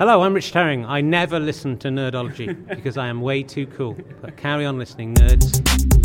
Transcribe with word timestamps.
Hello, 0.00 0.22
I'm 0.22 0.32
Rich 0.32 0.52
Herring. 0.52 0.86
I 0.86 1.02
never 1.02 1.38
listen 1.38 1.76
to 1.80 1.88
Nerdology 1.88 2.56
because 2.74 2.96
I 2.96 3.08
am 3.08 3.20
way 3.20 3.42
too 3.42 3.66
cool. 3.66 3.98
But 4.22 4.38
carry 4.38 4.64
on 4.64 4.78
listening, 4.78 5.14
nerds. 5.14 5.99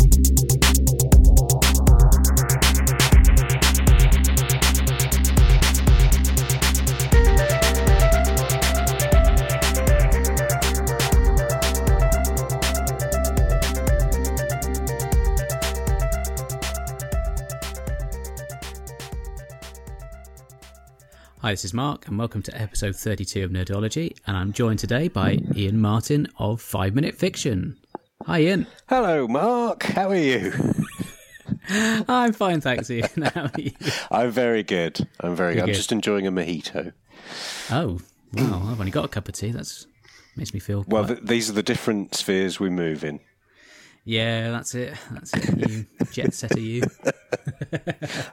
Hi, 21.46 21.52
this 21.52 21.64
is 21.64 21.72
Mark, 21.72 22.08
and 22.08 22.18
welcome 22.18 22.42
to 22.42 22.60
episode 22.60 22.96
32 22.96 23.44
of 23.44 23.52
Nerdology. 23.52 24.16
And 24.26 24.36
I'm 24.36 24.52
joined 24.52 24.80
today 24.80 25.06
by 25.06 25.38
Ian 25.54 25.80
Martin 25.80 26.26
of 26.40 26.60
Five 26.60 26.92
Minute 26.92 27.14
Fiction. 27.14 27.78
Hi, 28.24 28.40
Ian. 28.40 28.66
Hello, 28.88 29.28
Mark. 29.28 29.84
How 29.84 30.08
are 30.08 30.16
you? 30.16 30.52
I'm 32.08 32.32
fine, 32.32 32.60
thanks, 32.60 32.90
Ian. 32.90 33.22
How 33.32 33.42
are 33.42 33.60
you? 33.60 33.70
I'm 34.10 34.32
very 34.32 34.64
good. 34.64 35.08
I'm 35.20 35.36
very 35.36 35.54
good. 35.54 35.68
I'm 35.68 35.72
just 35.72 35.92
enjoying 35.92 36.26
a 36.26 36.32
mojito. 36.32 36.92
Oh, 37.70 38.00
wow. 38.32 38.68
I've 38.68 38.80
only 38.80 38.90
got 38.90 39.04
a 39.04 39.08
cup 39.08 39.28
of 39.28 39.34
tea. 39.36 39.52
That's 39.52 39.86
makes 40.34 40.52
me 40.52 40.58
feel. 40.58 40.84
Well, 40.88 41.06
th- 41.06 41.20
these 41.22 41.48
are 41.48 41.52
the 41.52 41.62
different 41.62 42.16
spheres 42.16 42.58
we 42.58 42.70
move 42.70 43.04
in. 43.04 43.20
yeah, 44.04 44.50
that's 44.50 44.74
it. 44.74 44.94
That's 45.12 45.32
it. 45.32 45.70
You 45.70 45.86
jet 46.10 46.34
setter, 46.34 46.58
you. 46.58 46.82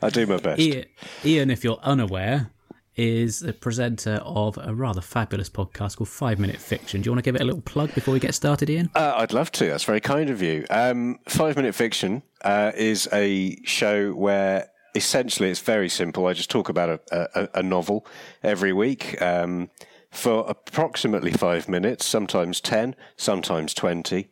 I 0.01 0.09
do 0.09 0.25
my 0.25 0.37
best. 0.37 0.59
Ian, 0.59 0.85
Ian, 1.23 1.51
if 1.51 1.63
you're 1.63 1.79
unaware, 1.83 2.49
is 2.95 3.39
the 3.39 3.53
presenter 3.53 4.21
of 4.23 4.57
a 4.61 4.73
rather 4.73 5.01
fabulous 5.01 5.49
podcast 5.49 5.97
called 5.97 6.09
Five 6.09 6.39
Minute 6.39 6.57
Fiction. 6.59 7.01
Do 7.01 7.07
you 7.07 7.11
want 7.11 7.23
to 7.23 7.27
give 7.27 7.35
it 7.35 7.41
a 7.41 7.45
little 7.45 7.61
plug 7.61 7.93
before 7.95 8.13
we 8.13 8.19
get 8.19 8.35
started, 8.35 8.69
Ian? 8.69 8.89
Uh, 8.95 9.13
I'd 9.17 9.33
love 9.33 9.51
to. 9.53 9.65
That's 9.65 9.83
very 9.83 9.99
kind 9.99 10.29
of 10.29 10.41
you. 10.41 10.65
Um, 10.69 11.19
Five 11.27 11.55
Minute 11.55 11.75
Fiction 11.75 12.23
uh, 12.43 12.71
is 12.75 13.07
a 13.11 13.57
show 13.63 14.11
where 14.13 14.69
essentially 14.95 15.49
it's 15.49 15.59
very 15.59 15.89
simple. 15.89 16.27
I 16.27 16.33
just 16.33 16.51
talk 16.51 16.69
about 16.69 17.01
a, 17.11 17.41
a, 17.41 17.49
a 17.59 17.63
novel 17.63 18.05
every 18.43 18.73
week 18.73 19.19
um, 19.21 19.69
for 20.11 20.45
approximately 20.47 21.31
five 21.31 21.67
minutes, 21.67 22.05
sometimes 22.05 22.61
10, 22.61 22.95
sometimes 23.17 23.73
20. 23.73 24.29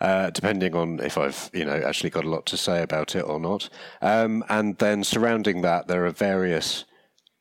Uh, 0.00 0.30
depending 0.30 0.74
on 0.74 0.98
if 0.98 1.16
I've, 1.16 1.48
you 1.54 1.64
know, 1.64 1.80
actually 1.86 2.10
got 2.10 2.24
a 2.24 2.28
lot 2.28 2.44
to 2.46 2.56
say 2.56 2.82
about 2.82 3.14
it 3.14 3.20
or 3.20 3.38
not. 3.38 3.68
Um, 4.00 4.44
and 4.48 4.76
then 4.78 5.04
surrounding 5.04 5.62
that, 5.62 5.86
there 5.86 6.04
are 6.04 6.10
various 6.10 6.84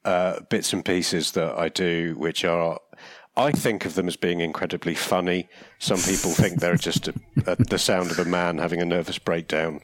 uh, 0.05 0.41
bits 0.49 0.73
and 0.73 0.83
pieces 0.83 1.31
that 1.31 1.57
I 1.57 1.69
do, 1.69 2.15
which 2.17 2.43
are, 2.43 2.79
I 3.37 3.51
think 3.51 3.85
of 3.85 3.95
them 3.95 4.07
as 4.07 4.15
being 4.15 4.39
incredibly 4.39 4.95
funny. 4.95 5.47
Some 5.79 5.99
people 5.99 6.31
think 6.31 6.59
they're 6.59 6.75
just 6.75 7.07
a, 7.07 7.13
a, 7.45 7.55
the 7.55 7.79
sound 7.79 8.11
of 8.11 8.19
a 8.19 8.25
man 8.25 8.57
having 8.57 8.81
a 8.81 8.85
nervous 8.85 9.19
breakdown 9.19 9.81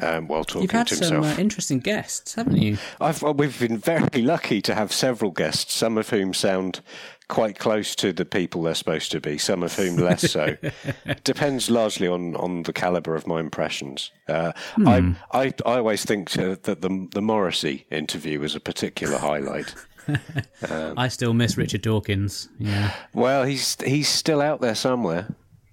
um, 0.00 0.28
while 0.28 0.44
talking 0.44 0.62
You've 0.62 0.70
had 0.70 0.86
to 0.88 0.96
some 0.96 1.22
uh, 1.22 1.36
interesting 1.38 1.80
guests, 1.80 2.34
haven't 2.34 2.56
you? 2.56 2.78
I've, 3.00 3.22
well, 3.22 3.34
we've 3.34 3.58
been 3.58 3.78
very 3.78 4.22
lucky 4.22 4.60
to 4.62 4.74
have 4.74 4.92
several 4.92 5.30
guests, 5.30 5.74
some 5.74 5.98
of 5.98 6.10
whom 6.10 6.34
sound 6.34 6.80
quite 7.28 7.58
close 7.58 7.94
to 7.94 8.12
the 8.12 8.24
people 8.24 8.62
they're 8.62 8.74
supposed 8.74 9.12
to 9.12 9.20
be, 9.20 9.38
some 9.38 9.62
of 9.62 9.74
whom 9.74 9.96
less 9.96 10.30
so. 10.30 10.56
Depends 11.24 11.70
largely 11.70 12.08
on, 12.08 12.34
on 12.36 12.64
the 12.64 12.72
caliber 12.72 13.14
of 13.14 13.26
my 13.26 13.40
impressions. 13.40 14.10
Uh, 14.28 14.52
I, 14.78 15.14
I 15.32 15.54
I 15.64 15.78
always 15.78 16.04
think 16.04 16.36
uh, 16.36 16.56
that 16.62 16.82
the 16.82 17.08
the 17.12 17.22
Morrissey 17.22 17.86
interview 17.90 18.40
was 18.40 18.54
a 18.54 18.60
particular 18.60 19.18
highlight. 19.18 19.74
I 20.68 21.08
still 21.08 21.34
miss 21.34 21.56
Richard 21.56 21.82
Dawkins. 21.82 22.48
Yeah. 22.58 22.92
Well, 23.14 23.44
he's 23.44 23.76
he's 23.84 24.08
still 24.08 24.40
out 24.40 24.60
there 24.60 24.74
somewhere. 24.74 25.28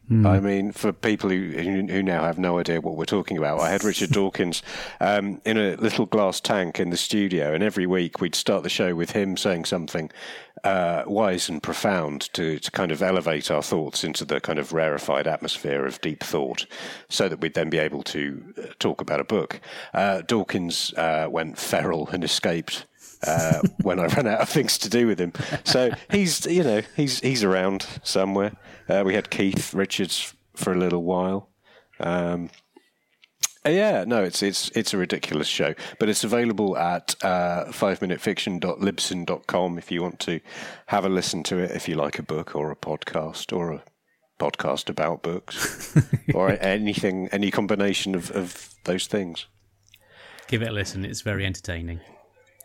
I 0.10 0.40
mean, 0.40 0.72
for 0.72 0.94
people 0.94 1.30
who 1.30 1.50
who 1.50 1.86
who 1.88 2.02
now 2.02 2.24
have 2.24 2.40
no 2.40 2.60
idea 2.60 2.80
what 2.80 2.96
we're 2.96 3.04
talking 3.04 3.38
about, 3.38 3.60
I 3.60 3.70
had 3.70 3.84
Richard 3.84 4.10
Dawkins 4.14 4.64
um, 5.02 5.42
in 5.44 5.58
a 5.58 5.76
little 5.76 6.06
glass 6.06 6.40
tank 6.40 6.80
in 6.80 6.92
the 6.92 6.98
studio, 6.98 7.54
and 7.54 7.62
every 7.62 7.86
week 7.86 8.22
we'd 8.22 8.36
start 8.36 8.64
the 8.64 8.70
show 8.70 8.96
with 8.96 9.12
him 9.12 9.36
saying 9.36 9.66
something 9.66 10.10
uh, 10.64 11.04
wise 11.08 11.50
and 11.50 11.62
profound 11.62 12.34
to 12.34 12.58
to 12.58 12.72
kind 12.72 12.94
of 12.94 13.02
elevate 13.02 13.52
our 13.52 13.62
thoughts 13.62 14.06
into 14.06 14.24
the 14.24 14.40
kind 14.40 14.60
of 14.60 14.72
rarefied 14.72 15.28
atmosphere 15.28 15.86
of 15.86 16.00
deep 16.00 16.24
thought, 16.24 16.66
so 17.10 17.28
that 17.28 17.42
we'd 17.42 17.54
then 17.54 17.70
be 17.70 17.78
able 17.78 18.04
to 18.04 18.54
uh, 18.58 18.68
talk 18.80 19.02
about 19.02 19.20
a 19.20 19.26
book. 19.26 19.60
Uh, 19.94 20.22
Dawkins 20.22 20.94
uh, 20.94 21.28
went 21.30 21.58
feral 21.58 22.08
and 22.14 22.24
escaped 22.24 22.86
uh, 23.26 23.62
when 23.82 24.00
I 24.00 24.06
ran 24.08 24.28
out 24.28 24.42
of 24.42 24.50
things 24.50 24.78
to 24.80 24.90
do 24.90 25.08
with 25.08 25.18
him. 25.20 25.32
So 25.64 25.92
he's, 26.12 26.46
you 26.46 26.64
know, 26.64 26.82
he's 26.96 27.20
he's 27.20 27.44
around 27.44 27.86
somewhere. 28.04 28.54
Uh, 28.88 29.04
we 29.06 29.16
had 29.16 29.30
Keith 29.30 29.74
Richards 29.74 30.34
for 30.56 30.72
a 30.74 30.78
little 30.78 31.04
while. 31.04 31.50
Um, 32.00 32.50
uh, 33.66 33.70
yeah, 33.70 34.04
no, 34.06 34.24
it's 34.24 34.44
it's 34.44 34.70
it's 34.70 34.94
a 34.94 34.98
ridiculous 34.98 35.48
show, 35.48 35.74
but 36.00 36.10
it's 36.10 36.24
available 36.24 36.78
at 36.78 37.16
uh, 37.22 37.66
fiveminutefiction.libsyn.com 37.66 39.78
if 39.78 39.92
you 39.92 40.02
want 40.02 40.20
to 40.22 40.40
have 40.88 41.06
a 41.06 41.10
listen 41.10 41.44
to 41.44 41.58
it. 41.58 41.72
If 41.72 41.90
you 41.90 41.96
like 41.96 42.18
a 42.18 42.24
book 42.24 42.56
or 42.56 42.72
a 42.72 42.76
podcast 42.76 43.56
or 43.56 43.74
a 43.74 43.84
podcast 44.40 44.90
about 44.90 45.24
books 45.24 45.98
or 46.34 46.58
anything, 46.62 47.28
any 47.32 47.52
combination 47.52 48.16
of, 48.16 48.32
of 48.32 48.74
those 48.86 49.08
things. 49.08 49.48
Give 50.48 50.62
it 50.62 50.70
a 50.70 50.72
listen. 50.72 51.04
It's 51.04 51.22
very 51.22 51.46
entertaining. 51.46 52.00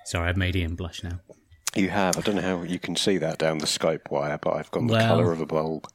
Sorry, 0.05 0.29
I've 0.29 0.37
made 0.37 0.57
Ian 0.57 0.75
blush 0.75 1.03
now. 1.03 1.21
You 1.75 1.89
have. 1.89 2.19
I 2.19 2.21
don't 2.21 2.35
know 2.37 2.43
how 2.43 2.63
you 2.63 2.79
can 2.79 2.97
see 2.97 3.17
that 3.19 3.39
down 3.39 3.59
the 3.59 3.67
Skype 3.67 4.11
wire, 4.11 4.39
but 4.41 4.55
I've 4.55 4.71
got 4.71 4.87
the 4.87 4.93
Well- 4.93 5.07
colour 5.09 5.33
of 5.33 5.41
a 5.41 5.47
bulb. 5.47 5.87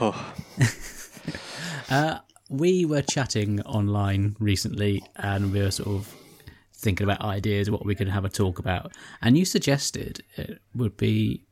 Oh, 0.00 0.32
We 2.52 2.84
were 2.84 3.02
chatting 3.02 3.60
online 3.62 4.34
recently 4.40 5.04
and 5.14 5.52
we 5.52 5.60
were 5.62 5.70
sort 5.70 5.88
of 5.88 6.12
thinking 6.74 7.04
about 7.04 7.20
ideas, 7.20 7.70
what 7.70 7.86
we 7.86 7.94
could 7.94 8.08
have 8.08 8.24
a 8.24 8.28
talk 8.28 8.58
about. 8.58 8.92
And 9.22 9.38
you 9.38 9.44
suggested 9.44 10.24
it 10.36 10.60
would 10.74 10.96
be 10.96 11.44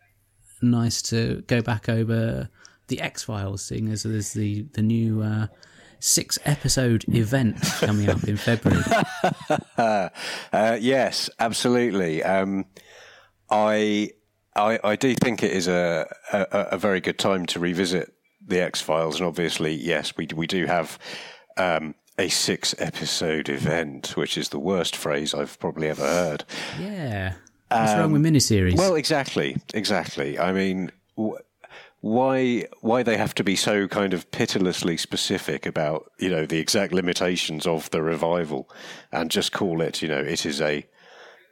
nice 0.60 1.00
to 1.02 1.42
go 1.46 1.62
back 1.62 1.88
over 1.88 2.48
the 2.88 3.00
X 3.00 3.22
Files, 3.22 3.64
seeing 3.64 3.88
as 3.92 4.02
there's 4.02 4.32
the, 4.32 4.62
the 4.72 4.82
new 4.82 5.22
uh, 5.22 5.46
six 6.00 6.38
episode 6.44 7.04
event 7.08 7.60
coming 7.80 8.08
up 8.08 8.24
in 8.24 8.36
February. 8.36 8.82
uh, 10.52 10.78
yes, 10.80 11.30
absolutely. 11.38 12.22
Um, 12.22 12.66
I, 13.50 14.10
I 14.54 14.78
I 14.84 14.96
do 14.96 15.14
think 15.14 15.42
it 15.42 15.52
is 15.52 15.68
a, 15.68 16.12
a 16.32 16.46
a 16.72 16.78
very 16.78 17.00
good 17.00 17.18
time 17.18 17.46
to 17.46 17.60
revisit 17.60 18.12
the 18.46 18.60
X 18.60 18.80
Files, 18.80 19.18
and 19.18 19.26
obviously, 19.26 19.74
yes, 19.74 20.16
we 20.16 20.28
we 20.34 20.46
do 20.46 20.66
have. 20.66 20.98
Um, 21.56 21.94
a 22.20 22.28
six 22.28 22.74
episode 22.78 23.48
event, 23.48 24.16
which 24.16 24.36
is 24.36 24.48
the 24.48 24.58
worst 24.58 24.96
phrase 24.96 25.32
I've 25.34 25.56
probably 25.60 25.88
ever 25.88 26.02
heard. 26.02 26.44
Yeah. 26.80 27.34
What's 27.70 27.94
wrong 27.94 28.12
with 28.12 28.22
miniseries? 28.22 28.76
Well, 28.76 28.96
exactly, 28.96 29.56
exactly. 29.72 30.38
I 30.38 30.52
mean, 30.52 30.90
why 32.00 32.64
why 32.80 33.02
they 33.02 33.16
have 33.16 33.34
to 33.34 33.44
be 33.44 33.56
so 33.56 33.88
kind 33.88 34.14
of 34.14 34.30
pitilessly 34.30 34.96
specific 34.96 35.66
about 35.66 36.10
you 36.18 36.28
know 36.28 36.46
the 36.46 36.58
exact 36.58 36.92
limitations 36.92 37.66
of 37.66 37.90
the 37.90 38.02
revival, 38.02 38.70
and 39.12 39.30
just 39.30 39.52
call 39.52 39.80
it 39.80 40.00
you 40.02 40.08
know 40.08 40.20
it 40.20 40.46
is 40.46 40.60
a 40.60 40.86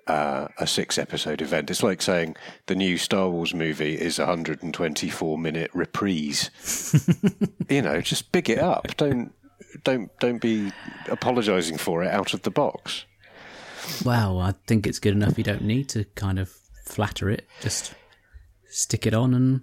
uh, 0.06 0.46
a 0.58 0.66
six 0.66 0.98
episode 0.98 1.42
event. 1.42 1.70
It's 1.70 1.82
like 1.82 2.00
saying 2.00 2.36
the 2.66 2.76
new 2.76 2.96
Star 2.96 3.28
Wars 3.28 3.54
movie 3.54 3.94
is 3.94 4.18
a 4.18 4.26
hundred 4.26 4.62
and 4.62 4.72
twenty 4.72 5.10
four 5.10 5.36
minute 5.36 5.70
reprise. 5.74 6.50
you 7.68 7.82
know, 7.82 8.00
just 8.00 8.30
big 8.30 8.48
it 8.48 8.58
up. 8.58 8.96
Don't 8.96 9.32
don't 9.82 10.16
don't 10.20 10.40
be 10.40 10.72
apologising 11.08 11.78
for 11.78 12.04
it 12.04 12.12
out 12.12 12.34
of 12.34 12.42
the 12.42 12.50
box. 12.50 13.04
Well, 14.04 14.40
I 14.40 14.54
think 14.66 14.86
it's 14.86 14.98
good 14.98 15.14
enough. 15.14 15.38
You 15.38 15.44
don't 15.44 15.62
need 15.62 15.88
to 15.90 16.04
kind 16.14 16.38
of 16.38 16.50
flatter 16.84 17.28
it. 17.30 17.46
Just 17.60 17.94
stick 18.68 19.06
it 19.06 19.14
on 19.14 19.34
and 19.34 19.62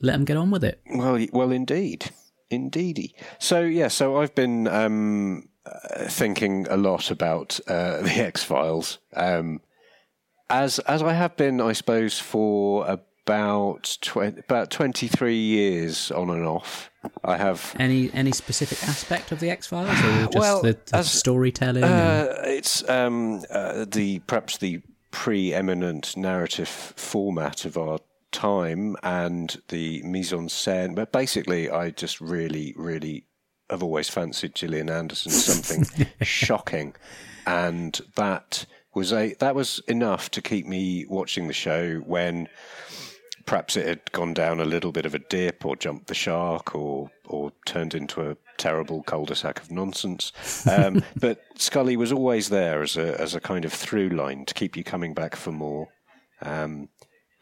let 0.00 0.12
them 0.12 0.24
get 0.24 0.36
on 0.36 0.50
with 0.50 0.64
it. 0.64 0.80
Well, 0.94 1.24
well, 1.32 1.50
indeed, 1.52 2.10
indeedy. 2.50 3.14
So 3.38 3.60
yeah, 3.60 3.88
so 3.88 4.18
I've 4.20 4.34
been 4.34 4.66
um, 4.68 5.48
uh, 5.64 6.04
thinking 6.08 6.66
a 6.68 6.76
lot 6.76 7.10
about 7.10 7.58
uh, 7.68 8.02
the 8.02 8.12
X 8.16 8.42
Files, 8.44 8.98
um, 9.14 9.60
as 10.50 10.78
as 10.80 11.02
I 11.02 11.12
have 11.12 11.36
been, 11.36 11.60
I 11.60 11.72
suppose, 11.72 12.18
for 12.18 12.86
about 12.88 13.98
tw- 14.00 14.38
about 14.38 14.70
twenty 14.70 15.08
three 15.08 15.38
years 15.38 16.10
on 16.12 16.30
and 16.30 16.46
off. 16.46 16.90
I 17.24 17.36
have 17.36 17.74
Any 17.78 18.10
any 18.12 18.32
specific 18.32 18.82
aspect 18.88 19.30
of 19.32 19.38
the 19.40 19.50
X 19.50 19.66
Files, 19.68 19.88
or 19.90 20.26
just 20.32 20.38
Well, 20.38 20.62
the, 20.62 20.78
the 20.86 20.96
as- 20.98 21.10
storytelling? 21.10 21.84
and- 21.84 22.28
Uh, 22.28 22.34
it's 22.44 22.88
um, 22.88 23.42
uh, 23.50 23.84
the 23.88 24.20
perhaps 24.26 24.58
the 24.58 24.82
preeminent 25.10 26.16
narrative 26.16 26.68
format 26.68 27.64
of 27.64 27.76
our 27.76 27.98
time 28.36 28.96
and 29.02 29.62
the 29.68 30.02
mise 30.02 30.32
en 30.32 30.48
scène. 30.48 30.94
But 30.94 31.10
basically, 31.10 31.70
I 31.70 31.90
just 31.90 32.20
really, 32.20 32.74
really 32.76 33.24
have 33.70 33.82
always 33.82 34.08
fancied 34.08 34.54
Gillian 34.54 34.90
Anderson 34.90 35.32
something 35.32 36.06
shocking, 36.22 36.94
and 37.46 37.98
that 38.16 38.66
was 38.94 39.12
a 39.12 39.34
that 39.40 39.54
was 39.54 39.80
enough 39.88 40.30
to 40.32 40.42
keep 40.42 40.66
me 40.66 41.06
watching 41.08 41.48
the 41.48 41.54
show 41.54 41.96
when 42.06 42.48
perhaps 43.46 43.76
it 43.76 43.86
had 43.86 44.12
gone 44.12 44.34
down 44.34 44.60
a 44.60 44.64
little 44.64 44.92
bit 44.92 45.06
of 45.06 45.14
a 45.14 45.18
dip 45.18 45.64
or 45.64 45.76
jumped 45.76 46.08
the 46.08 46.14
shark 46.14 46.74
or 46.74 47.10
or 47.24 47.52
turned 47.64 47.94
into 47.94 48.20
a 48.30 48.36
terrible 48.58 49.02
cul-de-sac 49.02 49.60
of 49.60 49.70
nonsense. 49.70 50.32
Um, 50.66 51.02
but 51.16 51.40
Scully 51.56 51.96
was 51.96 52.12
always 52.12 52.50
there 52.50 52.82
as 52.82 52.96
a 52.96 53.18
as 53.20 53.34
a 53.34 53.40
kind 53.40 53.64
of 53.64 53.72
through 53.72 54.10
line 54.10 54.44
to 54.44 54.54
keep 54.54 54.76
you 54.76 54.84
coming 54.84 55.14
back 55.14 55.36
for 55.36 55.52
more. 55.52 55.88
Um, 56.42 56.90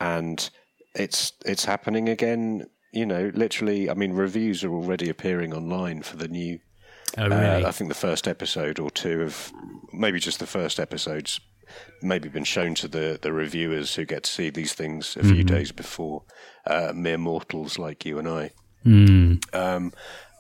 and 0.00 0.49
it's 0.94 1.32
it's 1.44 1.64
happening 1.64 2.08
again. 2.08 2.67
You 2.93 3.06
know, 3.06 3.31
literally. 3.35 3.91
I 3.91 3.94
mean, 3.94 4.12
reviews 4.12 4.62
are 4.64 4.73
already 4.73 5.08
appearing 5.08 5.52
online 5.52 6.02
for 6.02 6.17
the 6.17 6.29
new. 6.29 6.61
Oh, 7.19 7.29
really? 7.29 7.64
Uh, 7.64 7.69
I 7.69 7.70
think 7.70 7.88
the 7.91 7.94
first 7.94 8.26
episode 8.26 8.79
or 8.79 8.91
two 8.91 9.23
of 9.23 9.52
maybe 9.93 10.19
just 10.19 10.38
the 10.41 10.46
first 10.46 10.81
episodes 10.81 11.41
maybe 12.02 12.29
been 12.29 12.44
shown 12.44 12.75
to 12.75 12.87
the, 12.87 13.19
the 13.23 13.32
reviewers 13.32 13.94
who 13.94 14.05
get 14.05 14.23
to 14.25 14.31
see 14.31 14.50
these 14.50 14.75
things 14.75 15.17
a 15.17 15.23
few 15.23 15.37
Mm-hmm. 15.37 15.46
days 15.46 15.73
before 15.73 16.23
uh, 16.67 16.93
mere 16.94 17.17
mortals 17.19 17.79
like 17.79 18.05
you 18.05 18.19
and 18.19 18.29
I. 18.29 18.50
Mm. 18.85 19.55
Um, 19.55 19.93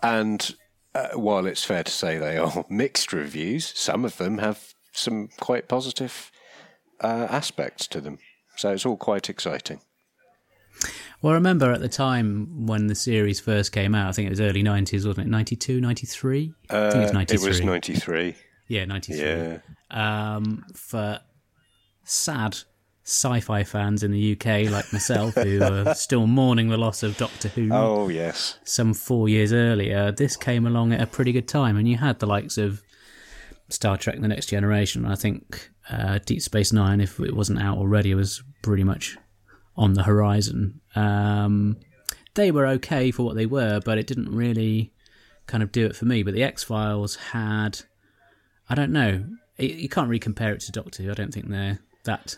and 0.02 0.54
uh, 0.94 1.08
while 1.14 1.46
it's 1.46 1.64
fair 1.64 1.82
to 1.82 1.90
say 1.90 2.18
they 2.18 2.36
are 2.36 2.64
mixed 2.70 3.12
reviews, 3.12 3.72
some 3.74 4.04
of 4.04 4.18
them 4.18 4.38
have 4.38 4.74
some 4.92 5.28
quite 5.40 5.66
positive 5.66 6.30
uh, 7.00 7.26
aspects 7.30 7.86
to 7.88 8.00
them. 8.02 8.18
So 8.56 8.72
it's 8.72 8.84
all 8.84 8.98
quite 8.98 9.30
exciting. 9.30 9.80
Well, 11.24 11.30
I 11.32 11.36
remember 11.36 11.72
at 11.72 11.80
the 11.80 11.88
time 11.88 12.66
when 12.66 12.86
the 12.86 12.94
series 12.94 13.40
first 13.40 13.72
came 13.72 13.94
out, 13.94 14.10
I 14.10 14.12
think 14.12 14.26
it 14.26 14.28
was 14.30 14.42
early 14.42 14.62
90s, 14.62 15.06
wasn't 15.06 15.26
it? 15.26 15.30
92, 15.30 15.80
93? 15.80 16.52
I 16.68 16.90
think 16.90 17.02
it's 17.02 17.12
Uh, 17.12 17.14
93. 17.14 17.46
it 17.46 17.48
was 17.48 17.60
93. 17.62 18.34
Yeah, 18.68 18.84
93. 18.84 19.20
Yeah. 19.24 19.58
Um, 19.90 20.66
for 20.74 21.20
sad 22.02 22.58
sci 23.04 23.40
fi 23.40 23.64
fans 23.64 24.02
in 24.02 24.10
the 24.10 24.32
UK 24.32 24.70
like 24.70 24.92
myself 24.92 25.32
who 25.34 25.62
are 25.62 25.94
still 25.94 26.26
mourning 26.26 26.68
the 26.68 26.76
loss 26.76 27.02
of 27.02 27.16
Doctor 27.16 27.48
Who 27.48 27.70
Oh, 27.72 28.08
yes. 28.08 28.58
some 28.64 28.92
four 28.92 29.26
years 29.26 29.50
earlier, 29.50 30.12
this 30.12 30.36
came 30.36 30.66
along 30.66 30.92
at 30.92 31.00
a 31.00 31.06
pretty 31.06 31.32
good 31.32 31.48
time. 31.48 31.78
And 31.78 31.88
you 31.88 31.96
had 31.96 32.18
the 32.18 32.26
likes 32.26 32.58
of 32.58 32.82
Star 33.70 33.96
Trek 33.96 34.20
The 34.20 34.28
Next 34.28 34.50
Generation. 34.50 35.06
I 35.06 35.14
think 35.14 35.70
uh, 35.88 36.18
Deep 36.26 36.42
Space 36.42 36.70
Nine, 36.70 37.00
if 37.00 37.18
it 37.18 37.34
wasn't 37.34 37.62
out 37.62 37.78
already, 37.78 38.14
was 38.14 38.42
pretty 38.60 38.84
much 38.84 39.16
on 39.76 39.94
the 39.94 40.04
horizon. 40.04 40.80
Um, 40.94 41.78
they 42.34 42.50
were 42.50 42.66
okay 42.66 43.10
for 43.10 43.24
what 43.24 43.36
they 43.36 43.46
were, 43.46 43.80
but 43.84 43.98
it 43.98 44.06
didn't 44.06 44.34
really 44.34 44.92
kind 45.46 45.62
of 45.62 45.72
do 45.72 45.86
it 45.86 45.96
for 45.96 46.04
me. 46.04 46.22
But 46.22 46.34
the 46.34 46.42
X 46.42 46.62
Files 46.64 47.16
had, 47.16 47.80
I 48.68 48.74
don't 48.74 48.92
know, 48.92 49.24
you 49.58 49.68
you 49.68 49.88
can't 49.88 50.08
really 50.08 50.20
compare 50.20 50.52
it 50.52 50.60
to 50.60 50.72
Doctor 50.72 51.02
Who. 51.02 51.10
I 51.10 51.14
don't 51.14 51.32
think 51.32 51.48
they're 51.48 51.80
that 52.04 52.36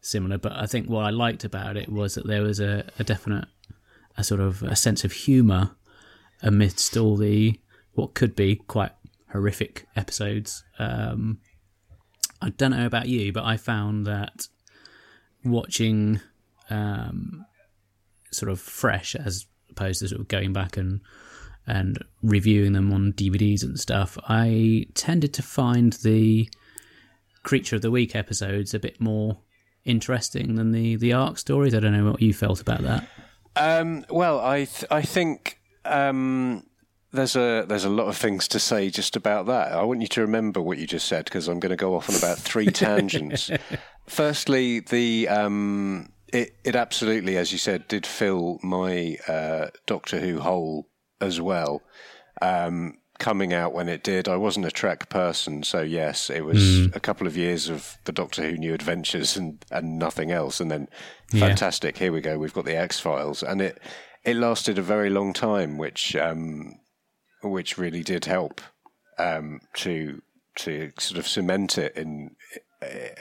similar. 0.00 0.38
But 0.38 0.52
I 0.52 0.66
think 0.66 0.88
what 0.88 1.04
I 1.04 1.10
liked 1.10 1.44
about 1.44 1.76
it 1.76 1.90
was 1.90 2.14
that 2.14 2.26
there 2.26 2.42
was 2.42 2.60
a, 2.60 2.84
a 2.98 3.04
definite, 3.04 3.46
a 4.16 4.24
sort 4.24 4.40
of 4.40 4.62
a 4.62 4.76
sense 4.76 5.04
of 5.04 5.12
humour 5.12 5.72
amidst 6.42 6.96
all 6.96 7.16
the 7.16 7.58
what 7.92 8.14
could 8.14 8.34
be 8.34 8.56
quite 8.56 8.92
horrific 9.32 9.86
episodes. 9.96 10.64
Um, 10.78 11.40
I 12.40 12.50
don't 12.50 12.70
know 12.70 12.86
about 12.86 13.08
you, 13.08 13.32
but 13.32 13.44
I 13.44 13.56
found 13.56 14.06
that 14.06 14.46
watching 15.44 16.20
um, 16.70 17.44
sort 18.32 18.50
of 18.50 18.60
fresh 18.60 19.14
as 19.14 19.46
opposed 19.70 20.00
to 20.00 20.08
sort 20.08 20.20
of 20.20 20.28
going 20.28 20.52
back 20.52 20.76
and 20.76 21.00
and 21.66 22.02
reviewing 22.22 22.72
them 22.72 22.92
on 22.92 23.12
DVDs 23.12 23.62
and 23.62 23.78
stuff, 23.78 24.18
I 24.28 24.86
tended 24.94 25.32
to 25.34 25.42
find 25.42 25.92
the 25.94 26.48
Creature 27.42 27.76
of 27.76 27.82
the 27.82 27.90
Week 27.90 28.16
episodes 28.16 28.74
a 28.74 28.78
bit 28.78 29.00
more 29.00 29.38
interesting 29.84 30.56
than 30.56 30.72
the 30.72 30.96
the 30.96 31.12
arc 31.12 31.38
stories. 31.38 31.74
I 31.74 31.80
don't 31.80 31.92
know 31.92 32.10
what 32.10 32.20
you 32.20 32.34
felt 32.34 32.60
about 32.60 32.82
that. 32.82 33.08
Um, 33.56 34.04
well, 34.10 34.40
I 34.40 34.64
th- 34.64 34.84
I 34.90 35.02
think 35.02 35.60
um, 35.84 36.66
there's 37.12 37.36
a 37.36 37.64
there's 37.66 37.84
a 37.84 37.90
lot 37.90 38.08
of 38.08 38.16
things 38.16 38.46
to 38.48 38.58
say 38.58 38.90
just 38.90 39.16
about 39.16 39.46
that. 39.46 39.72
I 39.72 39.82
want 39.82 40.02
you 40.02 40.08
to 40.08 40.20
remember 40.20 40.60
what 40.60 40.78
you 40.78 40.86
just 40.86 41.08
said 41.08 41.24
because 41.24 41.48
I'm 41.48 41.60
going 41.60 41.70
to 41.70 41.76
go 41.76 41.94
off 41.94 42.10
on 42.10 42.16
about 42.16 42.38
three 42.38 42.66
tangents. 42.70 43.50
Firstly, 44.06 44.80
the 44.80 45.28
um, 45.28 46.12
it 46.32 46.56
it 46.64 46.76
absolutely, 46.76 47.36
as 47.36 47.52
you 47.52 47.58
said, 47.58 47.88
did 47.88 48.06
fill 48.06 48.58
my 48.62 49.16
uh, 49.28 49.68
Doctor 49.86 50.20
Who 50.20 50.40
hole 50.40 50.88
as 51.20 51.40
well. 51.40 51.82
Um, 52.42 52.96
coming 53.18 53.52
out 53.52 53.74
when 53.74 53.88
it 53.90 54.02
did, 54.02 54.28
I 54.28 54.36
wasn't 54.36 54.64
a 54.64 54.70
Trek 54.70 55.10
person, 55.10 55.62
so 55.62 55.82
yes, 55.82 56.30
it 56.30 56.40
was 56.42 56.86
a 56.94 57.00
couple 57.00 57.26
of 57.26 57.36
years 57.36 57.68
of 57.68 57.98
the 58.04 58.12
Doctor 58.12 58.42
Who 58.42 58.56
New 58.56 58.72
Adventures 58.72 59.36
and, 59.38 59.62
and 59.70 59.98
nothing 59.98 60.30
else, 60.30 60.58
and 60.60 60.70
then 60.70 60.88
Yeah. 61.32 61.40
fantastic. 61.48 61.98
Here 61.98 62.12
we 62.12 62.20
go. 62.22 62.38
We've 62.38 62.54
got 62.54 62.64
the 62.64 62.76
X 62.76 62.98
Files, 62.98 63.42
and 63.42 63.60
it 63.60 63.78
it 64.24 64.36
lasted 64.36 64.78
a 64.78 64.82
very 64.82 65.10
long 65.10 65.32
time, 65.32 65.76
which 65.78 66.16
um, 66.16 66.80
which 67.42 67.78
really 67.78 68.02
did 68.02 68.24
help 68.24 68.60
um, 69.18 69.60
to 69.74 70.22
to 70.56 70.90
sort 70.98 71.18
of 71.18 71.26
cement 71.28 71.78
it 71.78 71.96
in 71.96 72.36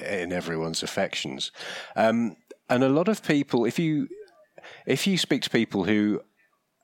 in 0.01 0.31
everyone's 0.31 0.81
affections. 0.83 1.51
Um, 1.95 2.37
and 2.69 2.83
a 2.83 2.89
lot 2.89 3.07
of 3.07 3.23
people, 3.23 3.65
if 3.65 3.79
you 3.79 4.07
if 4.85 5.07
you 5.07 5.17
speak 5.17 5.41
to 5.43 5.49
people 5.49 5.85
who 5.85 6.21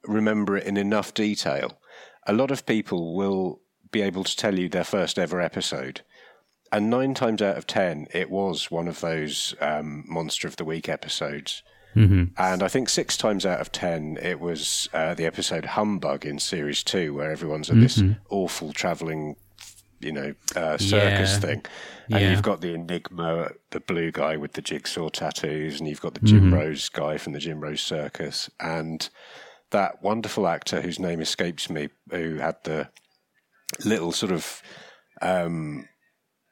remember 0.06 0.58
it 0.58 0.66
in 0.66 0.78
enough 0.78 1.14
detail, 1.14 1.80
a 2.26 2.34
lot 2.34 2.52
of 2.52 2.66
people 2.66 3.16
will 3.16 3.62
be 3.92 4.02
able 4.02 4.24
to 4.24 4.36
tell 4.36 4.58
you 4.58 4.70
their 4.70 4.84
first 4.84 5.20
ever 5.20 5.42
episode. 5.42 6.02
And 6.72 6.90
nine 6.90 7.14
times 7.14 7.42
out 7.42 7.58
of 7.58 7.68
ten, 7.68 8.08
it 8.14 8.30
was 8.30 8.72
one 8.72 8.88
of 8.88 9.00
those 9.00 9.56
um, 9.62 10.04
Monster 10.08 10.48
of 10.48 10.56
the 10.58 10.66
Week 10.66 10.90
episodes. 10.90 11.64
Mm-hmm. 11.96 12.34
And 12.38 12.62
I 12.62 12.68
think 12.68 12.90
six 12.90 13.16
times 13.16 13.46
out 13.46 13.62
of 13.62 13.72
ten, 13.72 14.18
it 14.22 14.40
was 14.40 14.90
uh, 14.94 15.14
the 15.14 15.26
episode 15.26 15.66
Humbug 15.66 16.26
in 16.26 16.40
series 16.40 16.84
two, 16.84 17.14
where 17.14 17.32
everyone's 17.32 17.70
at 17.70 17.80
this 17.80 18.04
awful 18.30 18.74
traveling, 18.74 19.38
you 20.06 20.12
know, 20.12 20.34
uh, 20.56 20.78
circus 20.78 21.34
Yeah. 21.34 21.40
thing. 21.40 21.66
And 22.12 22.22
Yeah. 22.22 22.30
you've 22.32 22.44
got 22.44 22.62
the 22.62 22.74
Enigma, 22.74 23.52
the 23.72 23.80
blue 23.80 24.12
guy 24.12 24.38
with 24.38 24.54
the 24.54 24.62
jigsaw 24.62 25.10
tattoos, 25.10 25.80
and 25.80 25.90
you've 25.90 26.02
got 26.02 26.14
the 26.14 26.22
Jim 26.22 26.54
Rose 26.54 26.88
guy 26.90 27.18
from 27.18 27.34
the 27.34 27.40
Jim 27.40 27.60
Rose 27.60 27.82
Circus, 27.82 28.50
and 28.60 29.10
that 29.72 30.04
wonderful 30.04 30.48
actor 30.48 30.82
whose 30.82 31.00
name 31.00 31.20
escapes 31.22 31.70
me, 31.70 31.90
who 32.12 32.36
had 32.38 32.58
the 32.64 32.90
little 33.84 34.12
sort 34.12 34.32
of 34.32 34.62
um, 35.22 35.88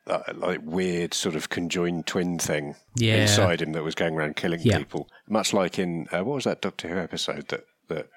uh, 0.08 0.24
like 0.34 0.60
weird 0.64 1.14
sort 1.14 1.36
of 1.36 1.50
conjoined 1.50 2.06
twin 2.08 2.40
thing 2.40 2.76
Yeah. 2.96 3.22
inside 3.22 3.62
him 3.62 3.74
that 3.74 3.84
was 3.84 3.96
going 3.96 4.16
around 4.16 4.36
killing 4.36 4.60
Yeah. 4.62 4.78
people, 4.80 5.08
much 5.30 5.54
like 5.54 5.78
in 5.80 6.08
uh, 6.12 6.24
what 6.24 6.36
was 6.36 6.44
that 6.46 6.62
Doctor 6.62 6.88
Who 6.90 6.98
episode 6.98 7.48
that 7.50 7.66
that 7.90 8.08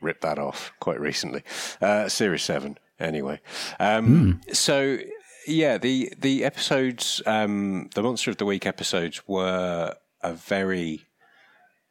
ripped 0.00 0.22
that 0.22 0.38
off 0.38 0.72
quite 0.80 1.00
recently, 1.00 1.42
uh, 1.80 2.08
Series 2.08 2.42
Seven. 2.42 2.78
Anyway, 3.02 3.40
um, 3.80 4.40
so 4.52 4.98
yeah, 5.46 5.78
the 5.78 6.12
the 6.18 6.44
episodes, 6.44 7.20
um, 7.26 7.90
the 7.94 8.02
Monster 8.02 8.30
of 8.30 8.36
the 8.36 8.44
Week 8.44 8.66
episodes 8.66 9.22
were 9.26 9.94
a 10.22 10.32
very 10.32 11.04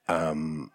um, 0.08 0.72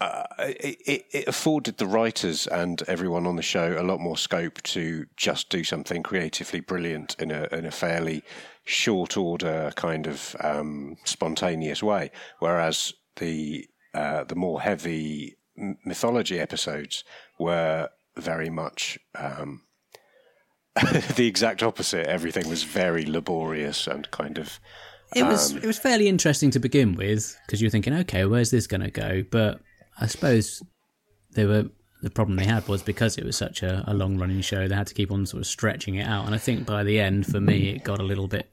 uh, 0.00 0.24
it, 0.38 0.78
it, 0.86 1.04
it 1.12 1.28
afforded 1.28 1.78
the 1.78 1.86
writers 1.86 2.46
and 2.46 2.82
everyone 2.88 3.26
on 3.26 3.36
the 3.36 3.42
show 3.42 3.76
a 3.78 3.82
lot 3.82 4.00
more 4.00 4.16
scope 4.16 4.60
to 4.62 5.06
just 5.16 5.48
do 5.48 5.64
something 5.64 6.02
creatively 6.02 6.60
brilliant 6.60 7.16
in 7.18 7.30
a 7.30 7.48
in 7.52 7.64
a 7.64 7.70
fairly 7.70 8.22
short 8.64 9.16
order 9.16 9.72
kind 9.76 10.06
of 10.06 10.36
um, 10.40 10.96
spontaneous 11.04 11.82
way. 11.82 12.10
Whereas 12.38 12.92
the 13.16 13.66
uh, 13.94 14.24
the 14.24 14.34
more 14.34 14.60
heavy 14.60 15.36
mythology 15.56 16.40
episodes 16.40 17.04
were 17.38 17.88
very 18.16 18.50
much 18.50 18.98
um, 19.14 19.62
the 21.16 21.26
exact 21.26 21.62
opposite. 21.62 22.06
Everything 22.06 22.48
was 22.48 22.62
very 22.62 23.04
laborious 23.04 23.86
and 23.86 24.10
kind 24.10 24.38
of 24.38 24.60
It 25.14 25.24
was 25.24 25.52
it 25.52 25.64
was 25.64 25.78
fairly 25.78 26.08
interesting 26.08 26.50
to 26.52 26.58
begin 26.58 26.94
with 26.94 27.38
because 27.46 27.60
you're 27.60 27.70
thinking, 27.70 27.94
okay, 27.94 28.24
where's 28.24 28.50
this 28.50 28.66
going 28.66 28.80
to 28.80 28.90
go? 28.90 29.24
But 29.30 29.60
I 30.00 30.06
suppose 30.06 30.62
they 31.32 31.46
were 31.46 31.66
the 32.02 32.10
problem 32.10 32.36
they 32.36 32.44
had 32.44 32.68
was 32.68 32.82
because 32.82 33.16
it 33.16 33.24
was 33.24 33.36
such 33.36 33.62
a, 33.62 33.82
a 33.86 33.94
long 33.94 34.18
running 34.18 34.42
show, 34.42 34.68
they 34.68 34.74
had 34.74 34.86
to 34.88 34.94
keep 34.94 35.10
on 35.10 35.24
sort 35.26 35.40
of 35.40 35.46
stretching 35.46 35.94
it 35.94 36.06
out. 36.06 36.26
And 36.26 36.34
I 36.34 36.38
think 36.38 36.66
by 36.66 36.84
the 36.84 37.00
end, 37.00 37.26
for 37.26 37.40
me, 37.40 37.70
it 37.70 37.82
got 37.82 37.98
a 37.98 38.02
little 38.02 38.28
bit. 38.28 38.50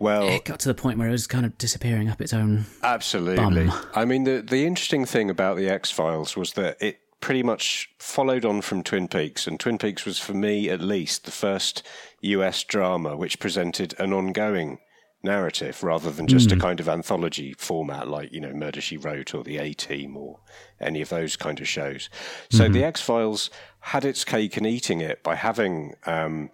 well. 0.00 0.28
It 0.28 0.44
got 0.44 0.58
to 0.60 0.68
the 0.68 0.74
point 0.74 0.98
where 0.98 1.08
it 1.08 1.12
was 1.12 1.26
kind 1.28 1.46
of 1.46 1.56
disappearing 1.56 2.08
up 2.08 2.20
its 2.20 2.32
own. 2.32 2.64
Absolutely. 2.82 3.66
bum. 3.66 3.72
I 3.94 4.04
mean, 4.04 4.24
the 4.24 4.42
the 4.42 4.66
interesting 4.66 5.04
thing 5.04 5.30
about 5.30 5.56
the 5.56 5.68
X 5.68 5.90
Files 5.90 6.36
was 6.36 6.54
that 6.54 6.78
it 6.80 6.98
pretty 7.26 7.42
much 7.42 7.90
followed 7.98 8.44
on 8.44 8.60
from 8.60 8.84
Twin 8.84 9.08
Peaks, 9.08 9.48
and 9.48 9.58
Twin 9.58 9.78
Peaks 9.78 10.04
was, 10.04 10.16
for 10.16 10.32
me 10.32 10.70
at 10.70 10.80
least, 10.80 11.24
the 11.24 11.32
first 11.32 11.82
US 12.20 12.62
drama 12.62 13.16
which 13.16 13.40
presented 13.40 13.98
an 13.98 14.12
ongoing 14.12 14.78
narrative 15.24 15.82
rather 15.82 16.12
than 16.12 16.28
just 16.28 16.52
a 16.52 16.56
kind 16.56 16.78
of 16.78 16.88
anthology 16.88 17.52
format 17.58 18.06
like 18.06 18.32
you 18.32 18.40
know 18.40 18.52
Murder 18.52 18.80
She 18.80 18.96
Wrote 18.96 19.34
or 19.34 19.42
The 19.42 19.58
A 19.58 19.72
Team 19.72 20.16
or 20.16 20.38
any 20.80 21.02
of 21.02 21.08
those 21.08 21.34
kind 21.34 21.60
of 21.60 21.66
shows. 21.66 22.08
So 22.48 22.68
the 22.68 22.84
X 22.84 23.00
Files 23.00 23.50
had 23.80 24.04
its 24.04 24.22
cake 24.22 24.56
and 24.56 24.64
eating 24.64 25.00
it 25.00 25.24
by 25.24 25.34
having 25.34 25.94
um, 26.06 26.50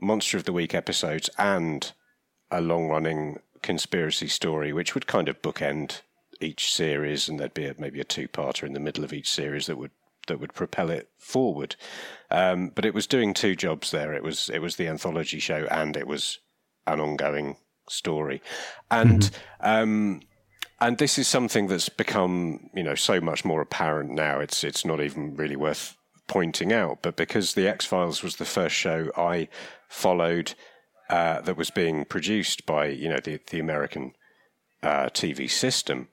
Monster 0.00 0.36
of 0.36 0.44
the 0.44 0.52
Week 0.52 0.72
episodes 0.72 1.30
and 1.36 1.92
a 2.48 2.60
long 2.60 2.86
running 2.86 3.40
conspiracy 3.60 4.28
story, 4.28 4.72
which 4.72 4.94
would 4.94 5.08
kind 5.08 5.28
of 5.28 5.42
bookend 5.42 6.02
each 6.40 6.72
series, 6.72 7.28
and 7.28 7.40
there'd 7.40 7.54
be 7.54 7.66
a, 7.66 7.74
maybe 7.76 8.00
a 8.00 8.04
two-parter 8.04 8.62
in 8.62 8.72
the 8.72 8.78
middle 8.78 9.02
of 9.02 9.12
each 9.12 9.28
series 9.28 9.66
that 9.66 9.76
would 9.76 9.90
that 10.28 10.40
would 10.40 10.54
propel 10.54 10.90
it 10.90 11.08
forward. 11.18 11.76
Um, 12.30 12.70
but 12.74 12.84
it 12.84 12.94
was 12.94 13.06
doing 13.06 13.34
two 13.34 13.54
jobs 13.54 13.90
there. 13.90 14.14
It 14.14 14.22
was 14.22 14.50
it 14.50 14.60
was 14.60 14.76
the 14.76 14.88
anthology 14.88 15.38
show, 15.38 15.66
and 15.70 15.96
it 15.96 16.06
was 16.06 16.38
an 16.86 17.00
ongoing 17.00 17.56
story, 17.88 18.42
and. 18.90 19.30
Um, 19.60 20.22
and 20.80 20.98
this 20.98 21.16
is 21.16 21.28
something 21.28 21.68
that's 21.68 21.88
become, 21.88 22.68
you 22.74 22.82
know, 22.82 22.96
so 22.96 23.20
much 23.20 23.44
more 23.44 23.60
apparent 23.60 24.10
now. 24.10 24.40
It's 24.40 24.64
it's 24.64 24.84
not 24.84 25.00
even 25.00 25.36
really 25.36 25.54
worth 25.54 25.96
pointing 26.26 26.72
out. 26.72 27.02
But 27.02 27.14
because 27.14 27.54
the 27.54 27.68
X 27.68 27.84
Files 27.84 28.22
was 28.24 28.36
the 28.36 28.44
first 28.44 28.74
show 28.74 29.12
I 29.16 29.46
followed 29.88 30.54
uh, 31.08 31.40
that 31.42 31.56
was 31.56 31.70
being 31.70 32.04
produced 32.04 32.66
by, 32.66 32.86
you 32.86 33.08
know, 33.08 33.20
the 33.20 33.38
the 33.50 33.60
American 33.60 34.14
uh, 34.82 35.06
TV 35.10 35.48
system, 35.48 36.08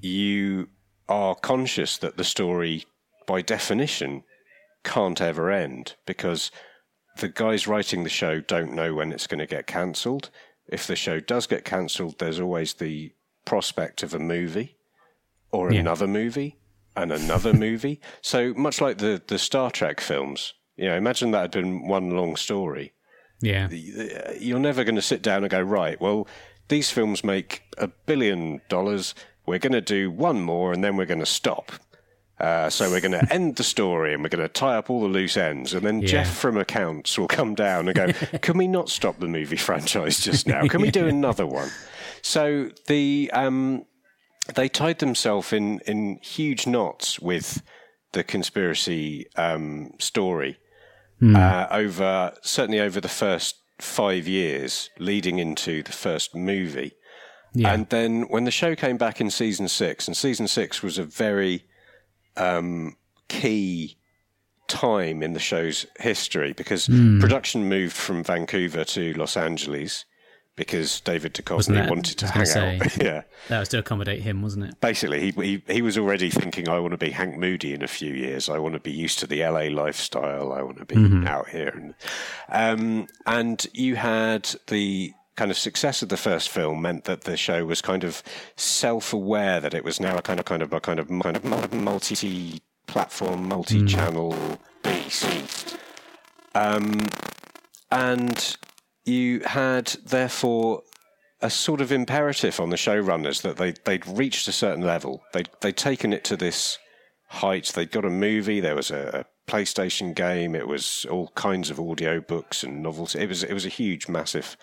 you 0.00 0.68
are 1.08 1.34
conscious 1.36 1.98
that 1.98 2.16
the 2.16 2.24
story, 2.24 2.86
by 3.26 3.42
definition, 3.42 4.22
can't 4.84 5.20
ever 5.20 5.50
end 5.50 5.94
because 6.06 6.50
the 7.18 7.28
guys 7.28 7.66
writing 7.66 8.04
the 8.04 8.10
show 8.10 8.40
don't 8.40 8.72
know 8.74 8.94
when 8.94 9.10
it's 9.12 9.26
going 9.26 9.38
to 9.40 9.46
get 9.46 9.66
cancelled. 9.66 10.30
If 10.68 10.86
the 10.86 10.96
show 10.96 11.18
does 11.20 11.46
get 11.46 11.64
cancelled, 11.64 12.18
there's 12.18 12.40
always 12.40 12.74
the 12.74 13.12
prospect 13.44 14.02
of 14.02 14.14
a 14.14 14.18
movie 14.18 14.76
or 15.50 15.72
Yeah. 15.72 15.80
another 15.80 16.06
movie 16.06 16.58
and 16.96 17.10
another 17.12 17.52
movie. 17.66 18.00
So 18.20 18.52
much 18.54 18.80
like 18.80 18.98
the, 18.98 19.22
the 19.26 19.38
Star 19.38 19.70
Trek 19.70 20.00
films, 20.00 20.54
you 20.76 20.86
know, 20.88 20.96
imagine 20.96 21.30
that 21.32 21.40
had 21.42 21.50
been 21.52 21.86
one 21.88 22.10
long 22.10 22.36
story. 22.36 22.92
Yeah. 23.40 23.68
You're 23.70 24.58
never 24.58 24.84
going 24.84 24.94
to 24.96 25.02
sit 25.02 25.22
down 25.22 25.42
and 25.44 25.50
go, 25.50 25.60
right, 25.60 26.00
well, 26.00 26.26
these 26.68 26.90
films 26.90 27.22
make 27.24 27.62
a 27.78 27.86
billion 27.88 28.60
dollars. 28.68 29.14
We're 29.46 29.58
going 29.58 29.72
to 29.72 29.80
do 29.80 30.10
one 30.10 30.40
more 30.42 30.72
and 30.72 30.82
then 30.82 30.96
we're 30.96 31.06
going 31.06 31.20
to 31.20 31.26
stop. 31.26 31.72
Uh, 32.38 32.68
so 32.68 32.90
we're 32.90 33.00
going 33.00 33.12
to 33.12 33.32
end 33.32 33.56
the 33.56 33.64
story 33.64 34.12
and 34.12 34.22
we're 34.22 34.28
going 34.28 34.42
to 34.46 34.48
tie 34.48 34.76
up 34.76 34.90
all 34.90 35.00
the 35.00 35.08
loose 35.08 35.36
ends. 35.38 35.72
And 35.72 35.86
then 35.86 36.00
Yeah. 36.02 36.08
Jeff 36.08 36.36
from 36.36 36.58
accounts 36.58 37.18
will 37.18 37.28
come 37.28 37.54
down 37.54 37.88
and 37.88 37.96
go, 37.96 38.12
"Can 38.42 38.58
we 38.58 38.68
not 38.68 38.90
stop 38.90 39.18
the 39.20 39.26
movie 39.28 39.56
franchise 39.56 40.20
just 40.20 40.46
now? 40.46 40.66
Can 40.66 40.82
we 40.82 40.90
do 41.00 41.06
another 41.06 41.46
one?" 41.46 41.70
So 42.20 42.70
the 42.88 43.30
um, 43.32 43.86
they 44.54 44.68
tied 44.68 44.98
themselves 44.98 45.52
in 45.52 45.80
in 45.86 46.18
huge 46.22 46.66
knots 46.66 47.18
with 47.20 47.62
the 48.12 48.22
conspiracy 48.22 49.26
um, 49.36 49.92
story 49.98 50.58
uh, 51.22 51.66
over 51.70 52.34
certainly 52.42 52.80
over 52.80 53.00
the 53.00 53.08
first 53.08 53.56
five 53.78 54.26
years 54.28 54.90
leading 54.98 55.38
into 55.38 55.82
the 55.82 55.92
first 55.92 56.34
movie. 56.34 56.92
Yeah. 57.54 57.72
And 57.72 57.88
then 57.88 58.22
when 58.28 58.44
the 58.44 58.50
show 58.50 58.74
came 58.76 58.98
back 58.98 59.20
in 59.20 59.30
season 59.30 59.68
six, 59.68 60.06
and 60.06 60.14
season 60.16 60.46
six 60.48 60.82
was 60.82 60.98
a 60.98 61.04
very 61.04 61.64
um, 62.36 62.96
key 63.28 63.96
time 64.68 65.22
in 65.22 65.32
the 65.32 65.40
show's 65.40 65.86
history 66.00 66.52
because 66.52 66.88
production 67.20 67.68
moved 67.68 67.94
from 67.94 68.24
Vancouver 68.24 68.84
to 68.84 69.12
Los 69.14 69.36
Angeles 69.36 70.04
because 70.56 71.02
David 71.02 71.34
Duchovny 71.34 71.88
wanted 71.88 72.18
to 72.18 72.26
hang 72.26 72.46
gonna 72.46 72.78
out. 72.82 72.96
yeah. 73.02 73.22
That 73.48 73.60
was 73.60 73.68
to 73.68 73.78
accommodate 73.78 74.22
him, 74.22 74.40
wasn't 74.40 74.64
it? 74.64 74.80
Basically, 74.80 75.20
he, 75.20 75.30
he 75.42 75.62
he 75.74 75.82
was 75.82 75.98
already 75.98 76.30
thinking, 76.30 76.68
I 76.68 76.78
want 76.80 76.92
to 76.92 76.98
be 76.98 77.10
Hank 77.10 77.36
Moody 77.36 77.74
in 77.74 77.82
a 77.82 77.86
few 77.86 78.12
years. 78.14 78.48
I 78.48 78.58
want 78.58 78.74
to 78.74 78.80
be 78.80 78.90
used 78.90 79.18
to 79.18 79.26
the 79.26 79.44
LA 79.44 79.68
lifestyle. 79.68 80.52
I 80.52 80.62
want 80.62 80.78
to 80.78 80.86
be 80.86 81.28
out 81.28 81.50
here. 81.50 81.68
And, 81.68 81.94
um, 82.48 83.06
and 83.26 83.66
you 83.74 83.96
had 83.96 84.50
the 84.68 85.12
kind 85.36 85.50
of 85.50 85.58
success 85.58 86.02
of 86.02 86.08
the 86.08 86.16
first 86.16 86.48
film 86.48 86.82
meant 86.82 87.04
that 87.04 87.24
the 87.24 87.36
show 87.36 87.64
was 87.64 87.82
kind 87.82 88.04
of 88.04 88.22
self-aware 88.56 89.60
that 89.60 89.74
it 89.74 89.84
was 89.84 90.00
now 90.00 90.16
a 90.16 90.22
kind 90.22 90.40
of 90.40 90.46
kind 90.46 90.62
of 90.62 90.72
a 90.72 90.80
kind 90.80 90.98
of 90.98 91.08
kind 91.08 91.36
of 91.36 91.72
multi-platform, 91.72 93.48
multi-channel 93.48 94.58
beast. 94.82 95.76
Um, 96.54 96.98
and 97.90 98.56
you 99.04 99.40
had 99.40 99.86
therefore 100.04 100.82
a 101.42 101.50
sort 101.50 101.82
of 101.82 101.92
imperative 101.92 102.58
on 102.58 102.70
the 102.70 102.76
showrunners 102.76 103.42
that 103.42 103.58
they 103.58 103.74
they'd 103.84 104.06
reached 104.06 104.48
a 104.48 104.52
certain 104.52 104.84
level. 104.84 105.22
They'd 105.32 105.50
they'd 105.60 105.76
taken 105.76 106.12
it 106.12 106.24
to 106.24 106.36
this 106.36 106.78
height. 107.28 107.66
They'd 107.74 107.90
got 107.90 108.04
a 108.04 108.10
movie. 108.10 108.60
There 108.60 108.74
was 108.74 108.90
a, 108.90 109.24
a 109.24 109.50
PlayStation 109.50 110.14
game. 110.14 110.54
It 110.54 110.66
was 110.66 111.06
all 111.10 111.28
kinds 111.34 111.70
of 111.70 111.78
audio 111.78 112.20
books 112.20 112.62
and 112.62 112.82
novels. 112.82 113.14
It 113.14 113.28
was 113.28 113.42
it 113.42 113.52
was 113.52 113.66
a 113.66 113.70
huge, 113.70 114.08
massive 114.08 114.56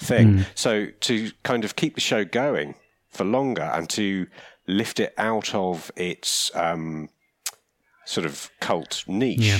thing. 0.00 0.46
So 0.54 0.86
to 0.86 1.30
kind 1.42 1.64
of 1.64 1.76
keep 1.76 1.94
the 1.94 2.00
show 2.00 2.24
going 2.24 2.74
for 3.10 3.24
longer 3.24 3.62
and 3.62 3.88
to 3.90 4.26
lift 4.66 5.00
it 5.00 5.12
out 5.18 5.54
of 5.54 5.90
its 5.96 6.50
um, 6.54 7.08
sort 8.06 8.24
of 8.26 8.50
cult 8.60 9.04
niche, 9.06 9.38
Yeah. 9.40 9.58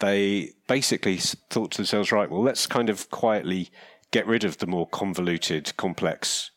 they 0.00 0.50
basically 0.68 1.16
thought 1.18 1.72
to 1.72 1.78
themselves, 1.78 2.12
right, 2.12 2.30
well, 2.30 2.42
let's 2.42 2.66
kind 2.66 2.88
of 2.88 3.10
quietly 3.10 3.70
get 4.10 4.26
rid 4.26 4.44
of 4.44 4.58
the 4.58 4.66
more 4.66 4.86
convoluted, 4.86 5.76
complex 5.76 6.50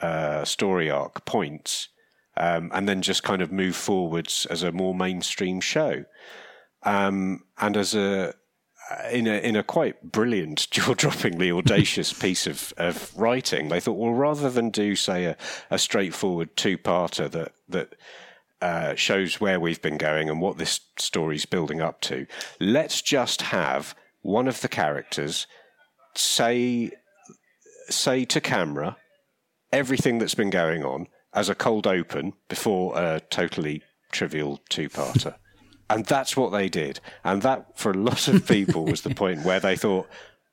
uh, 0.00 0.44
story 0.44 0.90
arc 0.90 1.24
points, 1.24 1.88
um, 2.36 2.70
and 2.72 2.88
then 2.88 3.02
just 3.02 3.22
kind 3.22 3.42
of 3.42 3.52
move 3.52 3.76
forwards 3.76 4.46
as 4.46 4.62
a 4.62 4.72
more 4.72 4.94
mainstream 4.94 5.60
show. 5.60 6.04
Um, 6.82 7.44
and 7.58 7.76
as 7.76 7.94
a 7.94 8.34
in 9.10 9.26
a 9.26 9.38
in 9.38 9.56
a 9.56 9.62
quite 9.62 10.12
brilliant, 10.12 10.68
jaw-droppingly 10.70 11.56
audacious 11.56 12.12
piece 12.20 12.46
of, 12.46 12.72
of 12.76 13.16
writing, 13.16 13.68
they 13.68 13.80
thought, 13.80 13.98
well, 13.98 14.12
rather 14.12 14.50
than 14.50 14.70
do 14.70 14.96
say 14.96 15.24
a, 15.24 15.36
a 15.70 15.78
straightforward 15.78 16.56
two-parter 16.56 17.30
that 17.30 17.52
that 17.68 17.94
uh, 18.60 18.94
shows 18.94 19.40
where 19.40 19.60
we've 19.60 19.82
been 19.82 19.98
going 19.98 20.28
and 20.28 20.40
what 20.40 20.58
this 20.58 20.80
story's 20.96 21.46
building 21.46 21.80
up 21.80 22.00
to, 22.00 22.26
let's 22.58 23.02
just 23.02 23.42
have 23.42 23.94
one 24.22 24.48
of 24.48 24.60
the 24.62 24.68
characters 24.68 25.46
say 26.14 26.90
say 27.88 28.24
to 28.24 28.40
camera 28.40 28.96
everything 29.72 30.18
that's 30.18 30.34
been 30.34 30.50
going 30.50 30.84
on 30.84 31.06
as 31.34 31.48
a 31.48 31.54
cold 31.54 31.86
open 31.86 32.32
before 32.48 32.98
a 32.98 33.20
totally 33.30 33.82
trivial 34.10 34.60
two-parter. 34.68 35.34
And 35.90 36.04
that's 36.04 36.36
what 36.36 36.52
they 36.52 36.68
did. 36.68 37.00
And 37.24 37.42
that, 37.42 37.78
for 37.78 37.90
a 37.92 37.96
lot 37.96 38.28
of 38.28 38.46
people, 38.46 38.84
was 38.84 39.02
the 39.02 39.14
point 39.14 39.44
where 39.44 39.60
they 39.60 39.76
thought, 39.76 40.06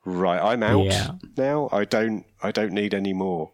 right, 0.06 0.42
I'm 0.42 0.64
out 0.64 0.86
Yeah. 0.86 1.12
now. 1.38 1.70
I 1.72 1.84
don't, 1.86 2.26
I 2.42 2.52
don't 2.52 2.72
need 2.74 2.94
any 2.94 3.14
more. 3.14 3.52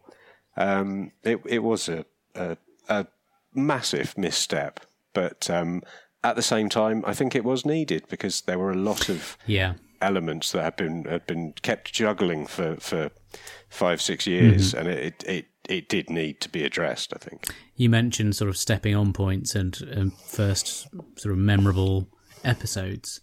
Um, 0.56 1.12
it, 1.24 1.40
it 1.46 1.58
was 1.62 1.88
a, 1.88 2.04
a, 2.34 2.56
a 2.88 3.06
massive 3.54 4.16
misstep, 4.16 4.80
but 5.12 5.48
um, 5.50 5.82
at 6.22 6.36
the 6.36 6.42
same 6.42 6.68
time, 6.68 7.02
I 7.06 7.14
think 7.14 7.34
it 7.34 7.44
was 7.44 7.66
needed 7.66 8.04
because 8.08 8.42
there 8.42 8.58
were 8.58 8.70
a 8.70 8.76
lot 8.76 9.08
of 9.08 9.36
Yeah. 9.46 9.74
elements 10.00 10.52
that 10.52 10.62
had 10.62 10.76
been 10.76 11.04
had 11.04 11.26
been 11.26 11.52
kept 11.62 11.92
juggling 11.92 12.46
for, 12.46 12.76
for 12.76 13.10
five 13.68 14.00
six 14.02 14.26
years, 14.26 14.74
and 14.74 14.88
it, 14.88 14.98
it 15.24 15.24
it 15.28 15.46
it 15.78 15.88
did 15.88 16.10
need 16.10 16.40
to 16.40 16.48
be 16.48 16.64
addressed. 16.64 17.12
I 17.14 17.18
think. 17.18 17.48
You 17.76 17.88
mentioned 17.88 18.36
sort 18.36 18.48
of 18.48 18.56
stepping 18.56 18.94
on 18.94 19.12
points 19.12 19.54
and, 19.54 19.80
and 19.82 20.12
first 20.12 20.88
sort 21.16 21.32
of 21.32 21.38
memorable 21.38 22.08
episodes. 22.44 23.20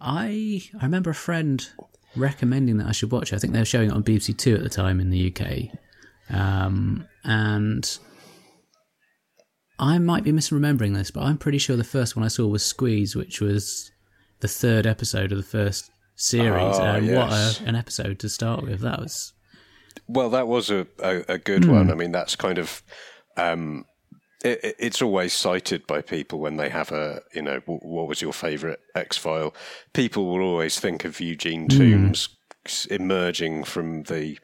I 0.00 0.62
I 0.80 0.84
remember 0.84 1.10
a 1.10 1.14
friend 1.14 1.66
recommending 2.16 2.78
that 2.78 2.86
I 2.86 2.92
should 2.92 3.10
watch 3.10 3.32
it. 3.32 3.36
I 3.36 3.38
think 3.38 3.52
they 3.52 3.58
were 3.58 3.64
showing 3.64 3.90
it 3.90 3.94
on 3.94 4.02
BBC 4.02 4.36
Two 4.36 4.54
at 4.54 4.62
the 4.62 4.68
time 4.68 5.00
in 5.00 5.10
the 5.10 5.34
UK, 5.34 5.78
um, 6.30 7.06
and 7.24 7.98
I 9.78 9.98
might 9.98 10.24
be 10.24 10.32
misremembering 10.32 10.94
this, 10.94 11.10
but 11.10 11.22
I'm 11.22 11.38
pretty 11.38 11.58
sure 11.58 11.76
the 11.76 11.84
first 11.84 12.16
one 12.16 12.24
I 12.24 12.28
saw 12.28 12.46
was 12.46 12.64
Squeeze, 12.64 13.16
which 13.16 13.40
was 13.40 13.90
the 14.40 14.48
third 14.48 14.86
episode 14.86 15.32
of 15.32 15.38
the 15.38 15.44
first 15.44 15.90
series. 16.16 16.76
Oh, 16.78 16.82
and 16.82 17.06
yes. 17.06 17.16
what 17.16 17.66
a, 17.66 17.68
an 17.68 17.76
episode 17.76 18.18
to 18.20 18.28
start 18.28 18.62
with! 18.62 18.80
That 18.80 19.00
was 19.00 19.32
Well, 20.06 20.30
that 20.30 20.46
was 20.48 20.70
a 20.70 20.86
a, 21.02 21.24
a 21.28 21.38
good 21.38 21.64
one. 21.66 21.90
I 21.90 21.94
mean, 21.94 22.12
that's 22.12 22.36
kind 22.36 22.58
of. 22.58 22.82
Um, 23.36 23.84
it, 24.44 24.60
it- 24.62 24.76
it's 24.78 25.02
always 25.02 25.32
cited 25.32 25.86
by 25.86 26.00
people 26.00 26.38
when 26.38 26.56
they 26.58 26.68
have 26.68 26.92
a, 26.92 27.22
you 27.34 27.42
know, 27.42 27.58
wh- 27.66 27.84
what 27.84 28.06
was 28.08 28.22
your 28.22 28.32
favourite 28.32 28.78
X 28.94 29.16
file? 29.16 29.52
People 29.92 30.26
will 30.26 30.42
always 30.42 30.78
think 30.78 31.04
of 31.04 31.20
Eugene 31.20 31.66
Tooms 31.68 32.28
emerging 32.90 33.64
from 33.64 34.04
the 34.04 34.38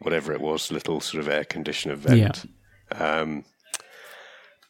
whatever 0.00 0.32
it 0.32 0.40
was, 0.40 0.70
little 0.70 1.00
sort 1.00 1.20
of 1.22 1.28
air 1.28 1.44
conditioner 1.44 1.96
vent. 1.96 2.48
Um, 2.92 3.44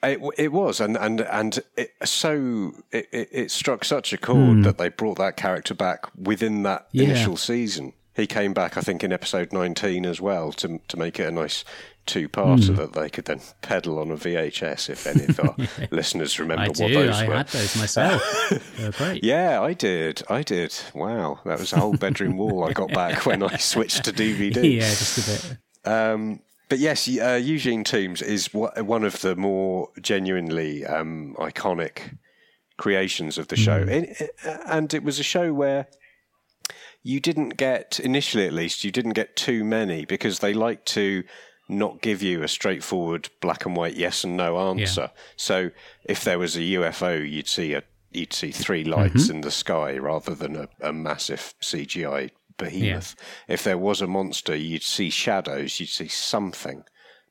it, 0.02 0.20
it 0.38 0.52
was, 0.52 0.80
and 0.80 0.96
and 0.98 1.20
and 1.22 1.58
it, 1.76 1.92
so 2.04 2.72
it, 2.92 3.06
it, 3.12 3.50
struck 3.50 3.84
such 3.84 4.12
a 4.12 4.18
chord 4.18 4.62
that 4.64 4.76
they 4.78 4.90
brought 4.90 5.16
that 5.18 5.36
character 5.36 5.72
back 5.74 6.06
within 6.16 6.62
that 6.64 6.88
Yeah. 6.92 7.04
initial 7.04 7.36
season. 7.38 7.94
He 8.14 8.26
came 8.26 8.52
back, 8.52 8.76
I 8.76 8.80
think, 8.80 9.02
in 9.02 9.12
episode 9.12 9.52
nineteen 9.52 10.06
as 10.06 10.20
well 10.20 10.52
to 10.52 10.80
to 10.88 10.96
make 10.96 11.18
it 11.18 11.26
a 11.26 11.32
nice 11.32 11.64
two-parter 12.06 12.76
that 12.76 12.92
they 12.92 13.08
could 13.08 13.24
then 13.24 13.40
pedal 13.62 13.98
on 13.98 14.10
a 14.10 14.16
VHS. 14.16 14.90
If 14.90 15.06
any 15.06 15.24
of 15.24 15.40
our 15.40 15.56
listeners 15.90 16.38
remember 16.38 16.64
I 16.64 16.68
what 16.68 16.76
do. 16.76 16.94
those 16.94 17.16
I 17.16 17.28
were. 17.28 17.34
had 17.34 17.48
those 17.48 17.76
myself. 17.76 18.96
great. 18.98 19.24
Yeah, 19.24 19.60
I 19.60 19.72
did. 19.72 20.22
I 20.28 20.42
did. 20.42 20.74
Wow, 20.94 21.40
that 21.44 21.58
was 21.58 21.72
a 21.72 21.80
whole 21.80 21.96
bedroom 21.96 22.36
wall 22.36 22.64
I 22.64 22.72
got 22.72 22.92
back 22.92 23.26
when 23.26 23.42
I 23.42 23.56
switched 23.58 24.04
to 24.04 24.12
DVD. 24.12 24.76
yeah, 24.76 24.90
just 24.90 25.18
a 25.18 25.48
bit. 25.48 25.90
Um, 25.90 26.40
but 26.68 26.78
yes, 26.78 27.08
uh, 27.08 27.40
Eugene 27.42 27.84
Tooms 27.84 28.22
is 28.22 28.52
one 28.52 29.04
of 29.04 29.20
the 29.20 29.36
more 29.36 29.90
genuinely 30.00 30.84
um, 30.86 31.34
iconic 31.38 32.16
creations 32.76 33.38
of 33.38 33.48
the 33.48 33.56
show, 33.56 33.84
mm. 33.84 34.28
and 34.66 34.92
it 34.94 35.04
was 35.04 35.18
a 35.18 35.22
show 35.22 35.52
where 35.52 35.86
you 37.04 37.20
didn't 37.20 37.50
get 37.50 38.00
initially, 38.00 38.46
at 38.46 38.52
least, 38.52 38.82
you 38.82 38.90
didn't 38.90 39.12
get 39.12 39.36
too 39.36 39.62
many 39.62 40.06
because 40.06 40.40
they 40.40 40.54
like 40.54 40.84
to 40.86 41.22
not 41.68 42.00
give 42.00 42.22
you 42.22 42.42
a 42.42 42.48
straightforward 42.48 43.28
black 43.40 43.64
and 43.66 43.76
white 43.76 43.94
yes 43.94 44.24
and 44.24 44.36
no 44.36 44.58
answer. 44.58 45.10
Yeah. 45.14 45.20
So 45.36 45.70
if 46.04 46.24
there 46.24 46.38
was 46.38 46.56
a 46.56 46.60
UFO, 46.60 47.30
you'd 47.30 47.48
see 47.48 47.74
a 47.74 47.82
you'd 48.10 48.32
see 48.32 48.50
three 48.50 48.84
lights 48.84 49.24
mm-hmm. 49.24 49.36
in 49.36 49.40
the 49.42 49.50
sky 49.50 49.98
rather 49.98 50.34
than 50.34 50.56
a, 50.56 50.68
a 50.80 50.92
massive 50.92 51.54
CGI 51.60 52.30
behemoth. 52.56 53.16
Yeah. 53.18 53.54
If 53.54 53.64
there 53.64 53.78
was 53.78 54.00
a 54.00 54.06
monster, 54.06 54.54
you'd 54.54 54.82
see 54.82 55.10
shadows, 55.10 55.80
you'd 55.80 55.88
see 55.88 56.08
something, 56.08 56.84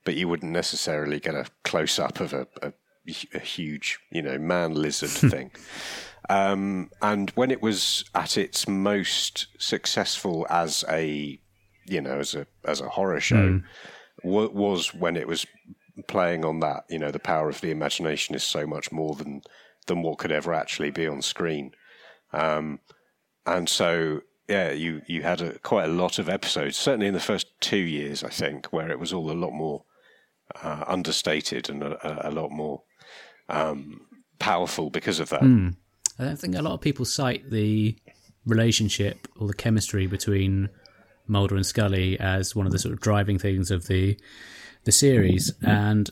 but 0.04 0.16
you 0.16 0.28
wouldn't 0.28 0.52
necessarily 0.52 1.20
get 1.20 1.36
a 1.36 1.46
close 1.64 2.00
up 2.00 2.20
of 2.20 2.34
a, 2.34 2.48
a, 2.62 2.74
a, 3.34 3.40
huge, 3.40 4.00
you 4.12 4.22
know, 4.22 4.38
man 4.38 4.74
lizard 4.74 5.10
thing. 5.32 5.52
Um, 6.30 6.90
and 7.02 7.30
when 7.32 7.52
it 7.52 7.62
was 7.62 8.06
at 8.16 8.38
its 8.38 8.68
most 8.68 9.48
successful 9.58 10.48
as 10.50 10.84
a, 10.90 11.40
you 11.86 12.02
know, 12.02 12.20
as 12.20 12.34
a 12.34 12.48
as 12.66 12.82
a 12.82 12.90
horror 12.90 13.20
show, 13.20 13.36
mm. 13.36 13.64
w- 14.24 14.52
was 14.52 14.94
when 14.94 15.18
it 15.18 15.28
was 15.28 15.46
playing 16.08 16.46
on 16.46 16.60
that. 16.62 16.86
You 16.90 17.00
know, 17.00 17.12
the 17.12 17.20
power 17.20 17.50
of 17.50 17.62
the 17.62 17.72
imagination 17.72 18.36
is 18.36 18.44
so 18.44 18.66
much 18.66 18.92
more 18.92 19.16
than 19.16 19.42
than 19.88 20.02
what 20.02 20.18
could 20.18 20.32
ever 20.32 20.54
actually 20.54 20.92
be 20.92 21.08
on 21.08 21.22
screen. 21.22 21.72
Um, 22.32 22.80
and 23.46 23.68
so, 23.68 24.22
yeah, 24.48 24.72
you 24.72 25.02
you 25.08 25.24
had 25.24 25.42
a, 25.42 25.60
quite 25.60 25.86
a 25.86 25.94
lot 25.94 26.20
of 26.20 26.30
episodes. 26.30 26.78
Certainly 26.78 27.08
in 27.08 27.14
the 27.14 27.20
first 27.20 27.48
two 27.60 27.78
years, 27.78 28.24
I 28.24 28.30
think, 28.30 28.68
where 28.68 28.90
it 28.90 29.00
was 29.00 29.12
all 29.12 29.30
a 29.30 29.34
lot 29.34 29.52
more 29.52 29.84
uh, 30.62 30.86
understated 30.88 31.70
and 31.70 31.84
a, 31.84 32.30
a 32.30 32.32
lot 32.32 32.52
more 32.52 32.84
um, 33.50 34.02
powerful 34.40 34.90
because 34.90 35.20
of 35.20 35.30
that. 35.30 35.42
Mm. 35.42 35.76
I 36.20 36.26
don't 36.26 36.40
think 36.40 36.56
a 36.56 36.62
lot 36.62 36.74
of 36.74 36.82
people 36.82 37.06
cite 37.06 37.50
the 37.50 37.96
relationship 38.46 39.28
or 39.40 39.48
the 39.48 39.54
chemistry 39.54 40.08
between 40.08 40.70
Mulder 41.28 41.56
and 41.56 41.66
Scully 41.66 42.20
as 42.20 42.56
one 42.56 42.66
of 42.66 42.72
the 42.72 42.80
sort 42.80 42.94
of 42.94 43.00
driving 43.00 43.40
things 43.40 43.72
of 43.72 43.88
the 43.88 44.18
the 44.84 44.92
series. 44.92 45.54
And 45.62 46.10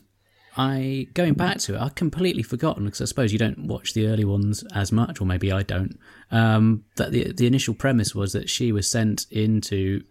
I 0.57 1.07
going 1.13 1.33
back 1.33 1.59
to 1.59 1.75
it, 1.75 1.81
I'd 1.81 1.95
completely 1.95 2.43
forgotten 2.43 2.85
because 2.85 3.01
I 3.01 3.05
suppose 3.05 3.31
you 3.31 3.39
don't 3.39 3.67
watch 3.67 3.93
the 3.93 4.07
early 4.07 4.25
ones 4.25 4.63
as 4.73 4.91
much, 4.91 5.21
or 5.21 5.25
maybe 5.25 5.51
I 5.51 5.63
don't. 5.63 5.97
Um, 6.31 6.85
that 6.95 7.11
the 7.11 7.31
the 7.31 7.47
initial 7.47 7.73
premise 7.73 8.15
was 8.15 8.33
that 8.33 8.49
she 8.49 8.71
was 8.71 8.89
sent 8.89 9.27
into 9.31 10.03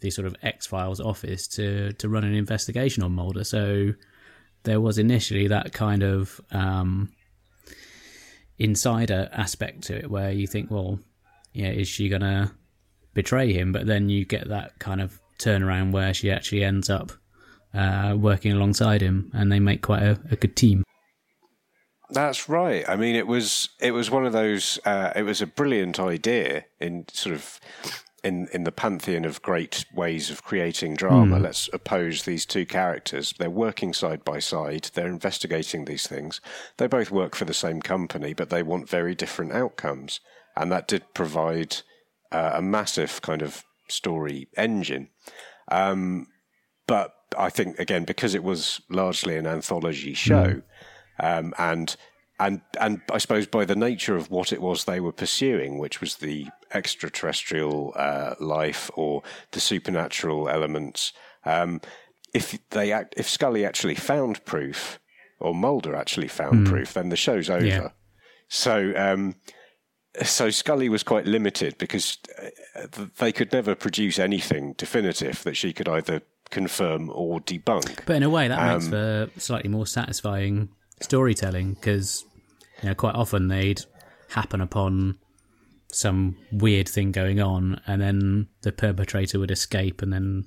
the 0.00 0.10
sort 0.10 0.26
of 0.26 0.36
X 0.42 0.66
Files 0.66 1.00
office 1.00 1.46
to 1.48 1.92
to 1.94 2.08
run 2.08 2.24
an 2.24 2.34
investigation 2.34 3.02
on 3.02 3.12
Mulder. 3.12 3.44
So 3.44 3.92
there 4.64 4.80
was 4.80 4.98
initially 4.98 5.46
that 5.48 5.72
kind 5.72 6.02
of 6.02 6.40
um, 6.50 7.12
insider 8.58 9.28
aspect 9.32 9.82
to 9.84 9.96
it 9.96 10.10
where 10.10 10.30
you 10.30 10.46
think, 10.46 10.70
well, 10.70 10.98
yeah, 11.52 11.70
is 11.70 11.88
she 11.88 12.08
gonna 12.08 12.52
betray 13.14 13.52
him? 13.52 13.72
But 13.72 13.86
then 13.86 14.08
you 14.08 14.24
get 14.24 14.48
that 14.48 14.78
kind 14.78 15.00
of 15.00 15.20
turnaround 15.38 15.92
where 15.92 16.14
she 16.14 16.30
actually 16.30 16.64
ends 16.64 16.88
up 16.88 17.12
uh, 17.74 18.16
working 18.18 18.52
alongside 18.52 19.02
him, 19.02 19.30
and 19.34 19.52
they 19.52 19.60
make 19.60 19.82
quite 19.82 20.02
a, 20.02 20.18
a, 20.30 20.36
good 20.36 20.56
team. 20.56 20.82
That's 22.10 22.48
right. 22.48 22.88
I 22.88 22.96
mean, 22.96 23.14
it 23.14 23.26
was 23.26 23.68
it 23.80 23.92
was 23.92 24.10
one 24.10 24.24
of 24.24 24.32
those. 24.32 24.78
Uh, 24.84 25.12
it 25.14 25.22
was 25.22 25.42
a 25.42 25.46
brilliant 25.46 26.00
idea 26.00 26.64
in 26.80 27.04
sort 27.12 27.34
of 27.34 27.60
in 28.26 28.48
in 28.52 28.64
the 28.64 28.72
pantheon 28.72 29.24
of 29.24 29.40
great 29.42 29.84
ways 29.94 30.30
of 30.30 30.42
creating 30.42 30.94
drama. 30.96 31.38
Mm. 31.38 31.42
Let's 31.42 31.70
oppose 31.72 32.24
these 32.24 32.44
two 32.44 32.66
characters. 32.66 33.32
They're 33.38 33.48
working 33.66 33.94
side 33.94 34.24
by 34.24 34.40
side. 34.40 34.90
They're 34.94 35.06
investigating 35.06 35.84
these 35.84 36.06
things. 36.06 36.40
They 36.76 36.88
both 36.88 37.10
work 37.10 37.36
for 37.36 37.44
the 37.44 37.54
same 37.54 37.80
company, 37.80 38.34
but 38.34 38.50
they 38.50 38.62
want 38.62 38.88
very 38.88 39.14
different 39.14 39.52
outcomes. 39.52 40.20
And 40.56 40.72
that 40.72 40.88
did 40.88 41.14
provide 41.14 41.76
uh, 42.32 42.52
a 42.54 42.62
massive 42.62 43.22
kind 43.22 43.42
of 43.42 43.64
story 43.88 44.48
engine. 44.56 45.10
Um, 45.68 46.26
but 46.86 47.14
I 47.38 47.50
think 47.50 47.78
again 47.78 48.04
because 48.04 48.34
it 48.34 48.42
was 48.42 48.80
largely 48.90 49.36
an 49.36 49.46
anthology 49.46 50.14
show, 50.14 50.62
mm. 51.20 51.38
um, 51.38 51.54
and 51.58 51.96
and 52.38 52.60
and 52.80 53.00
I 53.10 53.18
suppose 53.18 53.46
by 53.46 53.64
the 53.64 53.76
nature 53.76 54.16
of 54.16 54.30
what 54.30 54.52
it 54.52 54.60
was 54.60 54.84
they 54.84 55.00
were 55.00 55.12
pursuing, 55.12 55.78
which 55.78 56.00
was 56.00 56.16
the 56.16 56.46
extraterrestrial 56.72 57.92
uh, 57.96 58.34
life 58.40 58.90
or 58.94 59.22
the 59.52 59.60
supernatural 59.60 60.48
elements, 60.48 61.12
um, 61.44 61.80
if 62.34 62.58
they 62.70 62.92
act, 62.92 63.14
if 63.16 63.28
Scully 63.28 63.64
actually 63.64 63.94
found 63.94 64.44
proof 64.44 64.98
or 65.38 65.54
Mulder 65.54 65.94
actually 65.94 66.28
found 66.28 66.66
mm. 66.66 66.70
proof, 66.70 66.94
then 66.94 67.08
the 67.08 67.16
show's 67.16 67.50
over. 67.50 67.64
Yeah. 67.64 67.88
So. 68.48 68.92
Um, 68.96 69.36
so 70.22 70.48
Scully 70.48 70.88
was 70.88 71.02
quite 71.02 71.26
limited 71.26 71.76
because 71.76 72.16
uh, 72.74 72.88
they 73.18 73.32
could 73.32 73.52
never 73.52 73.74
produce 73.74 74.18
anything 74.18 74.72
definitive 74.78 75.42
that 75.42 75.58
she 75.58 75.74
could 75.74 75.90
either 75.90 76.22
confirm 76.48 77.10
or 77.12 77.38
debunk. 77.40 78.06
But 78.06 78.16
in 78.16 78.22
a 78.22 78.30
way, 78.30 78.48
that 78.48 78.58
um, 78.58 78.78
makes 78.78 78.88
for 78.88 79.28
slightly 79.36 79.68
more 79.68 79.86
satisfying 79.86 80.70
storytelling 81.00 81.74
because 81.74 82.24
you 82.82 82.88
know 82.88 82.94
quite 82.94 83.14
often 83.14 83.48
they'd 83.48 83.82
happen 84.30 84.60
upon 84.60 85.18
some 85.92 86.36
weird 86.52 86.88
thing 86.88 87.12
going 87.12 87.40
on, 87.40 87.80
and 87.86 88.00
then 88.02 88.48
the 88.62 88.72
perpetrator 88.72 89.38
would 89.38 89.50
escape, 89.50 90.02
and 90.02 90.12
then 90.12 90.44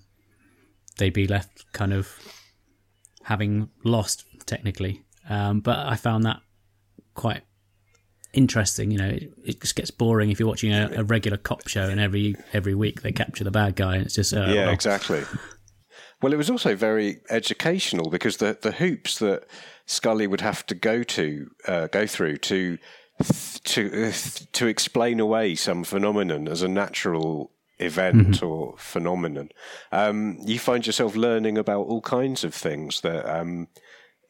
they'd 0.98 1.14
be 1.14 1.28
left 1.28 1.72
kind 1.74 1.94
of 1.94 2.18
having 3.24 3.70
lost 3.84 4.26
technically. 4.46 5.04
Um, 5.30 5.60
but 5.60 5.78
I 5.78 5.96
found 5.96 6.26
that 6.26 6.42
quite 7.14 7.44
interesting. 8.34 8.92
You 8.92 8.98
know, 8.98 9.10
it, 9.10 9.34
it, 9.46 9.62
just 9.62 9.76
gets 9.76 9.92
boring 9.92 10.30
if 10.30 10.40
you're 10.40 10.50
watching 10.50 10.74
a, 10.74 10.90
a, 10.98 11.04
regular 11.04 11.38
cop 11.38 11.68
show 11.68 11.90
and 11.90 12.00
every 12.00 12.36
every 12.54 12.76
week 12.76 13.02
they 13.02 13.12
capture 13.12 13.44
the 13.44 13.52
bad 13.52 13.76
guy, 13.76 13.96
and 13.96 14.06
it's 14.06 14.16
just 14.16 14.34
uh, 14.34 14.46
yeah, 14.48 14.66
well, 14.66 14.74
exactly. 14.74 15.24
Well, 16.22 16.34
it 16.34 16.38
was 16.38 16.50
also 16.50 16.76
very 16.76 17.22
educational 17.30 18.10
because 18.10 18.38
the 18.38 18.58
the 18.62 18.74
hoops 18.74 19.20
that 19.20 19.46
Scully 19.90 20.28
would 20.28 20.42
have 20.42 20.66
to 20.68 20.76
go 20.76 21.02
to 21.02 21.50
uh, 21.68 21.88
go 21.88 22.06
through 22.06 22.38
to 22.38 22.78
to 23.64 24.12
to 24.52 24.68
explain 24.68 25.20
away 25.20 25.56
some 25.56 25.84
phenomenon 25.84 26.48
as 26.48 26.62
a 26.62 26.68
natural 26.68 27.52
event 27.80 28.28
mm-hmm. 28.28 28.46
or 28.46 28.76
phenomenon, 28.78 29.50
um, 29.92 30.38
you 30.46 30.60
find 30.60 30.86
yourself 30.86 31.16
learning 31.16 31.58
about 31.58 31.88
all 31.88 32.02
kinds 32.02 32.44
of 32.44 32.54
things 32.54 33.02
that. 33.02 33.26
Um, 33.26 33.68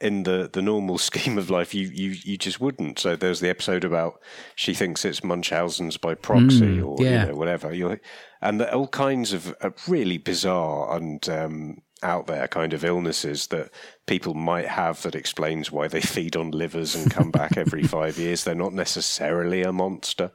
in 0.01 0.23
the, 0.23 0.49
the 0.53 0.61
normal 0.61 0.97
scheme 1.09 1.37
of 1.37 1.49
life, 1.49 1.73
you, 1.73 1.89
you, 1.89 2.15
you 2.23 2.37
just 2.37 2.61
wouldn't. 2.61 2.99
So 2.99 3.17
there's 3.17 3.41
the 3.41 3.49
episode 3.49 3.83
about 3.83 4.21
she 4.55 4.73
thinks 4.73 5.03
it's 5.03 5.25
Munchausen's 5.25 5.97
by 5.97 6.15
proxy 6.15 6.77
mm, 6.77 6.87
or 6.87 7.03
yeah. 7.03 7.25
you 7.25 7.31
know, 7.31 7.35
whatever. 7.35 7.73
You're, 7.73 7.99
and 8.41 8.61
all 8.61 8.87
kinds 8.87 9.33
of 9.33 9.53
uh, 9.59 9.71
really 9.89 10.17
bizarre 10.17 10.95
and 10.95 11.27
um, 11.27 11.81
out 12.03 12.27
there 12.27 12.47
kind 12.47 12.73
of 12.73 12.85
illnesses 12.85 13.47
that 13.47 13.71
people 14.05 14.33
might 14.33 14.67
have 14.67 15.01
that 15.01 15.15
explains 15.15 15.71
why 15.71 15.87
they 15.87 16.01
feed 16.15 16.35
on 16.35 16.51
livers 16.51 16.95
and 16.95 17.11
come 17.11 17.31
back 17.31 17.57
every 17.57 17.83
five 17.83 18.17
years. 18.17 18.43
They're 18.43 18.55
not 18.55 18.73
necessarily 18.73 19.63
a 19.63 19.71
monster. 19.71 20.31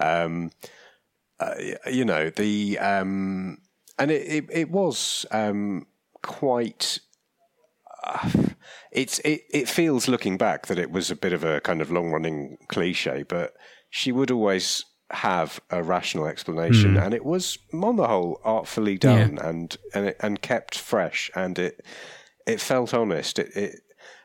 Um, 0.00 0.50
uh, 1.40 1.54
you 1.90 2.04
know, 2.04 2.30
the, 2.30 2.78
um, 2.78 3.58
and 3.98 4.10
it, 4.10 4.26
it, 4.26 4.44
it 4.50 4.70
was 4.70 5.26
um, 5.30 5.86
quite. 6.22 6.98
Uh, 8.02 8.30
it's 8.92 9.18
it, 9.20 9.42
it 9.50 9.68
feels 9.68 10.08
looking 10.08 10.36
back 10.36 10.66
that 10.66 10.78
it 10.78 10.90
was 10.90 11.10
a 11.10 11.16
bit 11.16 11.32
of 11.32 11.42
a 11.42 11.60
kind 11.60 11.80
of 11.80 11.90
long 11.90 12.10
running 12.10 12.58
cliche, 12.68 13.24
but 13.26 13.54
she 13.90 14.12
would 14.12 14.30
always 14.30 14.84
have 15.10 15.60
a 15.70 15.82
rational 15.82 16.26
explanation, 16.26 16.94
mm. 16.94 17.04
and 17.04 17.14
it 17.14 17.24
was 17.24 17.58
on 17.72 17.96
the 17.96 18.08
whole 18.08 18.40
artfully 18.44 18.98
done 18.98 19.36
yeah. 19.36 19.48
and 19.48 19.76
and 19.94 20.06
it, 20.06 20.16
and 20.20 20.42
kept 20.42 20.78
fresh, 20.78 21.30
and 21.34 21.58
it 21.58 21.84
it 22.46 22.60
felt 22.60 22.94
honest. 22.94 23.38
It, 23.38 23.56
it 23.56 23.80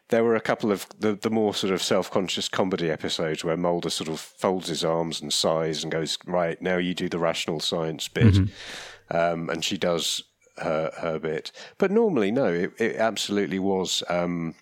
there 0.10 0.24
were 0.24 0.36
a 0.36 0.42
couple 0.42 0.72
of 0.72 0.88
the, 0.98 1.16
the 1.16 1.30
more 1.30 1.54
sort 1.54 1.72
of 1.74 1.82
self 1.82 2.10
conscious 2.10 2.50
comedy 2.50 2.90
episodes 2.90 3.44
where 3.44 3.58
Mulder 3.58 3.90
sort 3.90 4.10
of 4.10 4.20
folds 4.20 4.68
his 4.68 4.84
arms 4.84 5.22
and 5.22 5.32
sighs 5.32 5.84
and 5.84 5.92
goes, 5.92 6.18
"Right 6.26 6.62
now, 6.62 6.78
you 6.78 6.94
do 6.94 7.10
the 7.10 7.20
rational 7.20 7.60
science 7.60 8.08
bit," 8.08 8.34
mm-hmm. 8.34 9.18
um, 9.18 9.50
and 9.50 9.64
she 9.64 9.78
does 9.78 10.24
her 10.58 10.92
her 11.00 11.20
bit. 11.20 11.52
But 11.78 11.92
normally, 11.92 12.32
no, 12.32 12.46
it, 12.46 12.72
it 12.80 12.96
absolutely 12.96 13.60
was 13.60 14.04
um, 14.10 14.56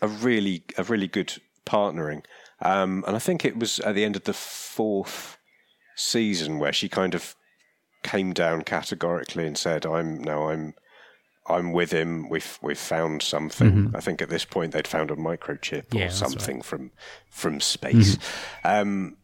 a 0.00 0.08
really 0.08 0.64
a 0.78 0.84
really 0.84 1.08
good 1.08 1.34
partnering. 1.66 2.24
Um, 2.62 3.04
and 3.06 3.16
I 3.16 3.18
think 3.18 3.44
it 3.44 3.58
was 3.58 3.80
at 3.80 3.94
the 3.94 4.04
end 4.04 4.16
of 4.16 4.24
the 4.24 4.32
fourth 4.32 5.38
season 5.96 6.58
where 6.58 6.72
she 6.72 6.88
kind 6.88 7.14
of 7.14 7.34
came 8.02 8.32
down 8.32 8.62
categorically 8.62 9.46
and 9.46 9.58
said, 9.58 9.84
"I'm 9.84 10.22
now 10.22 10.48
I'm 10.48 10.74
I'm 11.46 11.72
with 11.72 11.90
him. 11.90 12.28
We've 12.28 12.58
we've 12.62 12.78
found 12.78 13.22
something. 13.22 13.72
Mm-hmm. 13.72 13.96
I 13.96 14.00
think 14.00 14.22
at 14.22 14.28
this 14.28 14.44
point 14.44 14.72
they'd 14.72 14.88
found 14.88 15.10
a 15.10 15.16
microchip 15.16 15.92
yeah, 15.92 16.06
or 16.06 16.10
something 16.10 16.56
right. 16.56 16.64
from 16.64 16.92
from 17.28 17.60
space. 17.60 18.16
Mm-hmm. 18.16 18.68
Um, 18.68 19.16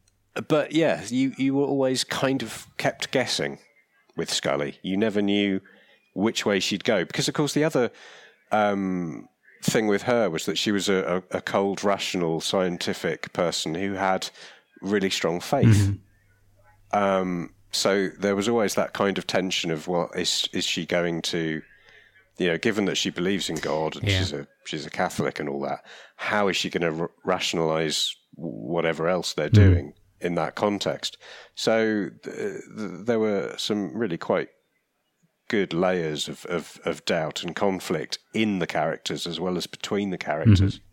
but 0.49 0.73
yeah, 0.73 1.03
you 1.09 1.33
you 1.37 1.55
were 1.55 1.65
always 1.67 2.05
kind 2.05 2.43
of 2.43 2.67
kept 2.77 3.11
guessing 3.11 3.59
with 4.17 4.33
Scully. 4.33 4.79
You 4.83 4.97
never 4.97 5.23
knew 5.23 5.61
which 6.15 6.45
way 6.45 6.61
she'd 6.61 6.85
go. 6.85 7.05
Because, 7.05 7.29
of 7.29 7.35
course, 7.35 7.55
the 7.55 7.65
other 7.65 7.91
um, 8.51 9.29
thing 9.63 9.87
with 9.87 10.03
her 10.03 10.31
was 10.31 10.47
that 10.47 10.59
she 10.59 10.73
was 10.73 10.89
a, 10.89 11.23
a, 11.31 11.39
a, 11.39 11.41
cold, 11.41 11.85
rational, 11.85 12.41
scientific 12.41 13.33
person 13.33 13.75
who 13.75 13.95
had 13.95 14.29
really 14.81 15.11
strong 15.11 15.41
faith. 15.41 15.67
Mm-hmm. 15.67 16.99
Um, 16.99 17.51
so 17.71 18.09
there 18.19 18.37
was 18.37 18.49
always 18.49 18.75
that 18.75 18.93
kind 18.93 19.19
of 19.19 19.27
tension 19.27 19.71
of, 19.71 19.89
well, 19.89 20.11
is 20.15 20.49
is 20.53 20.65
she 20.65 20.87
going 20.87 21.23
to, 21.23 21.63
you 22.39 22.47
know, 22.47 22.59
given 22.59 22.87
that 22.87 22.97
she 22.97 23.11
believes 23.11 23.51
in 23.51 23.57
God 23.57 23.97
and 23.97 24.09
yeah. 24.09 24.19
she's 24.19 24.33
a 24.33 24.47
she's 24.65 24.87
a 24.87 24.91
Catholic 24.91 25.39
and 25.39 25.49
all 25.49 25.61
that, 25.61 25.85
how 26.17 26.49
is 26.49 26.57
she 26.57 26.71
going 26.71 26.95
to 26.95 27.03
r- 27.03 27.11
rationalize 27.25 28.15
whatever 28.35 29.09
else 29.09 29.35
they're 29.35 29.51
mm. 29.51 29.55
doing 29.55 29.93
in 30.21 30.35
that 30.37 30.55
context? 30.55 31.19
So 31.55 32.09
th- 32.23 32.35
th- 32.35 32.61
there 33.05 33.19
were 33.19 33.55
some 33.59 33.95
really 33.95 34.19
quite 34.19 34.49
good 35.49 35.73
layers 35.73 36.29
of, 36.29 36.45
of, 36.47 36.79
of, 36.85 37.05
doubt 37.05 37.43
and 37.43 37.57
conflict 37.57 38.19
in 38.33 38.59
the 38.59 38.67
characters 38.67 39.27
as 39.27 39.41
well 39.41 39.57
as 39.57 39.67
between 39.67 40.11
the 40.11 40.19
characters. 40.19 40.61
Mm-hmm. 40.61 40.85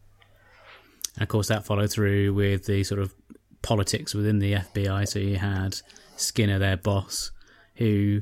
And 1.15 1.23
of 1.23 1.27
course, 1.27 1.47
that 1.47 1.65
followed 1.65 1.91
through 1.91 2.33
with 2.33 2.65
the 2.65 2.83
sort 2.83 2.99
of 3.01 3.13
politics 3.61 4.13
within 4.13 4.39
the 4.39 4.53
FBI. 4.53 5.07
So 5.07 5.19
you 5.19 5.37
had 5.37 5.79
Skinner, 6.17 6.59
their 6.59 6.77
boss, 6.77 7.31
who 7.75 8.21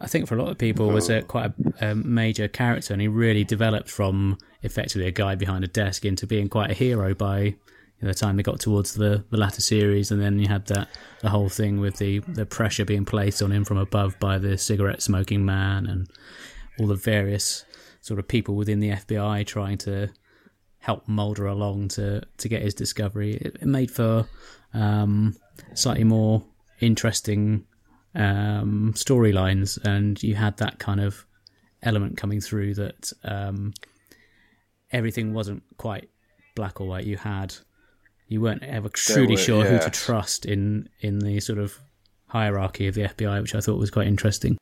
I 0.00 0.06
think 0.06 0.26
for 0.26 0.34
a 0.34 0.42
lot 0.42 0.50
of 0.50 0.58
people 0.58 0.88
was 0.88 1.10
a, 1.10 1.22
quite 1.22 1.52
a, 1.80 1.90
a, 1.90 1.94
major 1.94 2.48
character, 2.48 2.94
and 2.94 3.02
he 3.02 3.08
really 3.08 3.44
developed 3.44 3.90
from 3.90 4.38
effectively 4.62 5.06
a 5.06 5.10
guy 5.10 5.34
behind 5.34 5.62
a 5.62 5.68
desk 5.68 6.04
into 6.04 6.26
being 6.26 6.48
quite 6.48 6.70
a 6.70 6.74
hero 6.74 7.14
by 7.14 7.56
the 8.08 8.14
time 8.14 8.36
they 8.36 8.42
got 8.42 8.60
towards 8.60 8.94
the, 8.94 9.24
the 9.30 9.36
latter 9.36 9.60
series, 9.60 10.10
and 10.10 10.20
then 10.20 10.38
you 10.38 10.48
had 10.48 10.66
that 10.66 10.88
the 11.20 11.28
whole 11.28 11.48
thing 11.48 11.80
with 11.80 11.96
the, 11.96 12.20
the 12.20 12.46
pressure 12.46 12.84
being 12.84 13.04
placed 13.04 13.42
on 13.42 13.52
him 13.52 13.64
from 13.64 13.76
above 13.76 14.18
by 14.18 14.38
the 14.38 14.56
cigarette 14.56 15.02
smoking 15.02 15.44
man, 15.44 15.86
and 15.86 16.08
all 16.78 16.86
the 16.86 16.94
various 16.94 17.64
sort 18.00 18.18
of 18.18 18.26
people 18.26 18.54
within 18.54 18.80
the 18.80 18.90
FBI 18.90 19.46
trying 19.46 19.76
to 19.78 20.08
help 20.78 21.06
Mulder 21.06 21.46
along 21.46 21.88
to 21.88 22.22
to 22.38 22.48
get 22.48 22.62
his 22.62 22.74
discovery. 22.74 23.34
It, 23.34 23.58
it 23.60 23.66
made 23.66 23.90
for 23.90 24.26
um, 24.72 25.36
slightly 25.74 26.04
more 26.04 26.42
interesting 26.80 27.66
um, 28.14 28.92
storylines, 28.96 29.78
and 29.84 30.22
you 30.22 30.34
had 30.34 30.56
that 30.58 30.78
kind 30.78 31.00
of 31.00 31.26
element 31.82 32.16
coming 32.16 32.40
through 32.40 32.74
that 32.74 33.12
um, 33.24 33.72
everything 34.90 35.32
wasn't 35.32 35.62
quite 35.76 36.08
black 36.54 36.80
or 36.80 36.86
white. 36.86 37.04
You 37.04 37.16
had 37.16 37.54
you 38.30 38.40
weren't 38.40 38.62
ever 38.62 38.88
truly 38.88 39.34
were, 39.34 39.36
sure 39.36 39.64
yeah. 39.64 39.72
who 39.72 39.78
to 39.80 39.90
trust 39.90 40.46
in 40.46 40.88
in 41.00 41.18
the 41.18 41.40
sort 41.40 41.58
of 41.58 41.78
hierarchy 42.28 42.86
of 42.86 42.94
the 42.94 43.02
FBI, 43.02 43.42
which 43.42 43.54
I 43.56 43.60
thought 43.60 43.78
was 43.78 43.90
quite 43.90 44.06
interesting. 44.06 44.56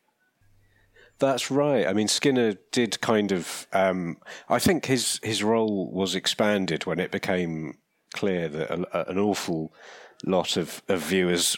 That's 1.19 1.51
right. 1.51 1.87
I 1.87 1.93
mean, 1.93 2.09
Skinner 2.09 2.55
did 2.73 3.01
kind 3.03 3.31
of. 3.31 3.67
Um, 3.73 4.17
I 4.49 4.59
think 4.59 4.87
his 4.87 5.21
his 5.23 5.45
role 5.45 5.91
was 5.93 6.15
expanded 6.15 6.87
when 6.87 6.99
it 6.99 7.11
became 7.11 7.75
clear 8.15 8.49
that 8.49 8.71
a, 8.71 9.11
an 9.11 9.19
awful 9.19 9.73
lot 10.25 10.57
of, 10.57 10.83
of 10.89 11.01
viewers 11.03 11.57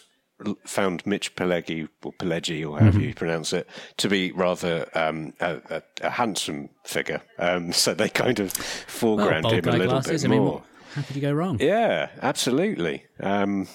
found 0.64 1.06
Mitch 1.06 1.36
Pileggi 1.36 1.88
or 2.02 2.12
Pileggi 2.14 2.68
or 2.68 2.78
however 2.78 2.98
mm-hmm. 2.98 3.08
you 3.08 3.14
pronounce 3.14 3.52
it 3.52 3.68
to 3.98 4.08
be 4.08 4.32
rather 4.32 4.88
um, 4.94 5.34
a, 5.40 5.60
a, 5.70 5.82
a, 6.00 6.10
handsome 6.10 6.70
figure. 6.84 7.22
Um, 7.38 7.72
so 7.84 7.94
they 7.94 8.08
kind 8.08 8.40
of 8.40 8.52
foreground 8.52 9.44
well, 9.44 9.54
him 9.54 9.68
a 9.68 9.72
little 9.72 9.86
glasses, 10.00 10.22
bit 10.22 10.30
more. 10.30 10.38
I 10.38 10.54
mean, 10.54 10.62
how 10.94 11.02
could 11.02 11.16
you 11.16 11.22
go 11.22 11.32
wrong? 11.32 11.58
Yeah, 11.60 12.10
absolutely. 12.22 13.04
Um, 13.20 13.68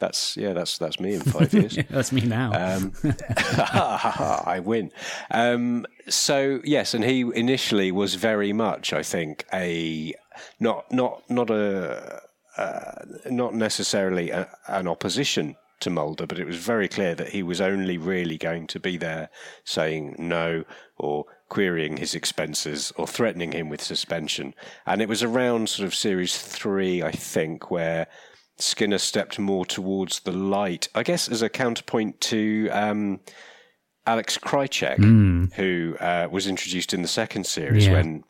that's 0.00 0.36
yeah, 0.36 0.52
that's 0.54 0.78
that's 0.78 0.98
me 0.98 1.14
in 1.14 1.20
five 1.20 1.52
years. 1.52 1.78
that's 1.90 2.10
me 2.10 2.22
now. 2.22 2.52
Um, 2.52 2.92
I 3.36 4.60
win. 4.64 4.90
Um, 5.30 5.86
so 6.08 6.60
yes, 6.64 6.94
and 6.94 7.04
he 7.04 7.20
initially 7.20 7.92
was 7.92 8.14
very 8.14 8.52
much, 8.52 8.92
I 8.92 9.02
think, 9.02 9.44
a 9.52 10.14
not 10.58 10.90
not 10.90 11.22
not 11.28 11.50
a 11.50 12.22
uh, 12.56 13.04
not 13.26 13.54
necessarily 13.54 14.30
a, 14.30 14.48
an 14.68 14.88
opposition 14.88 15.56
to 15.80 15.90
Mulder, 15.90 16.26
but 16.26 16.38
it 16.38 16.46
was 16.46 16.56
very 16.56 16.88
clear 16.88 17.14
that 17.14 17.28
he 17.30 17.42
was 17.42 17.60
only 17.60 17.96
really 17.96 18.36
going 18.36 18.66
to 18.68 18.80
be 18.80 18.96
there 18.96 19.30
saying 19.64 20.16
no 20.18 20.64
or 20.96 21.24
querying 21.50 21.98
his 21.98 22.14
expenses 22.14 22.92
or 22.96 23.06
threatening 23.06 23.52
him 23.52 23.68
with 23.68 23.82
suspension. 23.82 24.54
And 24.86 25.02
it 25.02 25.08
was 25.08 25.22
around 25.22 25.68
sort 25.68 25.86
of 25.86 25.94
series 25.94 26.38
three, 26.38 27.02
I 27.02 27.10
think, 27.12 27.70
where 27.70 28.06
Skinner 28.56 28.98
stepped 28.98 29.38
more 29.38 29.66
towards 29.66 30.20
the 30.20 30.32
light, 30.32 30.88
I 30.94 31.02
guess, 31.02 31.28
as 31.28 31.42
a 31.42 31.50
counterpoint 31.50 32.20
to 32.22 32.68
um, 32.70 33.20
Alex 34.06 34.38
Krycek, 34.38 34.96
mm. 34.96 35.52
who 35.54 35.96
uh, 36.00 36.28
was 36.30 36.46
introduced 36.46 36.94
in 36.94 37.02
the 37.02 37.08
second 37.08 37.44
series 37.46 37.86
yeah. 37.86 37.92
when. 37.92 38.24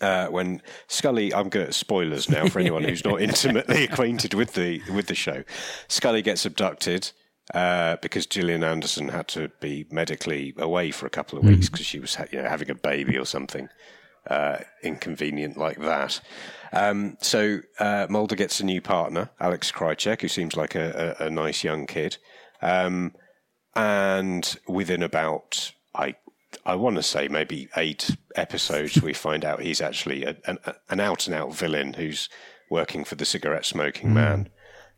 Uh, 0.00 0.28
when 0.28 0.62
Scully, 0.86 1.34
I'm 1.34 1.48
good 1.48 1.62
at 1.62 1.74
spoilers 1.74 2.28
now 2.28 2.46
for 2.46 2.60
anyone 2.60 2.84
who's 2.84 3.04
not 3.04 3.20
intimately 3.28 3.84
acquainted 3.84 4.32
with 4.32 4.54
the 4.54 4.80
with 4.92 5.08
the 5.08 5.16
show. 5.16 5.42
Scully 5.88 6.22
gets 6.22 6.46
abducted 6.46 7.10
uh, 7.52 7.96
because 8.00 8.26
Gillian 8.26 8.64
Anderson 8.64 9.08
had 9.08 9.28
to 9.28 9.50
be 9.60 9.86
medically 9.90 10.54
away 10.56 10.90
for 10.90 11.06
a 11.06 11.10
couple 11.10 11.38
of 11.38 11.44
weeks 11.44 11.68
because 11.68 11.86
mm. 11.86 11.90
she 11.90 11.98
was 11.98 12.16
you 12.32 12.40
know, 12.42 12.48
having 12.48 12.70
a 12.70 12.74
baby 12.74 13.18
or 13.18 13.26
something 13.26 13.68
uh, 14.28 14.58
inconvenient 14.82 15.56
like 15.56 15.78
that. 15.80 16.20
Um, 16.72 17.16
so 17.20 17.60
uh, 17.78 18.06
Mulder 18.08 18.36
gets 18.36 18.60
a 18.60 18.64
new 18.64 18.80
partner, 18.80 19.30
Alex 19.40 19.70
Krycek, 19.70 20.22
who 20.22 20.28
seems 20.28 20.56
like 20.56 20.74
a, 20.74 21.16
a, 21.20 21.26
a 21.26 21.30
nice 21.30 21.62
young 21.62 21.86
kid. 21.86 22.16
Um, 22.62 23.12
and 23.76 24.56
within 24.66 25.02
about, 25.02 25.72
I 25.94 26.14
I 26.64 26.76
want 26.76 26.96
to 26.96 27.02
say 27.02 27.28
maybe 27.28 27.68
eight 27.76 28.16
episodes, 28.36 29.02
we 29.02 29.12
find 29.12 29.44
out 29.44 29.60
he's 29.60 29.80
actually 29.80 30.24
a, 30.24 30.36
an, 30.46 30.58
an 30.88 31.00
out 31.00 31.26
and 31.26 31.34
out 31.34 31.54
villain 31.54 31.94
who's 31.94 32.28
working 32.70 33.04
for 33.04 33.16
the 33.16 33.24
cigarette 33.24 33.66
smoking 33.66 34.10
mm. 34.10 34.14
man. 34.14 34.48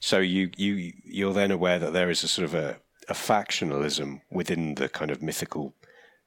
So 0.01 0.19
you 0.19 0.51
you 0.57 0.93
you're 1.05 1.33
then 1.33 1.51
aware 1.51 1.79
that 1.79 1.93
there 1.93 2.11
is 2.11 2.23
a 2.23 2.29
sort 2.29 2.45
of 2.45 2.55
a, 2.55 2.79
a 3.09 3.15
factionalism 3.15 4.21
within 4.31 4.75
the 4.75 4.89
kind 4.89 5.11
of 5.11 5.23
mythical, 5.23 5.75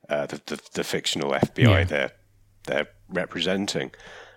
uh, 0.09 0.25
the, 0.25 0.41
the, 0.45 0.61
the 0.73 0.83
fictional 0.83 1.31
FBI 1.31 1.57
yeah. 1.57 1.83
they're 1.83 2.11
they're 2.65 2.87
representing. 3.09 3.91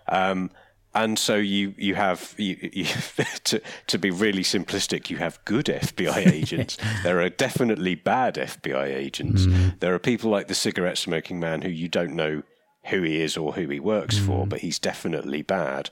Um, 0.08 0.50
and 0.94 1.18
so 1.18 1.36
you 1.36 1.74
you 1.78 1.94
have 1.94 2.34
you, 2.36 2.70
you, 2.72 2.84
to 3.44 3.60
to 3.86 3.98
be 3.98 4.10
really 4.10 4.42
simplistic, 4.42 5.08
you 5.08 5.16
have 5.16 5.42
good 5.44 5.66
FBI 5.66 6.26
agents. 6.32 6.76
there 7.02 7.20
are 7.20 7.30
definitely 7.30 7.94
bad 7.94 8.34
FBI 8.34 8.94
agents. 8.94 9.46
Mm. 9.46 9.80
There 9.80 9.94
are 9.94 9.98
people 9.98 10.30
like 10.30 10.48
the 10.48 10.54
cigarette 10.54 10.98
smoking 10.98 11.40
man 11.40 11.62
who 11.62 11.70
you 11.70 11.88
don't 11.88 12.14
know 12.14 12.42
who 12.86 13.02
he 13.02 13.20
is 13.20 13.36
or 13.36 13.52
who 13.52 13.68
he 13.68 13.80
works 13.80 14.18
mm. 14.18 14.26
for, 14.26 14.46
but 14.46 14.60
he's 14.60 14.78
definitely 14.78 15.42
bad. 15.42 15.90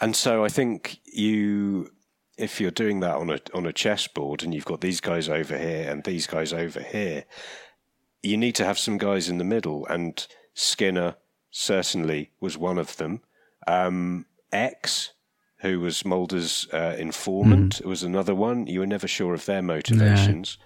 And 0.00 0.14
so 0.14 0.44
I 0.44 0.48
think 0.48 1.00
you 1.04 1.90
if 2.38 2.60
you're 2.60 2.70
doing 2.70 3.00
that 3.00 3.16
on 3.16 3.30
a 3.30 3.40
on 3.52 3.66
a 3.66 3.72
chessboard 3.72 4.42
and 4.42 4.54
you've 4.54 4.64
got 4.64 4.80
these 4.80 5.00
guys 5.00 5.28
over 5.28 5.58
here 5.58 5.90
and 5.90 6.04
these 6.04 6.26
guys 6.26 6.52
over 6.52 6.80
here, 6.80 7.24
you 8.22 8.36
need 8.36 8.54
to 8.54 8.64
have 8.64 8.78
some 8.78 8.96
guys 8.96 9.28
in 9.28 9.38
the 9.38 9.44
middle. 9.44 9.84
And 9.86 10.24
Skinner 10.54 11.16
certainly 11.50 12.30
was 12.40 12.56
one 12.56 12.78
of 12.78 12.96
them. 12.96 13.22
Um, 13.66 14.26
X, 14.52 15.12
who 15.58 15.80
was 15.80 16.04
Mulder's 16.04 16.68
uh, 16.72 16.94
informant, 16.98 17.82
mm. 17.82 17.84
was 17.84 18.02
another 18.02 18.34
one. 18.34 18.66
You 18.66 18.80
were 18.80 18.86
never 18.86 19.08
sure 19.08 19.34
of 19.34 19.44
their 19.44 19.62
motivations, 19.62 20.56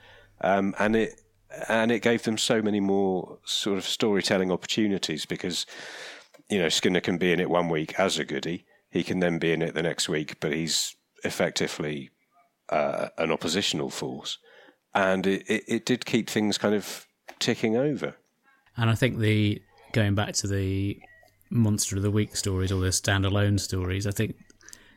um, 0.43 0.75
and 0.79 0.95
it 0.95 1.21
and 1.69 1.91
it 1.91 2.03
gave 2.03 2.23
them 2.23 2.39
so 2.39 2.63
many 2.63 2.81
more 2.81 3.39
sort 3.45 3.79
of 3.79 3.85
storytelling 3.85 4.53
opportunities 4.53 5.27
because 5.27 5.67
you 6.49 6.59
know 6.59 6.69
Skinner 6.69 7.01
can 7.01 7.19
be 7.19 7.33
in 7.33 7.41
it 7.41 7.51
one 7.51 7.69
week 7.69 7.99
as 7.99 8.19
a 8.19 8.25
goody. 8.25 8.67
He 8.91 9.03
can 9.03 9.21
then 9.21 9.39
be 9.39 9.53
in 9.53 9.63
it 9.63 9.75
the 9.75 9.83
next 9.83 10.09
week, 10.09 10.39
but 10.39 10.53
he's 10.53 10.95
effectively 11.25 12.11
uh, 12.69 13.09
an 13.19 13.31
oppositional 13.31 13.91
force, 13.91 14.39
and 14.95 15.27
it, 15.27 15.45
it, 15.49 15.65
it 15.69 15.87
did 15.87 16.05
keep 16.07 16.29
things 16.29 16.59
kind 16.59 16.75
of 16.75 17.07
ticking 17.39 17.77
over. 17.77 18.17
And 18.77 18.89
I 18.89 18.95
think 18.95 19.19
the 19.19 19.61
going 19.93 20.15
back 20.15 20.33
to 20.35 20.47
the 20.47 20.99
monster 21.51 21.97
of 21.97 22.03
the 22.03 22.11
week 22.11 22.35
stories 22.35 22.73
or 22.73 22.81
the 22.81 22.89
standalone 22.89 23.61
stories, 23.61 24.07
I 24.07 24.11
think 24.11 24.37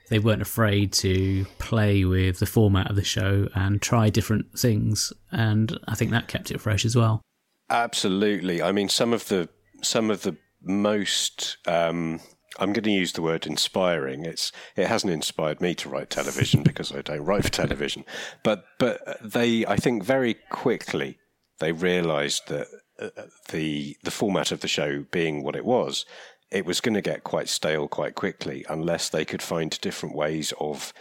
they 0.10 0.20
weren't 0.20 0.42
afraid 0.42 0.94
to 0.94 1.46
play 1.58 2.06
with 2.06 2.40
the 2.40 2.46
format 2.46 2.90
of 2.90 2.96
the 2.96 3.04
show 3.04 3.50
and 3.56 3.82
try 3.82 4.10
different 4.10 4.58
things, 4.58 5.12
and 5.32 5.78
I 5.88 5.96
think 5.96 6.12
that 6.12 6.28
kept 6.28 6.52
it 6.52 6.62
fresh 6.62 6.86
as 6.86 6.96
well. 6.96 7.22
Absolutely. 7.70 8.62
I 8.62 8.72
mean, 8.72 8.90
some 8.90 9.14
of 9.14 9.28
the 9.28 9.50
some 9.82 10.12
of 10.12 10.22
the 10.22 10.36
most 10.62 11.58
um, 11.68 12.20
I'm 12.60 12.74
going 12.74 12.84
to 12.84 12.92
use 12.92 13.14
the 13.14 13.22
word 13.22 13.46
inspiring. 13.46 14.26
It's 14.26 14.52
it 14.76 14.88
hasn't 14.88 15.14
inspired 15.14 15.62
me 15.62 15.76
to 15.76 15.90
write 15.90 16.10
television 16.10 16.64
because 16.70 16.92
I 16.92 17.02
don't 17.02 17.26
write 17.26 17.44
for 17.44 17.50
television, 17.50 18.06
but 18.44 18.66
but 18.80 19.18
they 19.22 19.66
I 19.66 19.78
think 19.78 20.04
very 20.04 20.36
quickly 20.50 21.20
they 21.60 21.72
realised 21.72 22.48
that 22.48 22.68
uh, 23.00 23.10
the 23.50 23.98
the 24.04 24.12
format 24.12 24.52
of 24.52 24.62
the 24.62 24.68
show 24.68 25.06
being 25.12 25.44
what 25.44 25.56
it 25.56 25.66
was, 25.66 26.06
it 26.52 26.66
was 26.66 26.82
going 26.82 26.96
to 26.96 27.02
get 27.02 27.24
quite 27.24 27.50
stale 27.50 27.88
quite 27.88 28.16
quickly 28.16 28.66
unless 28.70 29.10
they 29.10 29.26
could 29.26 29.42
find 29.42 29.80
different 29.82 30.16
ways 30.16 30.54
of 30.60 30.94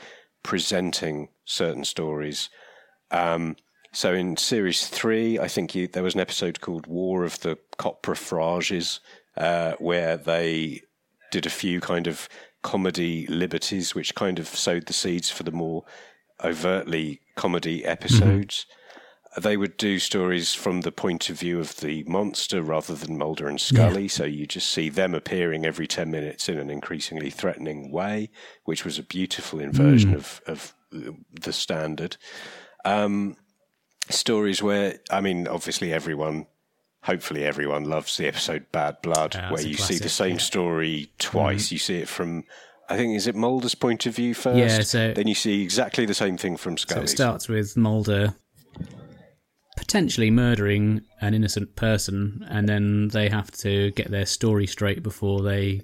presenting 0.43 1.29
certain 1.45 1.85
stories. 1.85 2.51
Um, 3.11 3.57
so 3.93 4.13
in 4.13 4.37
series 4.37 4.89
three, 4.89 5.39
I 5.39 5.47
think 5.47 5.75
you, 5.75 5.87
there 5.87 6.03
was 6.03 6.15
an 6.15 6.21
episode 6.21 6.61
called 6.61 6.89
War 6.89 7.25
of 7.25 7.39
the 7.41 7.59
Coprophages, 7.79 8.99
uh, 9.37 9.75
where 9.79 10.17
they 10.17 10.83
did 11.35 11.47
a 11.47 11.51
few 11.51 11.81
kind 11.81 12.07
of 12.07 12.29
comedy 12.63 13.27
liberties, 13.27 13.93
which 13.93 14.15
kind 14.15 14.39
of 14.39 14.47
sowed 14.47 14.87
the 14.87 14.93
seeds 14.93 15.31
for 15.31 15.43
the 15.43 15.51
more 15.51 15.85
overtly 16.45 17.21
comedy 17.35 17.85
episodes. 17.85 18.67
They 19.37 19.57
would 19.57 19.77
do 19.77 19.99
stories 19.99 20.55
from 20.55 20.83
the 20.83 20.93
point 20.93 21.29
of 21.29 21.41
view 21.41 21.59
of 21.59 21.81
the 21.81 22.05
monster 22.05 22.63
rather 22.63 22.95
than 22.95 23.19
Mulder 23.19 23.49
and 23.49 23.61
Scully. 23.61 24.07
So 24.07 24.23
you 24.23 24.47
just 24.47 24.71
see 24.71 24.89
them 24.89 25.13
appearing 25.13 25.67
every 25.67 25.89
10 25.89 26.09
minutes 26.09 26.49
in 26.49 26.57
an 26.57 26.71
increasingly 26.71 27.31
threatening 27.31 27.91
way, 27.91 28.31
which 28.65 28.85
was 28.85 28.97
a 28.97 29.03
beautiful 29.03 29.59
inversion 29.59 30.15
of, 30.15 30.41
of 30.47 30.73
the 31.33 31.53
standard. 31.53 32.17
Um, 32.85 33.37
stories 34.09 34.63
where, 34.63 35.01
I 35.11 35.21
mean, 35.21 35.49
obviously 35.49 35.93
everyone, 35.93 36.47
hopefully 37.05 37.45
everyone 37.45 37.85
loves 37.85 38.17
the 38.17 38.27
episode 38.27 38.67
Bad 38.73 38.97
Blood, 39.03 39.35
Yeah, 39.35 39.53
where 39.53 39.63
you 39.63 39.75
see 39.75 39.99
the 39.99 40.09
same 40.09 40.31
yeah. 40.31 40.35
Mm-hmm. 40.37 40.41
story 40.41 41.13
twice. 41.19 41.71
You 41.71 41.79
see 41.79 41.97
it 41.99 42.09
from, 42.09 42.45
I 42.89 42.97
think, 42.97 43.15
is 43.15 43.27
it 43.27 43.35
Mulder's 43.35 43.75
point 43.75 44.07
of 44.07 44.17
view 44.17 44.35
first? 44.35 44.59
Yeah, 44.59 44.81
so- 44.81 45.13
then 45.13 45.29
you 45.29 45.35
see 45.35 45.63
exactly 45.63 46.07
the 46.07 46.15
same 46.15 46.37
thing 46.37 46.57
from 46.57 46.77
So 46.77 47.01
it 47.01 47.09
starts 47.09 47.49
with 47.49 47.77
Mulder 47.77 48.35
potentially 49.77 50.31
murdering 50.31 51.03
an 51.21 51.35
innocent 51.35 51.77
person, 51.77 52.45
and 52.49 52.69
then 52.69 53.09
they 53.09 53.29
have 53.29 53.51
to 53.51 53.91
get 53.93 54.11
their 54.11 54.27
story 54.27 54.67
straight 54.67 55.03
before 55.03 55.43
they 55.43 55.83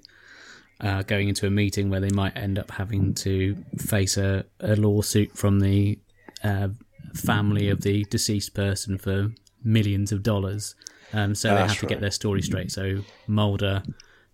uh, 0.79 1.03
going 1.03 1.29
into 1.29 1.45
a 1.45 1.49
meeting 1.51 1.89
where 1.89 1.99
they 1.99 2.09
might 2.09 2.35
end 2.35 2.57
up 2.57 2.71
having 2.71 3.13
to 3.13 3.55
face 3.77 4.17
a, 4.17 4.43
a 4.61 4.75
lawsuit 4.75 5.37
from 5.37 5.59
the 5.59 5.99
uh, 6.43 6.69
family 7.13 7.69
of 7.69 7.81
the 7.81 8.03
deceased 8.05 8.55
person 8.55 8.97
for 8.97 9.31
millions 9.63 10.11
of 10.11 10.23
dollars. 10.23 10.73
Um, 11.13 11.35
so 11.35 11.53
they 11.53 11.61
have 11.61 11.79
to 11.79 11.85
get 11.85 11.99
their 12.01 12.11
story 12.11 12.41
straight. 12.41 12.71
So 12.71 13.03
Mulder 13.27 13.83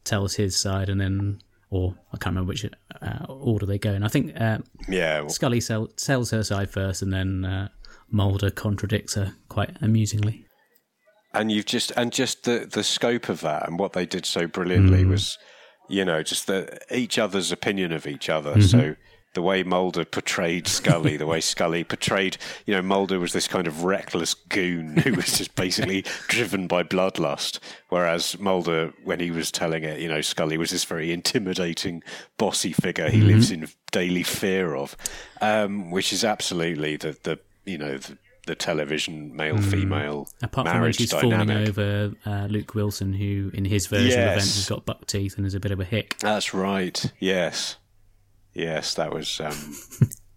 tells 0.04 0.36
his 0.36 0.56
side, 0.56 0.90
and 0.90 1.00
then, 1.02 1.42
or 1.70 1.96
I 2.14 2.18
can't 2.18 2.36
remember 2.36 2.50
which 2.50 2.66
uh, 3.02 3.26
order 3.28 3.66
they 3.66 3.78
go 3.78 3.94
in. 3.94 4.04
I 4.04 4.08
think 4.08 4.40
uh, 4.40 4.60
yeah, 4.88 5.22
well, 5.22 5.30
Scully 5.30 5.60
sell, 5.60 5.90
sells 5.98 6.32
her 6.32 6.44
side 6.44 6.70
first, 6.70 7.02
and 7.02 7.12
then 7.12 7.46
uh, 7.46 7.68
Mulder 8.10 8.50
contradicts 8.52 9.16
her 9.16 9.34
quite 9.50 9.76
amusingly. 9.82 10.46
and 11.34 11.52
you've 11.52 11.66
just 11.66 11.92
and 11.98 12.12
just 12.12 12.44
the 12.46 12.68
the 12.72 12.84
scope 12.84 13.28
of 13.30 13.42
that 13.42 13.68
and 13.68 13.78
what 13.80 13.94
they 13.94 14.06
did 14.06 14.26
so 14.26 14.48
brilliantly 14.48 15.04
Mm. 15.04 15.10
was 15.10 15.38
you 15.90 16.04
know 16.06 16.24
just 16.24 16.48
the 16.48 16.80
each 16.90 17.18
other's 17.20 17.52
opinion 17.52 17.92
of 17.92 18.08
each 18.08 18.30
other 18.30 18.52
Mm-hmm. 18.56 18.62
so 18.80 18.96
the 19.38 19.42
way 19.44 19.62
Mulder 19.62 20.04
portrayed 20.04 20.68
Scully, 20.68 21.16
the 21.16 21.28
way 21.28 21.40
Scully 21.42 21.84
portrayed, 21.84 22.38
you 22.66 22.74
know, 22.74 22.82
Mulder 22.82 23.20
was 23.20 23.34
this 23.34 23.48
kind 23.48 23.68
of 23.68 23.84
reckless 23.84 24.34
goon 24.34 24.98
who 24.98 25.14
was 25.14 25.38
just 25.38 25.54
basically 25.54 26.04
driven 26.28 26.66
by 26.66 26.82
bloodlust. 26.82 27.60
Whereas 27.90 28.40
Mulder, 28.40 28.94
when 29.04 29.20
he 29.20 29.30
was 29.30 29.52
telling 29.52 29.84
it, 29.84 30.00
you 30.00 30.08
know, 30.08 30.22
Scully 30.22 30.58
was 30.58 30.72
this 30.72 30.86
very 30.86 31.12
intimidating, 31.12 32.02
bossy 32.40 32.74
figure 32.74 33.12
he 33.12 33.22
lives 33.22 33.52
in 33.52 33.68
daily 33.92 34.24
fear 34.24 34.74
of, 34.74 34.98
um, 35.40 35.92
which 35.92 36.12
is 36.12 36.24
absolutely 36.26 36.98
the, 36.98 37.16
the 37.22 37.38
you 37.64 37.78
know, 37.78 38.00
the, 38.00 38.18
the 38.48 38.56
television 38.56 39.36
male 39.36 39.62
female 39.62 40.28
Apart 40.42 40.66
from 40.66 40.74
when 40.74 40.82
marriage 40.82 40.96
she's 40.98 41.12
dynamic. 41.12 41.48
falling 41.48 41.68
over 41.68 42.16
uh, 42.26 42.48
Luke 42.50 42.74
Wilson, 42.74 43.14
who 43.14 43.52
in 43.54 43.66
his 43.66 43.86
version 43.86 44.20
of 44.20 44.26
Yes. 44.26 44.32
events 44.38 44.56
has 44.56 44.70
got 44.70 44.84
buck 44.88 45.06
teeth 45.06 45.38
and 45.38 45.46
is 45.46 45.54
a 45.54 45.60
bit 45.60 45.72
of 45.72 45.80
a 45.80 45.86
hick. 45.86 46.18
That's 46.18 46.56
right. 46.56 47.12
Yes, 47.20 47.76
yes, 48.58 48.96
that 48.96 49.14
was 49.14 49.40
um, 49.40 49.76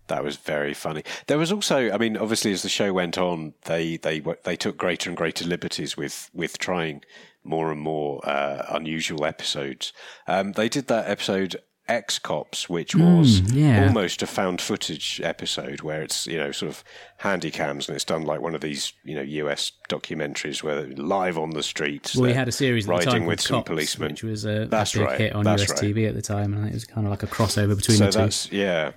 that 0.09 0.22
was 0.22 0.37
very 0.37 0.74
funny. 0.74 1.02
There 1.26 1.38
was 1.38 1.50
also, 1.50 1.90
I 1.90 1.96
mean, 1.96 2.16
obviously, 2.16 2.52
as 2.52 2.62
the 2.62 2.68
show 2.68 2.92
went 2.92 3.16
on, 3.16 3.54
they 3.64 3.96
they 3.96 4.20
they 4.44 4.56
took 4.56 4.76
greater 4.76 5.09
and 5.09 5.16
greater 5.16 5.46
liberties 5.46 5.96
with 5.96 6.30
with 6.35 6.59
trying 6.59 7.02
more 7.42 7.72
and 7.72 7.80
more 7.80 8.20
uh, 8.28 8.66
unusual 8.68 9.24
episodes. 9.24 9.92
Um, 10.26 10.52
they 10.52 10.68
did 10.68 10.88
that 10.88 11.09
episode. 11.09 11.56
X 11.90 12.18
Cops, 12.18 12.68
which 12.68 12.94
was 12.94 13.40
yeah. 13.53 13.87
almost 13.87 14.22
a 14.22 14.26
found 14.26 14.61
footage 14.61 15.20
episode 15.22 15.83
where 15.83 16.03
it's 16.03 16.26
you 16.26 16.38
know 16.38 16.53
sort 16.53 16.70
of 16.70 16.85
handy 17.18 17.50
cams 17.50 17.88
and 17.88 17.96
it's 17.96 18.05
done 18.05 18.22
like 18.22 18.40
one 18.40 18.55
of 18.55 18.61
these 18.61 18.92
you 19.05 19.14
know 19.14 19.22
US 19.22 19.72
documentaries 19.88 20.62
where 20.62 20.83
they're 20.83 20.96
live 20.96 21.37
on 21.37 21.50
the 21.50 21.62
streets. 21.62 22.14
Well, 22.14 22.29
we 22.29 22.33
had 22.33 22.48
a 22.48 22.53
series 22.53 22.87
at 22.87 22.90
riding 22.90 23.09
time 23.11 23.26
with 23.26 23.40
called 23.40 23.40
some 23.40 23.57
Cops, 23.59 23.68
policemen, 23.68 24.11
which 24.12 24.22
was 24.22 24.44
a, 24.44 24.62
a 24.62 24.66
That's 24.66 24.92
big 24.92 25.03
right, 25.03 25.20
hit 25.20 25.33
on 25.35 25.46
US 25.48 25.68
right. 25.68 25.79
TV 25.79 26.09
at 26.09 26.14
the 26.14 26.22
time, 26.22 26.55
and 26.55 26.66
it 26.66 26.72
was 26.72 26.85
kind 26.85 27.07
of 27.07 27.11
like 27.11 27.22
a 27.22 27.26
crossover 27.26 27.76
between 27.76 27.98
so 27.98 28.07
the 28.07 28.12
two. 28.12 28.18
that's 28.18 28.53
yeah 28.53 28.92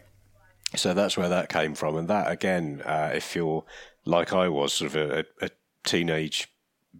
so 0.76 0.94
that's 0.94 1.18
where 1.18 1.30
that 1.30 1.50
came 1.50 1.76
from 1.76 1.96
and 1.96 2.08
that 2.08 2.32
again 2.32 2.82
uh, 2.86 3.12
if 3.14 3.36
you're 3.36 3.64
like 4.06 4.34
i 4.34 4.48
was 4.48 4.74
sort 4.74 4.96
of 4.96 5.12
a, 5.12 5.26
a 5.42 5.50
teenage 5.84 6.50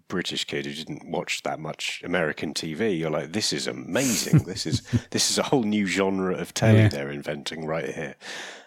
british 0.08 0.46
kid 0.46 0.66
who 0.66 0.74
didn't 0.74 1.06
watch 1.10 1.44
that 1.44 1.60
much 1.60 2.02
american 2.04 2.54
tv 2.54 2.98
you're 2.98 3.10
like 3.10 3.32
this 3.32 3.54
is 3.54 3.68
amazing 3.68 4.40
this 4.40 4.66
is 4.66 4.82
this 5.12 5.30
is 5.32 5.38
a 5.38 5.44
whole 5.44 5.64
new 5.64 5.86
genre 5.86 6.36
of 6.36 6.54
telly 6.54 6.80
Yeah. 6.80 6.88
they're 6.90 7.12
inventing 7.12 7.66
right 7.66 7.90
here 7.94 8.16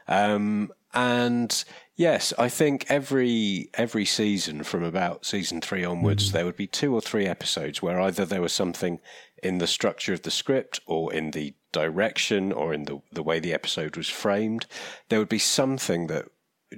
um, 0.09 0.71
and 0.95 1.65
yes, 1.97 2.33
I 2.39 2.49
think 2.49 2.87
every 2.89 3.71
every 3.75 4.05
season 4.05 4.63
from 4.63 4.85
about 4.85 5.27
season 5.27 5.61
three 5.61 5.85
onwards, 5.85 6.31
there 6.33 6.45
would 6.45 6.57
be 6.57 6.69
two 6.69 6.95
or 6.95 7.01
three 7.01 7.27
episodes 7.27 7.83
where 7.83 8.01
either 8.01 8.25
there 8.25 8.41
was 8.41 8.53
something 8.53 9.01
in 9.43 9.59
the 9.59 9.67
structure 9.67 10.13
of 10.15 10.23
the 10.23 10.31
script 10.31 10.81
or 10.87 11.13
in 11.13 11.33
the 11.33 11.55
direction 11.73 12.53
or 12.53 12.73
in 12.73 12.85
the 12.85 13.01
the 13.13 13.23
way 13.23 13.41
the 13.41 13.53
episode 13.53 13.97
was 13.97 14.09
framed. 14.09 14.67
There 15.09 15.19
would 15.19 15.29
be 15.29 15.41
something 15.41 16.07
that 16.07 16.27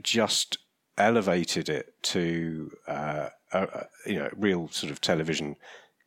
just 0.03 0.57
elevated 0.97 1.69
it 1.69 2.03
to 2.05 2.71
uh, 2.89 3.29
a, 3.53 3.87
you 4.07 4.19
know 4.19 4.31
real 4.37 4.69
sort 4.69 4.91
of 4.91 5.01
television 5.01 5.57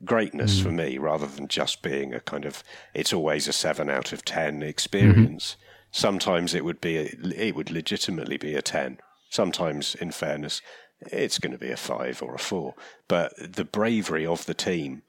greatness 0.04 0.60
for 0.60 0.71
me 0.71 0.97
rather 0.97 1.27
than 1.27 1.47
just 1.47 1.84
being 1.84 2.13
a 2.13 2.19
kind 2.19 2.45
of 2.45 2.63
it's 2.93 3.13
always 3.13 3.47
a 3.47 3.54
7 3.54 3.88
out 3.88 4.12
of 4.12 4.25
10 4.25 4.63
experience 4.63 5.58
sometimes 5.91 6.56
it 6.56 6.65
would 6.65 6.82
be 6.82 6.97
a, 6.97 7.13
it 7.36 7.56
would 7.56 7.69
legitimately 7.69 8.38
be 8.38 8.56
a 8.56 8.63
10 8.63 8.97
sometimes 9.30 9.93
in 9.95 10.12
fairness 10.12 10.62
it's 11.01 11.38
going 11.38 11.51
to 11.51 11.58
be 11.60 11.69
a 11.69 11.77
5 11.77 12.23
or 12.23 12.34
a 12.34 12.39
4 12.39 12.73
but 13.08 13.32
the 13.38 13.65
bravery 13.65 14.25
of 14.25 14.45
the 14.47 14.56
team 14.56 15.04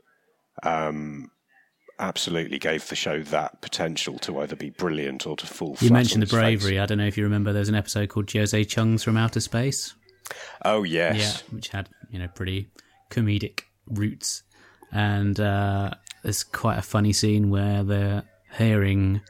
um 0.62 1.31
absolutely 1.99 2.59
gave 2.59 2.88
the 2.88 2.97
show 2.97 3.23
that 3.23 3.61
potential 3.62 4.18
to 4.18 4.40
either 4.40 4.57
be 4.57 4.71
brilliant 4.71 5.27
or 5.27 5.37
to 5.37 5.47
fall 5.47 5.77
you 5.81 5.90
mentioned 5.90 6.21
the 6.21 6.25
its 6.25 6.33
face. 6.33 6.40
bravery. 6.40 6.81
I 6.81 6.87
don't 6.87 6.99
know 6.99 7.07
if 7.07 7.16
you 7.16 7.23
remember. 7.23 7.53
There's 7.53 7.68
an 7.68 7.75
episode 7.75 8.09
called 8.09 8.31
Jose 8.33 8.64
Chung's 8.64 9.05
from 9.05 9.16
Outer 9.16 9.40
Space. 9.40 9.95
Oh 10.64 10.82
yes 10.82 11.16
Yeah, 11.16 11.54
which 11.54 11.68
had 11.68 11.88
you 12.11 12.18
know 12.18 12.28
pretty 12.28 12.68
comedic 13.11 13.62
roots, 13.87 14.42
and 14.90 15.38
uh, 15.38 15.90
there's 16.22 16.44
quite 16.44 16.78
a 16.78 16.82
funny 16.82 17.12
scene 17.12 17.50
where 17.50 17.82
they're 17.82 18.24
hearing 18.56 19.20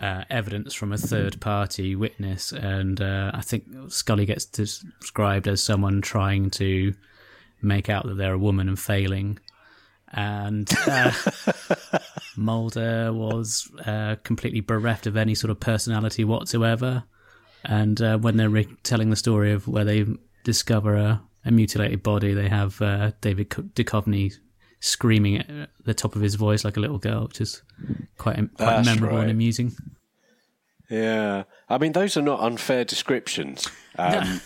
uh, 0.00 0.24
evidence 0.30 0.74
from 0.74 0.92
a 0.92 0.98
third 0.98 1.40
party 1.40 1.96
witness, 1.96 2.52
and 2.52 3.00
uh, 3.00 3.30
I 3.34 3.40
think 3.40 3.64
Scully 3.88 4.26
gets 4.26 4.44
described 4.44 5.48
as 5.48 5.62
someone 5.62 6.00
trying 6.00 6.50
to 6.50 6.94
make 7.60 7.88
out 7.88 8.06
that 8.06 8.16
they're 8.16 8.34
a 8.34 8.38
woman 8.38 8.68
and 8.68 8.78
failing. 8.78 9.38
And 10.12 10.70
uh, 10.86 11.12
Mulder 12.36 13.12
was 13.12 13.70
uh, 13.84 14.16
completely 14.22 14.60
bereft 14.60 15.06
of 15.06 15.16
any 15.16 15.34
sort 15.34 15.50
of 15.50 15.60
personality 15.60 16.24
whatsoever. 16.24 17.04
And 17.64 18.00
uh, 18.00 18.18
when 18.18 18.36
they're 18.36 18.48
re- 18.50 18.68
telling 18.82 19.10
the 19.10 19.16
story 19.16 19.52
of 19.52 19.66
where 19.68 19.84
they 19.84 20.06
discover 20.44 20.96
a, 20.96 21.20
a 21.44 21.50
mutilated 21.50 22.02
body, 22.02 22.34
they 22.34 22.48
have 22.48 22.80
uh, 22.80 23.12
David 23.20 23.50
Duchovny 23.50 24.32
screaming 24.80 25.38
at 25.38 25.70
the 25.84 25.94
top 25.94 26.14
of 26.14 26.22
his 26.22 26.36
voice 26.36 26.64
like 26.64 26.76
a 26.76 26.80
little 26.80 26.98
girl, 26.98 27.24
which 27.24 27.40
is 27.40 27.62
quite 28.16 28.36
quite 28.36 28.54
That's 28.56 28.86
memorable 28.86 29.18
and 29.18 29.30
amusing. 29.30 29.72
Yeah, 30.88 31.44
I 31.68 31.78
mean 31.78 31.92
those 31.92 32.16
are 32.16 32.22
not 32.22 32.40
unfair 32.40 32.84
descriptions. 32.84 33.68
Um, 33.98 34.40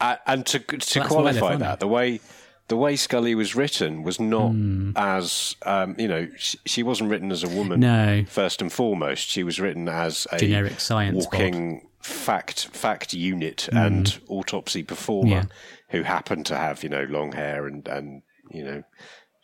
a- 0.00 0.18
and 0.26 0.44
to 0.46 0.58
to 0.58 0.76
That's 0.98 1.08
qualify 1.08 1.56
that, 1.56 1.80
the 1.80 1.86
way 1.88 2.20
the 2.68 2.76
way 2.76 2.96
Scully 2.96 3.34
was 3.34 3.54
written 3.54 4.02
was 4.02 4.20
not 4.20 4.50
Hmm. 4.52 4.92
as 4.96 5.56
um, 5.66 5.94
you 5.98 6.08
know 6.08 6.28
she, 6.36 6.58
she 6.66 6.82
wasn't 6.82 7.10
written 7.10 7.30
as 7.32 7.42
a 7.44 7.48
woman. 7.48 7.80
No. 7.80 8.24
first 8.28 8.60
and 8.62 8.72
foremost, 8.72 9.28
she 9.28 9.42
was 9.42 9.58
written 9.60 9.88
as 9.88 10.26
a 10.32 10.38
Generic 10.38 10.78
science 10.80 11.24
walking 11.24 11.88
fact 12.00 12.66
fact 12.68 13.12
unit 13.12 13.68
and 13.72 14.20
autopsy 14.28 14.82
performer. 14.82 15.30
Yeah. 15.30 15.44
who 15.90 16.02
happened 16.02 16.46
to 16.46 16.56
have 16.56 16.82
you 16.82 16.88
know 16.88 17.04
long 17.08 17.32
hair 17.32 17.66
and 17.66 17.86
and 17.88 18.22
you 18.50 18.62
know 18.64 18.82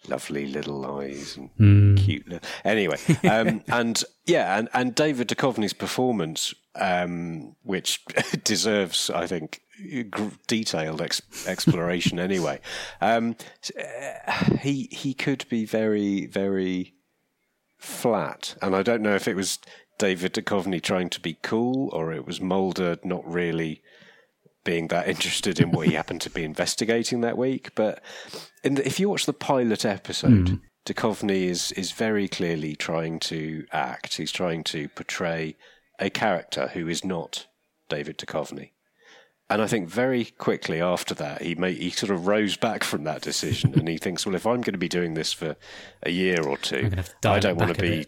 lovely 0.09 0.47
little 0.47 0.85
eyes 0.85 1.37
and 1.39 1.49
Hmm. 1.57 1.95
cute. 1.97 2.27
Anyway, 2.65 2.99
um, 3.25 3.63
and 3.69 4.05
yeah, 4.27 4.59
and, 4.59 4.69
and 4.75 4.95
David 4.95 5.29
Duchovny's 5.29 5.73
performance, 5.73 6.53
um, 6.75 7.57
which 7.63 8.05
deserves, 8.45 9.09
I 9.09 9.27
think, 9.27 9.63
detailed 10.47 11.03
ex- 11.03 11.47
exploration. 11.47 12.19
anyway, 12.31 12.61
um, 13.01 13.37
uh, 13.79 14.57
he 14.61 14.89
he 14.91 15.15
could 15.15 15.47
be 15.49 15.65
very 15.65 16.27
very 16.27 16.95
flat, 17.79 18.57
and 18.63 18.75
I 18.75 18.83
don't 18.83 19.03
know 19.03 19.15
if 19.15 19.29
it 19.29 19.37
was 19.37 19.59
David 19.99 20.35
Duchovny 20.35 20.83
trying 20.83 21.11
to 21.11 21.21
be 21.21 21.39
cool 21.43 21.89
or 21.93 22.13
it 22.13 22.27
was 22.27 22.41
Mulder 22.41 22.99
not 23.05 23.27
really 23.31 23.83
being 24.65 24.89
that 24.89 25.09
interested 25.09 25.61
in 25.61 25.71
what 25.71 25.87
he 25.87 25.95
happened 25.95 26.23
to 26.23 26.31
be 26.31 26.43
investigating 26.53 27.21
that 27.21 27.39
week. 27.39 27.75
But 27.75 28.03
the, 28.63 28.87
if 28.87 28.99
you 28.99 29.09
watch 29.09 29.27
the 29.27 29.33
pilot 29.33 29.85
episode, 29.85 30.47
mm. 30.47 30.61
Duchovny 30.87 31.45
is 31.45 31.73
is 31.73 31.93
very 31.93 32.29
clearly 32.29 32.75
trying 32.75 33.19
to 33.21 33.67
act. 33.73 34.17
He's 34.17 34.33
trying 34.33 34.65
to 34.65 34.89
portray 34.89 35.57
a 35.99 36.11
character 36.11 36.69
who 36.69 36.89
is 36.89 37.05
not 37.05 37.47
David 37.89 38.19
Duchovny. 38.19 38.71
And 39.51 39.61
I 39.61 39.67
think 39.67 39.89
very 39.89 40.25
quickly 40.25 40.81
after 40.81 41.15
that, 41.15 41.43
he 41.43 41.55
made, 41.55 41.77
he 41.77 41.91
sort 41.91 42.11
of 42.11 42.27
rose 42.27 42.57
back 42.57 42.83
from 42.83 43.05
that 43.05 43.21
decision, 43.21 43.79
and 43.79 43.87
he 43.89 43.99
thinks, 43.99 44.25
well, 44.25 44.35
if 44.35 44.47
I'm 44.47 44.63
going 44.63 44.73
to 44.73 44.79
be 44.79 44.89
doing 44.89 45.15
this 45.15 45.33
for 45.33 45.57
a 46.03 46.11
year 46.11 46.43
or 46.43 46.57
two, 46.57 46.91
I 47.25 47.39
don't 47.41 47.57
want 47.57 47.75
to 47.75 47.81
be. 47.81 48.07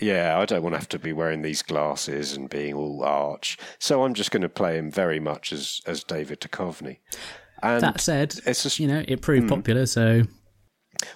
Yeah, 0.00 0.38
I 0.38 0.46
don't 0.46 0.62
want 0.62 0.72
to 0.72 0.78
have 0.78 0.88
to 0.90 0.98
be 0.98 1.12
wearing 1.12 1.42
these 1.42 1.60
glasses 1.60 2.34
and 2.34 2.48
being 2.48 2.72
all 2.72 3.04
arch. 3.04 3.58
So 3.78 4.02
I'm 4.02 4.14
just 4.14 4.30
going 4.30 4.40
to 4.40 4.48
play 4.48 4.78
him 4.78 4.90
very 4.90 5.20
much 5.20 5.52
as 5.52 5.82
as 5.86 6.02
David 6.02 6.40
Duchovny. 6.40 6.98
And 7.62 7.82
that 7.82 8.00
said, 8.00 8.40
it's 8.46 8.62
just, 8.62 8.78
you 8.78 8.88
know 8.88 9.04
it 9.06 9.20
proved 9.20 9.46
mm, 9.46 9.50
popular, 9.50 9.84
so. 9.84 10.22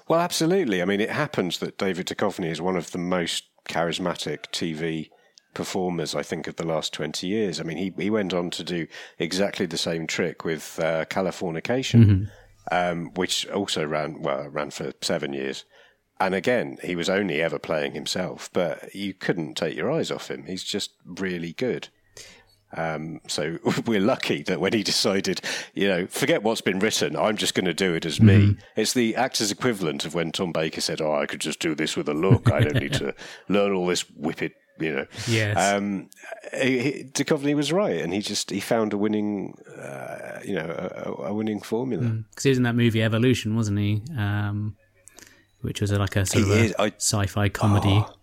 Well, 0.09 0.21
absolutely. 0.21 0.83
I 0.83 0.85
mean, 0.85 1.01
it 1.01 1.11
happens 1.11 1.59
that 1.61 1.79
David 1.79 2.07
Duchovny 2.07 2.51
is 2.51 2.61
one 2.61 2.77
of 2.77 2.91
the 2.91 2.99
most 2.99 3.45
charismatic 3.67 4.51
TV 4.53 5.09
performers, 5.55 6.15
I 6.15 6.23
think, 6.23 6.47
of 6.47 6.57
the 6.57 6.67
last 6.67 6.93
20 6.93 7.27
years. 7.27 7.61
I 7.61 7.63
mean, 7.63 7.77
he, 7.77 7.93
he 7.97 8.11
went 8.11 8.35
on 8.35 8.51
to 8.51 8.65
do 8.65 8.87
exactly 9.19 9.67
the 9.67 9.79
same 9.79 10.07
trick 10.07 10.45
with 10.45 10.79
uh, 10.81 11.05
Californication, 11.07 12.05
mm-hmm. 12.05 12.25
um, 12.71 13.11
which 13.15 13.47
also 13.49 13.85
ran, 13.85 14.21
well, 14.21 14.49
ran 14.49 14.71
for 14.71 14.93
seven 15.01 15.33
years. 15.33 15.65
And 16.21 16.35
again, 16.35 16.79
he 16.83 16.95
was 16.95 17.09
only 17.09 17.43
ever 17.43 17.59
playing 17.59 17.93
himself, 17.93 18.49
but 18.53 18.95
you 18.95 19.15
couldn't 19.15 19.55
take 19.55 19.77
your 19.77 19.91
eyes 19.91 20.11
off 20.11 20.31
him. 20.31 20.45
He's 20.47 20.63
just 20.63 20.93
really 21.05 21.53
good. 21.53 21.89
Um, 22.77 23.21
so 23.29 23.59
we're 23.87 24.01
lucky 24.01 24.43
that 24.45 24.61
when 24.61 24.73
he 24.73 24.83
decided, 24.83 25.41
you 25.75 25.89
know, 25.89 26.07
forget 26.07 26.43
what's 26.43 26.61
been 26.61 26.79
written, 26.79 27.17
I'm 27.17 27.37
just 27.37 27.55
going 27.55 27.67
to 27.67 27.75
do 27.75 27.95
it 27.95 28.05
as 28.05 28.21
me. 28.21 28.35
Mm-hmm. 28.35 28.61
It's 28.81 28.93
the 28.93 29.17
actor's 29.17 29.51
equivalent 29.51 30.05
of 30.05 30.15
when 30.15 30.33
Tom 30.33 30.53
Baker 30.53 30.81
said, 30.81 31.01
"Oh, 31.01 31.15
I 31.15 31.27
could 31.27 31.41
just 31.41 31.61
do 31.61 31.75
this 31.75 31.97
with 31.97 32.09
a 32.09 32.15
look. 32.15 32.51
I 32.51 32.61
don't 32.61 32.81
need 32.81 32.93
to 32.95 33.15
learn 33.49 33.73
all 33.73 33.87
this 33.87 34.03
whippet 34.03 34.53
you 34.79 34.95
know. 34.95 35.07
Yes. 35.29 35.57
Um, 35.57 36.11
he, 36.53 37.05
Duchovny 37.13 37.55
was 37.55 37.73
right, 37.73 38.01
and 38.01 38.13
he 38.13 38.21
just 38.21 38.51
he 38.51 38.61
found 38.61 38.93
a 38.93 38.99
winning, 38.99 39.57
uh, 39.79 40.41
you 40.45 40.55
know, 40.55 40.67
a, 40.69 41.29
a 41.29 41.35
winning 41.35 41.61
formula. 41.61 42.03
Because 42.03 42.41
mm. 42.41 42.43
he 42.43 42.49
was 42.51 42.59
in 42.59 42.65
that 42.65 42.77
movie 42.77 43.03
Evolution, 43.03 43.57
wasn't 43.57 43.79
he? 43.79 44.03
Um, 44.17 44.77
which 45.61 45.81
was 45.81 45.93
like 45.93 46.17
a 46.17 46.27
sort 46.27 46.45
he 46.45 46.71
of 46.71 46.75
a 46.79 46.93
sci-fi 46.97 47.49
comedy. 47.49 48.05
Oh, 48.05 48.15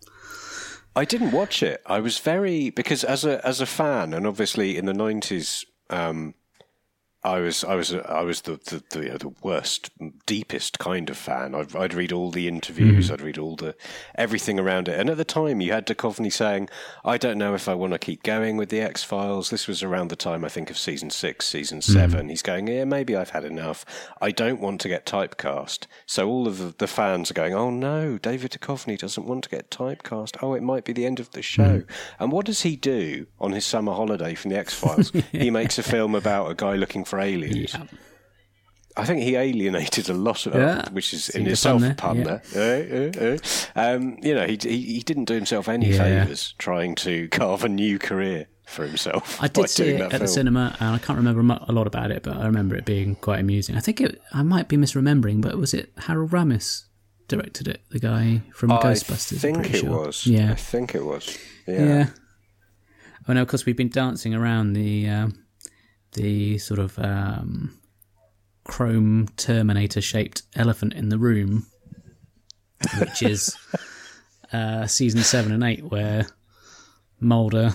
I 0.96 1.06
didn't 1.06 1.32
watch 1.32 1.64
it. 1.64 1.82
I 1.86 2.00
was 2.00 2.20
very 2.20 2.70
because 2.70 3.04
as 3.04 3.26
a 3.26 3.46
as 3.46 3.62
a 3.62 3.66
fan, 3.66 4.14
and 4.14 4.28
obviously 4.28 4.78
in 4.78 4.86
the 4.86 4.94
nineties, 4.94 5.66
um, 5.90 6.36
I 7.24 7.40
was 7.40 7.64
I 7.64 7.76
was 7.76 7.94
I 7.94 8.22
was 8.22 8.42
the 8.42 8.54
the, 8.54 8.84
the, 8.90 9.18
the 9.20 9.34
worst, 9.44 9.92
deepest 10.26 10.80
kind 10.80 11.08
of 11.08 11.18
fan. 11.18 11.54
I'd, 11.54 11.76
I'd 11.76 11.94
read 11.94 12.12
all 12.12 12.32
the 12.32 12.48
interviews, 12.48 13.10
mm. 13.10 13.14
I'd 13.14 13.22
read 13.22 13.38
all 13.38 13.56
the 13.56 13.76
everything 14.16 14.60
around 14.60 14.88
it. 14.88 15.00
And 15.00 15.08
at 15.08 15.18
the 15.18 15.26
time, 15.26 15.62
you 15.62 15.72
had 15.72 15.86
Duchovny 15.86 16.34
saying, 16.34 16.70
"I 17.06 17.18
don't 17.18 17.38
know 17.38 17.54
if 17.54 17.70
I 17.70 17.76
want 17.76 17.94
to 17.94 18.00
keep 18.00 18.24
going 18.24 18.58
with 18.58 18.70
the 18.70 18.82
X 18.82 19.04
Files." 19.04 19.52
This 19.52 19.68
was 19.68 19.84
around 19.84 20.10
the 20.10 20.16
time 20.16 20.44
I 20.44 20.50
think 20.50 20.72
of 20.72 20.80
season 20.80 21.12
six, 21.12 21.46
season 21.48 21.80
mm. 21.80 21.84
seven. 21.84 22.30
He's 22.30 22.42
going, 22.42 22.68
"Yeah, 22.68 22.86
maybe 22.86 23.16
I've 23.16 23.30
had 23.30 23.46
enough. 23.46 23.86
I 24.20 24.32
don't 24.32 24.60
want 24.60 24.82
to 24.82 24.88
get 24.88 25.06
typecast." 25.06 25.86
So 26.08 26.28
all 26.28 26.48
of 26.48 26.58
the, 26.58 26.74
the 26.76 26.88
fans 26.88 27.30
are 27.30 27.36
going, 27.36 27.54
"Oh 27.54 27.70
no, 27.70 28.18
David 28.18 28.52
Duchovny 28.52 28.98
doesn't 28.98 29.28
want 29.28 29.44
to 29.44 29.50
get 29.52 29.70
typecast. 29.70 30.38
Oh, 30.42 30.56
it 30.56 30.64
might 30.64 30.86
be 30.86 30.94
the 30.94 31.06
end 31.06 31.20
of 31.20 31.30
the 31.32 31.44
show." 31.44 31.82
Mm. 31.82 31.88
And 32.20 32.32
what 32.32 32.48
does 32.48 32.64
he 32.64 32.76
do 32.76 33.28
on 33.40 33.52
his 33.52 33.66
summer 33.66 33.94
holiday 33.94 34.34
from 34.34 34.50
the 34.50 34.58
X 34.58 34.74
Files? 34.74 35.12
he 35.32 35.52
makes 35.52 35.78
a 35.78 35.84
film 35.84 36.16
about 36.16 36.50
a 36.50 36.56
guy 36.56 36.74
looking 36.74 37.06
for 37.12 37.20
aliens. 37.20 37.74
Yeah. 37.74 37.84
I 38.98 39.06
think 39.06 39.22
he 39.22 39.36
alienated 39.36 40.10
a 40.10 40.14
lot 40.14 40.46
of 40.46 40.56
yeah. 40.56 40.90
which 40.92 41.14
is 41.14 41.30
in 41.30 41.48
itself 41.48 41.84
a 41.84 41.94
pun 41.94 42.24
there. 42.24 42.42
Yeah. 42.54 43.12
Uh, 43.20 43.26
uh, 43.26 43.38
uh. 43.76 43.96
Um, 43.96 44.18
you 44.22 44.34
know, 44.34 44.46
he, 44.46 44.58
he, 44.62 44.82
he 44.82 45.00
didn't 45.00 45.26
do 45.26 45.34
himself 45.34 45.70
any 45.70 45.92
favours 45.92 46.56
trying 46.58 46.96
to 46.96 47.28
carve 47.30 47.64
a 47.64 47.70
new 47.70 48.00
career 48.00 48.48
for 48.66 48.86
himself. 48.86 49.42
I 49.42 49.48
did 49.56 49.70
see 49.70 49.90
it 49.90 50.02
at 50.02 50.12
film. 50.12 50.22
the 50.22 50.28
cinema, 50.28 50.76
and 50.80 50.96
I 50.96 50.98
can't 50.98 51.18
remember 51.18 51.60
a 51.68 51.72
lot 51.72 51.88
about 51.88 52.12
it, 52.12 52.24
but 52.24 52.38
I 52.38 52.46
remember 52.46 52.76
it 52.76 52.86
being 52.86 53.16
quite 53.16 53.40
amusing. 53.40 53.76
I 53.76 53.82
think 53.82 54.02
it, 54.02 54.22
I 54.34 54.44
might 54.44 54.68
be 54.68 54.78
misremembering, 54.78 55.42
but 55.42 55.58
was 55.58 55.74
it 55.74 55.92
Harold 55.98 56.32
Ramis 56.32 56.86
directed 57.28 57.68
it? 57.68 57.82
The 57.92 58.00
guy 58.00 58.42
from 58.54 58.72
I 58.72 58.78
Ghostbusters. 58.78 59.38
I 59.38 59.40
think 59.40 59.74
it 59.74 59.80
sure. 59.80 60.06
was. 60.06 60.26
Yeah, 60.26 60.52
I 60.52 60.56
think 60.56 60.96
it 60.96 61.06
was. 61.06 61.38
Yeah. 61.68 61.86
yeah. 61.86 62.08
Oh 63.28 63.34
no, 63.34 63.42
of 63.42 63.48
course 63.48 63.66
we've 63.66 63.78
been 63.78 63.90
dancing 63.90 64.34
around 64.34 64.74
the. 64.74 65.10
Uh, 65.10 65.28
the 66.14 66.58
sort 66.58 66.80
of 66.80 66.98
um, 67.00 67.80
chrome 68.64 69.28
Terminator 69.38 70.02
shaped 70.02 70.44
elephant 70.56 70.94
in 70.94 71.10
the 71.10 71.18
room, 71.18 71.68
which 73.00 73.22
is 73.22 73.56
uh, 74.54 74.88
season 74.88 75.22
seven 75.22 75.52
and 75.52 75.64
eight, 75.64 75.84
where 75.86 76.28
Mulder 77.20 77.74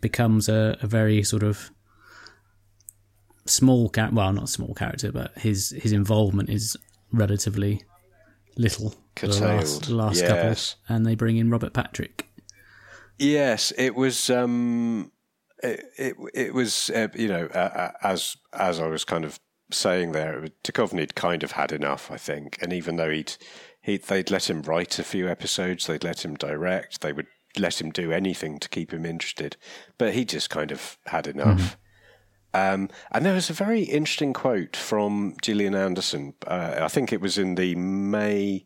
becomes 0.00 0.48
a, 0.48 0.76
a 0.80 0.86
very 0.86 1.22
sort 1.22 1.42
of 1.42 1.70
small 3.46 3.88
character. 3.88 4.16
Well, 4.16 4.32
not 4.32 4.48
small 4.48 4.74
character, 4.74 5.12
but 5.12 5.36
his 5.38 5.70
his 5.70 5.92
involvement 5.92 6.50
is 6.50 6.76
relatively 7.12 7.82
little. 8.56 8.94
Curtailed. 9.14 9.42
The 9.42 9.46
last, 9.46 9.86
the 9.86 9.94
last 9.94 10.20
yes. 10.20 10.74
couple, 10.74 10.94
and 10.94 11.06
they 11.06 11.14
bring 11.14 11.36
in 11.38 11.50
Robert 11.50 11.72
Patrick. 11.72 12.26
Yes, 13.18 13.72
it 13.76 13.94
was. 13.94 14.30
Um, 14.30 15.10
it 15.62 15.84
it, 15.96 16.16
it 16.34 16.54
was 16.54 16.90
uh, 16.90 17.08
you 17.14 17.28
know 17.28 17.46
uh, 17.46 17.92
as 18.02 18.36
as 18.52 18.80
I 18.80 18.86
was 18.86 19.04
kind 19.04 19.24
of 19.24 19.38
saying 19.70 20.12
there, 20.12 20.46
Duchovny 20.64 21.00
had 21.00 21.14
kind 21.14 21.42
of 21.42 21.52
had 21.52 21.72
enough, 21.72 22.10
I 22.10 22.16
think. 22.16 22.58
And 22.62 22.72
even 22.72 22.96
though 22.96 23.10
he'd 23.10 23.34
he 23.80 23.96
they'd 23.96 24.30
let 24.30 24.48
him 24.48 24.62
write 24.62 24.98
a 24.98 25.04
few 25.04 25.28
episodes, 25.28 25.86
they'd 25.86 26.04
let 26.04 26.24
him 26.24 26.34
direct, 26.34 27.00
they 27.00 27.12
would 27.12 27.26
let 27.58 27.80
him 27.80 27.90
do 27.90 28.12
anything 28.12 28.58
to 28.60 28.68
keep 28.68 28.92
him 28.92 29.06
interested, 29.06 29.56
but 29.96 30.14
he 30.14 30.24
just 30.24 30.50
kind 30.50 30.70
of 30.70 30.98
had 31.06 31.26
enough. 31.26 31.58
Mm-hmm. 31.60 31.82
Um, 32.54 32.88
and 33.12 33.26
there 33.26 33.34
was 33.34 33.50
a 33.50 33.54
very 33.54 33.82
interesting 33.82 34.32
quote 34.32 34.74
from 34.74 35.36
Gillian 35.42 35.74
Anderson. 35.74 36.34
Uh, 36.46 36.78
I 36.80 36.88
think 36.88 37.12
it 37.12 37.20
was 37.20 37.36
in 37.36 37.56
the 37.56 37.74
May 37.74 38.64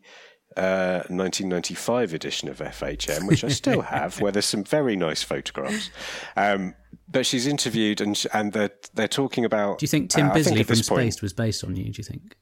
1995 0.55 2.11
uh, 2.11 2.15
edition 2.15 2.49
of 2.49 2.59
FHM, 2.59 3.27
which 3.27 3.43
I 3.43 3.49
still 3.49 3.81
have, 3.93 4.19
where 4.21 4.31
there's 4.31 4.45
some 4.45 4.63
very 4.63 4.95
nice 4.95 5.23
photographs. 5.23 5.89
Um, 6.35 6.75
but 7.07 7.25
she's 7.25 7.47
interviewed, 7.47 8.01
and 8.01 8.21
and 8.33 8.53
they're 8.53 8.71
they're 8.93 9.07
talking 9.07 9.45
about. 9.45 9.79
Do 9.79 9.83
you 9.83 9.87
think 9.87 10.09
Tim 10.09 10.29
uh, 10.29 10.33
Bisley 10.33 10.63
think 10.63 10.67
from 10.67 10.75
Spaced 10.77 11.21
was 11.21 11.33
based 11.33 11.63
on 11.63 11.75
you? 11.75 11.85
Do 11.85 11.97
you 11.97 12.03
think? 12.03 12.35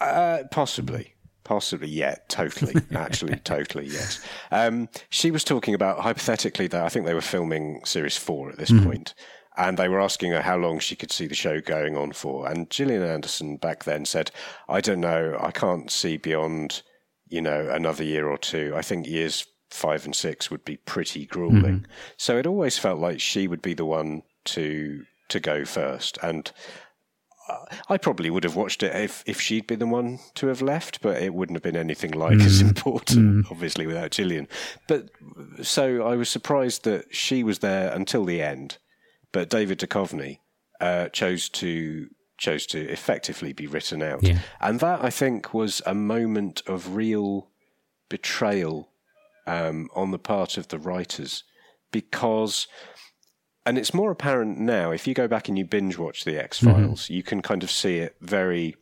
Uh, 0.00 0.44
possibly. 0.50 1.14
Possibly, 1.44 1.88
yeah, 1.88 2.14
totally, 2.28 2.74
actually, 2.94 3.36
totally, 3.40 3.86
yes. 3.86 4.24
Um, 4.52 4.88
she 5.10 5.32
was 5.32 5.42
talking 5.42 5.74
about 5.74 5.98
hypothetically 5.98 6.68
that 6.68 6.84
I 6.84 6.88
think 6.88 7.04
they 7.04 7.14
were 7.14 7.20
filming 7.20 7.84
series 7.84 8.16
four 8.16 8.50
at 8.50 8.58
this 8.58 8.70
mm. 8.70 8.84
point, 8.84 9.12
and 9.56 9.76
they 9.76 9.88
were 9.88 10.00
asking 10.00 10.30
her 10.30 10.40
how 10.40 10.56
long 10.56 10.78
she 10.78 10.94
could 10.94 11.10
see 11.10 11.26
the 11.26 11.34
show 11.34 11.60
going 11.60 11.96
on 11.96 12.12
for. 12.12 12.48
And 12.48 12.70
Gillian 12.70 13.02
Anderson 13.02 13.56
back 13.56 13.82
then 13.82 14.04
said, 14.04 14.30
"I 14.68 14.80
don't 14.80 15.00
know, 15.00 15.36
I 15.40 15.50
can't 15.50 15.90
see 15.90 16.16
beyond 16.16 16.82
you 17.32 17.40
know, 17.40 17.68
another 17.70 18.04
year 18.04 18.28
or 18.28 18.38
two. 18.38 18.74
I 18.76 18.82
think 18.82 19.06
years 19.06 19.46
five 19.70 20.04
and 20.04 20.14
six 20.14 20.50
would 20.50 20.64
be 20.64 20.76
pretty 20.76 21.26
grueling. 21.26 21.80
Mm-hmm. 21.80 21.92
So 22.18 22.36
it 22.36 22.46
always 22.46 22.78
felt 22.78 23.00
like 23.00 23.20
she 23.20 23.48
would 23.48 23.62
be 23.62 23.74
the 23.74 23.86
one 23.86 24.22
to 24.44 25.04
to 25.28 25.40
go 25.40 25.64
first, 25.64 26.18
and 26.22 26.52
I 27.88 27.98
probably 27.98 28.30
would 28.30 28.44
have 28.44 28.56
watched 28.56 28.82
it 28.82 28.94
if 28.94 29.22
if 29.26 29.40
she'd 29.40 29.66
been 29.66 29.78
the 29.78 29.86
one 29.86 30.18
to 30.34 30.48
have 30.48 30.62
left, 30.62 31.00
but 31.00 31.22
it 31.22 31.34
wouldn't 31.34 31.56
have 31.56 31.62
been 31.62 31.76
anything 31.76 32.12
like 32.12 32.38
mm. 32.38 32.44
as 32.44 32.60
important, 32.60 33.46
mm. 33.46 33.50
obviously, 33.50 33.86
without 33.86 34.10
Gillian. 34.10 34.48
But 34.88 35.10
so 35.62 36.06
I 36.06 36.16
was 36.16 36.28
surprised 36.28 36.84
that 36.84 37.14
she 37.14 37.42
was 37.42 37.58
there 37.60 37.92
until 37.92 38.24
the 38.24 38.42
end, 38.42 38.78
but 39.32 39.50
David 39.50 39.78
Duchovny 39.78 40.38
uh, 40.80 41.08
chose 41.08 41.48
to 41.50 42.08
chose 42.42 42.66
to 42.66 42.80
effectively 42.90 43.52
be 43.52 43.66
written 43.66 44.02
out. 44.02 44.22
Yeah. 44.22 44.40
And 44.60 44.80
that, 44.80 45.02
I 45.02 45.10
think, 45.10 45.54
was 45.54 45.80
a 45.86 45.94
moment 45.94 46.60
of 46.66 46.96
real 46.96 47.48
betrayal 48.08 48.90
um, 49.46 49.88
on 49.94 50.10
the 50.10 50.18
part 50.18 50.58
of 50.58 50.68
the 50.68 50.78
writers 50.78 51.44
because. 51.90 52.66
And 53.64 53.78
it's 53.78 53.94
more 53.94 54.10
apparent 54.10 54.58
now. 54.58 54.90
If 54.90 55.06
you 55.06 55.14
go 55.14 55.28
back 55.28 55.48
and 55.48 55.56
you 55.56 55.64
binge 55.64 55.96
watch 55.96 56.24
the 56.24 56.36
X 56.36 56.58
Files, 56.58 57.04
mm-hmm. 57.04 57.12
you 57.12 57.22
can 57.22 57.42
kind 57.42 57.62
of 57.62 57.70
see 57.70 57.98
it 57.98 58.16
very. 58.20 58.74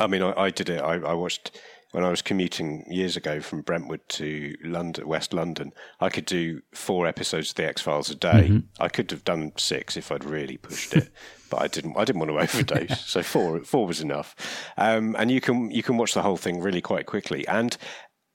I 0.00 0.08
mean, 0.08 0.20
I, 0.20 0.32
I 0.36 0.50
did 0.50 0.68
it. 0.68 0.80
I, 0.80 0.94
I 0.94 1.14
watched 1.14 1.52
when 1.92 2.04
I 2.04 2.10
was 2.10 2.22
commuting 2.22 2.84
years 2.88 3.16
ago 3.16 3.40
from 3.40 3.62
Brentwood 3.62 4.06
to 4.10 4.54
London, 4.62 5.06
West 5.06 5.32
London, 5.32 5.72
I 6.00 6.10
could 6.10 6.26
do 6.26 6.60
four 6.72 7.06
episodes 7.06 7.50
of 7.50 7.56
the 7.56 7.66
X 7.66 7.80
Files 7.80 8.10
a 8.10 8.14
day. 8.14 8.48
Mm-hmm. 8.48 8.82
I 8.82 8.88
could 8.88 9.10
have 9.10 9.24
done 9.24 9.52
six 9.56 9.96
if 9.96 10.12
I'd 10.12 10.24
really 10.24 10.58
pushed 10.58 10.94
it, 10.94 11.10
but 11.50 11.62
I 11.62 11.68
didn't. 11.68 11.96
I 11.96 12.04
didn't 12.04 12.20
want 12.20 12.30
to 12.30 12.38
overdose, 12.38 13.00
so 13.06 13.22
four 13.22 13.60
four 13.60 13.86
was 13.86 14.00
enough. 14.00 14.34
Um, 14.76 15.16
and 15.18 15.30
you 15.30 15.40
can 15.40 15.70
you 15.70 15.82
can 15.82 15.96
watch 15.96 16.14
the 16.14 16.22
whole 16.22 16.36
thing 16.36 16.60
really 16.60 16.80
quite 16.80 17.06
quickly. 17.06 17.46
And 17.46 17.76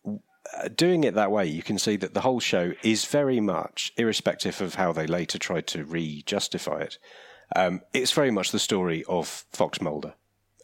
uh, 0.06 0.70
doing 0.76 1.04
it 1.04 1.16
that 1.16 1.32
way, 1.32 1.46
you 1.48 1.64
can 1.64 1.80
see 1.80 1.96
that 1.98 2.14
the 2.14 2.22
whole 2.22 2.40
show 2.40 2.74
is 2.84 3.06
very 3.06 3.40
much, 3.40 3.92
irrespective 3.98 4.62
of 4.62 4.76
how 4.76 4.92
they 4.92 5.08
later 5.08 5.40
tried 5.40 5.68
to 5.68 5.84
re-justify 5.86 6.82
it, 6.82 6.98
Um, 7.56 7.82
it's 7.94 8.12
very 8.12 8.32
much 8.32 8.52
the 8.52 8.60
story 8.60 9.04
of 9.08 9.46
Fox 9.52 9.82
Mulder 9.82 10.14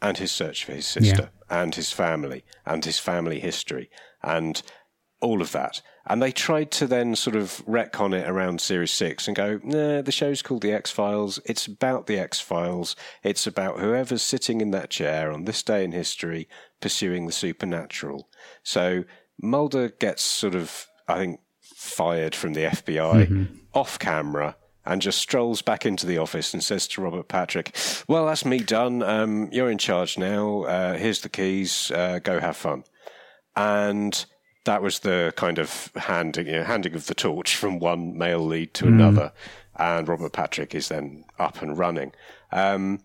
and 0.02 0.18
his 0.18 0.32
search 0.32 0.66
for 0.66 0.74
his 0.74 0.86
sister 0.86 1.30
and 1.50 1.76
his 1.76 1.92
family 1.92 2.46
and 2.66 2.86
his 2.86 3.00
family 3.00 3.40
history 3.40 3.90
and 4.22 4.62
all 5.22 5.42
of 5.42 5.52
that. 5.52 5.82
And 6.06 6.22
they 6.22 6.32
tried 6.32 6.72
to 6.72 6.88
then 6.88 7.16
sort 7.16 7.36
of 7.36 7.64
retcon 7.68 8.14
it 8.14 8.28
around 8.28 8.62
Series 8.62 8.92
6 8.92 9.28
and 9.28 9.36
go, 9.36 9.60
nah, 9.64 10.02
the 10.02 10.12
show's 10.12 10.42
called 10.42 10.62
The 10.62 10.72
X 10.72 10.90
Files. 10.92 11.40
It's 11.46 11.68
about 11.68 12.08
the 12.08 12.18
X 12.18 12.40
Files. 12.40 12.96
It's 13.24 13.46
about 13.46 13.80
whoever's 13.80 14.24
sitting 14.24 14.62
in 14.62 14.72
that 14.72 14.90
chair 14.90 15.32
on 15.32 15.46
this 15.46 15.62
day 15.62 15.84
in 15.84 15.92
history 15.92 16.48
pursuing 16.82 17.26
the 17.26 17.32
supernatural. 17.32 18.30
So 18.64 19.04
Mulder 19.42 19.90
gets 19.90 20.24
sort 20.24 20.56
of, 20.56 20.88
I 21.08 21.18
think, 21.18 21.42
fired 21.62 22.34
from 22.34 22.54
the 22.54 22.62
FBI 22.62 23.48
off 23.74 24.00
camera 24.00 24.56
and 24.86 25.02
just 25.02 25.20
strolls 25.20 25.62
back 25.62 25.86
into 25.86 26.08
the 26.08 26.18
office 26.18 26.54
and 26.54 26.64
says 26.64 26.88
to 26.88 27.02
Robert 27.02 27.28
Patrick, 27.28 27.76
Well, 28.08 28.26
that's 28.26 28.46
me 28.46 28.60
done. 28.60 29.04
Um, 29.04 29.50
you're 29.52 29.70
in 29.70 29.78
charge 29.78 30.18
now. 30.18 30.64
Uh, 30.64 30.98
here's 30.98 31.22
the 31.22 31.30
keys. 31.30 31.92
Uh, 31.92 32.20
go 32.20 32.40
have 32.40 32.58
fun. 32.58 32.84
And 33.56 34.26
that 34.66 34.82
was 34.82 35.00
the 35.00 35.34
kind 35.36 35.58
of 35.58 35.92
handing, 35.96 36.48
you 36.48 36.54
know, 36.54 36.64
handing 36.64 36.94
of 36.94 37.08
the 37.08 37.16
torch 37.16 37.56
from 37.56 37.80
one 37.80 38.18
male 38.18 38.46
lead 38.46 38.74
to 38.76 38.86
mm. 38.86 38.90
another. 38.90 39.32
And 39.76 40.08
Robert 40.08 40.34
Patrick 40.34 40.76
is 40.76 40.90
then 40.90 41.24
up 41.38 41.62
and 41.62 41.78
running. 41.78 42.12
Um, 42.52 43.00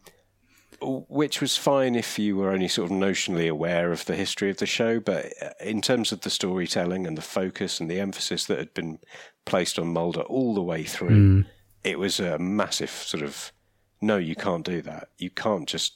which 0.81 1.41
was 1.41 1.57
fine 1.57 1.95
if 1.95 2.19
you 2.19 2.37
were 2.37 2.51
only 2.51 2.69
sort 2.69 2.91
of 2.91 2.97
notionally 2.97 3.49
aware 3.49 3.93
of 3.93 4.05
the 4.05 4.17
history 4.17 4.51
of 4.51 4.59
the 4.59 4.67
show, 4.67 5.01
but 5.01 5.27
uh, 5.41 5.51
in 5.61 5.81
terms 5.81 6.13
of 6.13 6.23
the 6.23 6.31
storytelling 6.31 7.07
and 7.07 7.17
the 7.17 7.23
focus 7.23 7.81
and 7.81 7.91
the 7.91 8.01
emphasis 8.01 8.45
that 8.47 8.59
had 8.59 8.75
been 8.75 8.99
placed 9.47 9.79
on 9.79 9.89
Mulder 9.89 10.23
all 10.23 10.53
the 10.53 10.63
way 10.63 10.83
through, 10.83 11.43
mm. 11.43 11.47
it 11.85 11.99
was 11.99 12.21
a 12.21 12.39
massive 12.39 12.91
sort 12.91 13.23
of 13.23 13.53
no, 14.01 14.19
you 14.19 14.37
can't 14.37 14.67
do 14.67 14.83
that. 14.83 15.09
You 15.17 15.31
can't 15.31 15.67
just 15.67 15.95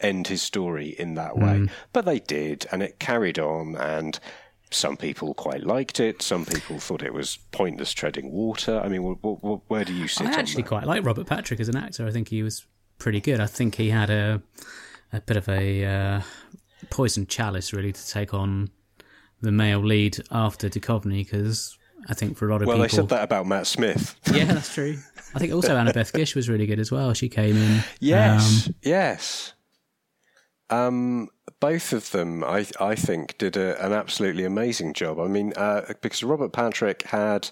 end 0.00 0.28
his 0.28 0.40
story 0.40 0.88
in 0.98 1.14
that 1.14 1.36
way. 1.36 1.58
Mm. 1.58 1.70
But 1.92 2.06
they 2.06 2.18
did, 2.18 2.66
and 2.72 2.82
it 2.82 2.98
carried 2.98 3.38
on, 3.38 3.76
and 3.76 4.18
some 4.72 4.96
people 4.96 5.34
quite 5.34 5.64
liked 5.64 6.00
it. 6.00 6.22
Some 6.22 6.44
people 6.44 6.78
thought 6.78 7.02
it 7.02 7.12
was 7.14 7.38
pointless 7.52 7.92
treading 7.92 8.30
water. 8.32 8.80
I 8.84 8.88
mean, 8.88 9.02
wh- 9.22 9.40
wh- 9.40 9.70
where 9.70 9.84
do 9.84 9.92
you 9.94 10.08
sit 10.08 10.26
I 10.26 10.32
actually 10.32 10.62
quite 10.64 10.86
like 10.86 11.04
Robert 11.04 11.26
Patrick 11.26 11.60
as 11.60 11.68
an 11.68 11.76
actor. 11.76 12.06
I 12.06 12.10
think 12.10 12.28
he 12.28 12.42
was 12.42 12.66
pretty 12.98 13.20
good. 13.20 13.40
I 13.40 13.46
think 13.46 13.74
he 13.76 13.90
had 13.90 14.10
a 14.10 14.42
a 15.12 15.20
bit 15.20 15.36
of 15.36 15.48
a 15.48 15.84
uh, 15.84 16.20
poison 16.90 17.26
chalice 17.26 17.72
really 17.72 17.92
to 17.92 18.08
take 18.08 18.32
on 18.32 18.70
the 19.40 19.52
male 19.52 19.80
lead 19.84 20.18
after 20.30 20.68
Duchovny 20.68 21.24
because 21.24 21.76
I 22.08 22.14
think 22.14 22.36
for 22.36 22.48
a 22.48 22.52
lot 22.52 22.62
of 22.62 22.68
Well, 22.68 22.76
people, 22.76 22.80
well, 22.80 22.88
they 22.88 22.96
said 22.96 23.08
that 23.10 23.24
about 23.24 23.46
Matt 23.46 23.66
Smith. 23.66 24.14
yeah, 24.32 24.44
that's 24.46 24.72
true. 24.74 24.96
I 25.34 25.38
think 25.38 25.52
also 25.52 25.76
Annabeth 25.76 26.12
Gish 26.12 26.34
was 26.34 26.48
really 26.48 26.66
good 26.66 26.78
as 26.78 26.90
well. 26.90 27.12
She 27.14 27.28
came 27.28 27.56
in. 27.56 27.82
Yes, 28.00 28.66
Um, 28.68 28.74
yes. 28.82 29.52
Um, 30.72 31.28
both 31.60 31.92
of 31.92 32.10
them, 32.10 32.42
I 32.42 32.66
I 32.80 32.94
think, 32.94 33.36
did 33.38 33.56
a, 33.56 33.84
an 33.84 33.92
absolutely 33.92 34.44
amazing 34.44 34.94
job. 34.94 35.18
I 35.20 35.26
mean, 35.28 35.52
uh, 35.56 35.92
because 36.00 36.22
Robert 36.22 36.52
Patrick 36.52 37.02
had, 37.02 37.50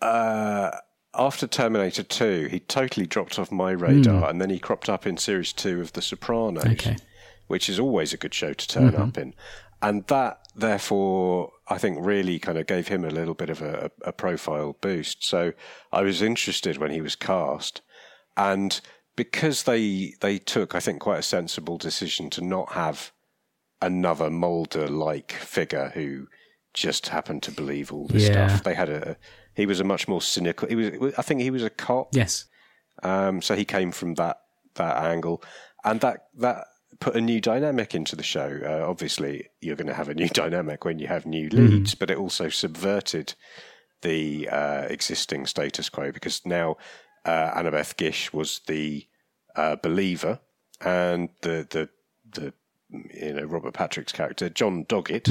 uh, 0.00 0.70
after 1.14 1.46
Terminator 1.46 2.02
Two, 2.02 2.48
he 2.50 2.60
totally 2.60 3.06
dropped 3.06 3.38
off 3.38 3.52
my 3.52 3.72
radar, 3.72 4.28
and 4.30 4.40
then 4.40 4.50
he 4.50 4.58
cropped 4.58 4.88
up 4.88 5.06
in 5.06 5.16
Series 5.16 5.52
Two 5.52 5.80
of 5.80 5.92
The 5.92 6.02
Sopranos, 6.02 6.64
Okay. 6.64 6.96
which 7.48 7.68
is 7.68 7.78
always 7.78 8.12
a 8.12 8.16
good 8.16 8.34
show 8.34 8.52
to 8.52 8.68
turn 8.68 8.94
up 8.96 9.18
in, 9.18 9.34
and 9.82 10.06
that 10.06 10.38
therefore 10.56 11.52
I 11.68 11.78
think 11.78 11.98
really 12.00 12.38
kind 12.38 12.58
of 12.58 12.66
gave 12.66 12.88
him 12.88 13.04
a 13.04 13.10
little 13.10 13.34
bit 13.34 13.50
of 13.50 13.60
a, 13.62 13.90
a 14.02 14.12
profile 14.12 14.76
boost. 14.80 15.24
So 15.24 15.52
I 15.92 16.02
was 16.02 16.22
interested 16.22 16.78
when 16.78 16.90
he 16.90 17.00
was 17.00 17.16
cast, 17.16 17.82
and 18.36 18.80
because 19.24 19.64
they 19.64 20.14
they 20.20 20.38
took 20.38 20.74
I 20.74 20.80
think 20.80 21.00
quite 21.00 21.18
a 21.18 21.22
sensible 21.36 21.76
decision 21.78 22.30
to 22.30 22.40
not 22.42 22.72
have 22.72 23.12
another 23.82 24.30
Mulder 24.30 24.88
like 24.88 25.32
figure 25.32 25.90
who 25.94 26.26
just 26.72 27.08
happened 27.08 27.42
to 27.42 27.50
believe 27.50 27.92
all 27.92 28.06
this 28.06 28.28
Yeah. 28.28 28.48
stuff. 28.48 28.64
They 28.64 28.74
had 28.74 28.88
a 28.88 29.16
he 29.54 29.66
was 29.66 29.80
a 29.80 29.84
much 29.84 30.08
more 30.08 30.22
cynical. 30.22 30.68
He 30.68 30.74
was 30.76 31.14
I 31.18 31.22
think 31.22 31.40
he 31.42 31.50
was 31.50 31.62
a 31.64 31.70
cop. 31.70 32.14
yes, 32.14 32.46
Um, 33.02 33.42
so 33.42 33.54
he 33.54 33.64
came 33.64 33.92
from 33.92 34.14
that 34.14 34.36
that 34.74 34.96
angle, 35.12 35.42
and 35.84 36.00
that 36.00 36.28
that 36.38 36.64
put 37.00 37.16
a 37.16 37.20
new 37.20 37.40
dynamic 37.40 37.94
into 37.94 38.16
the 38.16 38.22
show. 38.22 38.60
Uh, 38.64 38.88
obviously, 38.88 39.48
you're 39.60 39.76
going 39.76 39.86
to 39.94 40.00
have 40.00 40.08
a 40.08 40.14
new 40.14 40.28
dynamic 40.42 40.84
when 40.84 40.98
you 40.98 41.08
have 41.08 41.26
new 41.26 41.48
leads, 41.50 41.94
but 41.94 42.10
it 42.10 42.16
also 42.18 42.48
subverted 42.48 43.34
the 44.02 44.48
uh, 44.48 44.86
existing 44.88 45.46
status 45.46 45.88
quo 45.90 46.10
because 46.12 46.46
now 46.46 46.76
uh, 47.26 47.50
Annabeth 47.58 47.96
Gish 47.96 48.32
was 48.32 48.60
the 48.66 49.06
uh, 49.60 49.76
believer, 49.76 50.40
and 50.80 51.28
the 51.42 51.66
the 51.70 51.88
the 52.30 52.52
you 52.90 53.34
know 53.34 53.44
Robert 53.44 53.74
Patrick's 53.74 54.12
character 54.12 54.48
John 54.48 54.84
Doggett, 54.86 55.28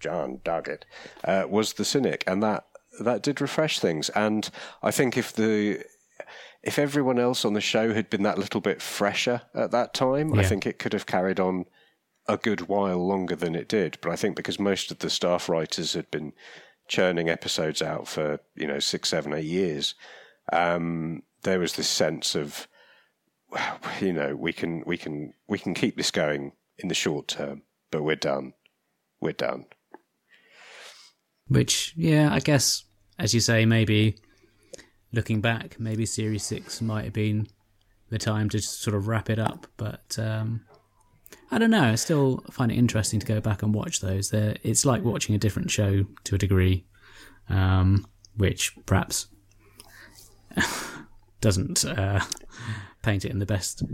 John 0.00 0.40
Doggett, 0.44 0.82
uh, 1.24 1.44
was 1.48 1.74
the 1.74 1.84
cynic, 1.84 2.24
and 2.26 2.42
that 2.42 2.64
that 3.00 3.22
did 3.22 3.40
refresh 3.40 3.78
things. 3.78 4.08
And 4.10 4.48
I 4.82 4.90
think 4.90 5.16
if 5.16 5.32
the 5.32 5.84
if 6.62 6.78
everyone 6.78 7.18
else 7.18 7.44
on 7.44 7.52
the 7.52 7.60
show 7.60 7.92
had 7.92 8.08
been 8.10 8.22
that 8.22 8.38
little 8.38 8.60
bit 8.60 8.80
fresher 8.80 9.42
at 9.54 9.70
that 9.72 9.92
time, 9.94 10.32
I 10.32 10.42
think 10.48 10.66
it 10.66 10.78
could 10.78 10.94
have 10.94 11.06
carried 11.06 11.38
on 11.38 11.66
a 12.28 12.36
good 12.36 12.62
while 12.62 13.06
longer 13.06 13.36
than 13.36 13.54
it 13.54 13.68
did. 13.68 13.98
But 14.00 14.10
I 14.10 14.16
think 14.16 14.34
because 14.36 14.58
most 14.58 14.90
of 14.90 14.98
the 14.98 15.10
staff 15.10 15.48
writers 15.48 15.92
had 15.92 16.10
been 16.10 16.32
churning 16.88 17.28
episodes 17.28 17.82
out 17.82 18.08
for 18.08 18.40
you 18.54 18.66
know 18.66 18.78
six, 18.80 19.10
seven, 19.10 19.34
eight 19.34 19.44
years, 19.44 19.94
um, 20.52 21.22
there 21.42 21.58
was 21.58 21.74
this 21.74 21.88
sense 21.88 22.34
of 22.34 22.66
you 24.00 24.12
know 24.12 24.34
we 24.36 24.52
can 24.52 24.82
we 24.86 24.96
can 24.96 25.32
we 25.48 25.58
can 25.58 25.74
keep 25.74 25.96
this 25.96 26.10
going 26.10 26.52
in 26.78 26.88
the 26.88 26.94
short 26.94 27.28
term, 27.28 27.62
but 27.90 28.02
we're 28.02 28.16
done. 28.16 28.52
We're 29.20 29.32
done. 29.32 29.66
which 31.48 31.94
yeah, 31.96 32.32
I 32.32 32.40
guess 32.40 32.84
as 33.18 33.34
you 33.34 33.40
say, 33.40 33.64
maybe 33.64 34.16
looking 35.12 35.40
back, 35.40 35.78
maybe 35.78 36.06
Series 36.06 36.44
Six 36.44 36.82
might 36.82 37.04
have 37.04 37.12
been 37.12 37.48
the 38.10 38.18
time 38.18 38.48
to 38.50 38.60
sort 38.60 38.96
of 38.96 39.08
wrap 39.08 39.30
it 39.30 39.38
up. 39.38 39.66
But 39.76 40.16
um, 40.18 40.64
I 41.50 41.58
don't 41.58 41.70
know. 41.70 41.82
I 41.84 41.94
still 41.94 42.44
find 42.50 42.70
it 42.70 42.76
interesting 42.76 43.20
to 43.20 43.26
go 43.26 43.40
back 43.40 43.62
and 43.62 43.74
watch 43.74 44.00
those. 44.00 44.30
They're, 44.30 44.56
it's 44.62 44.84
like 44.84 45.02
watching 45.02 45.34
a 45.34 45.38
different 45.38 45.70
show 45.70 46.04
to 46.24 46.34
a 46.34 46.38
degree, 46.38 46.84
um, 47.48 48.06
which 48.36 48.76
perhaps 48.86 49.28
doesn't 51.40 51.84
uh, 51.84 52.20
paint 53.06 53.24
it 53.24 53.30
in 53.30 53.38
the 53.38 53.46
best 53.46 53.84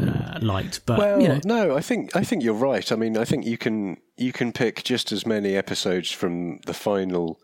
uh, 0.00 0.38
light. 0.40 0.80
But 0.86 0.98
Well, 0.98 1.22
you 1.22 1.28
know, 1.28 1.40
no, 1.44 1.76
I 1.76 1.80
think 1.80 2.16
I 2.16 2.24
think 2.24 2.42
you're 2.42 2.54
right. 2.54 2.90
I 2.90 2.96
mean, 2.96 3.16
I 3.16 3.24
think 3.24 3.44
you 3.46 3.58
can 3.58 3.98
you 4.16 4.32
can 4.32 4.52
pick 4.52 4.82
just 4.82 5.12
as 5.12 5.26
many 5.26 5.54
episodes 5.54 6.10
from 6.10 6.60
the 6.66 6.74
final 6.74 7.38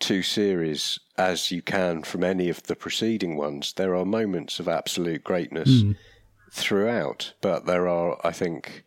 two 0.00 0.22
series 0.22 0.98
as 1.16 1.52
you 1.52 1.62
can 1.62 2.02
from 2.02 2.24
any 2.24 2.48
of 2.48 2.62
the 2.64 2.74
preceding 2.74 3.36
ones. 3.36 3.74
There 3.74 3.94
are 3.94 4.04
moments 4.04 4.58
of 4.58 4.66
absolute 4.66 5.22
greatness 5.22 5.84
throughout, 6.52 7.34
but 7.40 7.66
there 7.66 7.86
are, 7.86 8.18
I 8.24 8.32
think. 8.32 8.84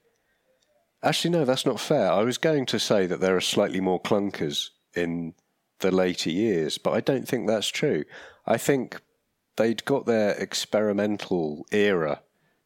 Actually, 1.01 1.31
no, 1.31 1.45
that's 1.45 1.67
not 1.67 1.79
fair. 1.79 2.11
I 2.11 2.23
was 2.23 2.39
going 2.39 2.65
to 2.65 2.79
say 2.79 3.05
that 3.05 3.19
there 3.19 3.35
are 3.35 3.41
slightly 3.41 3.79
more 3.79 4.01
clunkers 4.01 4.69
in 4.95 5.35
the 5.79 5.91
later 5.91 6.31
years, 6.31 6.79
but 6.79 6.91
I 6.91 6.99
don't 6.99 7.27
think 7.27 7.47
that's 7.47 7.67
true. 7.67 8.03
I 8.47 8.57
think 8.57 9.01
they'd 9.57 9.83
got 9.85 10.05
their 10.05 10.31
experimental 10.31 11.65
era. 11.71 12.21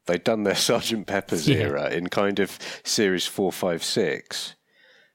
They'd 0.06 0.24
done 0.24 0.44
their 0.44 0.56
Sergeant 0.70 1.08
Pepper's 1.08 1.48
Yeah. 1.48 1.58
era 1.58 1.90
in 1.90 2.08
kind 2.08 2.40
of 2.40 2.58
series 2.84 3.26
four, 3.28 3.52
five, 3.52 3.84
six. 3.84 4.56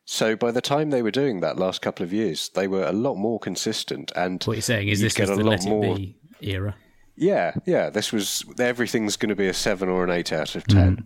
So 0.04 0.36
by 0.36 0.50
the 0.50 0.60
time 0.60 0.90
they 0.90 1.02
were 1.02 1.10
doing 1.10 1.40
that 1.40 1.58
last 1.58 1.80
couple 1.80 2.04
of 2.04 2.12
years, 2.12 2.50
they 2.50 2.68
were 2.68 2.84
a 2.84 2.92
lot 2.92 3.14
more 3.14 3.38
consistent, 3.38 4.12
and 4.14 4.42
what 4.44 4.54
you're 4.56 4.62
saying 4.62 4.88
is 4.88 5.00
this 5.00 5.18
a 5.18 5.24
the 5.26 5.36
lot 5.36 5.44
Let 5.44 5.64
more. 5.64 5.96
Be 5.96 6.16
era. 6.42 6.76
Yeah, 7.16 7.54
yeah. 7.64 7.88
This 7.88 8.12
was 8.12 8.44
everything's 8.58 9.16
going 9.16 9.30
to 9.30 9.36
be 9.36 9.48
a 9.48 9.54
seven 9.54 9.88
or 9.88 10.04
an 10.04 10.10
eight 10.10 10.30
out 10.32 10.56
of 10.56 10.66
ten, 10.66 10.94
hmm. 10.94 11.02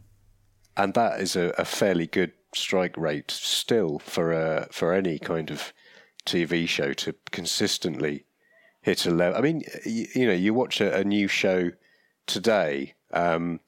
and 0.77 0.95
that 0.95 1.21
is 1.21 1.37
a, 1.37 1.55
a 1.57 1.65
fairly 1.65 2.07
good 2.09 2.33
strike 2.55 2.97
rate 2.97 3.31
still 3.31 4.01
for 4.01 4.33
a 4.33 4.67
for 4.73 4.93
any 4.93 5.21
kind 5.21 5.51
of 5.51 5.73
TV 6.27 6.69
show 6.69 6.93
to 6.95 7.15
consistently 7.31 8.25
hit 8.81 9.07
a 9.07 9.11
level. 9.11 9.39
I 9.39 9.43
mean, 9.43 9.63
you, 9.85 10.07
you 10.15 10.27
know, 10.27 10.33
you 10.33 10.55
watch 10.55 10.81
a, 10.81 10.99
a 10.99 11.05
new 11.05 11.29
show 11.29 11.71
today. 12.27 12.95
Um, 13.13 13.61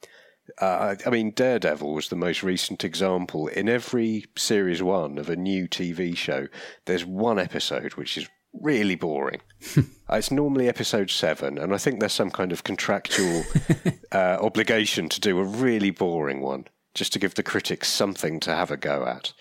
uh, 0.59 0.95
I 1.05 1.09
mean, 1.09 1.31
Daredevil 1.31 1.93
was 1.93 2.09
the 2.09 2.15
most 2.15 2.43
recent 2.43 2.83
example. 2.83 3.47
In 3.47 3.69
every 3.69 4.25
series 4.37 4.81
one 4.83 5.17
of 5.17 5.29
a 5.29 5.35
new 5.35 5.67
TV 5.67 6.15
show, 6.15 6.47
there's 6.85 7.05
one 7.05 7.39
episode 7.39 7.93
which 7.93 8.17
is 8.17 8.29
really 8.53 8.95
boring. 8.95 9.41
Uh, 10.11 10.17
it's 10.17 10.29
normally 10.29 10.67
episode 10.67 11.09
seven, 11.09 11.57
and 11.57 11.73
I 11.73 11.77
think 11.77 12.01
there's 12.01 12.11
some 12.11 12.31
kind 12.31 12.51
of 12.51 12.65
contractual 12.65 13.45
uh, 14.11 14.37
obligation 14.41 15.07
to 15.07 15.21
do 15.21 15.39
a 15.39 15.45
really 15.45 15.89
boring 15.89 16.41
one, 16.41 16.65
just 16.93 17.13
to 17.13 17.19
give 17.19 17.35
the 17.35 17.43
critics 17.43 17.87
something 17.87 18.41
to 18.41 18.53
have 18.53 18.71
a 18.71 18.75
go 18.75 19.05
at. 19.05 19.31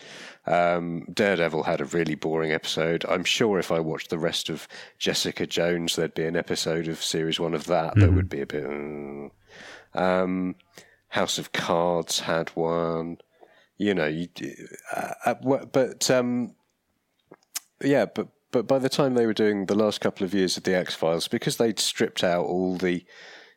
Um, 0.51 1.05
Daredevil 1.13 1.63
had 1.63 1.81
a 1.81 1.85
really 1.85 2.17
boring 2.17 2.51
episode. 2.51 3.05
I'm 3.09 3.23
sure 3.23 3.61
if 3.61 3.71
I 3.71 3.79
watched 3.79 4.11
the 4.11 4.19
rest 4.19 4.49
of 4.49 4.67
Jessica 4.99 5.47
Jones, 5.47 5.95
there'd 5.95 6.15
be 6.15 6.25
an 6.25 6.35
episode 6.35 6.89
of 6.89 7.03
series 7.03 7.39
one 7.39 7.55
of 7.55 7.67
that 7.67 7.95
that 7.95 8.13
would 8.13 8.29
be 8.29 8.41
a 8.41 8.47
bit. 8.47 8.65
Um, 9.95 10.57
House 11.09 11.39
of 11.39 11.53
Cards 11.53 12.21
had 12.21 12.49
one. 12.51 13.19
You 13.79 13.95
know, 13.95 14.07
you, 14.07 14.29
uh, 14.95 15.13
uh, 15.25 15.65
but 15.73 16.11
um, 16.11 16.55
yeah, 17.83 18.07
but 18.07 18.29
but 18.51 18.67
by 18.67 18.79
the 18.79 18.89
time 18.89 19.15
they 19.15 19.27
were 19.27 19.33
doing 19.33 19.67
the 19.67 19.77
last 19.77 20.01
couple 20.01 20.25
of 20.25 20.35
years 20.35 20.57
of 20.57 20.65
the 20.65 20.77
X 20.77 20.95
Files, 20.95 21.29
because 21.29 21.57
they'd 21.57 21.79
stripped 21.79 22.25
out 22.25 22.45
all 22.45 22.77
the 22.77 23.05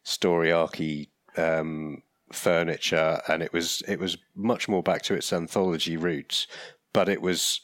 story 0.03 0.51
archy 0.51 1.09
um, 1.37 2.03
furniture, 2.31 3.21
and 3.27 3.41
it 3.41 3.51
was 3.51 3.81
it 3.87 3.99
was 3.99 4.17
much 4.35 4.69
more 4.69 4.83
back 4.83 5.01
to 5.03 5.15
its 5.15 5.33
anthology 5.33 5.97
roots. 5.97 6.47
But 6.93 7.09
it 7.09 7.21
was 7.21 7.61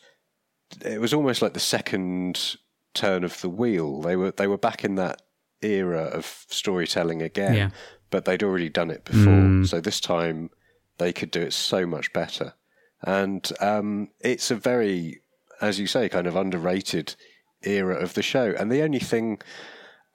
it 0.86 1.00
was 1.00 1.14
almost 1.14 1.42
like 1.42 1.54
the 1.54 1.60
second 1.60 2.58
turn 2.94 3.24
of 3.24 3.40
the 3.42 3.50
wheel. 3.50 4.02
They 4.02 4.16
were 4.16 4.32
they 4.32 4.48
were 4.48 4.58
back 4.58 4.84
in 4.84 4.96
that 4.96 5.22
era 5.62 6.04
of 6.04 6.46
storytelling 6.50 7.22
again, 7.22 7.54
Yeah. 7.54 7.70
but 8.10 8.26
they'd 8.26 8.44
already 8.44 8.70
done 8.70 8.92
it 8.92 9.06
before. 9.06 9.34
Mm. 9.34 9.68
So 9.68 9.80
this 9.82 10.00
time 10.00 10.50
they 10.98 11.14
could 11.14 11.32
do 11.32 11.42
it 11.42 11.54
so 11.54 11.86
much 11.86 12.12
better. 12.14 12.54
And 13.02 13.50
um, 13.62 14.10
it's 14.20 14.52
a 14.52 14.56
very, 14.56 15.22
as 15.62 15.80
you 15.80 15.88
say, 15.88 16.10
kind 16.10 16.28
of 16.28 16.36
underrated 16.36 17.16
era 17.64 17.96
of 17.96 18.14
the 18.14 18.22
show. 18.22 18.54
And 18.58 18.70
the 18.72 18.82
only 18.82 19.00
thing 19.00 19.40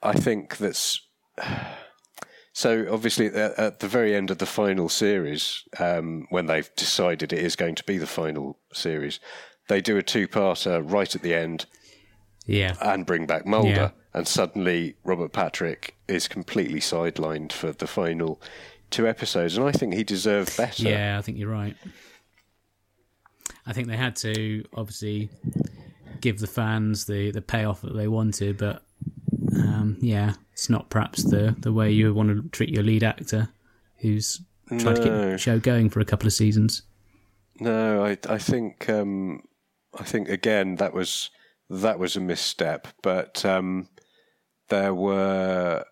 I 0.03 0.13
think 0.13 0.57
that's 0.57 1.01
so 2.57 2.87
obviously 2.89 3.25
at, 3.27 3.59
at 3.59 3.79
the 3.81 3.87
very 3.89 4.15
end 4.15 4.31
of 4.31 4.37
the 4.37 4.45
final 4.45 4.87
series, 4.87 5.63
um, 5.77 6.25
when 6.29 6.45
they've 6.45 6.73
decided 6.77 7.33
it 7.33 7.39
is 7.39 7.57
going 7.57 7.75
to 7.75 7.83
be 7.83 7.97
the 7.97 8.07
final 8.07 8.57
series, 8.71 9.19
they 9.67 9.81
do 9.81 9.97
a 9.97 10.01
two-parter 10.01 10.81
right 10.89 11.13
at 11.13 11.21
the 11.21 11.33
end 11.33 11.65
Yeah. 12.45 12.75
and 12.81 13.05
bring 13.05 13.25
back 13.25 13.45
Mulder. 13.45 13.69
Yeah. 13.69 13.89
And 14.13 14.25
suddenly 14.25 14.95
Robert 15.03 15.33
Patrick 15.33 15.95
is 16.07 16.29
completely 16.29 16.79
sidelined 16.79 17.51
for 17.51 17.73
the 17.73 17.87
final 17.87 18.41
two 18.89 19.05
episodes. 19.05 19.57
And 19.57 19.67
I 19.67 19.73
think 19.73 19.93
he 19.93 20.05
deserved 20.05 20.55
better. 20.55 20.83
Yeah, 20.87 21.17
I 21.19 21.21
think 21.21 21.37
you're 21.37 21.51
right. 21.51 21.75
I 23.67 23.73
think 23.73 23.89
they 23.89 23.97
had 23.97 24.15
to 24.17 24.63
obviously 24.73 25.29
give 26.21 26.39
the 26.39 26.47
fans 26.47 27.03
the, 27.03 27.31
the 27.31 27.41
payoff 27.41 27.81
that 27.81 27.97
they 27.97 28.07
wanted, 28.07 28.57
but 28.57 28.81
um, 29.55 29.97
yeah, 30.01 30.33
it's 30.53 30.69
not 30.69 30.89
perhaps 30.89 31.23
the, 31.23 31.55
the 31.59 31.71
way 31.73 31.91
you 31.91 32.13
want 32.13 32.29
to 32.29 32.49
treat 32.49 32.69
your 32.69 32.83
lead 32.83 33.03
actor 33.03 33.49
who's 33.97 34.41
tried 34.67 34.95
to 34.97 35.01
keep 35.03 35.11
the 35.11 35.37
show 35.37 35.59
going 35.59 35.89
for 35.89 35.99
a 35.99 36.05
couple 36.05 36.27
of 36.27 36.33
seasons. 36.33 36.81
No, 37.59 38.03
I 38.05 38.17
I 38.27 38.37
think 38.37 38.89
um, 38.89 39.43
I 39.97 40.03
think 40.03 40.27
again 40.29 40.75
that 40.75 40.93
was 40.93 41.29
that 41.69 41.99
was 41.99 42.15
a 42.15 42.19
misstep, 42.21 42.87
but 43.01 43.45
um, 43.45 43.87
there 44.69 44.93
were 44.93 45.85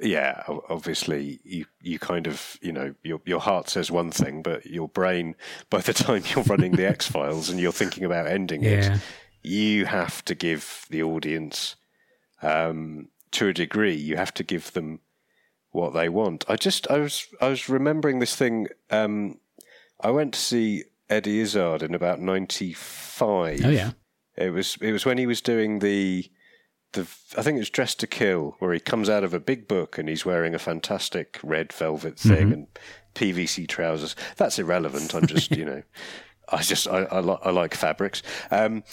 yeah, 0.00 0.42
obviously 0.68 1.40
you 1.44 1.66
you 1.80 1.98
kind 1.98 2.26
of 2.26 2.56
you 2.62 2.72
know 2.72 2.94
your 3.02 3.20
your 3.26 3.40
heart 3.40 3.68
says 3.68 3.90
one 3.90 4.10
thing, 4.10 4.42
but 4.42 4.64
your 4.66 4.88
brain 4.88 5.34
by 5.70 5.80
the 5.80 5.92
time 6.04 6.22
you're 6.34 6.44
running 6.44 6.72
the 6.72 6.86
X 6.88 7.06
Files 7.06 7.50
and 7.50 7.60
you're 7.60 7.72
thinking 7.72 8.04
about 8.04 8.26
ending 8.26 8.62
Yeah. 8.62 8.94
it, 8.94 9.00
you 9.44 9.84
have 9.86 10.24
to 10.26 10.34
give 10.34 10.86
the 10.88 11.02
audience 11.02 11.74
um, 12.42 13.08
to 13.32 13.48
a 13.48 13.52
degree. 13.52 13.94
You 13.94 14.16
have 14.16 14.34
to 14.34 14.44
give 14.44 14.72
them 14.72 15.00
what 15.70 15.94
they 15.94 16.08
want. 16.08 16.44
I 16.48 16.56
just 16.56 16.90
I 16.90 16.98
was 16.98 17.26
I 17.40 17.48
was 17.48 17.68
remembering 17.68 18.18
this 18.18 18.36
thing. 18.36 18.68
Um, 18.90 19.38
I 20.00 20.10
went 20.10 20.34
to 20.34 20.40
see 20.40 20.84
Eddie 21.08 21.40
Izzard 21.40 21.82
in 21.82 21.94
about 21.94 22.20
ninety 22.20 22.72
five. 22.72 23.64
Oh, 23.64 23.70
yeah. 23.70 23.92
It 24.36 24.50
was 24.50 24.76
it 24.80 24.92
was 24.92 25.04
when 25.04 25.18
he 25.18 25.26
was 25.26 25.40
doing 25.40 25.80
the 25.80 26.30
the 26.92 27.02
I 27.36 27.42
think 27.42 27.56
it 27.56 27.60
was 27.60 27.70
Dressed 27.70 28.00
to 28.00 28.06
Kill, 28.06 28.56
where 28.58 28.72
he 28.72 28.80
comes 28.80 29.08
out 29.08 29.24
of 29.24 29.34
a 29.34 29.40
big 29.40 29.66
book 29.66 29.98
and 29.98 30.08
he's 30.08 30.24
wearing 30.26 30.54
a 30.54 30.58
fantastic 30.58 31.38
red 31.42 31.72
velvet 31.72 32.18
thing 32.18 32.52
and 32.52 32.66
PVC 33.14 33.66
trousers. 33.68 34.14
That's 34.36 34.58
irrelevant. 34.58 35.14
I'm 35.14 35.26
just 35.26 35.50
you 35.56 35.64
know, 35.64 35.82
I 36.48 36.62
just 36.62 36.86
I 36.86 37.04
I, 37.04 37.20
li- 37.20 37.38
I 37.42 37.50
like 37.50 37.74
fabrics. 37.74 38.22
Um, 38.50 38.84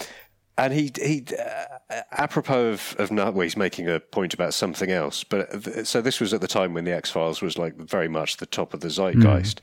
and 0.56 0.72
he 0.72 0.90
he 0.96 1.26
uh, 1.38 1.78
apropos 2.12 2.68
of 2.68 2.96
of 2.98 3.10
no- 3.10 3.30
well, 3.30 3.42
he's 3.42 3.56
making 3.56 3.88
a 3.88 4.00
point 4.00 4.34
about 4.34 4.54
something 4.54 4.90
else. 4.90 5.24
But 5.24 5.66
uh, 5.66 5.84
so 5.84 6.00
this 6.00 6.20
was 6.20 6.32
at 6.32 6.40
the 6.40 6.48
time 6.48 6.74
when 6.74 6.84
the 6.84 6.94
X 6.94 7.10
Files 7.10 7.42
was 7.42 7.58
like 7.58 7.76
very 7.76 8.08
much 8.08 8.36
the 8.36 8.46
top 8.46 8.74
of 8.74 8.80
the 8.80 8.90
zeitgeist. 8.90 9.62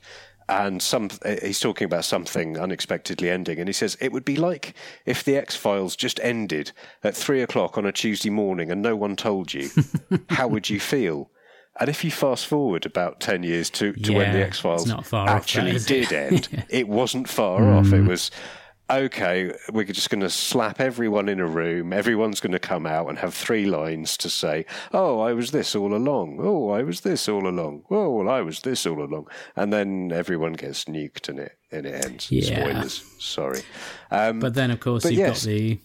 And 0.50 0.82
some 0.82 1.10
uh, 1.24 1.36
he's 1.42 1.60
talking 1.60 1.84
about 1.84 2.04
something 2.04 2.58
unexpectedly 2.58 3.28
ending, 3.28 3.58
and 3.58 3.68
he 3.68 3.72
says 3.72 3.96
it 4.00 4.12
would 4.12 4.24
be 4.24 4.36
like 4.36 4.74
if 5.04 5.22
the 5.22 5.36
X 5.36 5.54
Files 5.56 5.94
just 5.94 6.20
ended 6.20 6.72
at 7.04 7.14
three 7.14 7.42
o'clock 7.42 7.76
on 7.76 7.84
a 7.84 7.92
Tuesday 7.92 8.30
morning 8.30 8.70
and 8.70 8.80
no 8.80 8.96
one 8.96 9.16
told 9.16 9.52
you. 9.52 9.68
How 10.30 10.48
would 10.48 10.70
you 10.70 10.80
feel? 10.80 11.30
And 11.80 11.88
if 11.88 12.02
you 12.02 12.10
fast 12.10 12.46
forward 12.46 12.86
about 12.86 13.20
ten 13.20 13.42
years 13.42 13.70
to, 13.70 13.92
to 13.92 14.12
when 14.12 14.32
the 14.32 14.44
X 14.44 14.58
Files 14.58 14.86
not 14.86 15.00
off 15.00 15.10
that, 15.10 15.28
actually 15.28 15.78
did 15.78 16.12
end, 16.12 16.64
it 16.70 16.88
wasn't 16.88 17.28
far 17.28 17.70
off. 17.70 17.92
It 17.92 18.02
mm. 18.02 18.08
was 18.08 18.30
okay. 18.90 19.52
We're 19.72 19.84
just 19.84 20.10
going 20.10 20.20
to 20.20 20.30
slap 20.30 20.80
everyone 20.80 21.28
in 21.28 21.40
a 21.40 21.46
room. 21.46 21.92
Everyone's 21.92 22.40
going 22.40 22.52
to 22.52 22.58
come 22.58 22.86
out 22.86 23.08
and 23.08 23.18
have 23.18 23.34
three 23.34 23.66
lines 23.66 24.16
to 24.18 24.30
say, 24.30 24.66
"Oh, 24.92 25.20
I 25.20 25.32
was 25.32 25.50
this 25.50 25.74
all 25.74 25.94
along. 25.94 26.38
Oh, 26.40 26.70
I 26.70 26.82
was 26.82 27.00
this 27.02 27.28
all 27.28 27.46
along. 27.48 27.84
Oh, 27.90 28.10
well, 28.10 28.28
I 28.28 28.40
was 28.40 28.60
this 28.60 28.86
all 28.86 29.02
along." 29.02 29.28
And 29.56 29.72
then 29.72 30.12
everyone 30.12 30.54
gets 30.54 30.84
nuked 30.84 31.28
and 31.28 31.38
it 31.38 31.58
and 31.70 31.86
it 31.86 32.04
ends. 32.04 32.30
Yeah. 32.30 32.60
Spoilers. 32.60 33.04
Sorry. 33.18 33.60
Um, 34.10 34.40
But 34.40 34.54
then, 34.54 34.70
of 34.70 34.80
course, 34.80 35.04
you've 35.04 35.14
yes. 35.14 35.44
got 35.44 35.50
the 35.50 35.80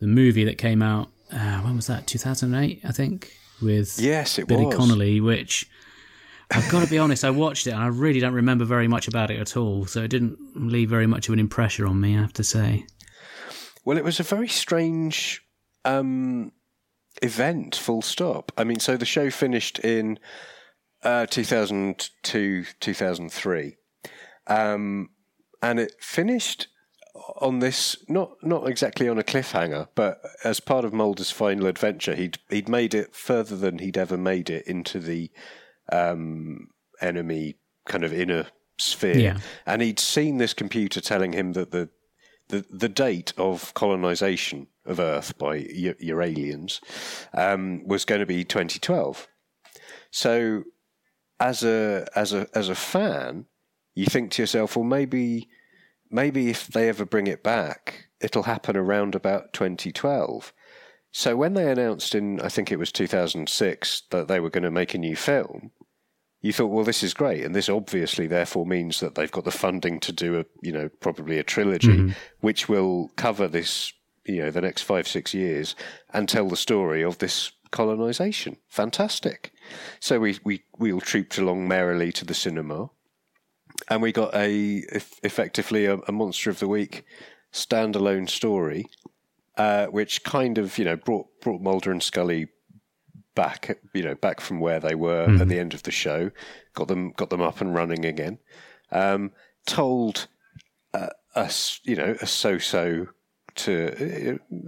the 0.00 0.06
movie 0.06 0.44
that 0.44 0.58
came 0.58 0.82
out. 0.82 1.08
Uh, 1.32 1.60
when 1.60 1.76
was 1.76 1.86
that? 1.86 2.06
2008, 2.06 2.80
I 2.84 2.90
think, 2.92 3.32
with 3.62 3.98
yes, 4.00 4.38
it 4.38 4.48
Billy 4.48 4.66
was. 4.66 4.74
Connolly, 4.74 5.20
which 5.20 5.68
I've 6.52 6.68
got 6.70 6.82
to 6.82 6.90
be 6.90 6.98
honest, 6.98 7.24
I 7.24 7.30
watched 7.30 7.66
it 7.66 7.70
and 7.70 7.82
I 7.82 7.86
really 7.86 8.18
don't 8.20 8.34
remember 8.34 8.64
very 8.64 8.88
much 8.88 9.06
about 9.06 9.30
it 9.30 9.38
at 9.38 9.56
all. 9.56 9.86
So 9.86 10.02
it 10.02 10.08
didn't 10.08 10.38
leave 10.54 10.90
very 10.90 11.06
much 11.06 11.28
of 11.28 11.32
an 11.32 11.38
impression 11.38 11.86
on 11.86 12.00
me, 12.00 12.16
I 12.16 12.20
have 12.20 12.32
to 12.34 12.44
say. 12.44 12.86
Well, 13.84 13.96
it 13.96 14.04
was 14.04 14.20
a 14.20 14.24
very 14.24 14.48
strange 14.48 15.42
um, 15.84 16.52
event, 17.22 17.76
full 17.76 18.02
stop. 18.02 18.52
I 18.56 18.64
mean, 18.64 18.80
so 18.80 18.96
the 18.96 19.06
show 19.06 19.30
finished 19.30 19.78
in 19.78 20.18
uh, 21.02 21.26
2002, 21.26 22.64
2003. 22.80 23.76
Um, 24.46 25.10
and 25.62 25.78
it 25.78 25.94
finished 26.00 26.66
on 27.40 27.58
this 27.58 27.96
not 28.08 28.32
not 28.42 28.68
exactly 28.68 29.08
on 29.08 29.18
a 29.18 29.22
cliffhanger, 29.22 29.88
but 29.94 30.20
as 30.44 30.60
part 30.60 30.84
of 30.84 30.92
Mulder's 30.92 31.30
final 31.30 31.66
adventure, 31.66 32.14
he'd 32.14 32.38
he'd 32.48 32.68
made 32.68 32.94
it 32.94 33.14
further 33.14 33.56
than 33.56 33.78
he'd 33.78 33.98
ever 33.98 34.16
made 34.16 34.48
it 34.50 34.66
into 34.66 34.98
the 34.98 35.30
um, 35.92 36.68
enemy 37.00 37.56
kind 37.86 38.04
of 38.04 38.12
inner 38.12 38.46
sphere, 38.78 39.18
Yeah. 39.18 39.38
and 39.66 39.82
he'd 39.82 39.98
seen 39.98 40.38
this 40.38 40.54
computer 40.54 41.00
telling 41.00 41.32
him 41.32 41.52
that 41.52 41.70
the 41.70 41.88
the, 42.48 42.64
the 42.68 42.88
date 42.88 43.32
of 43.36 43.72
colonization 43.74 44.66
of 44.84 44.98
Earth 44.98 45.38
by 45.38 45.54
your, 45.54 45.94
your 46.00 46.20
aliens 46.20 46.80
um, 47.32 47.86
was 47.86 48.04
going 48.04 48.18
to 48.18 48.26
be 48.26 48.42
2012. 48.42 49.28
So, 50.10 50.64
as 51.38 51.62
a 51.62 52.06
as 52.16 52.32
a 52.32 52.48
as 52.54 52.68
a 52.68 52.74
fan, 52.74 53.46
you 53.94 54.06
think 54.06 54.32
to 54.32 54.42
yourself, 54.42 54.74
well, 54.76 54.84
maybe 54.84 55.48
maybe 56.10 56.50
if 56.50 56.66
they 56.66 56.88
ever 56.88 57.04
bring 57.04 57.28
it 57.28 57.42
back, 57.44 58.08
it'll 58.20 58.42
happen 58.42 58.76
around 58.76 59.14
about 59.14 59.52
2012. 59.52 60.52
So 61.12 61.36
when 61.36 61.54
they 61.54 61.70
announced 61.70 62.14
in, 62.14 62.40
I 62.40 62.48
think 62.48 62.70
it 62.70 62.78
was 62.78 62.92
2006, 62.92 64.02
that 64.10 64.28
they 64.28 64.38
were 64.40 64.50
going 64.50 64.62
to 64.64 64.70
make 64.70 64.94
a 64.94 64.98
new 64.98 65.16
film, 65.16 65.72
you 66.42 66.52
thought, 66.52 66.66
well, 66.68 66.84
this 66.84 67.02
is 67.02 67.12
great, 67.12 67.44
and 67.44 67.54
this 67.54 67.68
obviously 67.68 68.26
therefore 68.26 68.64
means 68.66 69.00
that 69.00 69.14
they've 69.14 69.30
got 69.30 69.44
the 69.44 69.50
funding 69.50 70.00
to 70.00 70.12
do 70.12 70.40
a, 70.40 70.44
you 70.62 70.72
know, 70.72 70.88
probably 71.00 71.38
a 71.38 71.42
trilogy, 71.42 72.14
which 72.40 72.68
will 72.68 73.10
cover 73.16 73.46
this, 73.46 73.92
you 74.24 74.42
know, 74.42 74.50
the 74.50 74.62
next 74.62 74.82
five 74.82 75.06
six 75.06 75.34
years 75.34 75.76
and 76.14 76.28
tell 76.28 76.48
the 76.48 76.56
story 76.56 77.02
of 77.02 77.18
this 77.18 77.52
colonization. 77.70 78.56
Fantastic. 78.68 79.52
So 80.00 80.18
we 80.18 80.38
we 80.44 80.62
we 80.78 80.92
all 80.92 81.00
trooped 81.00 81.38
along 81.38 81.68
merrily 81.68 82.10
to 82.12 82.24
the 82.24 82.34
cinema, 82.34 82.90
and 83.88 84.00
we 84.00 84.12
got 84.12 84.34
a 84.34 84.82
effectively 85.22 85.84
a, 85.86 85.96
a 86.08 86.12
monster 86.12 86.50
of 86.50 86.58
the 86.58 86.68
week 86.68 87.04
standalone 87.52 88.28
story, 88.28 88.86
uh, 89.56 89.86
which 89.86 90.24
kind 90.24 90.58
of 90.58 90.78
you 90.78 90.84
know 90.86 90.96
brought 90.96 91.26
brought 91.40 91.60
Mulder 91.60 91.90
and 91.90 92.02
Scully 92.02 92.48
back, 93.34 93.78
you 93.94 94.02
know, 94.02 94.14
back 94.14 94.40
from 94.40 94.60
where 94.60 94.80
they 94.80 94.94
were 94.94 95.24
at 95.40 95.48
the 95.48 95.58
end 95.58 95.74
of 95.74 95.82
the 95.84 95.90
show, 95.90 96.30
got 96.74 96.88
them 96.88 97.12
got 97.16 97.30
them 97.30 97.40
up 97.42 97.60
and 97.60 97.74
running 97.74 98.04
again. 98.04 98.38
Um, 98.92 99.32
told 99.66 100.26
uh, 100.94 101.08
us, 101.34 101.80
you 101.84 101.96
know, 101.96 102.16
a 102.20 102.26
so-so 102.26 103.06
to 103.56 104.38
uh, 104.54 104.58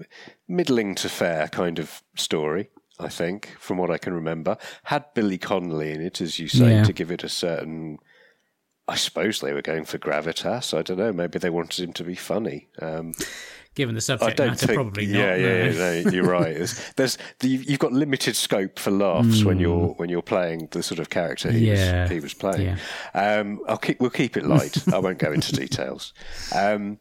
middling 0.48 0.94
to 0.96 1.08
fair 1.08 1.48
kind 1.48 1.78
of 1.78 2.02
story. 2.16 2.70
I 3.00 3.08
think, 3.08 3.56
from 3.58 3.78
what 3.78 3.90
I 3.90 3.98
can 3.98 4.12
remember, 4.14 4.56
had 4.84 5.12
Billy 5.14 5.38
Connolly 5.38 5.90
in 5.92 6.00
it, 6.02 6.20
as 6.20 6.38
you 6.38 6.46
say, 6.46 6.76
Yeah. 6.76 6.84
to 6.84 6.92
give 6.92 7.10
it 7.10 7.24
a 7.24 7.28
certain. 7.28 7.98
I 8.86 8.96
suppose 8.96 9.40
they 9.40 9.52
were 9.52 9.62
going 9.62 9.84
for 9.84 9.98
gravitas. 9.98 10.76
I 10.76 10.82
don't 10.82 10.98
know. 10.98 11.12
Maybe 11.12 11.38
they 11.38 11.50
wanted 11.50 11.84
him 11.84 11.92
to 11.94 12.04
be 12.04 12.14
funny. 12.14 12.68
Um, 12.80 13.12
given 13.74 13.94
the 13.94 13.98
I 13.98 14.00
subject 14.00 14.38
matter, 14.38 14.66
think. 14.66 14.74
probably 14.76 15.06
not. 15.06 15.18
yeah, 15.18 15.34
yeah, 15.36 15.70
no. 15.72 15.92
yeah, 15.92 16.02
no, 16.04 16.10
you're 16.10 16.24
right. 16.24 16.54
There's, 16.56 16.92
there's 16.96 17.18
the, 17.40 17.48
you've 17.48 17.78
got 17.78 17.92
limited 17.92 18.36
scope 18.36 18.78
for 18.78 18.90
laughs 18.90 19.44
when 19.44 19.58
you're 19.58 19.88
when 19.94 20.08
you're 20.08 20.22
playing 20.22 20.68
the 20.72 20.82
sort 20.82 20.98
of 20.98 21.10
character 21.10 21.50
he 21.50 21.58
Hmm. 21.60 21.64
Yeah, 21.76 22.02
was 22.02 22.10
he 22.10 22.20
was 22.20 22.34
playing. 22.34 22.76
yeah. 23.14 23.38
Um, 23.40 23.60
I'll 23.68 23.78
keep 23.78 24.00
we'll 24.00 24.10
keep 24.10 24.36
it 24.36 24.44
light. 24.46 24.76
I 24.92 24.98
won't 24.98 25.18
go 25.18 25.32
into 25.32 25.52
details. 25.52 26.12
Um, 26.54 26.98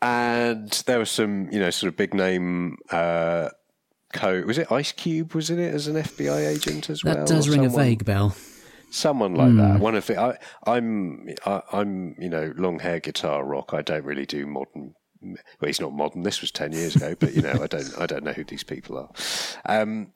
and 0.00 0.70
there 0.86 0.98
was 0.98 1.10
some, 1.10 1.48
you 1.52 1.60
know, 1.60 1.70
sort 1.70 1.88
of 1.88 1.96
big 1.96 2.12
name. 2.14 2.76
Uh, 2.90 3.50
co 4.12 4.42
was 4.42 4.58
it 4.58 4.70
Ice 4.72 4.92
Cube? 4.92 5.34
Was 5.34 5.50
in 5.50 5.58
it 5.58 5.72
as 5.74 5.86
an 5.86 5.94
FBI 5.96 6.46
agent 6.48 6.90
as 6.90 7.00
That 7.02 7.16
well? 7.16 7.24
That 7.24 7.32
does 7.34 7.48
ring 7.48 7.64
a 7.64 7.68
vague 7.70 8.04
bell. 8.04 8.34
someone 8.90 9.34
like 9.34 9.54
that. 9.56 9.80
One 9.80 9.94
of 9.94 10.06
the, 10.06 10.20
I, 10.20 10.36
I'm, 10.66 11.28
I, 11.46 11.62
I'm, 11.72 12.14
you 12.20 12.28
know, 12.28 12.52
long 12.56 12.80
hair 12.80 13.00
guitar 13.00 13.44
rock. 13.44 13.72
I 13.72 13.80
don't 13.82 14.04
really 14.04 14.26
do 14.26 14.44
modern. 14.46 14.94
Well, 15.22 15.66
he's 15.66 15.80
not 15.80 15.92
modern. 15.92 16.22
This 16.22 16.40
was 16.40 16.50
ten 16.50 16.72
years 16.72 16.96
ago, 16.96 17.14
but 17.18 17.34
you 17.34 17.42
know, 17.42 17.58
I 17.62 17.66
don't, 17.66 17.98
I 17.98 18.06
don't 18.06 18.24
know 18.24 18.32
who 18.32 18.44
these 18.44 18.64
people 18.64 18.98
are. 18.98 19.10
Um, 19.66 20.12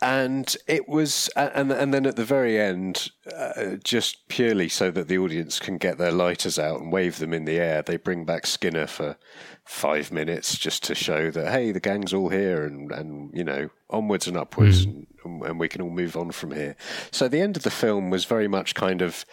and 0.00 0.56
it 0.66 0.88
was, 0.88 1.28
and 1.36 1.70
and 1.72 1.94
then 1.94 2.06
at 2.06 2.16
the 2.16 2.24
very 2.24 2.58
end, 2.58 3.10
uh, 3.32 3.76
just 3.84 4.28
purely 4.28 4.68
so 4.68 4.90
that 4.90 5.08
the 5.08 5.18
audience 5.18 5.60
can 5.60 5.78
get 5.78 5.98
their 5.98 6.10
lighters 6.10 6.58
out 6.58 6.80
and 6.80 6.92
wave 6.92 7.18
them 7.18 7.32
in 7.32 7.44
the 7.44 7.58
air, 7.58 7.82
they 7.82 7.96
bring 7.96 8.24
back 8.24 8.46
Skinner 8.46 8.86
for 8.86 9.16
five 9.64 10.10
minutes 10.10 10.58
just 10.58 10.82
to 10.84 10.94
show 10.94 11.30
that 11.30 11.52
hey, 11.52 11.70
the 11.70 11.80
gang's 11.80 12.12
all 12.12 12.28
here, 12.30 12.64
and 12.64 12.90
and 12.90 13.30
you 13.32 13.44
know, 13.44 13.70
onwards 13.90 14.26
and 14.26 14.36
upwards, 14.36 14.84
and, 14.84 15.06
and 15.24 15.60
we 15.60 15.68
can 15.68 15.80
all 15.80 15.90
move 15.90 16.16
on 16.16 16.32
from 16.32 16.50
here. 16.50 16.76
So 17.10 17.28
the 17.28 17.40
end 17.40 17.56
of 17.56 17.62
the 17.62 17.70
film 17.70 18.10
was 18.10 18.24
very 18.24 18.48
much 18.48 18.74
kind 18.74 19.02
of 19.02 19.24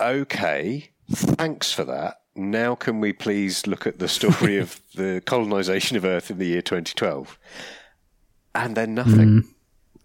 okay, 0.00 0.90
thanks 1.10 1.72
for 1.72 1.84
that. 1.84 2.19
Now, 2.36 2.74
can 2.74 3.00
we 3.00 3.12
please 3.12 3.66
look 3.66 3.86
at 3.86 3.98
the 3.98 4.08
story 4.08 4.58
of 4.58 4.80
the 4.94 5.22
colonization 5.24 5.96
of 5.96 6.04
Earth 6.04 6.30
in 6.30 6.38
the 6.38 6.46
year 6.46 6.62
2012? 6.62 7.38
And 8.54 8.76
then 8.76 8.94
nothing, 8.94 9.44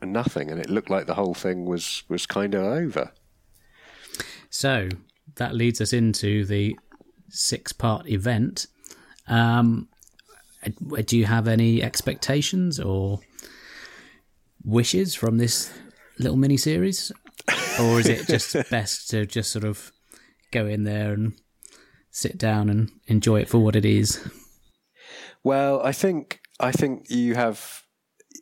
and 0.01 0.13
nothing, 0.13 0.51
and 0.51 0.59
it 0.59 0.69
looked 0.69 0.89
like 0.89 1.07
the 1.07 1.15
whole 1.15 1.33
thing 1.33 1.65
was 1.65 2.03
was 2.07 2.25
kind 2.27 2.53
of 2.53 2.63
over. 2.63 3.11
So 4.49 4.89
that 5.35 5.55
leads 5.55 5.81
us 5.81 5.93
into 5.93 6.45
the 6.45 6.77
six-part 7.29 8.07
event. 8.07 8.67
Um, 9.27 9.89
uh, 10.63 11.01
do 11.05 11.17
you 11.17 11.25
have 11.25 11.47
any 11.47 11.81
expectations 11.81 12.79
or 12.79 13.19
wishes 14.63 15.15
from 15.15 15.37
this 15.37 15.73
little 16.19 16.37
mini 16.37 16.57
series, 16.57 17.11
or 17.79 17.99
is 17.99 18.07
it 18.07 18.27
just 18.27 18.55
best 18.69 19.09
to 19.09 19.25
just 19.25 19.51
sort 19.51 19.65
of 19.65 19.91
go 20.51 20.67
in 20.67 20.83
there 20.83 21.13
and 21.13 21.33
sit 22.15 22.37
down 22.37 22.69
and 22.69 22.89
enjoy 23.07 23.41
it 23.41 23.49
for 23.49 23.57
what 23.57 23.75
it 23.75 23.83
is? 23.83 24.25
Well, 25.43 25.81
I 25.83 25.91
think 25.91 26.39
I 26.59 26.71
think 26.71 27.09
you 27.09 27.35
have 27.35 27.83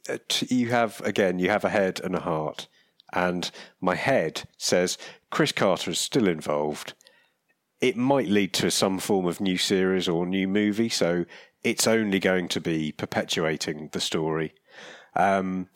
uh, 0.08 0.20
you 0.48 0.70
have 0.70 1.02
again 1.02 1.40
you 1.40 1.50
have 1.50 1.66
a 1.66 1.70
head 1.70 2.00
and 2.04 2.16
a 2.16 2.20
heart, 2.20 2.68
and 3.12 3.50
my 3.82 3.96
head 3.96 4.44
says 4.58 4.98
Chris 5.32 5.52
Carter 5.52 5.92
is 5.92 6.00
still 6.00 6.28
involved. 6.28 6.94
It 7.82 7.98
might 7.98 8.28
lead 8.28 8.54
to 8.54 8.72
some 8.72 9.00
form 9.00 9.26
of 9.26 9.42
new 9.42 9.58
series 9.58 10.08
or 10.08 10.26
new 10.26 10.48
movie, 10.48 10.90
so 10.90 11.26
it's 11.64 11.88
only 11.88 12.20
going 12.20 12.48
to 12.50 12.62
be 12.62 12.92
perpetuating 12.92 13.90
the 13.92 14.00
story. 14.00 14.54
Um, 15.16 15.68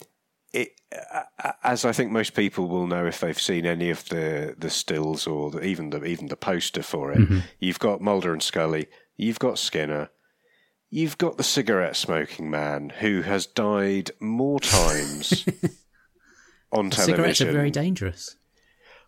it, 0.52 0.72
uh, 1.12 1.52
as 1.62 1.84
I 1.84 1.92
think 1.92 2.10
most 2.10 2.34
people 2.34 2.68
will 2.68 2.86
know 2.86 3.06
if 3.06 3.20
they've 3.20 3.40
seen 3.40 3.66
any 3.66 3.90
of 3.90 4.08
the, 4.08 4.54
the 4.58 4.70
stills 4.70 5.26
or 5.26 5.50
the, 5.50 5.64
even 5.64 5.90
the 5.90 6.04
even 6.04 6.28
the 6.28 6.36
poster 6.36 6.82
for 6.82 7.12
it, 7.12 7.20
you've 7.58 7.78
got 7.78 8.00
Mulder 8.00 8.32
and 8.32 8.42
Scully, 8.42 8.86
you've 9.16 9.38
got 9.38 9.58
Skinner, 9.58 10.10
you've 10.90 11.18
got 11.18 11.36
the 11.36 11.44
cigarette 11.44 11.96
smoking 11.96 12.50
man 12.50 12.90
who 13.00 13.22
has 13.22 13.46
died 13.46 14.10
more 14.20 14.60
times 14.60 15.44
on 16.72 16.90
television. 16.90 17.16
Cigarettes 17.16 17.40
are 17.42 17.52
very 17.52 17.70
dangerous. 17.70 18.36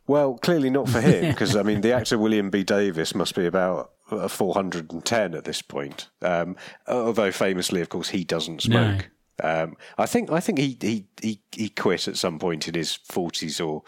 Well, 0.07 0.39
clearly 0.39 0.71
not 0.71 0.89
for 0.89 1.01
him, 1.01 1.31
because 1.31 1.57
I 1.57 1.63
mean, 1.63 1.81
the 1.81 1.93
actor 1.93 2.19
William 2.19 2.51
B. 2.51 2.65
Davis 2.65 3.15
must 3.15 3.35
be 3.35 3.47
about 3.47 3.93
uh, 4.11 4.29
410 4.29 5.35
at 5.35 5.45
this 5.45 5.63
point. 5.63 6.09
Um, 6.21 6.57
although 6.87 7.31
famously, 7.31 7.81
of 7.81 7.89
course, 7.89 8.09
he 8.09 8.25
doesn't 8.25 8.63
smoke. 8.63 9.11
Um, 9.43 9.77
I 9.99 10.07
think 10.07 10.31
I 10.31 10.41
think 10.41 10.59
he, 10.59 10.77
he 10.81 11.07
he 11.21 11.41
he 11.53 11.69
quit 11.69 12.09
at 12.09 12.17
some 12.17 12.39
point 12.39 12.69
in 12.69 12.75
his 12.75 12.99
40s, 13.11 13.65
or 13.65 13.83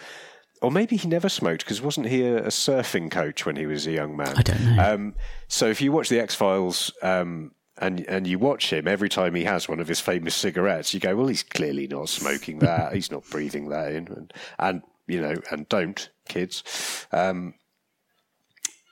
or 0.61 0.71
maybe 0.71 0.97
he 0.97 1.09
never 1.09 1.29
smoked 1.29 1.65
because 1.65 1.83
wasn't 1.83 2.09
he 2.09 2.23
a, 2.25 2.45
a 2.45 2.49
surfing 2.49 3.11
coach 3.11 3.45
when 3.45 3.57
he 3.57 3.67
was 3.67 3.87
a 3.87 3.93
young 3.93 4.17
man? 4.17 4.35
I 4.37 4.43
don't 4.43 4.77
know. 4.77 4.95
Um, 4.95 5.15
so 5.49 5.67
if 5.67 5.81
you 5.81 5.93
watch 5.93 6.09
the 6.09 6.21
X 6.21 6.35
Files. 6.35 6.93
Um, 7.03 7.53
and 7.79 8.01
and 8.07 8.27
you 8.27 8.39
watch 8.39 8.71
him 8.71 8.87
every 8.87 9.09
time 9.09 9.35
he 9.35 9.45
has 9.45 9.67
one 9.67 9.81
of 9.81 9.89
his 9.89 9.99
famous 9.99 10.35
cigarettes, 10.35 10.93
you 10.93 11.01
go, 11.01 11.17
well, 11.17 11.27
he's 11.27 11.43
clearly 11.43 11.89
not 11.89 12.09
smoking 12.11 12.59
that. 12.59 12.93
he's 12.95 13.11
not 13.11 13.29
breathing 13.31 13.71
that 13.71 13.93
in, 13.93 14.09
and, 14.09 14.33
and 14.59 14.83
you 15.07 15.21
know, 15.21 15.35
and 15.51 15.69
don't 15.69 16.11
kids. 16.29 17.07
Um, 17.13 17.55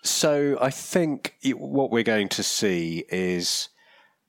so 0.03 0.59
I 0.61 0.71
think 0.71 1.35
it, 1.43 1.59
what 1.59 1.91
we're 1.91 2.03
going 2.03 2.29
to 2.31 2.43
see 2.43 3.05
is, 3.09 3.69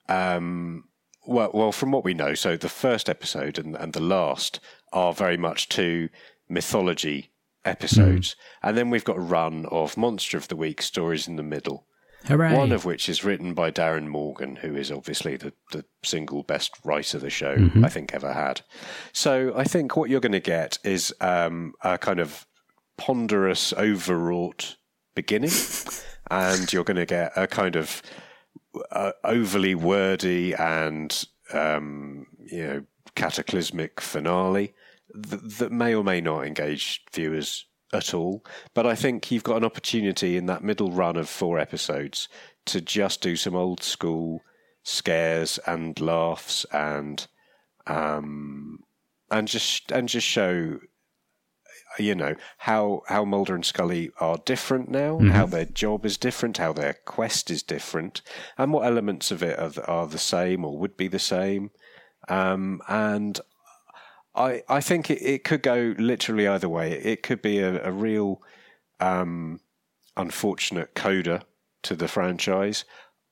um, 0.10 0.86
well, 1.32 1.52
well, 1.54 1.72
from 1.72 1.92
what 1.92 2.04
we 2.04 2.14
know, 2.14 2.34
so 2.34 2.58
the 2.58 2.70
first 2.70 3.10
episode 3.10 3.58
and, 3.58 3.76
and 3.76 3.94
the 3.94 4.02
last 4.02 4.60
are 4.94 5.14
very 5.14 5.38
much 5.38 5.70
two 5.70 6.10
mythology 6.50 7.32
episodes, 7.66 8.36
and 8.64 8.78
then 8.78 8.90
we've 8.90 9.04
got 9.04 9.18
a 9.18 9.22
run 9.22 9.66
of 9.68 9.98
Monster 9.98 10.38
of 10.38 10.48
the 10.48 10.56
Week 10.56 10.82
stories 10.82 11.28
in 11.28 11.36
the 11.36 11.44
middle. 11.44 11.88
Hooray! 12.26 12.56
One 12.56 12.72
of 12.72 12.86
which 12.86 13.10
is 13.10 13.24
written 13.24 13.54
by 13.54 13.72
Darin 13.72 14.08
Morgan, 14.08 14.58
who 14.58 14.76
is 14.76 14.92
obviously 14.92 15.38
the, 15.38 15.54
the 15.72 15.86
single 16.04 16.44
best 16.44 16.72
writer 16.84 17.18
the 17.18 17.32
show 17.32 17.70
I 17.84 17.90
think 17.90 18.14
ever 18.14 18.34
had. 18.34 18.62
So 19.12 19.54
I 19.56 19.64
think 19.64 19.98
what 19.98 20.10
you're 20.10 20.20
going 20.20 20.32
to 20.34 20.40
get 20.40 20.78
is 20.84 21.14
um, 21.20 21.74
a 21.82 21.98
kind 21.98 22.20
of 22.20 22.46
ponderous, 22.98 23.74
overwrought 23.74 24.76
beginning, 25.16 25.52
and 26.32 26.72
you're 26.72 26.84
going 26.84 26.98
to 26.98 27.08
get 27.08 27.32
a 27.36 27.48
kind 27.48 27.76
of 27.76 28.04
uh, 28.92 29.12
overly 29.24 29.76
wordy 29.76 30.54
and 30.54 31.26
um, 31.54 32.28
you 32.46 32.64
know 32.64 32.84
cataclysmic 33.16 34.00
finale 34.00 34.74
th- 35.14 35.42
that 35.58 35.72
may 35.72 35.94
or 35.94 36.04
may 36.04 36.22
not 36.22 36.46
engage 36.46 37.04
viewers 37.14 37.66
at 37.94 38.14
all. 38.14 38.44
But 38.74 38.86
I 38.86 38.96
think 38.96 39.32
you've 39.32 39.44
got 39.44 39.58
an 39.58 39.66
opportunity 39.66 40.38
in 40.38 40.46
that 40.46 40.64
middle 40.64 40.92
run 40.92 41.18
of 41.18 41.30
four 41.30 41.60
episodes 41.60 42.30
to 42.66 42.82
just 42.82 43.22
do 43.22 43.36
some 43.36 43.56
old 43.56 43.84
school 43.84 44.42
scares 44.84 45.60
and 45.66 46.00
laughs 46.00 46.66
and 46.72 47.28
um, 47.88 48.84
and 49.30 49.48
just 49.48 49.92
and 49.92 50.08
just 50.08 50.28
show 50.28 50.80
you 52.00 52.16
know 52.16 52.36
how 52.60 53.02
how 53.08 53.26
Mulder 53.26 53.56
and 53.56 53.66
Scully 53.66 54.12
are 54.20 54.38
different 54.46 54.90
now, 54.90 55.20
how 55.20 55.46
their 55.46 55.66
job 55.66 56.06
is 56.06 56.18
different, 56.18 56.58
how 56.58 56.74
their 56.74 56.96
quest 57.06 57.50
is 57.52 57.64
different, 57.64 58.22
and 58.58 58.72
what 58.74 58.86
elements 58.86 59.32
of 59.32 59.44
it 59.44 59.60
are, 59.60 59.90
are 59.90 60.08
the 60.08 60.18
same 60.18 60.66
or 60.66 60.78
would 60.78 60.98
be 60.98 61.08
the 61.08 61.20
same. 61.20 61.72
Um, 62.30 62.82
and 62.88 63.40
I 64.36 64.64
I 64.70 64.82
think 64.82 65.10
it, 65.10 65.22
it 65.22 65.44
could 65.44 65.64
go 65.64 65.94
literally 65.98 66.48
either 66.48 66.70
way. 66.70 66.94
It 66.94 67.24
could 67.24 67.42
be 67.42 67.60
a, 67.60 67.84
a 67.84 67.92
real 67.92 68.42
um, 69.00 69.60
unfortunate 70.16 70.96
coda 70.96 71.44
to 71.84 71.96
the 71.96 72.08
franchise, 72.08 72.86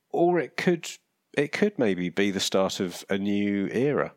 or 0.09 0.39
it 0.39 0.57
could 0.57 0.89
it 1.33 1.51
could 1.51 1.77
maybe 1.77 2.09
be 2.09 2.31
the 2.31 2.39
start 2.39 2.79
of 2.79 3.05
a 3.09 3.17
new 3.17 3.67
era. 3.71 4.13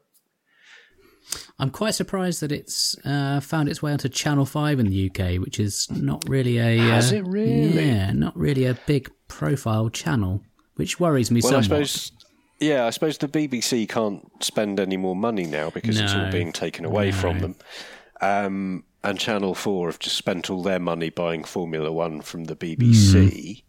I'm 1.58 1.70
quite 1.70 1.94
surprised 1.94 2.40
that 2.40 2.52
it's 2.52 2.96
uh, 3.04 3.40
found 3.40 3.68
its 3.68 3.82
way 3.82 3.92
onto 3.92 4.08
Channel 4.08 4.46
Five 4.46 4.80
in 4.80 4.88
the 4.88 5.10
UK, 5.10 5.40
which 5.40 5.58
is 5.58 5.90
not 5.90 6.28
really 6.28 6.58
a. 6.58 6.78
Has 6.78 7.12
uh, 7.12 7.16
it 7.16 7.26
really? 7.26 7.86
Yeah, 7.86 8.12
not 8.12 8.36
really 8.36 8.64
a 8.64 8.74
big 8.86 9.10
profile 9.28 9.88
channel, 9.88 10.42
which 10.76 11.00
worries 11.00 11.30
me 11.30 11.40
Well, 11.42 11.56
I 11.56 11.60
suppose. 11.62 12.12
Yeah, 12.60 12.86
I 12.86 12.90
suppose 12.90 13.18
the 13.18 13.26
BBC 13.26 13.88
can't 13.88 14.24
spend 14.42 14.78
any 14.78 14.96
more 14.96 15.16
money 15.16 15.46
now 15.46 15.70
because 15.70 15.98
it's 15.98 16.14
all 16.14 16.30
being 16.30 16.52
taken 16.52 16.84
away 16.84 17.10
from 17.10 17.40
them. 17.40 17.56
Um, 18.20 18.84
and 19.02 19.18
Channel 19.18 19.56
4 19.56 19.88
have 19.88 19.98
just 19.98 20.16
spent 20.16 20.48
all 20.48 20.62
their 20.62 20.78
money 20.78 21.10
buying 21.10 21.42
Formula 21.42 21.90
One 21.90 22.20
from 22.20 22.44
the 22.44 22.54
BBC. 22.54 23.64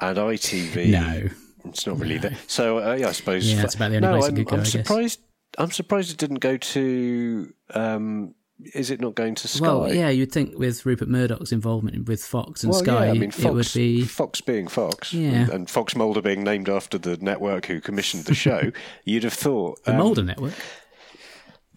And 0.00 0.18
ITV. 0.18 0.90
No. 0.90 1.28
It's 1.64 1.86
not 1.86 1.98
really 1.98 2.18
there. 2.18 2.36
So, 2.46 2.78
uh, 2.78 2.94
yeah, 2.94 3.08
I 3.08 3.12
suppose. 3.12 3.50
Yeah, 3.50 3.62
that's 3.62 3.74
about 3.74 3.90
the 3.90 3.96
only 3.96 4.08
no, 4.08 4.12
place 4.14 4.24
it 4.24 4.28
I'm, 4.28 4.36
could 4.36 4.46
go, 4.46 4.54
I'm 4.56 4.60
I 4.60 4.64
guess. 4.64 4.72
surprised. 4.72 5.20
I'm 5.56 5.70
surprised 5.70 6.10
it 6.10 6.18
didn't 6.18 6.40
go 6.40 6.56
to. 6.56 7.52
Um, 7.74 8.34
is 8.74 8.90
it 8.90 9.00
not 9.00 9.14
going 9.14 9.36
to 9.36 9.48
Sky? 9.48 9.66
Well, 9.66 9.94
yeah, 9.94 10.08
you'd 10.08 10.32
think 10.32 10.58
with 10.58 10.84
Rupert 10.84 11.08
Murdoch's 11.08 11.52
involvement 11.52 12.08
with 12.08 12.22
Fox 12.24 12.64
and 12.64 12.72
Well, 12.72 12.80
Sky, 12.80 13.06
yeah, 13.06 13.10
I 13.12 13.14
mean, 13.14 13.30
Fox, 13.30 13.44
it 13.44 13.52
would 13.54 13.72
be. 13.72 14.02
Fox 14.02 14.40
being 14.40 14.66
Fox, 14.66 15.12
Yeah. 15.14 15.48
and, 15.52 15.70
Fox 15.70 15.94
Mulder 15.94 16.20
being 16.20 16.42
named 16.42 16.68
after 16.68 16.98
the 16.98 17.16
network 17.18 17.66
who 17.66 17.80
commissioned 17.80 18.24
the 18.24 18.34
show. 18.34 18.72
you'd 19.04 19.22
have 19.22 19.32
thought 19.32 19.84
The 19.84 19.92
um, 19.92 19.98
Mulder 19.98 20.24
Network. 20.24 20.54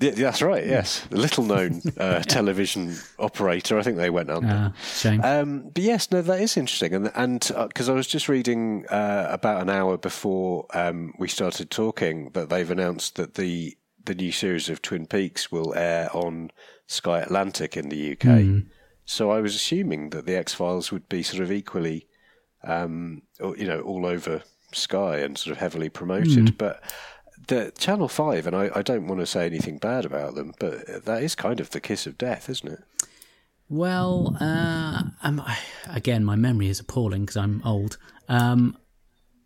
Yeah, 0.02 0.12
that's 0.12 0.42
right. 0.42 0.66
Yes, 0.66 1.06
a 1.12 1.16
little 1.16 1.44
known 1.44 1.82
uh, 1.98 2.20
television 2.28 2.96
operator. 3.20 3.78
I 3.78 3.84
think 3.84 3.98
they 3.98 4.10
went 4.10 4.30
under. 4.30 4.48
Uh, 4.48 4.72
shame. 4.82 5.22
Um, 5.24 5.70
but 5.74 5.84
yes, 5.84 6.12
no, 6.12 6.22
that 6.22 6.42
is 6.42 6.58
interesting, 6.58 6.94
and 6.94 7.12
and 7.16 7.52
because 7.68 7.88
I 7.88 7.94
was 7.94 8.08
just 8.08 8.28
reading 8.28 8.86
uh, 8.88 9.28
about 9.30 9.62
an 9.62 9.70
hour 9.70 9.98
before 9.98 10.66
um, 10.74 11.14
we 11.20 11.28
started 11.28 11.70
talking 11.70 12.32
that 12.32 12.50
they've 12.50 12.70
announced 12.72 13.16
that 13.16 13.36
the 13.36 13.78
the 14.04 14.16
new 14.16 14.32
series 14.32 14.70
of 14.70 14.82
Twin 14.82 15.06
Peaks 15.06 15.52
will 15.52 15.76
air 15.76 16.10
on 16.14 16.50
Sky 16.88 17.20
Atlantic 17.20 17.78
in 17.78 17.90
the 17.90 18.14
UK. 18.14 18.26
So 19.06 19.30
I 19.30 19.40
was 19.42 19.56
assuming 19.56 20.10
that 20.12 20.26
the 20.26 20.36
X 20.36 20.54
Files 20.54 20.92
would 20.92 21.08
be 21.10 21.22
sort 21.22 21.44
of 21.44 21.52
equally, 21.52 22.08
um, 22.64 23.22
you 23.40 23.68
know, 23.68 23.82
all 23.82 24.06
over 24.06 24.42
Sky 24.74 25.18
and 25.18 25.38
sort 25.38 25.52
of 25.52 25.60
heavily 25.60 25.90
promoted, 25.90 26.58
but. 26.58 26.82
The 27.48 27.72
Channel 27.78 28.08
Five, 28.08 28.48
and 28.48 28.56
I, 28.56 28.70
I 28.76 28.82
don't 28.82 29.08
want 29.08 29.20
to 29.20 29.26
say 29.26 29.46
anything 29.46 29.78
bad 29.78 30.06
about 30.06 30.36
them, 30.36 30.54
but 30.60 31.06
that 31.06 31.24
is 31.24 31.36
kind 31.36 31.60
of 31.60 31.72
the 31.72 31.80
kiss 31.80 32.06
of 32.06 32.18
death, 32.18 32.50
isn't 32.50 32.72
it? 32.72 32.80
Well, 33.70 34.36
uh, 34.40 35.04
um, 35.24 35.42
again, 35.90 36.26
my 36.26 36.36
memory 36.36 36.68
is 36.68 36.80
appalling 36.80 37.22
because 37.22 37.38
I'm 37.38 37.62
old. 37.66 37.98
Um, 38.28 38.78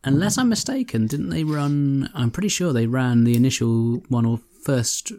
unless 0.03 0.37
I'm 0.37 0.49
mistaken, 0.49 1.07
didn't 1.07 1.29
they 1.29 1.43
run? 1.43 2.09
I'm 2.13 2.31
pretty 2.31 2.49
sure 2.49 2.73
they 2.73 2.87
ran 2.87 3.23
the 3.23 3.35
initial 3.35 4.03
one 4.09 4.25
or 4.25 4.39
first 4.63 5.11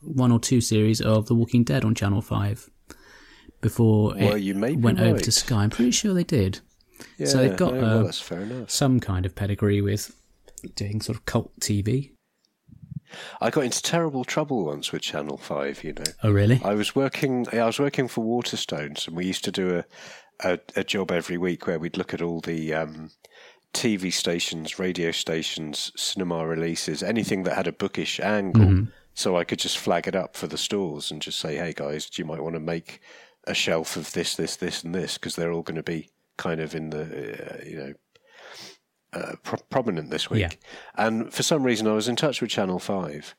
one 0.00 0.32
or 0.32 0.40
two 0.40 0.60
series 0.60 1.00
of 1.00 1.26
The 1.26 1.34
Walking 1.34 1.62
Dead 1.62 1.84
on 1.84 1.94
Channel 1.94 2.20
Five 2.20 2.68
before 3.60 4.14
Well, 4.16 4.34
it 4.34 4.42
you 4.42 4.54
may 4.54 4.70
be 4.70 4.82
went 4.82 5.00
over 5.00 5.20
to 5.20 5.32
Sky. 5.32 5.62
I'm 5.62 5.70
pretty 5.70 5.92
sure 5.92 6.12
they 6.12 6.24
did. 6.24 6.58
Yeah, 7.16 7.26
So 7.26 7.38
they've 7.38 7.56
got, 7.56 7.74
no, 7.74 7.78
uh, 7.78 7.82
well, 7.82 8.04
that's 8.04 8.20
fair 8.20 8.40
enough. 8.40 8.70
Some 8.70 9.00
kind 9.00 9.24
of 9.24 9.34
pedigree 9.34 9.80
with 9.80 10.14
doing 10.74 11.00
sort 11.00 11.16
of 11.18 11.24
cult 11.24 11.52
TV. 11.60 12.12
I 13.40 13.50
got 13.50 13.64
into 13.64 13.82
terrible 13.82 14.24
trouble 14.24 14.64
once 14.64 14.90
with 14.90 15.02
Channel 15.02 15.36
Five. 15.36 15.84
You 15.84 15.92
know, 15.94 16.04
Oh, 16.22 16.30
really? 16.30 16.60
I 16.64 16.74
was 16.74 16.94
working. 16.96 17.46
I 17.52 17.66
was 17.66 17.78
working 17.78 18.08
for 18.08 18.24
Waterstones, 18.24 19.06
and 19.06 19.16
we 19.16 19.26
used 19.26 19.44
to 19.44 19.52
do 19.52 19.76
a 19.78 19.84
a, 20.44 20.58
a 20.76 20.84
job 20.84 21.10
every 21.12 21.36
week 21.38 21.66
where 21.66 21.78
we'd 21.78 21.96
look 21.98 22.14
at 22.14 22.22
all 22.22 22.40
the 22.40 22.72
um, 22.74 23.10
TV 23.74 24.12
stations, 24.12 24.78
radio 24.78 25.10
stations, 25.10 25.92
cinema 25.94 26.46
releases, 26.46 27.02
anything 27.02 27.42
that 27.44 27.54
had 27.54 27.66
a 27.66 27.72
bookish 27.72 28.18
angle. 28.18 28.86
So 29.14 29.36
I 29.36 29.44
could 29.44 29.58
just 29.58 29.76
flag 29.76 30.08
it 30.08 30.16
up 30.16 30.36
for 30.36 30.46
the 30.46 30.56
stores 30.58 31.10
and 31.10 31.20
just 31.20 31.38
say, 31.38 31.56
"Hey 31.56 31.74
guys, 31.76 32.08
do 32.08 32.22
you 32.22 32.26
might 32.26 32.42
want 32.42 32.54
to 32.54 32.60
make 32.60 33.00
a 33.46 33.52
shelf 33.54 33.96
of 33.96 34.12
this, 34.12 34.36
this, 34.36 34.56
this, 34.56 34.82
and 34.84 34.94
this 34.94 35.14
because 35.18 35.36
they're 35.36 35.52
all 35.52 35.62
going 35.62 35.76
to 35.76 35.82
be 35.82 36.08
kind 36.38 36.60
of 36.62 36.74
in 36.74 36.88
the 36.90 37.02
uh, 37.02 37.64
you 37.64 37.76
know." 37.76 37.92
Uh, 39.12 39.34
pro- 39.42 39.58
prominent 39.68 40.08
this 40.10 40.30
week, 40.30 40.40
Yeah. 40.40 40.48
and 40.94 41.32
for 41.34 41.42
some 41.42 41.64
reason 41.64 41.86
I 41.86 41.92
was 41.92 42.08
in 42.08 42.16
touch 42.16 42.40
with 42.40 42.50
Channel 42.50 42.78
Five, 42.78 43.34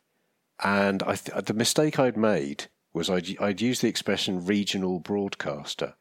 and 0.63 1.01
I 1.01 1.15
th- 1.15 1.45
the 1.45 1.53
mistake 1.55 1.97
I'd 1.97 2.15
made 2.15 2.65
was 2.93 3.09
I'd, 3.09 3.35
I'd 3.41 3.59
used 3.59 3.81
the 3.81 3.87
expression 3.87 4.45
regional 4.45 4.99
broadcaster, 4.99 5.95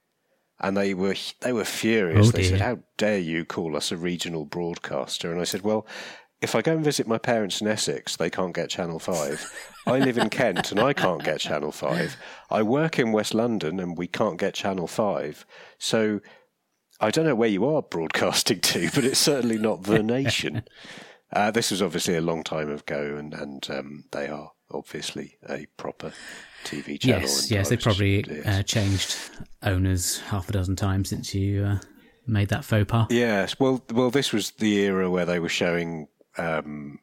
and 0.60 0.76
they 0.76 0.92
were 0.92 1.16
they 1.40 1.54
were 1.54 1.64
furious. 1.64 2.28
Oh, 2.28 2.30
they 2.32 2.44
said, 2.44 2.60
"How 2.60 2.80
dare 2.98 3.18
you 3.18 3.46
call 3.46 3.74
us 3.74 3.90
a 3.90 3.96
regional 3.96 4.44
broadcaster?" 4.44 5.32
And 5.32 5.40
I 5.40 5.44
said, 5.44 5.62
"Well." 5.62 5.86
If 6.42 6.56
I 6.56 6.60
go 6.60 6.72
and 6.72 6.82
visit 6.84 7.06
my 7.06 7.18
parents 7.18 7.60
in 7.60 7.68
Essex, 7.68 8.16
they 8.16 8.28
can't 8.28 8.52
get 8.52 8.68
Channel 8.68 8.98
5. 8.98 9.68
I 9.86 10.00
live 10.00 10.18
in 10.18 10.28
Kent 10.28 10.72
and 10.72 10.80
I 10.80 10.92
can't 10.92 11.22
get 11.22 11.38
Channel 11.38 11.70
5. 11.70 12.16
I 12.50 12.62
work 12.64 12.98
in 12.98 13.12
West 13.12 13.32
London 13.32 13.78
and 13.78 13.96
we 13.96 14.08
can't 14.08 14.40
get 14.40 14.52
Channel 14.52 14.88
5. 14.88 15.46
So 15.78 16.18
I 17.02 17.10
don't 17.10 17.26
know 17.26 17.34
where 17.34 17.48
you 17.48 17.66
are 17.66 17.82
broadcasting 17.82 18.60
to, 18.60 18.90
but 18.94 19.04
it's 19.04 19.18
certainly 19.18 19.58
not 19.58 19.82
the 19.82 20.02
nation. 20.02 20.64
Uh, 21.34 21.50
this 21.50 21.70
was 21.70 21.80
obviously 21.80 22.14
a 22.14 22.20
long 22.20 22.44
time 22.44 22.70
ago, 22.70 23.16
and 23.16 23.32
and 23.32 23.66
um, 23.70 24.04
they 24.12 24.28
are 24.28 24.52
obviously 24.70 25.38
a 25.48 25.64
proper 25.78 26.12
TV 26.62 27.00
channel. 27.00 27.22
Yes, 27.22 27.50
yes. 27.50 27.70
They 27.70 27.78
probably 27.78 28.42
uh, 28.44 28.62
changed 28.64 29.16
owners 29.62 30.20
half 30.20 30.50
a 30.50 30.52
dozen 30.52 30.76
times 30.76 31.08
since 31.08 31.34
you 31.34 31.64
uh, 31.64 31.78
made 32.26 32.50
that 32.50 32.66
faux 32.66 32.84
pas. 32.86 33.06
Yes, 33.08 33.58
well, 33.58 33.82
well, 33.90 34.10
this 34.10 34.30
was 34.30 34.50
the 34.50 34.74
era 34.80 35.10
where 35.10 35.24
they 35.24 35.38
were 35.38 35.48
showing. 35.48 36.08
Um, 36.36 36.98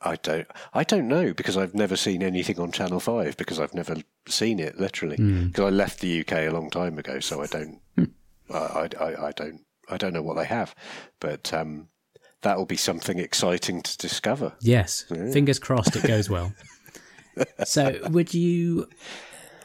I 0.00 0.14
don't, 0.14 0.46
I 0.72 0.84
don't 0.84 1.08
know 1.08 1.34
because 1.34 1.56
I've 1.56 1.74
never 1.74 1.96
seen 1.96 2.22
anything 2.22 2.60
on 2.60 2.70
Channel 2.70 3.00
Five 3.00 3.36
because 3.36 3.58
I've 3.58 3.74
never 3.74 3.96
seen 4.28 4.60
it 4.60 4.78
literally 4.78 5.16
because 5.16 5.64
I 5.64 5.70
left 5.70 5.98
the 5.98 6.20
UK 6.20 6.32
a 6.32 6.50
long 6.50 6.70
time 6.70 6.96
ago, 6.96 7.18
so 7.18 7.42
I 7.42 7.46
don't, 7.46 7.80
I, 8.50 8.88
I, 8.98 9.28
I, 9.28 9.32
don't, 9.32 9.60
I 9.88 9.96
don't 9.96 10.12
know 10.12 10.22
what 10.22 10.36
they 10.36 10.44
have, 10.44 10.74
but 11.20 11.52
um, 11.52 11.88
that 12.42 12.56
will 12.56 12.66
be 12.66 12.76
something 12.76 13.18
exciting 13.18 13.82
to 13.82 13.98
discover. 13.98 14.54
Yes, 14.60 15.02
fingers 15.32 15.58
crossed 15.58 15.96
it 15.96 16.06
goes 16.06 16.30
well. 16.30 16.52
so, 17.64 17.98
would 18.10 18.34
you, 18.34 18.88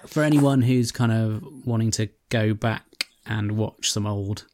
for 0.07 0.23
anyone 0.23 0.61
who's 0.61 0.91
kind 0.91 1.11
of 1.11 1.43
wanting 1.65 1.91
to 1.91 2.09
go 2.29 2.53
back 2.53 3.07
and 3.25 3.53
watch 3.53 3.91
some 3.91 4.07
old 4.07 4.45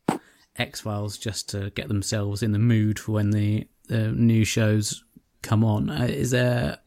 X 0.58 0.82
Files 0.82 1.18
just 1.18 1.50
to 1.50 1.70
get 1.72 1.88
themselves 1.88 2.44
in 2.44 2.52
the 2.52 2.60
mood 2.60 3.00
for 3.00 3.14
when 3.14 3.32
the, 3.32 3.68
the 3.88 4.12
new 4.12 4.44
shows 4.44 5.04
come 5.42 5.64
on, 5.64 5.90
uh, 5.90 6.04
is 6.10 6.32
there 6.32 6.78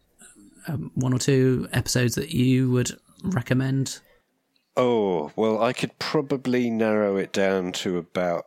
um, 0.69 0.91
one 0.95 1.13
or 1.13 1.19
two 1.19 1.69
episodes 1.73 2.15
that 2.17 2.31
you 2.31 2.71
would 2.71 2.93
recommend? 3.25 4.01
Oh 4.77 5.31
well, 5.37 5.63
I 5.63 5.73
could 5.73 5.99
probably 5.99 6.71
narrow 6.71 7.17
it 7.17 7.33
down 7.33 7.73
to 7.73 7.99
about 7.99 8.45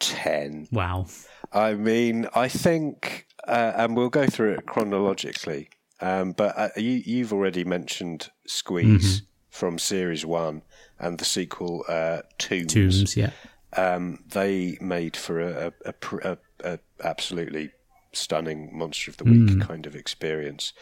ten. 0.00 0.68
Wow. 0.72 1.06
I 1.52 1.74
mean, 1.74 2.26
I 2.34 2.48
think, 2.48 3.26
uh, 3.46 3.72
and 3.76 3.96
we'll 3.96 4.10
go 4.10 4.26
through 4.26 4.54
it 4.54 4.66
chronologically. 4.66 5.70
Um, 6.00 6.32
but 6.32 6.56
uh, 6.56 6.68
you, 6.76 7.02
you've 7.04 7.32
already 7.32 7.64
mentioned 7.64 8.30
Squeeze 8.46 9.22
from 9.50 9.78
series 9.78 10.24
one 10.24 10.62
and 10.98 11.18
the 11.18 11.24
sequel 11.24 11.84
uh, 11.88 12.22
Tooms. 12.38 12.72
Tooms, 12.72 13.16
yeah. 13.16 13.30
Um, 13.76 14.24
they 14.28 14.78
made 14.80 15.16
for 15.16 15.40
a, 15.40 15.72
a, 15.84 15.94
a, 16.22 16.38
a, 16.64 16.78
absolutely 17.02 17.72
stunning 18.12 18.70
monster 18.76 19.10
of 19.10 19.18
the 19.18 19.24
week 19.24 19.60
kind 19.60 19.86
of 19.86 19.94
experience. 19.94 20.72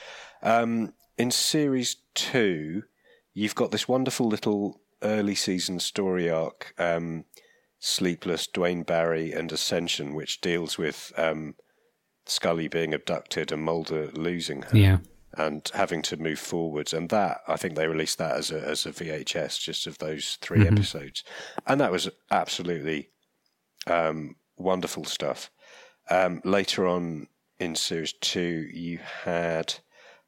Um, 0.43 0.93
in 1.19 1.31
series 1.31 1.97
two, 2.15 2.85
you've 3.35 3.55
got 3.55 3.71
this 3.71 3.89
wonderful 3.89 4.29
little 4.29 4.81
early 5.03 5.35
season 5.35 5.79
story 5.81 6.29
arc, 6.31 6.75
um, 6.79 7.25
Sleepless, 7.79 8.47
Duane 8.47 8.83
Barry, 8.83 9.33
and 9.33 9.53
Ascension, 9.53 10.15
which 10.15 10.41
deals 10.41 10.79
with 10.79 11.13
um, 11.17 11.55
Scully 12.25 12.69
being 12.69 12.95
abducted 12.95 13.53
and 13.53 13.63
Mulder 13.63 14.11
losing 14.13 14.63
her 14.63 14.77
Yeah. 14.77 14.99
and 15.37 15.71
having 15.75 16.03
to 16.03 16.17
move 16.17 16.39
forwards. 16.39 16.93
And 16.93 17.11
that 17.11 17.39
I 17.47 17.57
think 17.57 17.75
they 17.77 17.87
released 17.87 18.19
that 18.19 18.37
as 18.37 18.51
a 18.51 18.61
as 18.67 18.87
a 18.87 18.93
VHS, 18.93 19.61
just 19.61 19.87
of 19.87 19.99
those 19.99 20.39
3 20.41 20.67
episodes, 20.67 21.23
and 21.67 21.81
that 21.81 21.93
was 21.93 22.09
absolutely 22.31 23.11
um, 23.87 24.37
wonderful 24.57 25.05
stuff. 25.05 25.51
Um, 26.11 26.41
later 26.45 26.87
on 26.87 27.29
in 27.59 27.75
series 27.75 28.15
two, 28.21 28.67
you 28.73 28.99
had 29.25 29.75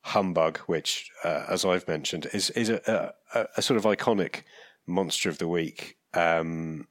Humbug, 0.02 0.58
which, 0.60 1.10
uh, 1.24 1.44
as 1.48 1.64
I've 1.64 1.88
mentioned, 1.88 2.26
is 2.32 2.50
is 2.50 2.70
a, 2.70 3.12
a, 3.34 3.46
a 3.56 3.62
sort 3.62 3.76
of 3.76 3.84
iconic 3.84 4.42
monster 4.86 5.28
of 5.28 5.38
the 5.38 5.48
week, 5.48 5.96
um, 6.14 6.88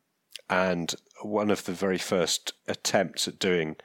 and 0.49 0.93
one 1.23 1.49
of 1.49 1.65
the 1.65 1.71
very 1.71 1.97
first 1.97 2.53
attempts 2.67 3.27
at 3.27 3.39
doing 3.39 3.75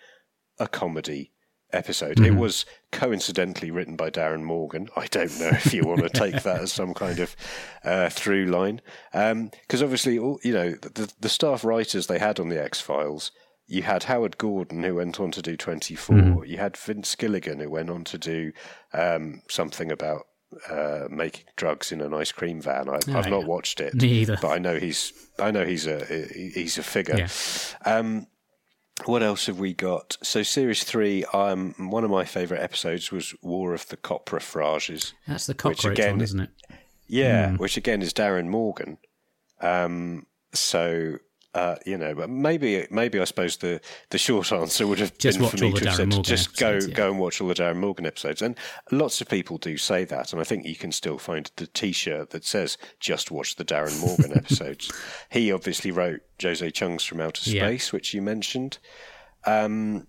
a 0.58 0.68
comedy 0.68 1.32
episode. 1.72 2.20
It 2.20 2.34
was 2.34 2.66
coincidentally 2.90 3.70
written 3.70 3.96
by 3.96 4.10
Darin 4.10 4.44
Morgan. 4.44 4.88
I 4.94 5.06
don't 5.06 5.40
know 5.40 5.48
if 5.48 5.72
you 5.72 5.84
want 5.84 6.02
to 6.02 6.10
take 6.10 6.42
that 6.42 6.60
as 6.60 6.72
some 6.72 6.92
kind 6.92 7.18
of 7.18 7.34
uh, 7.82 8.10
through 8.10 8.46
line, 8.46 8.82
because 9.12 9.82
obviously, 9.82 10.18
all, 10.18 10.38
you 10.42 10.52
know, 10.52 10.72
the, 10.72 11.10
the 11.18 11.30
staff 11.30 11.64
writers 11.64 12.06
they 12.06 12.18
had 12.18 12.38
on 12.38 12.50
the 12.50 12.62
X 12.62 12.80
Files. 12.80 13.32
You 13.72 13.82
had 13.84 14.04
Howard 14.04 14.36
Gordon, 14.36 14.82
who 14.82 14.96
went 14.96 15.18
on 15.18 15.30
to 15.30 15.40
do 15.40 15.56
24. 15.56 16.44
You 16.44 16.58
had 16.58 16.76
Vince 16.76 17.14
Gilligan, 17.14 17.58
who 17.58 17.70
went 17.70 17.88
on 17.88 18.04
to 18.04 18.18
do 18.18 18.52
um, 18.92 19.40
something 19.48 19.90
about 19.90 20.26
uh, 20.68 21.04
making 21.08 21.46
drugs 21.56 21.90
in 21.90 22.02
an 22.02 22.12
ice 22.12 22.32
cream 22.32 22.60
van. 22.60 22.90
I, 22.90 22.96
I've 22.96 23.30
not 23.30 23.30
yeah. 23.30 23.46
watched 23.46 23.80
it, 23.80 24.02
either. 24.02 24.36
but 24.42 24.50
I 24.50 24.58
know 24.58 24.76
he's 24.76 25.14
I 25.38 25.50
know 25.50 25.64
he's 25.64 25.86
a 25.86 26.04
he's 26.04 26.76
a 26.76 26.82
figure. 26.82 27.16
Yeah. 27.16 27.28
Um, 27.86 28.26
what 29.06 29.22
else 29.22 29.46
have 29.46 29.58
we 29.58 29.72
got? 29.72 30.18
So 30.22 30.42
series 30.42 30.84
three, 30.84 31.24
um, 31.32 31.74
one 31.78 32.04
of 32.04 32.10
my 32.10 32.26
favourite 32.26 32.62
episodes 32.62 33.10
was 33.10 33.34
War 33.40 33.72
of 33.72 33.88
the 33.88 33.96
Coprophages. 33.96 35.14
That's 35.26 35.46
the 35.46 35.54
Which 35.54 35.86
again- 35.86 36.16
one, 36.16 36.20
isn't 36.20 36.40
it? 36.40 36.50
Yeah, 37.06 37.56
which 37.56 37.78
again 37.78 38.02
is 38.02 38.12
Darin 38.12 38.50
Morgan. 38.50 38.98
Um, 39.62 40.26
so 40.52 41.16
uh, 41.54 41.76
you 41.84 41.98
know, 41.98 42.14
but 42.14 42.30
maybe 42.30 42.86
maybe 42.90 43.20
I 43.20 43.24
suppose 43.24 43.58
the, 43.58 43.80
the 44.10 44.18
short 44.18 44.52
answer 44.52 44.86
would 44.86 44.98
have 44.98 45.16
Just 45.18 45.38
been 45.38 45.48
for 45.48 45.56
me 45.58 45.72
to 45.72 45.84
have 45.84 45.96
said 45.96 46.24
just 46.24 46.56
go 46.56 46.72
yeah. 46.72 46.94
go 46.94 47.10
and 47.10 47.18
watch 47.18 47.40
all 47.40 47.48
the 47.48 47.54
Darin 47.54 47.78
Morgan 47.78 48.06
episodes, 48.06 48.40
and 48.40 48.56
lots 48.90 49.20
of 49.20 49.28
people 49.28 49.58
do 49.58 49.76
say 49.76 50.04
that, 50.06 50.32
and 50.32 50.40
I 50.40 50.44
think 50.44 50.64
you 50.64 50.76
can 50.76 50.92
still 50.92 51.18
find 51.18 51.50
the 51.56 51.66
T-shirt 51.66 52.30
that 52.30 52.44
says 52.44 52.78
just 53.00 53.30
watch 53.30 53.56
the 53.56 53.64
Darin 53.64 53.98
Morgan 53.98 54.32
episodes. 54.36 54.90
He 55.30 55.52
obviously 55.52 55.90
wrote 55.90 56.20
Jose 56.40 56.70
Chung's 56.70 57.04
From 57.04 57.20
Outer 57.20 57.50
Yeah. 57.50 57.66
Space, 57.66 57.92
which 57.92 58.14
you 58.14 58.22
mentioned. 58.22 58.78
Um, 59.44 60.06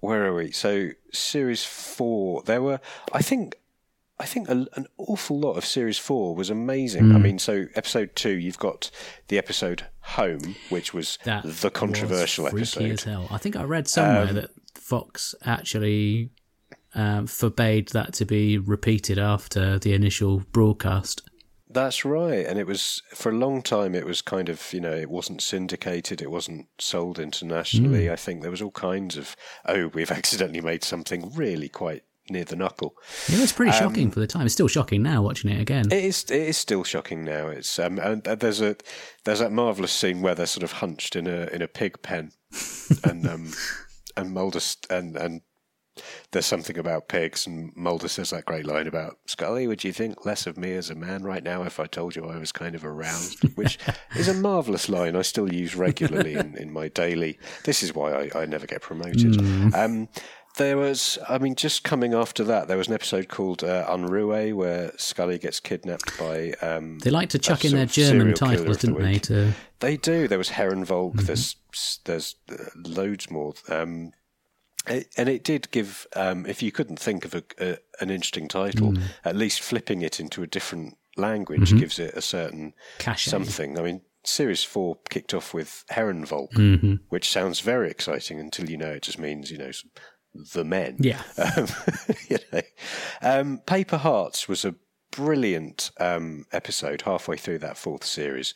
where 0.00 0.26
are 0.26 0.34
we? 0.34 0.50
So 0.50 0.90
series 1.12 1.64
four, 1.64 2.42
there 2.42 2.62
were, 2.62 2.80
I 3.12 3.22
think, 3.22 3.56
I 4.20 4.26
think 4.26 4.48
a, 4.48 4.66
an 4.74 4.86
awful 4.98 5.40
lot 5.40 5.54
of 5.54 5.64
series 5.64 5.98
four 5.98 6.34
was 6.36 6.50
amazing. 6.50 7.10
I 7.10 7.16
Hmm. 7.16 7.22
mean, 7.22 7.38
so 7.38 7.66
episode 7.74 8.14
two, 8.14 8.36
you've 8.38 8.58
got 8.58 8.90
the 9.28 9.38
episode 9.38 9.86
Home, 10.02 10.56
which 10.68 10.92
was 10.94 11.18
That 11.24 11.42
the 11.44 11.70
controversial 11.70 12.44
was 12.44 12.72
freaky 12.74 12.90
as 12.90 13.00
episode. 13.00 13.10
Um, 13.10 13.22
hell. 13.22 13.28
I 13.34 13.38
think 13.38 13.56
I 13.56 13.64
read 13.64 13.88
somewhere 13.88 14.32
that 14.32 14.50
Fox 14.74 15.34
actually 15.44 16.30
um, 16.94 17.26
forbade 17.26 17.88
that 17.88 18.12
to 18.14 18.24
be 18.24 18.58
repeated 18.58 19.18
after 19.18 19.78
the 19.78 19.92
initial 19.94 20.40
broadcast. 20.52 21.22
That's 21.72 22.04
right, 22.04 22.44
and 22.46 22.58
it 22.58 22.66
was 22.66 23.00
for 23.14 23.30
a 23.30 23.34
long 23.34 23.62
time. 23.62 23.94
It 23.94 24.04
was 24.04 24.22
kind 24.22 24.48
of 24.48 24.72
you 24.72 24.80
know 24.80 24.92
it 24.92 25.08
wasn't 25.08 25.40
syndicated, 25.40 26.20
it 26.20 26.30
wasn't 26.30 26.66
sold 26.80 27.20
internationally. 27.20 28.06
Hmm. 28.06 28.12
I 28.12 28.16
think 28.16 28.42
there 28.42 28.50
was 28.50 28.60
all 28.62 28.72
kinds 28.72 29.16
of 29.16 29.36
oh 29.66 29.86
we've 29.94 30.10
accidentally 30.20 30.60
made 30.60 30.82
something 30.82 31.32
really 31.34 31.68
quite 31.68 32.02
near 32.30 32.44
the 32.44 32.56
knuckle. 32.56 32.94
It 33.28 33.40
was 33.40 33.52
pretty 33.52 33.72
shocking 33.72 34.10
for 34.10 34.20
the 34.20 34.26
time. 34.26 34.46
It's 34.46 34.54
still 34.54 34.68
shocking 34.68 35.02
now 35.02 35.22
watching 35.22 35.50
it 35.50 35.60
again. 35.60 35.86
It 35.86 36.04
is. 36.04 36.24
It 36.24 36.42
is 36.48 36.56
still 36.56 36.84
shocking 36.84 37.24
now. 37.24 37.48
It's 37.48 37.78
um, 37.78 37.98
and 37.98 38.22
there's 38.22 38.60
a 38.60 38.76
there's 39.24 39.40
that 39.40 39.52
marvelous 39.52 39.92
scene 39.92 40.22
where 40.22 40.34
they're 40.34 40.46
sort 40.46 40.64
of 40.64 40.72
hunched 40.72 41.16
in 41.16 41.26
a 41.26 41.46
in 41.46 41.62
a 41.62 41.68
pig 41.68 42.02
pen, 42.02 42.32
and 43.04 43.26
um, 43.26 43.52
and 44.16 44.32
Mulder 44.32 44.60
and 44.90 45.16
and 45.16 45.42
there's 46.32 46.46
something 46.46 46.78
about 46.78 47.08
pigs, 47.08 47.46
and 47.46 47.72
Mulder 47.76 48.08
says 48.08 48.30
that 48.30 48.44
great 48.44 48.66
line 48.66 48.86
about 48.86 49.18
Scully. 49.26 49.66
Would 49.66 49.84
you 49.84 49.92
think 49.92 50.24
less 50.24 50.46
of 50.46 50.56
me 50.56 50.72
as 50.74 50.90
a 50.90 50.94
man 50.94 51.24
right 51.24 51.42
now 51.42 51.62
if 51.64 51.80
I 51.80 51.86
told 51.86 52.16
you 52.16 52.26
I 52.26 52.38
was 52.38 52.52
kind 52.52 52.74
of 52.74 52.84
aroused? 52.84 53.42
Which 53.56 53.78
is 54.16 54.28
a 54.28 54.34
marvelous 54.34 54.88
line. 54.88 55.16
I 55.16 55.22
still 55.22 55.52
use 55.52 55.74
regularly 55.74 56.34
in, 56.34 56.56
in 56.56 56.72
my 56.72 56.88
daily. 56.88 57.38
This 57.64 57.82
is 57.82 57.94
why 57.94 58.12
I, 58.12 58.42
I 58.42 58.46
never 58.46 58.66
get 58.66 58.82
promoted. 58.82 59.40
Um, 59.74 60.08
there 60.60 60.76
was, 60.76 61.18
I 61.26 61.38
mean, 61.38 61.54
just 61.54 61.84
coming 61.84 62.12
after 62.12 62.44
that, 62.44 62.68
there 62.68 62.76
was 62.76 62.88
an 62.88 62.94
episode 62.94 63.28
called 63.28 63.64
uh, 63.64 63.86
Unruhe 63.88 64.52
where 64.52 64.92
Scully 64.98 65.38
gets 65.38 65.58
kidnapped 65.58 66.18
by. 66.18 66.52
Um, 66.60 66.98
They 66.98 67.10
like 67.10 67.30
to 67.30 67.38
chuck 67.38 67.64
in 67.64 67.72
their 67.72 67.86
German 67.86 68.34
titles, 68.34 68.76
didn't 68.76 69.00
they? 69.00 69.18
To 69.20 69.54
They 69.80 69.96
do. 69.96 70.28
There 70.28 70.36
was 70.38 70.50
Herrenvolk. 70.50 71.22
There's 71.22 71.56
there's 72.04 72.36
uh, 72.52 72.56
loads 72.76 73.30
more. 73.30 73.54
Um, 73.70 74.12
it, 74.86 75.08
and 75.16 75.30
it 75.30 75.44
did 75.44 75.70
give. 75.70 76.06
Um, 76.14 76.44
if 76.44 76.62
you 76.62 76.70
couldn't 76.70 77.00
think 77.00 77.24
of 77.24 77.34
a, 77.34 77.42
a, 77.58 77.78
an 78.00 78.10
interesting 78.10 78.46
title, 78.46 78.94
at 79.24 79.36
least 79.36 79.62
flipping 79.62 80.02
it 80.02 80.20
into 80.20 80.42
a 80.42 80.46
different 80.46 80.98
language 81.16 81.76
gives 81.76 81.98
it 81.98 82.14
a 82.14 82.22
certain 82.22 82.74
Cachet. 82.98 83.30
something. 83.30 83.78
I 83.78 83.82
mean, 83.82 84.02
Series 84.24 84.62
Four 84.62 84.98
kicked 85.08 85.32
off 85.32 85.54
with 85.54 85.84
Herrenvolk, 85.90 87.00
which 87.08 87.30
sounds 87.30 87.60
very 87.60 87.90
exciting 87.90 88.38
until 88.38 88.68
you 88.68 88.76
know 88.76 88.90
it 88.90 89.02
just 89.02 89.18
means 89.18 89.50
you 89.50 89.56
know 89.58 89.70
the 90.34 90.64
men. 90.64 90.96
yeah, 91.00 91.22
Um, 91.56 91.66
you 92.28 92.38
know. 92.52 92.60
um, 93.22 93.58
Paper 93.66 93.98
Hearts 93.98 94.48
was 94.48 94.64
a 94.64 94.74
brilliant 95.10 95.90
um, 95.98 96.44
episode 96.52 97.02
halfway 97.02 97.36
through 97.36 97.58
that 97.58 97.76
fourth 97.76 98.04
series, 98.04 98.54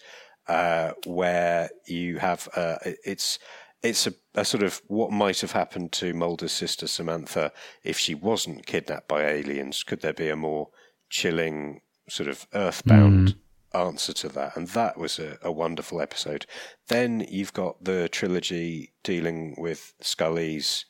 uh, 0.49 0.93
where 1.05 1.70
you 1.87 2.18
have 2.18 2.49
uh, 2.57 2.77
it's 3.05 3.39
it's 3.83 4.07
a, 4.07 4.14
a 4.35 4.45
sort 4.45 4.62
of 4.62 4.81
what 4.87 5.11
might 5.11 5.41
have 5.41 5.53
happened 5.53 5.93
to 5.93 6.14
Mulder's 6.14 6.53
sister 6.53 6.87
Samantha 6.87 7.53
if 7.83 7.99
she 7.99 8.14
wasn't 8.14 8.66
kidnapped 8.66 9.09
by 9.09 9.25
aliens. 9.27 9.83
Could 9.83 10.01
there 10.01 10.14
be 10.14 10.31
a 10.31 10.37
more 10.37 10.68
chilling 11.11 11.83
sort 12.09 12.29
of 12.29 12.47
earthbound 12.55 13.37
answer 13.75 14.14
to 14.14 14.29
that? 14.31 14.57
And 14.57 14.68
that 14.68 14.97
was 14.97 15.18
a, 15.18 15.39
a 15.43 15.53
wonderful 15.53 16.01
episode. 16.01 16.47
Then 16.89 17.27
you've 17.29 17.53
got 17.53 17.85
the 17.85 18.09
trilogy 18.09 18.95
dealing 19.03 19.55
with 19.59 19.93
Scully's 20.01 20.87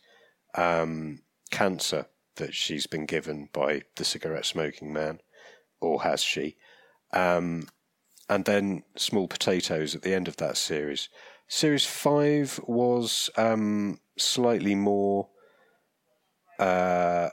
um, 0.54 1.20
cancer 1.50 2.06
that 2.36 2.54
she's 2.54 2.86
been 2.86 3.06
given 3.06 3.48
by 3.52 3.82
the 3.96 4.04
cigarette 4.04 4.46
smoking 4.46 4.92
man, 4.92 5.20
or 5.80 6.02
has 6.02 6.22
she? 6.22 6.56
Um, 7.12 7.68
and 8.28 8.44
then 8.44 8.82
Small 8.96 9.28
Potatoes 9.28 9.94
at 9.94 10.02
the 10.02 10.14
end 10.14 10.28
of 10.28 10.36
that 10.38 10.56
series. 10.56 11.08
Series 11.46 11.84
five 11.84 12.58
was 12.66 13.30
um, 13.36 14.00
slightly 14.16 14.74
more 14.74 15.28
uh, 16.58 17.28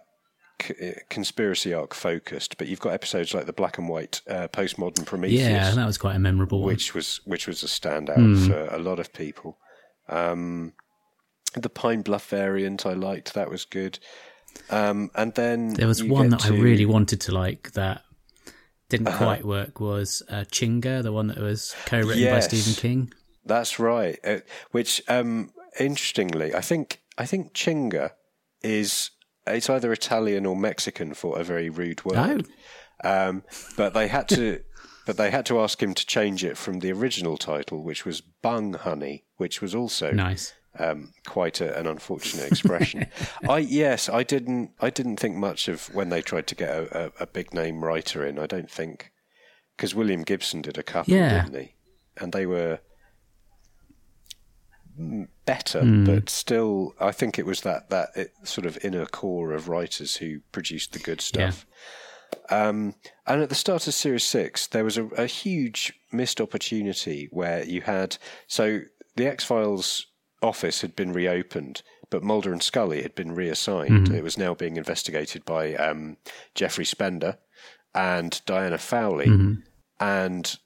c- 0.61 0.93
conspiracy 1.09 1.73
arc 1.73 1.93
focused, 1.93 2.57
but 2.57 2.67
you've 2.67 2.81
got 2.81 2.93
episodes 2.93 3.33
like 3.33 3.45
the 3.45 3.53
black 3.53 3.77
and 3.77 3.87
white 3.87 4.21
uh, 4.29 4.47
postmodern 4.49 5.05
Prometheus 5.05 5.41
yeah, 5.41 5.71
that 5.71 5.85
was 5.85 5.97
quite 5.97 6.15
a 6.15 6.19
memorable 6.19 6.59
one. 6.59 6.67
which 6.67 6.93
was 6.93 7.21
which 7.25 7.47
was 7.47 7.63
a 7.63 7.67
standout 7.67 8.47
for 8.47 8.75
a 8.75 8.79
lot 8.79 8.99
of 8.99 9.13
people. 9.13 9.57
Um, 10.09 10.73
the 11.55 11.69
Pine 11.69 12.01
Bluff 12.01 12.29
variant 12.29 12.85
I 12.85 12.93
liked. 12.93 13.33
That 13.33 13.49
was 13.49 13.65
good. 13.65 13.99
Um, 14.69 15.11
and 15.15 15.33
then 15.35 15.73
There 15.73 15.87
was 15.87 16.03
one 16.03 16.29
that 16.29 16.45
I 16.45 16.49
really 16.49 16.85
wanted 16.85 17.21
to 17.21 17.31
like 17.33 17.71
that 17.73 18.03
didn't 18.89 19.07
Uh-huh. 19.07 19.17
quite 19.25 19.45
work. 19.45 19.79
Was 19.79 20.21
uh, 20.29 20.43
Chinga, 20.51 21.01
the 21.03 21.11
one 21.13 21.27
that 21.27 21.37
was 21.37 21.73
co-written 21.85 22.25
by 22.29 22.39
Stephen 22.41 22.73
King? 22.73 23.13
That's 23.45 23.79
right. 23.79 24.19
Uh, 24.23 24.39
which, 24.71 25.01
um, 25.07 25.51
interestingly, 25.79 26.53
I 26.53 26.61
think 26.61 27.01
I 27.17 27.25
think 27.25 27.53
Chinga 27.53 28.11
is 28.61 29.11
it's 29.47 29.69
either 29.69 29.91
Italian 29.91 30.45
or 30.45 30.55
Mexican 30.55 31.13
for 31.13 31.39
a 31.39 31.43
very 31.43 31.69
rude 31.69 32.03
word. 32.05 32.45
Oh, 33.03 33.27
Um, 33.29 33.43
but 33.75 33.93
they 33.93 34.07
had 34.07 34.27
to, 34.29 34.61
but 35.07 35.17
they 35.17 35.31
had 35.31 35.45
to 35.47 35.59
ask 35.59 35.81
him 35.81 35.93
to 35.95 36.05
change 36.05 36.43
it 36.43 36.57
from 36.57 36.79
the 36.79 36.91
original 36.91 37.37
title, 37.37 37.83
which 37.83 38.05
was 38.05 38.21
Bung 38.21 38.73
Honey, 38.73 39.23
which 39.37 39.61
was 39.61 39.73
also 39.73 40.11
nice. 40.11 40.53
Um, 40.79 41.13
quite 41.27 41.59
a, 41.61 41.77
an 41.77 41.85
unfortunate 41.87 42.51
expression. 42.51 43.07
I 43.49 43.59
yes, 43.59 44.09
I 44.09 44.23
didn't 44.23 44.71
I 44.79 44.89
didn't 44.89 45.17
think 45.17 45.35
much 45.35 45.67
of 45.67 45.93
when 45.93 46.09
they 46.09 46.21
tried 46.21 46.47
to 46.47 46.55
get 46.55 46.69
a, 46.69 47.05
a, 47.05 47.11
a 47.21 47.27
big 47.27 47.53
name 47.53 47.83
writer 47.83 48.25
in. 48.25 48.39
I 48.39 48.45
don't 48.47 48.71
think 48.71 49.11
because 49.75 49.93
William 49.95 50.23
Gibson 50.23 50.61
did 50.61 50.77
a 50.77 50.83
couple, 50.83 51.13
Yeah. 51.13 51.43
didn't 51.43 51.61
he? 51.61 51.73
And 52.17 52.31
they 52.33 52.45
were 52.45 52.79
mm, 54.99 55.27
better, 55.45 55.81
Hmm. 55.81 56.05
but 56.05 56.29
still, 56.29 56.93
I 56.99 57.11
think 57.11 57.37
it 57.39 57.45
was 57.45 57.61
that 57.61 57.89
that 57.89 58.09
it, 58.15 58.33
sort 58.43 58.65
of 58.65 58.77
inner 58.83 59.05
core 59.05 59.53
of 59.53 59.69
writers 59.69 60.17
who 60.17 60.39
produced 60.51 60.93
the 60.93 60.99
good 60.99 61.21
stuff. 61.21 61.65
Um, 62.49 62.95
and 63.27 63.41
at 63.41 63.49
the 63.49 63.55
start 63.55 63.87
of 63.87 63.93
Series 63.93 64.23
6, 64.23 64.67
there 64.67 64.83
was 64.85 64.97
a, 64.97 65.05
a 65.17 65.25
huge 65.25 65.93
missed 66.13 66.39
opportunity 66.39 67.27
where 67.31 67.63
you 67.63 67.81
had. 67.81 68.17
So 68.47 68.81
the 69.15 69.27
X 69.27 69.43
Files 69.43 70.07
office 70.41 70.81
had 70.81 70.95
been 70.95 71.13
reopened, 71.13 71.81
but 72.09 72.23
Mulder 72.23 72.51
and 72.51 72.61
Scully 72.63 73.01
had 73.03 73.15
been 73.15 73.33
reassigned. 73.33 74.07
It 74.15 74.23
was 74.23 74.37
now 74.37 74.53
being 74.53 74.77
investigated 74.77 75.45
by 75.45 75.75
um, 75.75 76.17
Jeffrey 76.55 76.85
Spender 76.85 77.37
and 77.93 78.41
Diana 78.45 78.77
Fowley. 78.77 79.27
And 79.99 80.57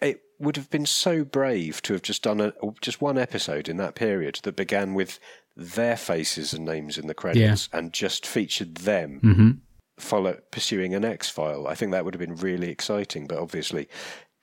it 0.00 0.20
would 0.38 0.56
have 0.56 0.70
been 0.70 0.86
so 0.86 1.24
brave 1.24 1.82
to 1.82 1.92
have 1.92 2.02
just 2.02 2.22
done 2.22 2.40
a, 2.40 2.52
just 2.80 3.00
one 3.00 3.18
episode 3.18 3.68
in 3.68 3.76
that 3.76 3.94
period 3.94 4.40
that 4.42 4.56
began 4.56 4.94
with 4.94 5.18
their 5.56 5.96
faces 5.96 6.52
and 6.52 6.64
names 6.64 6.98
in 6.98 7.06
the 7.06 7.14
credits 7.14 7.68
and 7.72 7.92
just 7.92 8.26
featured 8.26 8.76
them 8.76 9.20
hmm 9.20 9.50
follow 9.98 10.38
pursuing 10.50 10.94
an 10.94 11.04
X 11.04 11.30
file. 11.30 11.66
I 11.68 11.74
think 11.74 11.92
that 11.92 12.04
would 12.04 12.14
have 12.14 12.20
been 12.20 12.36
really 12.36 12.68
exciting. 12.68 13.26
But 13.26 13.38
obviously, 13.38 13.88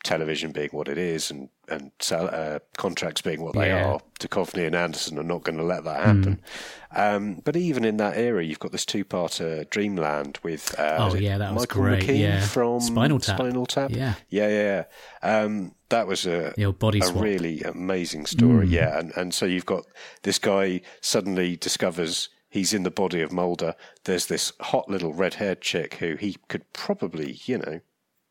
television 0.03 0.51
being 0.51 0.69
what 0.71 0.87
it 0.87 0.97
is, 0.97 1.31
and 1.31 1.49
and 1.67 1.91
uh, 2.11 2.59
contracts 2.77 3.21
being 3.21 3.41
what 3.41 3.53
they 3.55 3.67
Yeah. 3.67 3.85
are, 3.93 3.99
Duchovny 4.19 4.65
and 4.65 4.75
Anderson 4.75 5.17
are 5.17 5.23
not 5.23 5.43
going 5.43 5.57
to 5.57 5.63
let 5.63 5.83
that 5.85 6.03
happen. 6.03 6.41
Um, 6.93 7.41
but 7.45 7.55
even 7.55 7.85
in 7.85 7.97
that 7.97 8.17
era, 8.17 8.43
you've 8.43 8.59
got 8.59 8.73
this 8.73 8.85
two-parter 8.85 9.69
Dreamland 9.69 10.39
with 10.43 10.77
uh, 10.77 10.97
Oh, 10.99 11.15
yeah, 11.15 11.37
that 11.37 11.53
was 11.53 11.61
Michael 11.63 11.81
great, 11.83 12.03
McKean 12.03 12.19
yeah. 12.19 12.41
from 12.45 12.81
Spinal 12.81 13.19
Tap. 13.19 13.37
Spinal 13.37 13.65
Tap. 13.65 13.91
Yeah. 13.91 14.15
yeah, 14.29 14.47
yeah. 14.49 14.83
yeah. 15.23 15.39
Um, 15.43 15.75
that 15.89 16.07
was 16.07 16.25
a 16.25 16.53
a. 17.01 17.13
Really 17.21 17.61
amazing 17.61 18.25
story. 18.25 18.67
Yeah, 18.67 18.97
and 18.99 19.11
and 19.15 19.33
so 19.33 19.45
you've 19.45 19.65
got 19.65 19.85
this 20.23 20.39
guy 20.39 20.81
suddenly 20.99 21.55
discovers 21.55 22.29
he's 22.49 22.73
in 22.73 22.83
the 22.83 22.91
body 22.91 23.21
of 23.21 23.31
Mulder. 23.31 23.75
There's 24.03 24.25
this 24.25 24.51
hot 24.59 24.89
little 24.89 25.13
red-haired 25.13 25.61
chick 25.61 25.95
who 25.95 26.15
he 26.15 26.35
could 26.49 26.71
probably, 26.73 27.39
you 27.45 27.59
know. 27.59 27.79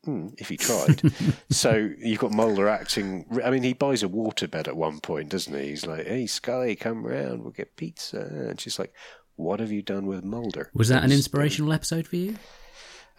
Hmm, 0.05 0.29
If 0.37 0.49
he 0.49 0.57
tried, 0.57 1.01
so 1.49 1.89
you've 1.99 2.19
got 2.19 2.31
Mulder 2.31 2.67
acting. 2.67 3.25
I 3.43 3.49
mean, 3.49 3.63
he 3.63 3.73
buys 3.73 4.03
a 4.03 4.07
waterbed 4.07 4.67
at 4.67 4.75
one 4.75 4.99
point, 4.99 5.29
doesn't 5.29 5.53
he? 5.53 5.69
He's 5.69 5.85
like, 5.85 6.07
"Hey, 6.07 6.27
Scully, 6.27 6.75
come 6.75 7.05
round. 7.05 7.41
We'll 7.43 7.51
get 7.51 7.75
pizza." 7.75 8.21
And 8.21 8.59
she's 8.59 8.79
like, 8.79 8.93
"What 9.35 9.59
have 9.59 9.71
you 9.71 9.81
done 9.81 10.05
with 10.07 10.23
Mulder?" 10.23 10.69
Was 10.73 10.89
that 10.89 11.03
an 11.03 11.11
inspirational 11.11 11.73
episode 11.73 12.07
for 12.07 12.15
you? 12.15 12.35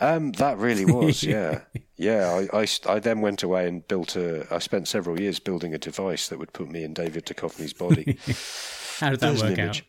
um, 0.01 0.33
that 0.33 0.59
really 0.59 0.85
was, 0.85 1.23
yeah, 1.23 1.61
yeah. 1.97 2.47
I, 2.53 2.63
I, 2.63 2.67
I 2.89 2.99
then 2.99 3.21
went 3.21 3.43
away 3.43 3.69
and 3.69 3.87
built 3.87 4.17
a. 4.17 4.53
I 4.53 4.59
spent 4.59 4.89
several 4.89 5.21
years 5.21 5.39
building 5.39 5.75
a 5.75 5.79
device 5.79 6.29
that 6.29 6.39
would 6.39 6.53
put 6.53 6.71
me 6.71 6.83
in 6.83 6.93
David 6.95 7.27
Duchovny's 7.27 7.73
body. 7.73 8.19
How 8.99 9.11
did 9.11 9.21
that 9.21 9.37
There's 9.37 9.43
work 9.43 9.59
out? 9.59 9.83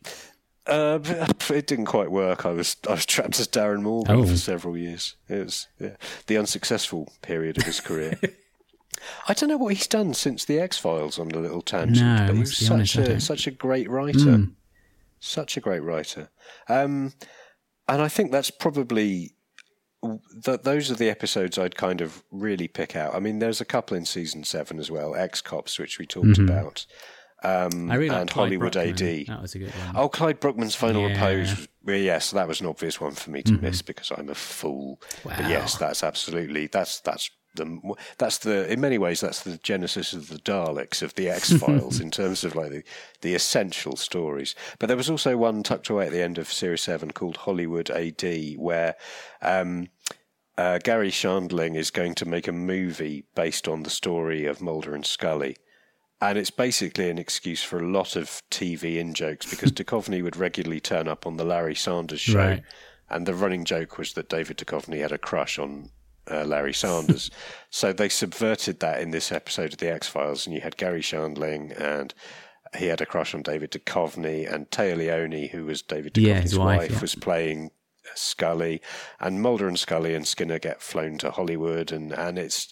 Uh, 0.66 0.98
it 1.50 1.66
didn't 1.66 1.86
quite 1.86 2.10
work. 2.10 2.46
I 2.46 2.50
was 2.52 2.76
I 2.88 2.92
was 2.92 3.06
trapped 3.06 3.38
as 3.38 3.46
Darin 3.46 3.82
Morgan 3.82 4.16
Oh. 4.16 4.26
for 4.26 4.36
several 4.36 4.76
years. 4.76 5.16
It 5.28 5.44
was 5.44 5.66
yeah, 5.78 5.96
the 6.26 6.36
unsuccessful 6.38 7.12
period 7.22 7.58
of 7.58 7.64
his 7.64 7.80
career. 7.80 8.18
I 9.28 9.34
don't 9.34 9.48
know 9.50 9.58
what 9.58 9.74
he's 9.74 9.86
done 9.86 10.14
since 10.14 10.44
the 10.44 10.58
X 10.58 10.78
Files 10.78 11.18
on 11.18 11.28
the 11.28 11.38
little 11.40 11.60
tangent, 11.62 11.98
No, 12.06 12.26
but 12.28 12.34
he 12.34 12.40
was 12.40 12.70
honest, 12.70 12.94
such 12.94 13.08
I 13.08 13.12
a 13.12 13.20
such 13.20 13.46
a 13.46 13.50
great 13.50 13.90
writer, 13.90 14.46
such 15.20 15.56
a 15.56 15.60
great 15.60 15.82
writer. 15.82 16.30
Um, 16.68 17.12
and 17.86 18.00
I 18.00 18.08
think 18.08 18.32
that's 18.32 18.50
probably 18.50 19.34
th- 20.44 20.62
those 20.62 20.90
are 20.90 20.94
the 20.94 21.10
episodes 21.10 21.58
I'd 21.58 21.76
kind 21.76 22.00
of 22.00 22.22
really 22.30 22.68
pick 22.68 22.96
out. 22.96 23.14
I 23.14 23.20
mean, 23.20 23.40
there's 23.40 23.60
a 23.60 23.64
couple 23.66 23.96
in 23.96 24.06
season 24.06 24.44
seven 24.44 24.78
as 24.78 24.90
well, 24.90 25.14
X 25.14 25.42
Cops, 25.42 25.78
which 25.78 25.98
we 25.98 26.06
talked 26.06 26.38
about, 26.38 26.86
um, 27.44 27.90
I 27.90 27.96
really 27.96 28.14
and 28.14 28.28
Hollywood 28.30 28.72
Bruckman. 28.72 29.20
AD. 29.22 29.26
That 29.28 29.42
was 29.42 29.54
a 29.54 29.58
good 29.58 29.70
one. 29.70 29.96
Oh, 29.96 30.08
Clyde 30.08 30.40
Bruckman's 30.40 30.74
final 30.74 31.08
Yeah. 31.08 31.16
Mm-hmm. 31.16 31.22
pose. 31.24 31.68
Well, 31.84 31.96
yes, 31.96 32.30
that 32.30 32.48
was 32.48 32.60
an 32.60 32.66
obvious 32.66 33.00
one 33.00 33.12
for 33.12 33.30
me 33.30 33.42
to 33.42 33.52
miss 33.52 33.82
because 33.82 34.10
I'm 34.10 34.30
a 34.30 34.34
fool. 34.34 35.00
But 35.22 35.40
yes, 35.40 35.76
that's 35.76 36.02
absolutely 36.02 36.66
that's 36.66 37.00
that's 37.00 37.30
the 37.56 37.94
that's 38.18 38.38
the 38.38 38.72
in 38.72 38.80
many 38.80 38.98
ways 38.98 39.20
that's 39.20 39.42
the 39.42 39.58
genesis 39.58 40.12
of 40.14 40.28
the 40.28 40.38
Daleks 40.38 41.02
of 41.02 41.14
the 41.14 41.28
X 41.28 41.52
Files 41.52 42.00
in 42.04 42.10
terms 42.10 42.42
of 42.42 42.56
like 42.56 42.70
the, 42.70 42.82
the 43.20 43.34
essential 43.34 43.96
stories. 43.96 44.54
But 44.78 44.86
there 44.86 44.96
was 44.96 45.10
also 45.10 45.36
one 45.36 45.62
tucked 45.62 45.90
away 45.90 46.06
at 46.06 46.12
the 46.12 46.22
end 46.22 46.38
of 46.38 46.50
series 46.50 46.80
seven 46.82 47.10
called 47.10 47.38
Hollywood 47.38 47.90
AD, 47.90 48.54
where. 48.56 48.96
Um, 49.42 49.88
uh, 50.56 50.78
Garry 50.78 51.10
Shandling 51.10 51.74
is 51.74 51.90
going 51.90 52.14
to 52.14 52.24
make 52.24 52.46
a 52.46 52.52
movie 52.52 53.24
based 53.34 53.66
on 53.66 53.82
the 53.82 53.90
story 53.90 54.46
of 54.46 54.62
Mulder 54.62 54.94
and 54.94 55.04
Scully. 55.04 55.56
And 56.30 56.38
it's 56.38 56.50
basically 56.50 57.10
an 57.10 57.18
excuse 57.18 57.62
for 57.62 57.78
a 57.78 57.86
lot 57.86 58.16
of 58.16 58.42
TV 58.50 58.96
in 58.96 59.12
jokes 59.12 59.48
because 59.48 59.72
Duchovny 59.72 60.22
would 60.22 60.36
regularly 60.36 60.80
turn 60.80 61.06
up 61.06 61.26
on 61.26 61.36
the 61.36 61.44
Larry 61.44 61.74
Sanders 61.74 62.20
show. 62.20 62.38
Right. 62.38 62.62
And 63.10 63.26
the 63.26 63.34
running 63.34 63.64
joke 63.64 63.98
was 63.98 64.14
that 64.14 64.30
David 64.30 64.56
Duchovny 64.56 65.00
had 65.00 65.12
a 65.12 65.18
crush 65.18 65.58
on 65.58 65.90
uh, 66.30 66.44
Larry 66.44 66.72
Sanders. 66.72 67.30
so 67.70 67.92
they 67.92 68.08
subverted 68.08 68.80
that 68.80 69.00
in 69.00 69.10
this 69.10 69.30
episode 69.30 69.72
of 69.74 69.78
The 69.78 69.92
X 69.92 70.08
Files. 70.08 70.46
And 70.46 70.54
you 70.54 70.62
had 70.62 70.78
Garry 70.78 71.02
Shandling 71.02 71.78
and 71.78 72.14
he 72.76 72.86
had 72.86 73.02
a 73.02 73.06
crush 73.06 73.34
on 73.34 73.42
David 73.42 73.70
Duchovny. 73.70 74.50
And 74.50 74.70
Téa 74.70 74.96
Leoni, 74.96 75.48
who 75.48 75.66
was 75.66 75.82
David 75.82 76.16
Yeah, 76.16 76.38
Duchovny's 76.38 76.42
his 76.42 76.58
wife, 76.58 76.78
wife, 76.78 76.92
yeah. 76.92 77.00
was 77.00 77.14
playing 77.14 77.70
Scully, 78.14 78.80
and 79.20 79.40
Mulder 79.40 79.68
and 79.68 79.78
Scully 79.78 80.14
and 80.14 80.26
Skinner 80.26 80.58
get 80.58 80.82
flown 80.82 81.18
to 81.18 81.30
Hollywood, 81.30 81.92
and 81.92 82.12
and 82.12 82.38
it's. 82.38 82.70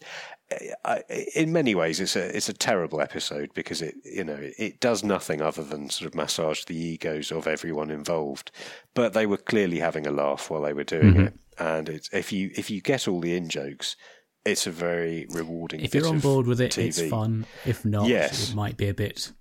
I, 0.85 1.03
in 1.35 1.53
many 1.53 1.75
ways, 1.75 2.01
it's 2.01 2.17
a 2.17 2.37
it's 2.37 2.49
a 2.49 2.53
terrible 2.53 3.01
episode 3.01 3.51
because 3.55 3.83
it 3.83 3.95
you 4.05 4.25
know 4.25 4.39
it 4.41 4.81
does 4.81 5.03
nothing 5.05 5.41
other 5.43 5.63
than 5.63 5.91
sort 5.91 6.09
of 6.09 6.15
massage 6.15 6.65
the 6.65 6.77
egos 6.77 7.31
of 7.33 7.47
everyone 7.47 7.91
involved, 7.91 8.51
but 8.95 9.13
they 9.13 9.27
were 9.27 9.37
clearly 9.37 9.79
having 9.81 10.07
a 10.07 10.11
laugh 10.11 10.51
while 10.51 10.63
they 10.63 10.73
were 10.73 10.85
doing 10.85 11.15
Mm-hmm. 11.15 11.27
it, 11.27 11.35
and 11.59 11.89
it's 11.89 12.09
if 12.13 12.33
you 12.33 12.51
if 12.57 12.71
you 12.71 12.81
get 12.81 13.07
all 13.09 13.21
the 13.21 13.37
in 13.37 13.49
jokes, 13.49 13.97
it's 14.45 14.67
a 14.67 14.71
very 14.71 15.27
rewarding. 15.31 15.81
if 15.81 15.95
you're 15.95 16.09
on 16.09 16.19
board 16.21 16.47
with 16.47 16.61
it, 16.61 16.73
TV. 16.73 16.87
it's 16.89 17.03
fun. 17.09 17.47
If 17.65 17.85
not, 17.85 18.09
Yes. 18.09 18.51
it 18.51 18.55
might 18.57 18.77
be 18.77 18.89
a 18.89 18.95
bit. 18.95 19.33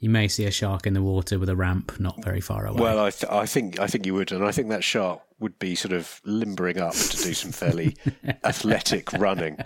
You 0.00 0.08
may 0.08 0.28
see 0.28 0.46
a 0.46 0.50
shark 0.50 0.86
in 0.86 0.94
the 0.94 1.02
water 1.02 1.38
with 1.38 1.50
a 1.50 1.56
ramp 1.56 2.00
not 2.00 2.24
very 2.24 2.40
far 2.40 2.66
away. 2.66 2.80
Well, 2.80 2.98
I, 2.98 3.10
th- 3.10 3.30
I 3.30 3.44
think 3.44 3.78
I 3.78 3.86
think 3.86 4.06
you 4.06 4.14
would, 4.14 4.32
and 4.32 4.42
I 4.42 4.50
think 4.50 4.70
that 4.70 4.82
shark 4.82 5.20
would 5.38 5.58
be 5.58 5.74
sort 5.74 5.92
of 5.92 6.20
limbering 6.24 6.80
up 6.80 6.94
to 6.94 7.16
do 7.18 7.34
some 7.34 7.52
fairly 7.52 7.96
athletic 8.44 9.12
running, 9.12 9.58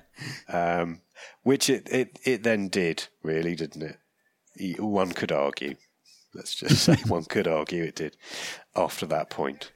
um, 0.48 1.00
which 1.44 1.70
it, 1.70 1.88
it 1.88 2.18
it 2.24 2.42
then 2.42 2.68
did, 2.68 3.06
really, 3.22 3.54
didn't 3.54 3.82
it? 4.56 4.80
One 4.80 5.12
could 5.12 5.30
argue. 5.30 5.76
Let's 6.34 6.54
just 6.56 6.82
say 6.82 6.96
one 7.06 7.24
could 7.24 7.46
argue 7.46 7.84
it 7.84 7.94
did. 7.94 8.16
After 8.74 9.06
that 9.06 9.30
point, 9.30 9.70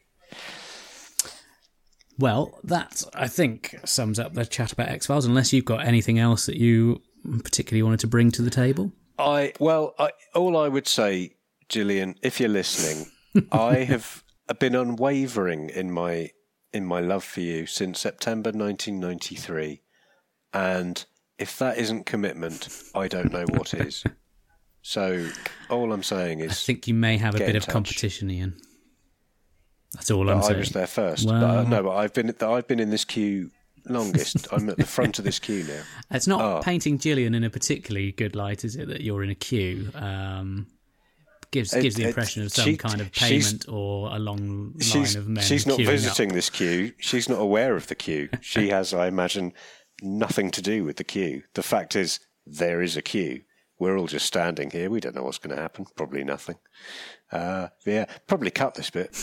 Well, 2.18 2.58
that 2.64 3.04
I 3.14 3.28
think 3.28 3.76
sums 3.84 4.18
up 4.18 4.34
the 4.34 4.44
chat 4.44 4.72
about 4.72 4.88
X 4.88 5.06
Files. 5.06 5.24
Unless 5.24 5.52
you've 5.52 5.64
got 5.64 5.86
anything 5.86 6.18
else 6.18 6.46
that 6.46 6.56
you 6.56 7.00
particularly 7.44 7.84
wanted 7.84 8.00
to 8.00 8.08
bring 8.08 8.32
to 8.32 8.42
the 8.42 8.50
table. 8.50 8.92
I 9.18 9.52
well, 9.58 9.94
I, 9.98 10.10
all 10.34 10.56
I 10.56 10.68
would 10.68 10.86
say, 10.88 11.32
Gillian, 11.68 12.16
if 12.22 12.40
you're 12.40 12.48
listening, 12.48 13.10
I 13.52 13.78
have 13.84 14.22
been 14.58 14.74
unwavering 14.74 15.70
in 15.70 15.90
my 15.90 16.30
in 16.72 16.84
my 16.84 17.00
love 17.00 17.24
for 17.24 17.40
you 17.40 17.66
since 17.66 17.98
September 17.98 18.50
1993, 18.50 19.80
and 20.52 21.04
if 21.38 21.58
that 21.58 21.78
isn't 21.78 22.04
commitment, 22.06 22.68
I 22.94 23.08
don't 23.08 23.32
know 23.32 23.44
what 23.50 23.74
is. 23.74 24.04
So 24.80 25.28
all 25.68 25.92
I'm 25.92 26.04
saying 26.04 26.40
is, 26.40 26.52
I 26.52 26.54
think 26.54 26.86
you 26.88 26.94
may 26.94 27.18
have 27.18 27.34
a 27.34 27.38
bit 27.38 27.56
of 27.56 27.64
touch. 27.64 27.72
competition, 27.72 28.30
Ian. 28.30 28.56
That's 29.92 30.10
all 30.10 30.30
I'm 30.30 30.38
I 30.38 30.40
saying. 30.40 30.54
I 30.54 30.58
was 30.60 30.70
there 30.70 30.86
first. 30.86 31.26
Well- 31.26 31.40
But, 31.40 31.56
uh, 31.58 31.62
no, 31.68 31.82
but 31.82 31.96
I've 31.96 32.14
been 32.14 32.34
I've 32.40 32.66
been 32.66 32.80
in 32.80 32.88
this 32.88 33.04
queue 33.04 33.50
longest. 33.90 34.46
I'm 34.52 34.68
at 34.70 34.76
the 34.76 34.86
front 34.86 35.18
of 35.18 35.24
this 35.24 35.38
queue 35.38 35.64
now. 35.64 35.82
It's 36.10 36.26
not 36.26 36.40
Oh. 36.40 36.60
painting 36.62 36.98
Gillian 36.98 37.34
in 37.34 37.44
a 37.44 37.50
particularly 37.50 38.12
good 38.12 38.34
light, 38.36 38.64
is 38.64 38.76
it? 38.76 38.88
That 38.88 39.00
you're 39.02 39.22
in 39.22 39.30
a 39.30 39.34
queue. 39.34 39.90
Um, 39.94 40.66
gives 41.50 41.72
gives 41.72 41.96
the 41.96 42.06
impression 42.08 42.42
of 42.42 42.52
some 42.52 42.64
she- 42.66 42.76
kind 42.76 43.00
of 43.00 43.10
payment 43.12 43.66
or 43.68 44.14
a 44.14 44.18
long 44.18 44.74
line 44.94 45.16
of 45.16 45.28
men. 45.28 45.42
she's 45.44 45.66
not 45.66 45.78
visiting 45.78 46.30
up. 46.30 46.34
this 46.34 46.50
queue. 46.50 46.92
She's 46.98 47.28
not 47.28 47.38
aware 47.40 47.74
of 47.76 47.86
the 47.86 47.94
queue. 47.94 48.28
She 48.42 48.68
has, 48.76 48.92
I 48.92 49.06
imagine, 49.06 49.52
nothing 50.02 50.50
to 50.52 50.62
do 50.62 50.84
with 50.84 50.96
the 50.96 51.04
queue. 51.04 51.42
The 51.54 51.62
fact 51.62 51.96
is, 51.96 52.20
there 52.46 52.82
is 52.82 52.96
a 52.96 53.02
queue. 53.02 53.42
We're 53.78 53.96
all 53.96 54.08
just 54.08 54.26
standing 54.26 54.70
here. 54.70 54.90
We 54.90 54.98
don't 55.00 55.14
know 55.14 55.22
what's 55.22 55.38
going 55.38 55.54
to 55.54 55.62
happen. 55.62 55.86
Probably 55.96 56.24
nothing. 56.24 56.56
Uh, 57.30 57.68
yeah, 57.86 58.06
probably 58.26 58.50
cut 58.50 58.74
this 58.74 58.90
bit. 58.90 59.16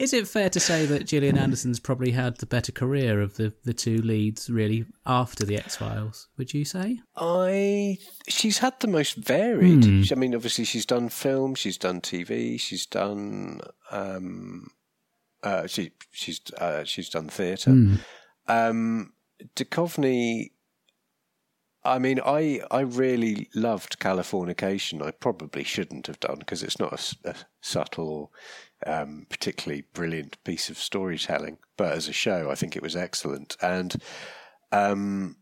Is 0.00 0.14
it 0.14 0.26
fair 0.26 0.48
to 0.48 0.58
say 0.58 0.86
that 0.86 1.06
Gillian 1.06 1.36
Anderson's 1.36 1.78
probably 1.78 2.12
had 2.12 2.38
the 2.38 2.46
better 2.46 2.72
career 2.72 3.20
of 3.20 3.36
the, 3.36 3.52
the 3.64 3.74
two 3.74 3.98
leads, 3.98 4.48
really, 4.48 4.86
after 5.04 5.44
the 5.44 5.56
X 5.56 5.76
Files? 5.76 6.28
Would 6.38 6.54
you 6.54 6.64
say? 6.64 7.00
I 7.16 7.98
she's 8.26 8.58
had 8.58 8.80
the 8.80 8.88
most 8.88 9.16
varied. 9.16 9.84
Hmm. 9.84 10.02
I 10.10 10.14
mean, 10.14 10.34
obviously 10.34 10.64
she's 10.64 10.86
done 10.86 11.10
film, 11.10 11.54
she's 11.54 11.76
done 11.76 12.00
TV, 12.00 12.58
she's 12.58 12.86
done 12.86 13.60
um, 13.90 14.70
uh, 15.42 15.66
she 15.66 15.92
she's 16.12 16.40
uh, 16.58 16.84
she's 16.84 17.10
done 17.10 17.28
theatre. 17.28 17.72
Hmm. 17.72 17.94
Um, 18.48 19.12
Duchovny. 19.54 20.52
I 21.82 21.98
mean, 21.98 22.20
I 22.24 22.60
I 22.70 22.80
really 22.80 23.48
loved 23.54 24.00
Californication. 24.00 25.02
I 25.02 25.12
probably 25.12 25.64
shouldn't 25.64 26.06
have 26.06 26.20
done 26.20 26.38
because 26.38 26.62
it's 26.62 26.78
not 26.78 27.16
a 27.24 27.34
subtle 27.60 28.08
or 28.08 28.28
um, 28.86 29.26
particularly 29.30 29.84
brilliant 29.92 30.42
piece 30.44 30.70
of 30.70 30.78
storytelling. 30.78 31.58
But 31.76 31.92
as 31.92 32.08
a 32.08 32.12
show, 32.12 32.50
I 32.50 32.54
think 32.54 32.76
it 32.76 32.82
was 32.82 32.96
excellent. 32.96 33.56
And 33.62 33.96
um, 34.72 35.36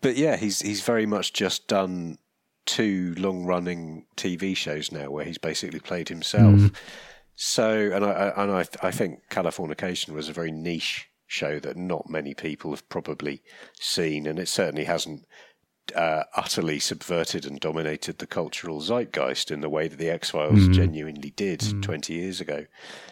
but 0.00 0.16
yeah, 0.16 0.36
he's 0.36 0.60
he's 0.60 0.82
very 0.82 1.06
much 1.06 1.32
just 1.32 1.68
done 1.68 2.18
two 2.64 3.14
long 3.18 3.44
running 3.44 4.06
TV 4.16 4.56
shows 4.56 4.92
now 4.92 5.10
where 5.10 5.24
he's 5.24 5.38
basically 5.38 5.80
played 5.80 6.08
himself. 6.08 6.70
So, 7.34 7.90
and 7.92 8.04
I 8.04 8.10
I- 8.12 8.42
and 8.42 8.52
I 8.52 8.64
I 8.82 8.90
think 8.90 9.28
Californication 9.30 10.10
was 10.14 10.28
a 10.28 10.32
very 10.32 10.52
niche 10.52 11.08
show 11.26 11.58
that 11.60 11.76
not 11.76 12.10
many 12.10 12.34
people 12.34 12.70
have 12.70 12.86
probably 12.88 13.42
seen, 13.80 14.26
and 14.26 14.38
it 14.38 14.48
certainly 14.48 14.84
hasn't 14.84 15.24
uh, 15.94 16.24
utterly 16.36 16.78
subverted 16.78 17.44
and 17.44 17.60
dominated 17.60 18.18
the 18.18 18.26
cultural 18.26 18.80
zeitgeist 18.80 19.50
in 19.50 19.60
the 19.60 19.68
way 19.68 19.88
that 19.88 19.98
the 19.98 20.10
X 20.10 20.30
Files 20.30 20.68
genuinely 20.68 21.30
did 21.30 21.82
twenty 21.82 22.14
years 22.14 22.40
ago. 22.40 22.66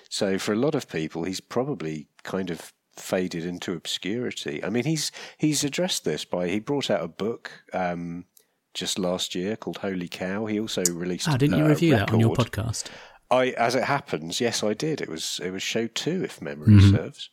So, 0.09 0.39
for 0.39 0.53
a 0.53 0.57
lot 0.57 0.75
of 0.75 0.89
people, 0.89 1.25
he's 1.25 1.41
probably 1.41 2.07
kind 2.23 2.51
of 2.51 2.73
faded 2.97 3.45
into 3.45 3.73
obscurity. 3.73 4.63
I 4.65 4.71
mean, 4.71 4.85
he's 4.85 5.13
he's 5.39 5.65
addressed 5.65 6.05
this 6.05 6.25
by 6.25 6.49
he 6.49 6.61
brought 6.61 6.91
out 6.91 7.03
a 7.03 7.09
book. 7.09 7.51
Um, 7.73 8.27
just 8.73 9.01
last 9.01 9.35
year, 9.35 9.57
called 9.57 9.79
Holy 9.79 10.07
Cow. 10.07 10.47
He 10.47 10.61
also 10.61 10.85
released. 10.93 11.29
Oh, 11.29 11.37
didn't 11.37 11.59
you 11.59 11.65
uh, 11.65 11.67
a 11.67 11.71
review 11.71 11.97
that 11.97 12.13
on 12.13 12.21
your 12.21 12.37
podcast? 12.37 12.87
I, 13.31 13.49
as 13.51 13.75
it 13.75 13.85
happens, 13.85 14.41
yes, 14.41 14.63
I 14.63 14.75
did. 14.75 15.01
It 15.01 15.09
was 15.09 15.41
it 15.43 15.51
was 15.51 15.63
show 15.63 15.87
two, 15.87 16.25
if 16.25 16.41
memory 16.41 16.81
serves. 16.81 17.31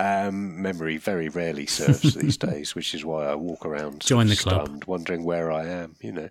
Um, 0.00 0.62
memory 0.62 0.96
very 0.96 1.28
rarely 1.28 1.66
serves 1.66 2.14
these 2.20 2.38
days, 2.38 2.74
which 2.74 2.94
is 2.94 3.04
why 3.04 3.26
I 3.26 3.34
walk 3.34 3.66
around 3.66 4.00
Join 4.00 4.28
the 4.28 4.36
club. 4.36 4.66
stunned, 4.66 4.84
wondering 4.84 5.24
where 5.24 5.52
I 5.52 5.66
am. 5.66 5.96
You 6.00 6.12
know, 6.12 6.28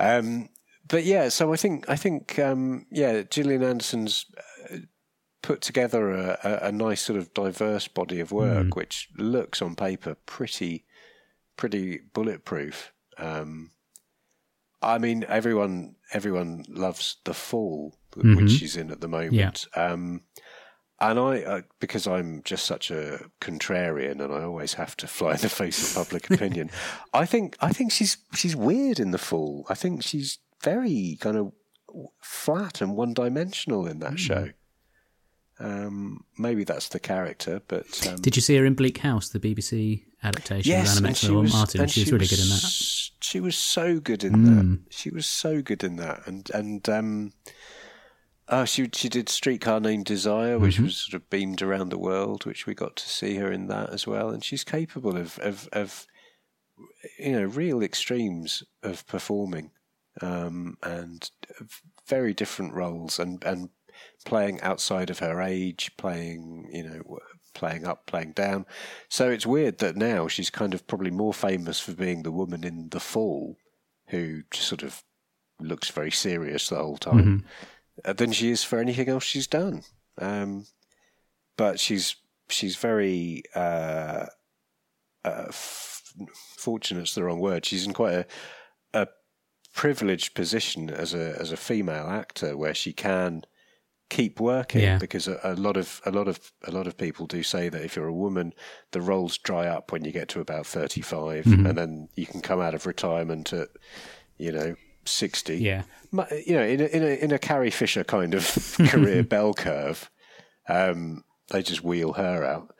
um, 0.00 0.48
but 0.88 1.04
yeah. 1.04 1.28
So 1.28 1.52
I 1.52 1.56
think 1.56 1.88
I 1.88 1.96
think 1.96 2.38
um, 2.38 2.86
yeah, 2.90 3.22
Gillian 3.22 3.62
Anderson's 3.62 4.26
uh, 4.72 4.78
put 5.42 5.60
together 5.60 6.10
a, 6.10 6.38
a, 6.42 6.68
a 6.68 6.72
nice 6.72 7.02
sort 7.02 7.18
of 7.18 7.32
diverse 7.34 7.86
body 7.86 8.18
of 8.20 8.32
work, 8.32 8.74
which 8.76 9.08
looks 9.16 9.62
on 9.62 9.76
paper 9.76 10.16
pretty 10.26 10.84
pretty 11.56 12.00
bulletproof. 12.12 12.92
Um, 13.16 13.70
I 14.82 14.98
mean, 14.98 15.24
everyone 15.28 15.94
everyone 16.12 16.64
loves 16.68 17.16
the 17.24 17.34
fall, 17.34 17.94
which 18.16 18.50
she's 18.50 18.76
in 18.76 18.90
at 18.90 19.00
the 19.00 19.08
moment. 19.08 19.32
Um, 19.76 20.22
and 21.10 21.18
I, 21.18 21.42
uh, 21.42 21.62
because 21.80 22.06
I'm 22.06 22.42
just 22.44 22.66
such 22.66 22.90
a 22.90 23.30
contrarian, 23.40 24.22
and 24.22 24.32
I 24.32 24.42
always 24.42 24.74
have 24.74 24.96
to 24.98 25.06
fly 25.06 25.32
in 25.32 25.36
the 25.40 25.48
face 25.48 25.90
of 25.90 26.04
public 26.04 26.30
opinion. 26.30 26.70
I 27.14 27.26
think 27.26 27.56
I 27.60 27.72
think 27.72 27.92
she's 27.92 28.18
she's 28.34 28.56
weird 28.56 29.00
in 29.00 29.10
the 29.10 29.18
fall. 29.18 29.66
I 29.68 29.74
think 29.74 30.02
she's 30.02 30.38
very 30.62 31.18
kind 31.20 31.36
of 31.36 31.52
flat 32.22 32.80
and 32.80 32.96
one 32.96 33.14
dimensional 33.14 33.86
in 33.86 34.00
that 34.00 34.18
show. 34.18 34.50
Um, 35.60 36.24
maybe 36.36 36.64
that's 36.64 36.88
the 36.88 36.98
character, 36.98 37.62
but 37.68 38.06
um, 38.08 38.16
Did 38.16 38.34
you 38.34 38.42
see 38.42 38.56
her 38.56 38.64
in 38.64 38.74
Bleak 38.74 38.98
House, 38.98 39.28
the 39.28 39.38
BBC 39.38 40.02
adaptation 40.22 40.68
yes, 40.68 40.98
of 40.98 41.04
Anna 41.04 41.08
and 41.08 41.16
she 41.16 41.26
Maxwell 41.28 41.42
was, 41.42 41.52
Martin? 41.52 41.80
and 41.82 41.90
She 41.90 42.00
was 42.00 42.12
really 42.12 42.26
good 42.26 42.40
in 42.40 42.48
that. 42.48 42.60
Hmm. 42.60 43.20
She 43.20 43.40
was 43.40 43.56
so 43.56 44.00
good 44.00 44.24
in 44.24 44.44
that. 44.44 44.80
She 44.90 45.10
was 45.10 45.26
so 45.26 45.62
good 45.62 45.84
in 45.84 45.96
that, 45.96 46.26
and 46.26 46.50
and 46.50 46.88
um, 46.88 47.32
Oh, 48.48 48.66
she 48.66 48.90
she 48.92 49.08
did 49.08 49.28
Streetcar 49.28 49.80
Named 49.80 50.04
Desire, 50.04 50.58
which 50.58 50.78
was 50.78 50.96
sort 50.96 51.14
of 51.14 51.30
beamed 51.30 51.62
around 51.62 51.88
the 51.88 51.98
world, 51.98 52.44
which 52.44 52.66
we 52.66 52.74
got 52.74 52.96
to 52.96 53.08
see 53.08 53.36
her 53.36 53.50
in 53.50 53.68
that 53.68 53.90
as 53.90 54.06
well. 54.06 54.30
And 54.30 54.44
she's 54.44 54.64
capable 54.64 55.16
of 55.16 55.38
of, 55.38 55.68
of 55.72 56.06
you 57.18 57.32
know 57.32 57.44
real 57.44 57.82
extremes 57.82 58.62
of 58.82 59.06
performing, 59.06 59.70
um, 60.20 60.76
and 60.82 61.30
very 62.06 62.34
different 62.34 62.74
roles, 62.74 63.18
and 63.18 63.42
and 63.44 63.70
playing 64.26 64.60
outside 64.60 65.08
of 65.08 65.20
her 65.20 65.40
age, 65.40 65.92
playing 65.96 66.68
you 66.70 66.82
know 66.82 67.18
playing 67.54 67.86
up, 67.86 68.04
playing 68.04 68.32
down. 68.32 68.66
So 69.08 69.30
it's 69.30 69.46
weird 69.46 69.78
that 69.78 69.96
now 69.96 70.28
she's 70.28 70.50
kind 70.50 70.74
of 70.74 70.86
probably 70.86 71.10
more 71.10 71.32
famous 71.32 71.80
for 71.80 71.92
being 71.92 72.24
the 72.24 72.32
woman 72.32 72.62
in 72.62 72.90
The 72.90 73.00
Fall, 73.00 73.56
who 74.08 74.42
just 74.50 74.68
sort 74.68 74.82
of 74.82 75.02
looks 75.60 75.88
very 75.88 76.10
serious 76.10 76.68
the 76.68 76.76
whole 76.76 76.98
time 76.98 77.44
uh, 77.46 77.56
than 78.04 78.32
she 78.32 78.50
is 78.50 78.64
for 78.64 78.78
anything 78.78 79.08
else 79.08 79.24
she's 79.24 79.46
done. 79.46 79.82
Um, 80.18 80.66
but 81.56 81.78
she's 81.80 82.16
she's 82.48 82.76
very 82.76 83.42
uh, 83.54 84.26
uh, 85.24 85.44
f- 85.48 86.02
fortunate's 86.56 87.14
the 87.14 87.24
wrong 87.24 87.40
word. 87.40 87.64
She's 87.64 87.86
in 87.86 87.92
quite 87.92 88.14
a, 88.14 88.26
a 88.92 89.06
privileged 89.74 90.34
position 90.34 90.90
as 90.90 91.14
a 91.14 91.36
as 91.40 91.52
a 91.52 91.56
female 91.56 92.08
actor 92.08 92.56
where 92.56 92.74
she 92.74 92.92
can 92.92 93.42
keep 94.10 94.38
working 94.38 94.82
Yeah. 94.82 94.98
because 94.98 95.26
a, 95.26 95.40
a 95.42 95.54
lot 95.54 95.76
of 95.76 96.00
a 96.04 96.10
lot 96.10 96.28
of 96.28 96.52
a 96.64 96.70
lot 96.70 96.86
of 96.86 96.96
people 96.96 97.26
do 97.26 97.42
say 97.42 97.68
that 97.70 97.82
if 97.82 97.96
you're 97.96 98.06
a 98.06 98.12
woman 98.12 98.52
the 98.92 99.00
roles 99.00 99.38
dry 99.38 99.66
up 99.66 99.90
when 99.92 100.04
you 100.04 100.12
get 100.12 100.28
to 100.28 100.40
about 100.40 100.66
35 100.66 101.44
Mm-hmm. 101.44 101.66
and 101.66 101.78
then 101.78 102.08
you 102.14 102.26
can 102.26 102.40
come 102.42 102.60
out 102.60 102.74
of 102.74 102.86
retirement 102.86 103.52
at 103.52 103.68
you 104.36 104.52
know 104.52 104.76
60 105.06 105.56
Yeah. 105.58 105.82
you 106.46 106.54
know, 106.54 106.62
in 106.64 106.80
a, 106.80 106.84
in 106.84 107.02
a 107.02 107.24
in 107.24 107.32
a 107.32 107.38
Carrie 107.38 107.70
Fisher 107.70 108.04
kind 108.04 108.34
of 108.34 108.76
career 108.88 109.22
bell 109.22 109.54
curve, 109.54 110.10
um, 110.68 111.24
they 111.50 111.62
just 111.62 111.82
wheel 111.84 112.14
her 112.14 112.44
out. 112.44 112.74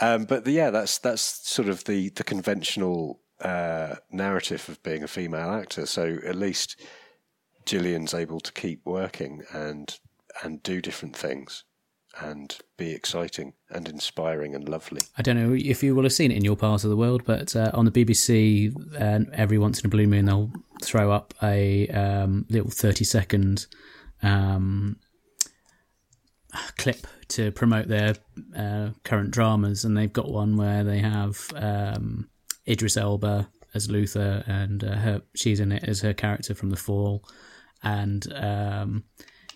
Um, 0.00 0.24
but 0.24 0.46
yeah, 0.46 0.70
that's 0.70 0.98
that's 0.98 1.22
sort 1.22 1.68
of 1.68 1.84
the 1.84 2.10
the 2.10 2.24
conventional 2.24 3.20
uh, 3.40 3.96
narrative 4.10 4.68
of 4.68 4.82
being 4.82 5.02
a 5.02 5.08
female 5.08 5.50
actor. 5.50 5.86
So 5.86 6.18
at 6.24 6.36
least 6.36 6.80
Gillian's 7.66 8.14
able 8.14 8.40
to 8.40 8.52
keep 8.52 8.80
working 8.84 9.42
and 9.52 9.98
and 10.42 10.62
do 10.62 10.80
different 10.82 11.16
things 11.16 11.64
and 12.20 12.58
be 12.76 12.92
exciting 12.92 13.52
and 13.70 13.88
inspiring 13.88 14.54
and 14.54 14.68
lovely. 14.68 15.02
I 15.18 15.22
don't 15.22 15.36
know 15.36 15.54
if 15.54 15.82
you 15.82 15.94
will 15.94 16.04
have 16.04 16.12
seen 16.12 16.30
it 16.30 16.36
in 16.36 16.44
your 16.44 16.56
part 16.56 16.84
of 16.84 16.90
the 16.90 16.96
world, 16.96 17.22
but 17.24 17.54
uh, 17.54 17.70
on 17.74 17.84
the 17.84 17.90
BBC, 17.90 18.74
uh, 19.00 19.30
every 19.32 19.58
once 19.58 19.80
in 19.80 19.86
a 19.86 19.88
blue 19.88 20.06
moon, 20.06 20.26
they'll 20.26 20.52
throw 20.82 21.10
up 21.10 21.34
a 21.42 21.88
um, 21.88 22.46
little 22.48 22.70
30 22.70 23.04
second 23.04 23.66
um, 24.22 24.96
clip 26.78 27.06
to 27.28 27.50
promote 27.52 27.88
their 27.88 28.14
uh, 28.56 28.90
current 29.04 29.30
dramas. 29.30 29.84
And 29.84 29.96
they've 29.96 30.12
got 30.12 30.30
one 30.30 30.56
where 30.56 30.84
they 30.84 30.98
have 30.98 31.50
um, 31.54 32.28
Idris 32.66 32.96
Elba 32.96 33.48
as 33.74 33.90
Luther, 33.90 34.42
and 34.46 34.82
uh, 34.82 34.96
her, 34.96 35.22
she's 35.34 35.60
in 35.60 35.70
it 35.70 35.84
as 35.84 36.00
her 36.00 36.14
character 36.14 36.54
from 36.54 36.70
The 36.70 36.76
Fall, 36.76 37.22
and 37.82 38.26
um, 38.32 39.04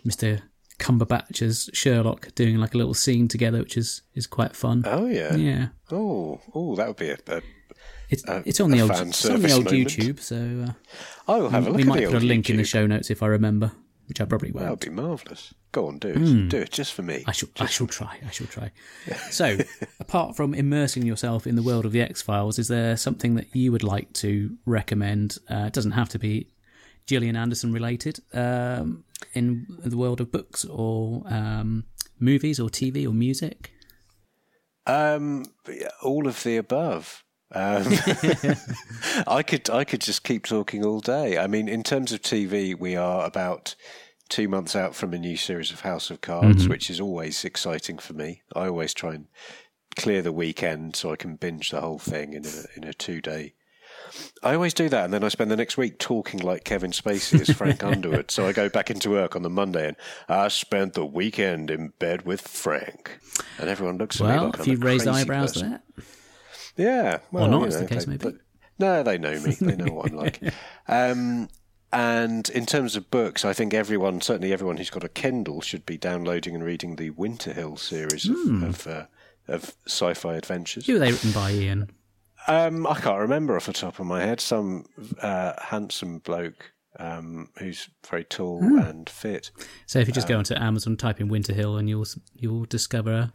Mr. 0.07 0.43
Cumberbatch 0.81 1.43
as 1.43 1.69
Sherlock 1.73 2.35
doing 2.35 2.57
like 2.57 2.75
a 2.75 2.79
little 2.79 2.95
scene 2.95 3.29
together, 3.29 3.59
which 3.61 3.77
is, 3.77 4.03
is 4.15 4.27
quite 4.27 4.57
fun. 4.57 4.83
Oh 4.87 5.07
yeah. 5.07 5.37
Yeah, 5.37 5.69
Oh 5.93 6.41
oh, 6.55 6.75
that 6.77 6.89
would 6.89 6.97
be 6.97 7.11
a. 7.11 7.19
a 7.29 7.43
it's 8.09 8.27
A- 8.27 8.43
it's 8.45 8.59
on 8.61 8.71
the 8.73 8.81
old 8.81 8.91
it's 8.91 9.25
on 9.27 9.41
the 9.43 9.53
old 9.53 9.67
moment. 9.67 9.89
YouTube, 9.89 10.19
so 10.21 10.37
uh, 10.69 11.33
I 11.33 11.39
will 11.39 11.51
have 11.51 11.67
a 11.67 11.71
look 11.71 11.77
we 11.77 11.85
might 11.85 12.05
put 12.07 12.15
a 12.23 12.27
link 12.27 12.51
in 12.51 12.57
the 12.57 12.65
show 12.65 12.87
notes 12.87 13.09
if 13.11 13.23
I 13.23 13.27
remember, 13.29 13.71
which 14.09 14.21
I 14.21 14.25
probably 14.25 14.51
will. 14.51 14.63
That 14.63 14.71
would 14.71 14.81
be 14.81 14.91
marvellous. 14.91 15.55
Go 15.73 15.87
on, 15.87 15.99
do 16.01 16.09
it. 16.09 16.49
Do 16.49 16.57
it 16.59 16.73
just 16.73 16.93
for 16.95 17.03
me. 17.03 17.23
I 17.29 17.33
shall 17.33 17.49
I 17.61 17.67
shall 17.67 17.87
try. 17.87 18.19
I 18.27 18.31
shall 18.33 18.49
try. 18.49 18.73
So, 19.31 19.59
apart 20.01 20.35
from 20.37 20.53
immersing 20.55 21.05
yourself 21.07 21.47
in 21.47 21.55
the 21.55 21.63
world 21.63 21.87
of 21.87 21.93
the 21.93 22.01
X 22.01 22.21
Files, 22.21 22.59
is 22.59 22.67
there 22.67 22.97
something 22.97 23.37
that 23.37 23.55
you 23.55 23.71
would 23.71 23.85
like 23.85 24.13
to 24.15 24.57
recommend? 24.67 25.39
Uh, 25.49 25.67
it 25.69 25.73
doesn't 25.73 25.93
have 25.93 26.09
to 26.09 26.19
be 26.19 26.49
Gillian 27.11 27.35
Anderson 27.35 27.73
related 27.73 28.21
um, 28.33 29.05
in 29.35 29.67
the 29.85 29.97
world 29.97 30.21
of 30.21 30.31
books 30.31 30.65
or 30.65 31.25
um, 31.27 31.85
movies 32.21 32.61
or 32.61 32.69
TV 32.69 33.05
or 33.05 33.13
music. 33.13 33.73
Um, 34.87 35.45
all 36.05 36.29
of 36.29 36.41
the 36.45 36.57
above. 36.57 37.25
Um, 37.53 37.85
I 39.27 39.43
could 39.45 39.69
I 39.69 39.83
could 39.83 40.01
just 40.01 40.23
keep 40.23 40.47
talking 40.47 40.85
all 40.85 41.01
day. 41.01 41.37
I 41.37 41.49
mean, 41.49 41.69
in 41.69 41.83
terms 41.83 42.13
of 42.13 42.23
TV, 42.23 42.79
we 42.79 42.95
are 42.95 43.27
about 43.27 43.75
two 44.29 44.47
months 44.47 44.77
out 44.77 44.95
from 44.95 45.13
a 45.13 45.19
new 45.19 45.37
series 45.37 45.73
of 45.73 45.81
House 45.81 46.11
of 46.11 46.21
Cards, 46.21 46.69
which 46.69 46.89
is 46.91 47.01
always 47.01 47.45
exciting 47.45 47.99
for 47.99 48.13
me. 48.13 48.43
I 48.55 48.69
always 48.69 48.95
try 48.95 49.15
and 49.15 49.27
clear 49.97 50.23
the 50.23 50.33
weekend 50.33 50.95
so 50.95 51.11
I 51.11 51.17
can 51.17 51.35
binge 51.35 51.71
the 51.71 51.81
whole 51.81 51.99
thing 51.99 52.35
in 52.35 52.45
a 52.47 52.65
in 52.77 52.85
a 52.85 52.93
two 52.95 53.21
day. 53.21 53.55
I 54.43 54.55
always 54.55 54.75
do 54.75 54.89
that, 54.89 55.05
and 55.05 55.13
then 55.15 55.23
I 55.25 55.29
spend 55.29 55.51
the 55.51 55.57
next 55.57 55.77
week 55.77 55.99
talking 55.99 56.41
like 56.41 56.65
Kevin 56.65 56.91
Spacey 56.91 57.41
as 57.41 57.51
Frank 57.57 57.83
Underwood. 57.85 58.31
So 58.31 58.47
I 58.47 58.53
go 58.53 58.69
back 58.69 58.91
into 58.91 59.11
work 59.11 59.37
on 59.37 59.43
the 59.43 59.51
Monday, 59.51 59.89
and 59.89 59.97
I 60.29 60.49
spent 60.49 60.95
the 60.95 61.07
weekend 61.07 61.71
in 61.71 61.93
bed 61.99 62.23
with 62.27 62.41
Frank, 62.41 63.19
and 63.59 63.69
everyone 63.69 63.99
looks 63.99 64.21
at 64.21 64.27
me 64.29 64.39
like 64.47 64.55
if 64.55 64.61
I'm 64.61 64.69
you 64.73 64.77
raised 64.79 65.07
eyebrows 65.09 65.53
person. 65.55 65.81
there, 66.77 66.87
Yeah, 66.87 67.19
well, 67.33 67.49
not, 67.49 67.61
you 67.61 67.67
as 67.67 67.81
the 67.81 67.87
case 67.87 68.05
they- 68.07 68.17
may 68.17 68.33
no, 68.79 69.03
they 69.03 69.19
know 69.19 69.39
me. 69.41 69.53
They 69.61 69.77
know 69.77 69.93
what 69.93 70.11
I'm 70.11 70.17
like. 70.17 70.41
Um, 70.89 71.49
and 71.93 72.49
in 72.51 72.67
terms 72.67 72.97
of 72.97 73.11
books, 73.11 73.45
I 73.45 73.53
think 73.53 73.75
everyone, 73.75 74.21
certainly 74.21 74.53
everyone 74.53 74.77
who's 74.77 74.91
got 74.91 75.05
a 75.05 75.09
Kindle, 75.09 75.61
should 75.61 75.85
be 75.85 75.99
downloading 75.99 76.55
and 76.55 76.65
reading 76.65 76.97
the 76.97 77.11
Winter 77.11 77.53
Hill 77.53 77.77
series 77.77 78.29
of 78.29 78.37
Hmm. 78.37 78.65
of, 78.65 78.87
uh, 78.87 79.07
of 79.49 79.75
sci-fi 79.87 80.35
adventures. 80.35 80.87
who 80.87 80.97
are 80.97 80.99
they 81.01 81.11
written 81.13 81.33
by, 81.33 81.51
Ian? 81.53 81.91
Um, 82.47 82.87
I 82.87 82.95
can't 82.95 83.21
remember 83.21 83.57
off 83.57 83.67
the 83.67 83.73
top 83.73 83.99
of 84.01 84.07
my 84.07 84.21
head. 84.23 84.41
Some 84.41 84.87
uh, 85.23 85.53
handsome 85.63 86.19
bloke 86.19 86.73
um, 86.99 87.51
who's 87.59 87.89
very 88.09 88.25
tall 88.25 88.61
Hmm. 88.61 88.79
and 88.79 89.09
fit. 89.09 89.51
So 89.87 89.99
if 90.01 90.09
you 90.09 90.15
just 90.15 90.27
go 90.29 90.35
Um, 90.35 90.39
onto 90.39 90.55
Amazon, 90.55 90.97
type 90.97 91.21
in 91.21 91.29
Winter 91.29 91.53
Hill, 91.53 91.77
and 91.77 91.89
you'll 91.89 92.07
you'll 92.35 92.65
discover 92.65 93.33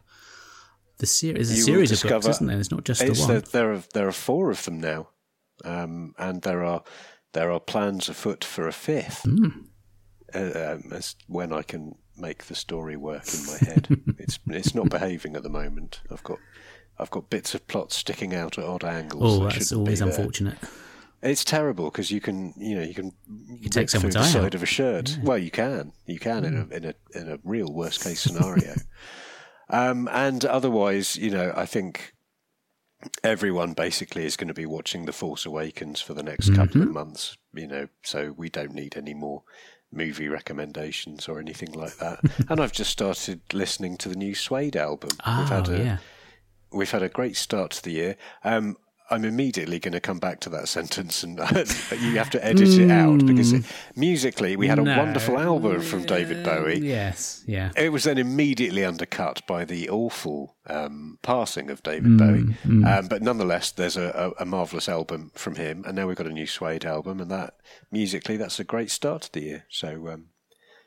the 0.98 1.06
series. 1.06 1.48
There's 1.48 1.60
a 1.60 1.62
series 1.62 1.92
of 2.04 2.08
books, 2.10 2.26
isn't 2.26 2.46
there? 2.46 2.58
It's 2.58 2.70
not 2.70 2.84
just 2.84 3.00
the 3.00 3.12
one. 3.14 3.34
the, 3.36 3.40
there 3.52 3.72
are 3.72 3.82
there 3.94 4.08
are 4.08 4.12
four 4.12 4.50
of 4.50 4.64
them 4.64 4.80
now, 4.80 5.08
um, 5.64 6.14
and 6.18 6.42
there 6.42 6.62
are 6.64 6.82
there 7.32 7.50
are 7.50 7.60
plans 7.60 8.08
afoot 8.08 8.44
for 8.44 8.66
a 8.68 8.72
fifth. 8.72 9.22
Hmm. 9.22 9.48
Uh, 10.34 10.74
um, 10.74 10.92
as 10.92 11.14
when 11.28 11.52
I 11.52 11.62
can 11.62 11.94
make 12.18 12.44
the 12.44 12.54
story 12.54 12.96
work 12.96 13.24
in 13.32 13.46
my 13.46 13.58
head, 13.58 13.88
it's 14.18 14.38
it's 14.48 14.74
not 14.74 14.90
behaving 14.90 15.36
at 15.36 15.42
the 15.42 15.48
moment. 15.48 16.00
I've 16.10 16.24
got 16.24 16.38
I've 16.98 17.10
got 17.10 17.30
bits 17.30 17.54
of 17.54 17.66
plot 17.68 17.92
sticking 17.92 18.34
out 18.34 18.58
at 18.58 18.64
odd 18.64 18.84
angles. 18.84 19.38
Oh, 19.40 19.44
that 19.44 19.52
that's 19.54 19.72
always 19.72 20.00
unfortunate. 20.00 20.58
It's 21.22 21.44
terrible 21.44 21.86
because 21.86 22.10
you 22.10 22.20
can, 22.20 22.52
you 22.56 22.76
know, 22.76 22.82
you 22.82 22.94
can, 22.94 23.10
take 23.10 23.22
rip 23.62 23.72
through 23.72 23.86
someone's 23.88 24.14
the 24.14 24.24
side 24.24 24.44
out. 24.44 24.54
of 24.54 24.62
a 24.62 24.66
shirt. 24.66 25.18
Well, 25.22 25.38
you 25.38 25.50
can, 25.50 25.92
you 26.06 26.18
can 26.18 26.44
in 26.44 26.54
Hmm. 26.62 26.72
a 26.72 26.76
in 26.76 26.84
a 26.84 26.94
in 27.18 27.28
a 27.32 27.38
real 27.42 27.72
worst 27.72 28.02
case 28.04 28.20
scenario. 28.20 28.74
um, 29.70 30.08
and 30.12 30.44
otherwise, 30.44 31.16
you 31.16 31.30
know, 31.30 31.52
I 31.56 31.66
think 31.66 32.12
everyone 33.22 33.72
basically 33.72 34.24
is 34.24 34.36
going 34.36 34.48
to 34.48 34.54
be 34.54 34.66
watching 34.66 35.04
The 35.06 35.12
Force 35.12 35.44
Awakens 35.46 36.00
for 36.00 36.14
the 36.14 36.22
next 36.22 36.50
couple 36.54 36.80
Mm-hmm. 36.80 36.88
of 36.88 36.94
months. 36.94 37.36
You 37.54 37.66
know, 37.66 37.88
so 38.02 38.32
we 38.36 38.48
don't 38.50 38.74
need 38.74 38.96
any 38.96 39.14
more 39.14 39.42
movie 39.92 40.28
recommendations 40.28 41.28
or 41.28 41.38
anything 41.40 41.72
like 41.72 41.96
that. 41.96 42.20
and 42.50 42.60
I've 42.60 42.72
just 42.72 42.90
started 42.90 43.40
listening 43.52 43.96
to 43.98 44.08
the 44.08 44.16
new 44.16 44.34
Suede 44.34 44.76
album. 44.76 45.10
We've 45.12 45.20
Oh, 45.26 45.44
had 45.44 45.68
a, 45.68 45.78
yeah. 45.78 45.98
We've 46.72 46.90
had 46.90 47.02
a 47.02 47.08
great 47.08 47.36
start 47.36 47.70
to 47.72 47.82
the 47.82 47.92
year. 47.92 48.16
Um, 48.44 48.76
I'm 49.08 49.24
immediately 49.24 49.78
going 49.78 49.92
to 49.92 50.00
come 50.00 50.18
back 50.18 50.40
to 50.40 50.50
that 50.50 50.66
sentence, 50.66 51.22
and 51.24 51.38
you 52.00 52.18
have 52.18 52.30
to 52.30 52.44
edit 52.44 52.76
it 52.76 52.90
out 52.90 53.24
because 53.24 53.52
it, 53.52 53.64
musically 53.94 54.56
we 54.56 54.66
had 54.66 54.80
a 54.80 54.82
No. 54.82 54.98
wonderful 54.98 55.38
album 55.38 55.80
from 55.80 56.04
David 56.04 56.42
Bowie. 56.44 56.80
Yes, 56.80 57.44
yeah. 57.46 57.70
It 57.76 57.90
was 57.92 58.02
then 58.02 58.18
immediately 58.18 58.84
undercut 58.84 59.42
by 59.46 59.64
the 59.64 59.88
awful 59.90 60.56
um, 60.66 61.18
passing 61.22 61.70
of 61.70 61.84
David 61.84 62.12
Mm, 62.12 62.18
Bowie. 62.18 62.84
Um, 62.84 63.06
but 63.06 63.22
nonetheless, 63.22 63.70
there's 63.70 63.96
a, 63.96 64.32
a, 64.38 64.42
a 64.42 64.44
marvellous 64.44 64.88
album 64.88 65.30
from 65.36 65.54
him, 65.54 65.84
and 65.86 65.94
now 65.94 66.08
we've 66.08 66.16
got 66.16 66.26
a 66.26 66.30
new 66.32 66.46
Suede 66.48 66.84
album, 66.84 67.20
and 67.20 67.30
that 67.30 67.54
musically, 67.92 68.36
that's 68.36 68.58
a 68.58 68.64
great 68.64 68.90
start 68.90 69.22
to 69.22 69.32
the 69.32 69.42
year. 69.42 69.64
So 69.68 70.08
um, 70.08 70.30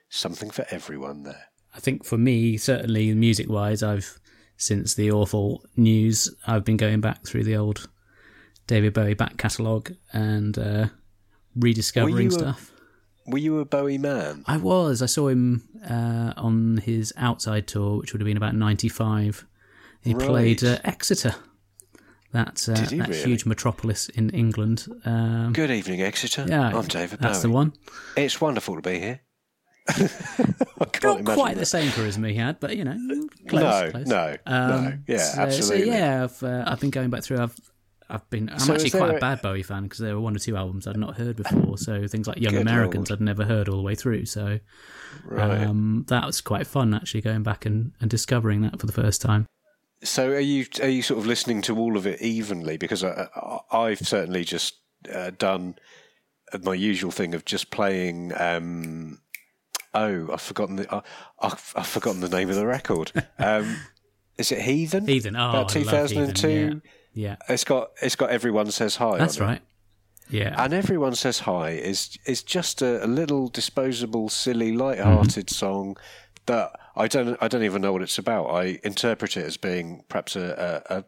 something 0.10 0.50
for 0.50 0.66
everyone 0.72 1.24
there. 1.24 1.46
I 1.74 1.80
think 1.80 2.04
for 2.04 2.18
me, 2.18 2.58
certainly 2.58 3.14
music 3.14 3.50
wise, 3.50 3.82
I've 3.82 4.20
since 4.60 4.94
the 4.94 5.10
awful 5.10 5.64
news, 5.78 6.30
I've 6.46 6.66
been 6.66 6.78
going 6.78 7.00
back 7.02 7.26
through 7.26 7.46
the 7.46 7.56
old 7.56 7.90
David 8.68 8.94
Bowie 8.94 9.14
back 9.16 9.38
catalogue 9.38 9.94
and 10.14 10.56
uh, 10.60 10.88
rediscovering 11.56 12.14
Were 12.16 12.22
you 12.22 12.28
a- 12.28 12.32
stuff. 12.32 12.72
Were 13.26 13.38
you 13.38 13.60
a 13.60 13.66
Bowie 13.66 13.98
man? 14.00 14.44
I 14.48 14.58
was. 14.58 15.02
I 15.02 15.06
saw 15.06 15.28
him 15.30 15.64
uh, 15.88 16.34
on 16.36 16.78
his 16.78 17.14
outside 17.16 17.68
tour, 17.68 18.00
which 18.00 18.12
would 18.12 18.22
have 18.22 18.26
been 18.26 18.38
about 18.38 18.56
'95. 18.56 19.46
He 20.02 20.16
played 20.16 20.64
uh, 20.64 20.80
Exeter, 20.84 21.36
that 22.32 22.68
uh, 22.68 22.74
that 22.74 22.92
really? 22.92 23.22
huge 23.22 23.46
metropolis 23.46 24.10
in 24.10 24.30
England. 24.32 24.88
Um, 25.06 25.54
Good 25.54 25.70
evening, 25.72 26.02
Exeter. 26.02 26.46
yeah, 26.50 26.76
I'm 26.76 26.88
David 26.88 27.20
that's 27.20 27.40
Bowie. 27.40 27.50
the 27.52 27.56
one. 27.56 27.74
It's 28.18 28.42
wonderful 28.42 28.76
to 28.76 28.82
be 28.82 29.00
here. 29.00 29.20
Can't 30.94 31.26
quite 31.26 31.56
that. 31.56 31.60
the 31.60 31.66
same 31.66 31.90
charisma 31.92 32.30
he 32.30 32.36
had, 32.36 32.60
but 32.60 32.76
you 32.78 32.84
know, 32.84 32.98
close. 33.48 33.62
No, 33.64 33.92
close. 33.92 34.08
no, 34.08 34.36
Um, 34.46 34.84
no. 34.86 34.98
Yeah, 35.08 35.18
so, 35.18 35.42
absolutely. 35.42 35.86
So 35.88 35.92
yeah, 35.94 36.24
I've 36.24 36.44
uh, 36.44 36.64
I've 36.68 36.80
been 36.80 36.90
going 36.90 37.10
back 37.10 37.24
through. 37.24 37.40
I've 37.40 37.56
I've 38.10 38.28
been. 38.30 38.50
I'm 38.50 38.60
So 38.60 38.74
actually 38.74 38.90
quite 38.92 39.12
a 39.12 39.18
a- 39.18 39.20
bad 39.20 39.42
Bowie 39.42 39.64
fan 39.64 39.84
because 39.84 40.00
there 40.00 40.16
were 40.16 40.22
one 40.22 40.36
or 40.36 40.40
two 40.40 40.58
albums 40.58 40.88
I'd 40.88 40.98
not 40.98 41.16
heard 41.18 41.36
before. 41.36 41.78
So 41.78 42.08
things 42.08 42.28
like 42.28 42.40
Young 42.40 42.56
Americans 42.56 43.10
Lord. 43.10 43.20
I'd 43.22 43.24
never 43.26 43.46
heard 43.46 43.70
all 43.70 43.78
the 43.78 43.84
way 43.84 43.96
through. 43.96 44.26
So 44.26 44.60
Right. 45.26 45.64
um, 45.64 46.06
that 46.08 46.26
was 46.26 46.42
quite 46.42 46.66
fun 46.68 46.94
actually 46.94 47.22
going 47.22 47.44
back 47.44 47.66
and, 47.66 47.94
and 48.02 48.10
discovering 48.10 48.62
that 48.62 48.80
for 48.80 48.86
the 48.88 48.92
first 48.94 49.22
time. 49.22 49.46
So 50.04 50.30
are 50.32 50.40
you 50.40 50.66
are 50.82 50.88
you 50.88 51.02
sort 51.02 51.20
of 51.20 51.26
listening 51.28 51.62
to 51.64 51.78
all 51.78 51.98
of 51.98 52.08
it 52.08 52.22
evenly? 52.22 52.78
Because 52.78 53.04
I, 53.04 53.28
I, 53.36 53.78
I've 53.78 54.00
certainly 54.00 54.44
just 54.44 54.80
uh, 55.14 55.32
done 55.38 55.76
my 56.64 56.74
usual 56.74 57.12
thing 57.12 57.36
of 57.36 57.46
just 57.46 57.70
playing. 57.70 58.32
Um, 58.40 59.20
oh, 59.94 60.32
I've 60.32 60.42
forgotten 60.42 60.76
the 60.78 60.94
I, 60.94 61.02
I've, 61.40 61.74
I've 61.76 61.88
forgotten 61.88 62.22
the 62.22 62.30
name 62.30 62.50
of 62.50 62.56
the 62.56 62.66
record. 62.68 63.12
Um, 63.38 63.78
is 64.38 64.52
it 64.52 64.62
Heathen? 64.62 65.08
Heathen, 65.08 65.36
oh, 65.36 65.50
about 65.50 65.70
two 65.70 65.84
thousand 65.84 66.22
and 66.24 66.36
two. 66.36 66.48
Heathen, 66.48 66.82
Yeah, 67.14 67.36
It's 67.50 67.64
got 67.64 67.92
it's 68.02 68.16
got 68.16 68.30
everyone 68.30 68.72
says 68.72 68.96
hi. 68.98 69.18
that's 69.18 69.40
on 69.40 69.44
it. 69.44 69.50
right. 69.52 69.62
Yeah, 70.32 70.54
And 70.64 70.74
everyone 70.74 71.16
says 71.16 71.40
hi 71.40 71.72
is 71.72 72.18
is 72.26 72.44
just 72.44 72.82
a, 72.82 73.04
a 73.04 73.08
little 73.08 73.48
disposable, 73.48 74.30
silly, 74.30 74.72
light-hearted 74.76 75.48
Mm-hmm. 75.48 75.54
song 75.56 75.98
that 76.46 76.72
I 76.96 77.08
don't 77.08 77.38
I 77.42 77.48
don't 77.48 77.64
even 77.64 77.82
know 77.82 77.92
what 77.94 78.02
it's 78.04 78.18
about. 78.20 78.46
I 78.48 78.80
interpret 78.84 79.36
it 79.38 79.46
as 79.46 79.58
being 79.58 80.04
perhaps 80.08 80.36
a 80.36 80.84
a, 80.90 80.98
a, 80.98 81.06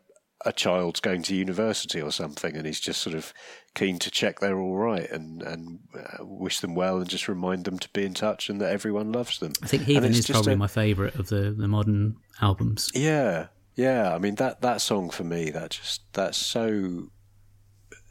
a 0.47 0.51
child's 0.53 0.99
going 0.99 1.21
to 1.23 1.35
university 1.35 2.01
or 2.01 2.11
something, 2.11 2.55
and 2.55 2.65
he's 2.65 2.79
just 2.79 2.99
sort 3.01 3.15
of 3.15 3.31
keen 3.73 3.97
to 3.99 4.11
check 4.11 4.39
they're 4.41 4.59
all 4.59 4.75
right 4.75 5.09
and 5.11 5.41
and 5.43 5.79
uh, 5.97 6.17
wish 6.25 6.59
them 6.59 6.75
well 6.75 6.97
and 6.97 7.07
just 7.09 7.27
remind 7.29 7.63
them 7.63 7.79
to 7.79 7.87
be 7.89 8.03
in 8.05 8.13
touch 8.13 8.49
and 8.49 8.59
that 8.59 8.69
everyone 8.71 9.11
loves 9.13 9.39
them. 9.39 9.53
I 9.63 9.67
think 9.67 9.83
Heathen 9.83 10.11
is 10.11 10.27
probably 10.27 10.53
a- 10.53 10.57
my 10.57 10.67
favourite 10.67 11.15
of 11.15 11.29
the 11.29 11.51
the 11.57 11.67
modern 11.69 12.17
albums. 12.41 12.91
Yeah, 12.93 13.47
yeah. 13.75 14.13
I 14.13 14.17
mean 14.17 14.35
that 14.35 14.61
that 14.61 14.81
song 14.81 15.09
for 15.09 15.23
me 15.23 15.49
that 15.51 15.71
just 15.71 16.01
that's 16.13 16.37
so 16.37 17.07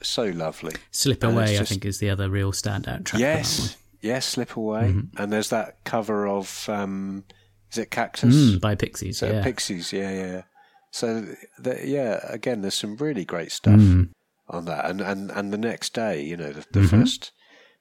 so 0.03 0.25
lovely. 0.25 0.75
Slip 0.91 1.23
And 1.23 1.35
Away, 1.35 1.59
I 1.59 1.65
think, 1.65 1.85
is 1.85 1.99
the 1.99 2.09
other 2.11 2.31
real 2.31 2.53
standout 2.53 3.05
track. 3.05 3.07
for 3.07 3.19
that 3.19 3.25
one. 3.27 3.37
Yes, 3.37 3.77
yes, 4.01 4.27
slip 4.27 4.57
away. 4.57 4.95
Mm-hmm. 4.95 5.23
And 5.23 5.31
there's 5.33 5.51
that 5.51 5.85
cover 5.85 6.27
of 6.27 6.67
um, 6.71 7.25
is 7.71 7.77
it 7.79 7.91
Cactus? 7.91 8.35
Mm, 8.35 8.61
by 8.61 8.75
Pixies. 8.77 9.19
So 9.19 9.31
yeah. 9.31 9.43
Pixies, 9.43 9.93
yeah, 9.93 10.11
yeah. 10.11 10.43
So 10.91 11.27
the, 11.59 11.81
yeah, 11.85 12.21
again, 12.29 12.63
there's 12.63 12.75
some 12.75 12.97
really 12.97 13.25
great 13.25 13.53
stuff 13.53 13.79
Mm. 13.79 14.09
On 14.51 14.65
that, 14.67 14.85
and 14.89 15.01
and 15.01 15.31
and 15.31 15.53
the 15.53 15.59
next 15.59 15.95
day, 15.95 16.23
you 16.23 16.37
know, 16.37 16.53
the, 16.53 16.61
Mm-hmm. 16.63 17.01
first, 17.03 17.33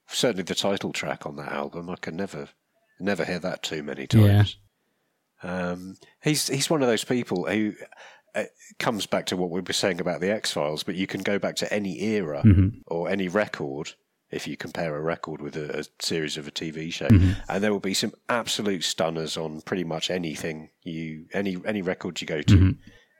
certainly 0.07 0.43
the 0.43 0.55
title 0.55 0.93
track 0.93 1.25
on 1.25 1.35
that 1.37 1.51
album, 1.51 1.89
I 1.89 1.95
can 1.95 2.15
never 2.15 2.49
never 2.99 3.25
hear 3.25 3.39
that 3.39 3.63
too 3.63 3.83
many 3.83 4.07
times. 4.07 4.57
Um, 5.41 5.95
he's 6.21 6.47
he's 6.47 6.69
one 6.69 6.81
of 6.81 6.87
those 6.87 7.03
people 7.05 7.45
who. 7.47 7.73
Uh, 8.35 8.43
comes 8.77 9.07
back 9.07 9.25
to 9.25 9.35
what 9.35 9.49
we 9.49 9.59
were 9.59 9.73
saying 9.73 9.99
about 9.99 10.21
the 10.21 10.29
X 10.31 10.51
Files, 10.53 10.83
but 10.83 10.93
you 10.93 11.07
can 11.07 11.23
go 11.23 11.39
back 11.39 11.55
to 11.55 11.73
any 11.73 11.99
era 12.03 12.43
Mm-hmm. 12.45 12.77
or 12.85 13.09
any 13.09 13.27
record 13.27 13.93
if 14.29 14.47
you 14.47 14.55
compare 14.55 14.95
a 14.95 15.01
record 15.01 15.41
with 15.41 15.55
a, 15.57 15.79
a 15.79 15.83
series 15.99 16.37
of 16.37 16.47
a 16.47 16.51
TV 16.51 16.93
show, 16.93 17.07
Mm-hmm. 17.07 17.31
and 17.49 17.63
there 17.63 17.71
will 17.71 17.79
be 17.79 17.95
some 17.95 18.13
absolute 18.29 18.83
stunners 18.83 19.35
on 19.35 19.61
pretty 19.61 19.83
much 19.83 20.11
anything 20.11 20.69
you 20.83 21.25
any 21.33 21.57
any 21.65 21.81
record 21.81 22.21
you 22.21 22.27
go 22.27 22.43
to, 22.43 22.55
Mm-hmm. 22.55 22.69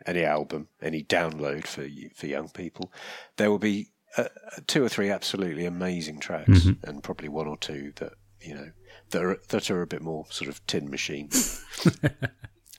Any 0.06 0.24
album, 0.24 0.68
any 0.82 1.04
download 1.04 1.66
for 1.68 1.88
for 2.16 2.28
young 2.28 2.50
people. 2.50 2.92
There 3.38 3.50
will 3.50 3.60
be 3.60 3.92
uh, 4.18 4.26
two 4.68 4.84
or 4.84 4.90
three 4.90 5.10
absolutely 5.10 5.66
amazing 5.66 6.20
tracks, 6.20 6.50
Mm-hmm. 6.50 6.90
and 6.90 7.04
probably 7.04 7.30
one 7.30 7.48
or 7.48 7.58
two 7.58 7.94
that 7.98 8.14
you 8.42 8.56
know 8.56 8.72
that 9.12 9.24
are 9.24 9.38
that 9.50 9.70
are 9.70 9.82
a 9.82 9.88
bit 9.88 10.02
more 10.02 10.26
sort 10.30 10.50
of 10.50 10.66
tin 10.68 10.90
machine. 10.90 11.30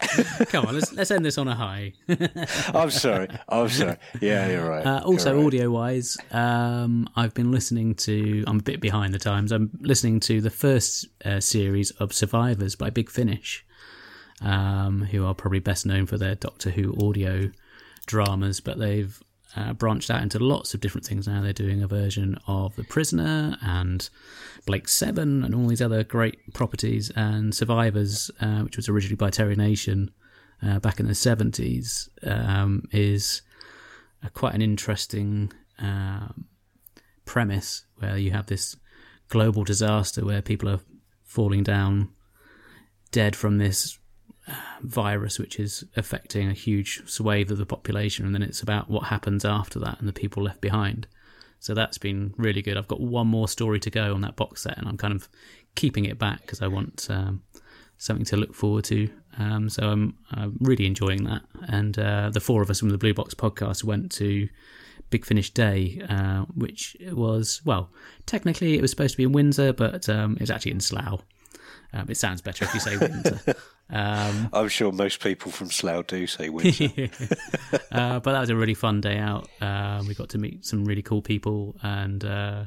Come 0.46 0.64
on, 0.64 0.74
let's 0.74 0.92
let's 0.94 1.10
end 1.10 1.26
this 1.26 1.36
on 1.36 1.46
a 1.46 1.54
high. 1.54 1.92
I'm 2.74 2.90
sorry, 2.90 3.28
I'm 3.48 3.68
sorry. 3.68 3.96
Yeah, 4.20 4.48
you're 4.48 4.68
right. 4.68 4.84
Uh, 4.86 5.02
also, 5.04 5.30
You're 5.32 5.38
right. 5.40 5.46
audio 5.46 5.70
wise, 5.70 6.16
um, 6.30 7.06
I've 7.16 7.34
been 7.34 7.50
listening 7.52 7.94
to. 7.96 8.42
I'm 8.46 8.60
a 8.60 8.62
bit 8.62 8.80
behind 8.80 9.12
the 9.12 9.18
times. 9.18 9.52
I'm 9.52 9.70
listening 9.82 10.18
to 10.20 10.40
the 10.40 10.48
first 10.50 11.06
uh, 11.24 11.38
series 11.40 11.90
of 11.92 12.14
Survivors 12.14 12.76
by 12.76 12.88
Big 12.88 13.10
Finish, 13.10 13.64
um, 14.40 15.02
who 15.02 15.26
are 15.26 15.34
probably 15.34 15.60
best 15.60 15.86
known 15.86 16.06
for 16.06 16.18
their 16.18 16.34
Doctor 16.34 16.70
Who 16.70 16.94
audio 17.06 17.50
dramas, 18.06 18.60
but 18.60 18.78
they've 18.78 19.20
uh, 19.56 19.72
branched 19.72 20.10
out 20.10 20.22
into 20.22 20.38
lots 20.38 20.74
of 20.74 20.80
different 20.80 21.06
things 21.06 21.26
now. 21.26 21.42
They're 21.42 21.52
doing 21.52 21.82
a 21.82 21.88
version 21.88 22.38
of 22.46 22.76
The 22.76 22.84
Prisoner 22.84 23.56
and 23.62 24.08
Blake 24.66 24.88
Seven 24.88 25.42
and 25.44 25.54
all 25.54 25.66
these 25.66 25.82
other 25.82 26.04
great 26.04 26.54
properties. 26.54 27.10
And 27.16 27.54
Survivors, 27.54 28.30
uh, 28.40 28.60
which 28.60 28.76
was 28.76 28.88
originally 28.88 29.16
by 29.16 29.30
Terry 29.30 29.56
Nation 29.56 30.10
uh, 30.62 30.78
back 30.78 31.00
in 31.00 31.06
the 31.06 31.12
70s, 31.12 32.08
um, 32.26 32.84
is 32.92 33.42
a, 34.22 34.30
quite 34.30 34.54
an 34.54 34.62
interesting 34.62 35.52
um, 35.78 36.46
premise 37.24 37.84
where 37.96 38.16
you 38.16 38.30
have 38.30 38.46
this 38.46 38.76
global 39.28 39.64
disaster 39.64 40.24
where 40.24 40.42
people 40.42 40.68
are 40.68 40.80
falling 41.24 41.62
down 41.62 42.10
dead 43.12 43.34
from 43.34 43.58
this 43.58 43.99
virus 44.82 45.38
which 45.38 45.58
is 45.58 45.84
affecting 45.96 46.48
a 46.48 46.54
huge 46.54 47.02
swathe 47.06 47.50
of 47.50 47.58
the 47.58 47.66
population 47.66 48.24
and 48.24 48.34
then 48.34 48.42
it's 48.42 48.62
about 48.62 48.88
what 48.88 49.04
happens 49.04 49.44
after 49.44 49.78
that 49.78 49.98
and 49.98 50.08
the 50.08 50.12
people 50.12 50.42
left 50.42 50.60
behind 50.60 51.06
so 51.58 51.74
that's 51.74 51.98
been 51.98 52.32
really 52.36 52.62
good 52.62 52.76
i've 52.76 52.88
got 52.88 53.00
one 53.00 53.26
more 53.26 53.48
story 53.48 53.78
to 53.78 53.90
go 53.90 54.14
on 54.14 54.20
that 54.20 54.36
box 54.36 54.62
set 54.62 54.78
and 54.78 54.88
i'm 54.88 54.96
kind 54.96 55.14
of 55.14 55.28
keeping 55.74 56.04
it 56.04 56.18
back 56.18 56.40
because 56.42 56.62
i 56.62 56.66
want 56.66 57.06
um, 57.10 57.42
something 57.98 58.24
to 58.24 58.36
look 58.36 58.54
forward 58.54 58.84
to 58.84 59.08
um, 59.38 59.68
so 59.68 59.88
I'm, 59.88 60.16
I'm 60.32 60.56
really 60.60 60.86
enjoying 60.86 61.24
that 61.24 61.42
and 61.68 61.98
uh, 61.98 62.30
the 62.30 62.40
four 62.40 62.62
of 62.62 62.70
us 62.70 62.80
from 62.80 62.90
the 62.90 62.98
blue 62.98 63.14
box 63.14 63.34
podcast 63.34 63.84
went 63.84 64.10
to 64.12 64.48
Big 65.10 65.24
Finish 65.24 65.50
Day, 65.50 66.00
uh, 66.08 66.44
which 66.54 66.96
was 67.12 67.60
well, 67.64 67.90
technically 68.26 68.78
it 68.78 68.80
was 68.80 68.90
supposed 68.90 69.12
to 69.12 69.16
be 69.16 69.24
in 69.24 69.32
Windsor, 69.32 69.72
but 69.72 70.08
um, 70.08 70.34
it 70.34 70.40
was 70.40 70.50
actually 70.50 70.72
in 70.72 70.80
Slough. 70.80 71.22
Um, 71.92 72.06
it 72.08 72.16
sounds 72.16 72.40
better 72.40 72.64
if 72.64 72.72
you 72.72 72.80
say 72.80 72.96
Windsor. 72.96 73.40
um, 73.92 74.48
I'm 74.52 74.68
sure 74.68 74.92
most 74.92 75.20
people 75.20 75.50
from 75.50 75.70
Slough 75.70 76.06
do 76.06 76.26
say 76.26 76.48
Windsor. 76.50 76.84
uh, 77.92 78.20
but 78.20 78.32
that 78.32 78.40
was 78.40 78.50
a 78.50 78.56
really 78.56 78.74
fun 78.74 79.00
day 79.00 79.18
out. 79.18 79.48
Uh, 79.60 80.02
we 80.06 80.14
got 80.14 80.30
to 80.30 80.38
meet 80.38 80.64
some 80.64 80.84
really 80.84 81.02
cool 81.02 81.22
people, 81.22 81.76
and 81.82 82.24
uh, 82.24 82.64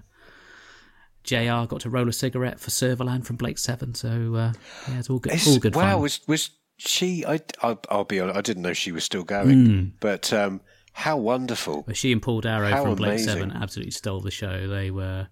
JR 1.23 1.65
got 1.67 1.81
to 1.81 1.89
roll 1.89 2.07
a 2.09 2.13
cigarette 2.13 2.59
for 2.59 2.69
Servalan 2.69 3.25
from 3.25 3.37
Blake 3.37 3.57
Seven. 3.57 3.95
So 3.95 4.35
uh, 4.35 4.53
yeah, 4.89 4.99
it's 4.99 5.09
all 5.09 5.19
good. 5.19 5.33
It's- 5.33 5.47
all 5.47 5.59
good 5.59 5.75
wow, 5.75 5.93
fun. 5.93 6.01
was 6.01 6.19
was 6.27 6.49
she? 6.77 7.25
I, 7.25 7.39
I 7.61 7.77
will 7.91 8.03
be 8.03 8.19
honest. 8.19 8.37
I 8.37 8.41
didn't 8.41 8.63
know 8.63 8.73
she 8.73 8.91
was 8.91 9.03
still 9.03 9.23
going. 9.23 9.65
Hmm. 9.65 9.83
But 9.99 10.33
um, 10.33 10.61
how 10.93 11.17
wonderful! 11.17 11.85
She 11.93 12.11
and 12.11 12.21
Paul 12.21 12.41
Darrow 12.41 12.69
How 12.69 12.83
from 12.83 12.95
Blake 12.95 13.11
amazing. 13.11 13.27
Seven 13.33 13.51
absolutely 13.51 13.91
stole 13.91 14.19
the 14.21 14.31
show. 14.31 14.67
They 14.67 14.91
were 14.91 15.27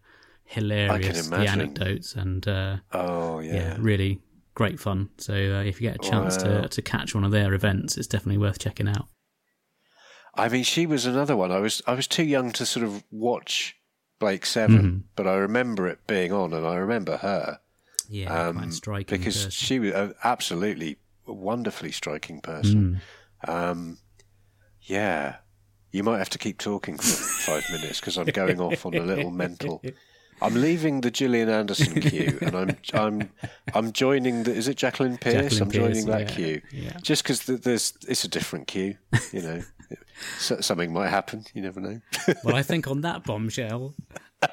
hilarious. 0.45 1.27
The 1.27 1.35
anecdotes 1.38 2.15
and 2.15 2.47
uh, 2.47 2.77
Oh 2.91 3.39
yeah. 3.39 3.53
yeah, 3.53 3.77
really 3.80 4.19
great 4.56 4.80
fun. 4.80 5.10
So 5.18 5.34
uh, 5.34 5.64
if 5.64 5.82
you 5.82 5.90
get 5.90 5.95
a 6.06 6.10
chance 6.10 6.38
Wow. 6.38 6.61
to 6.61 6.69
to 6.69 6.82
catch 6.82 7.14
one 7.15 7.23
of 7.23 7.32
their 7.32 7.53
events, 7.53 7.98
it's 7.98 8.07
definitely 8.07 8.38
worth 8.40 8.60
checking 8.60 8.88
out. 8.88 9.07
I 10.36 10.48
mean, 10.49 10.64
she 10.64 10.86
was 10.86 11.06
another 11.06 11.36
one. 11.36 11.52
I 11.52 11.60
was 11.60 11.82
I 11.88 11.94
was 11.94 12.07
too 12.07 12.23
young 12.23 12.52
to 12.53 12.65
sort 12.65 12.86
of 12.86 13.03
watch 13.11 13.76
Blake 14.19 14.45
7 14.45 14.78
Mm-hmm. 14.78 14.98
but 15.15 15.28
I 15.28 15.34
remember 15.36 15.88
it 15.88 16.06
being 16.07 16.32
on, 16.32 16.53
and 16.53 16.65
I 16.65 16.76
remember 16.76 17.18
her 17.18 17.60
Yeah, 18.07 18.48
um, 18.48 18.72
striking 18.72 19.18
because 19.18 19.36
person. 19.45 19.52
she 19.52 19.80
was 19.80 19.94
an 19.94 20.14
absolutely 20.23 20.98
wonderfully 21.26 21.91
striking 21.91 22.40
person. 22.41 23.02
Mm. 23.48 23.49
Um, 23.53 23.98
yeah. 24.82 25.38
You 25.91 26.03
might 26.03 26.19
have 26.19 26.30
to 26.30 26.38
keep 26.38 26.57
talking 26.57 26.98
for 26.98 27.03
five 27.03 27.65
minutes 27.69 27.99
because 27.99 28.18
I'm 28.18 28.28
going 28.28 28.61
off 28.61 28.86
on 28.86 28.94
a 28.94 29.02
little 29.02 29.32
mental. 29.32 29.82
I'm 30.41 30.55
leaving 30.55 31.01
the 31.01 31.11
Gillian 31.11 31.49
Anderson 31.49 32.01
queue, 32.01 32.39
and 32.41 32.55
I'm 32.55 32.77
I'm 32.93 33.30
I'm 33.73 33.91
joining 33.91 34.43
the. 34.43 34.53
Is 34.53 34.68
it 34.68 34.77
Jacqueline 34.77 35.18
Pearce? 35.18 35.57
Jacqueline 35.57 35.61
I'm 35.61 35.72
joining 35.72 35.93
Pearce, 35.93 36.05
that 36.05 36.22
yeah, 36.22 36.35
queue, 36.35 36.61
yeah. 36.72 36.97
just 37.01 37.23
because 37.23 37.45
there's 37.45 37.93
it's 38.07 38.23
a 38.23 38.27
different 38.27 38.68
queue. 38.68 38.97
You 39.31 39.41
know, 39.41 39.61
so, 40.39 40.59
something 40.61 40.91
might 40.91 41.09
happen. 41.09 41.45
You 41.53 41.61
never 41.61 41.80
know. 41.80 42.01
well, 42.43 42.55
I 42.55 42.63
think 42.63 42.88
on 42.88 43.01
that 43.01 43.23
bombshell, 43.23 43.93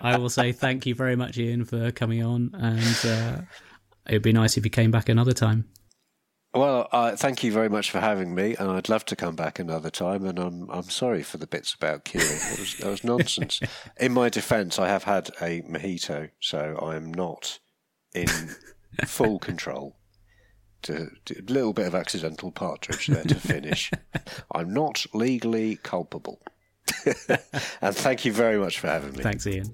I 0.00 0.18
will 0.18 0.30
say 0.30 0.52
thank 0.52 0.84
you 0.84 0.94
very 0.94 1.16
much, 1.16 1.38
Ian, 1.38 1.64
for 1.64 1.90
coming 1.90 2.22
on, 2.22 2.50
and 2.54 3.06
uh, 3.06 3.40
it'd 4.06 4.22
be 4.22 4.32
nice 4.32 4.56
if 4.56 4.64
you 4.64 4.70
came 4.70 4.90
back 4.90 5.08
another 5.08 5.32
time. 5.32 5.64
Well, 6.54 6.88
uh, 6.92 7.14
thank 7.14 7.44
you 7.44 7.52
very 7.52 7.68
much 7.68 7.90
for 7.90 8.00
having 8.00 8.34
me, 8.34 8.56
and 8.58 8.70
I'd 8.70 8.88
love 8.88 9.04
to 9.06 9.16
come 9.16 9.36
back 9.36 9.58
another 9.58 9.90
time. 9.90 10.24
And 10.24 10.38
I'm 10.38 10.70
I'm 10.70 10.84
sorry 10.90 11.22
for 11.22 11.36
the 11.36 11.46
bits 11.46 11.74
about 11.74 12.04
queuing. 12.04 12.50
That 12.50 12.58
was, 12.58 12.76
that 12.78 12.90
was 12.90 13.04
nonsense. 13.04 13.60
In 14.00 14.12
my 14.12 14.28
defence, 14.30 14.78
I 14.78 14.88
have 14.88 15.04
had 15.04 15.28
a 15.42 15.60
mojito, 15.62 16.30
so 16.40 16.78
I'm 16.80 17.12
not 17.12 17.58
in 18.14 18.28
full 19.06 19.38
control. 19.38 19.96
To, 20.82 21.08
to- 21.26 21.38
a 21.40 21.52
little 21.52 21.72
bit 21.72 21.86
of 21.86 21.94
accidental 21.94 22.50
partridge 22.52 23.08
there 23.08 23.24
to 23.24 23.34
finish. 23.34 23.90
I'm 24.54 24.72
not 24.72 25.04
legally 25.12 25.76
culpable. 25.82 26.40
and 27.82 27.94
thank 27.94 28.24
you 28.24 28.32
very 28.32 28.58
much 28.58 28.78
for 28.78 28.86
having 28.86 29.12
me. 29.12 29.22
Thanks, 29.22 29.46
Ian. 29.46 29.70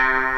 Bye. 0.00 0.29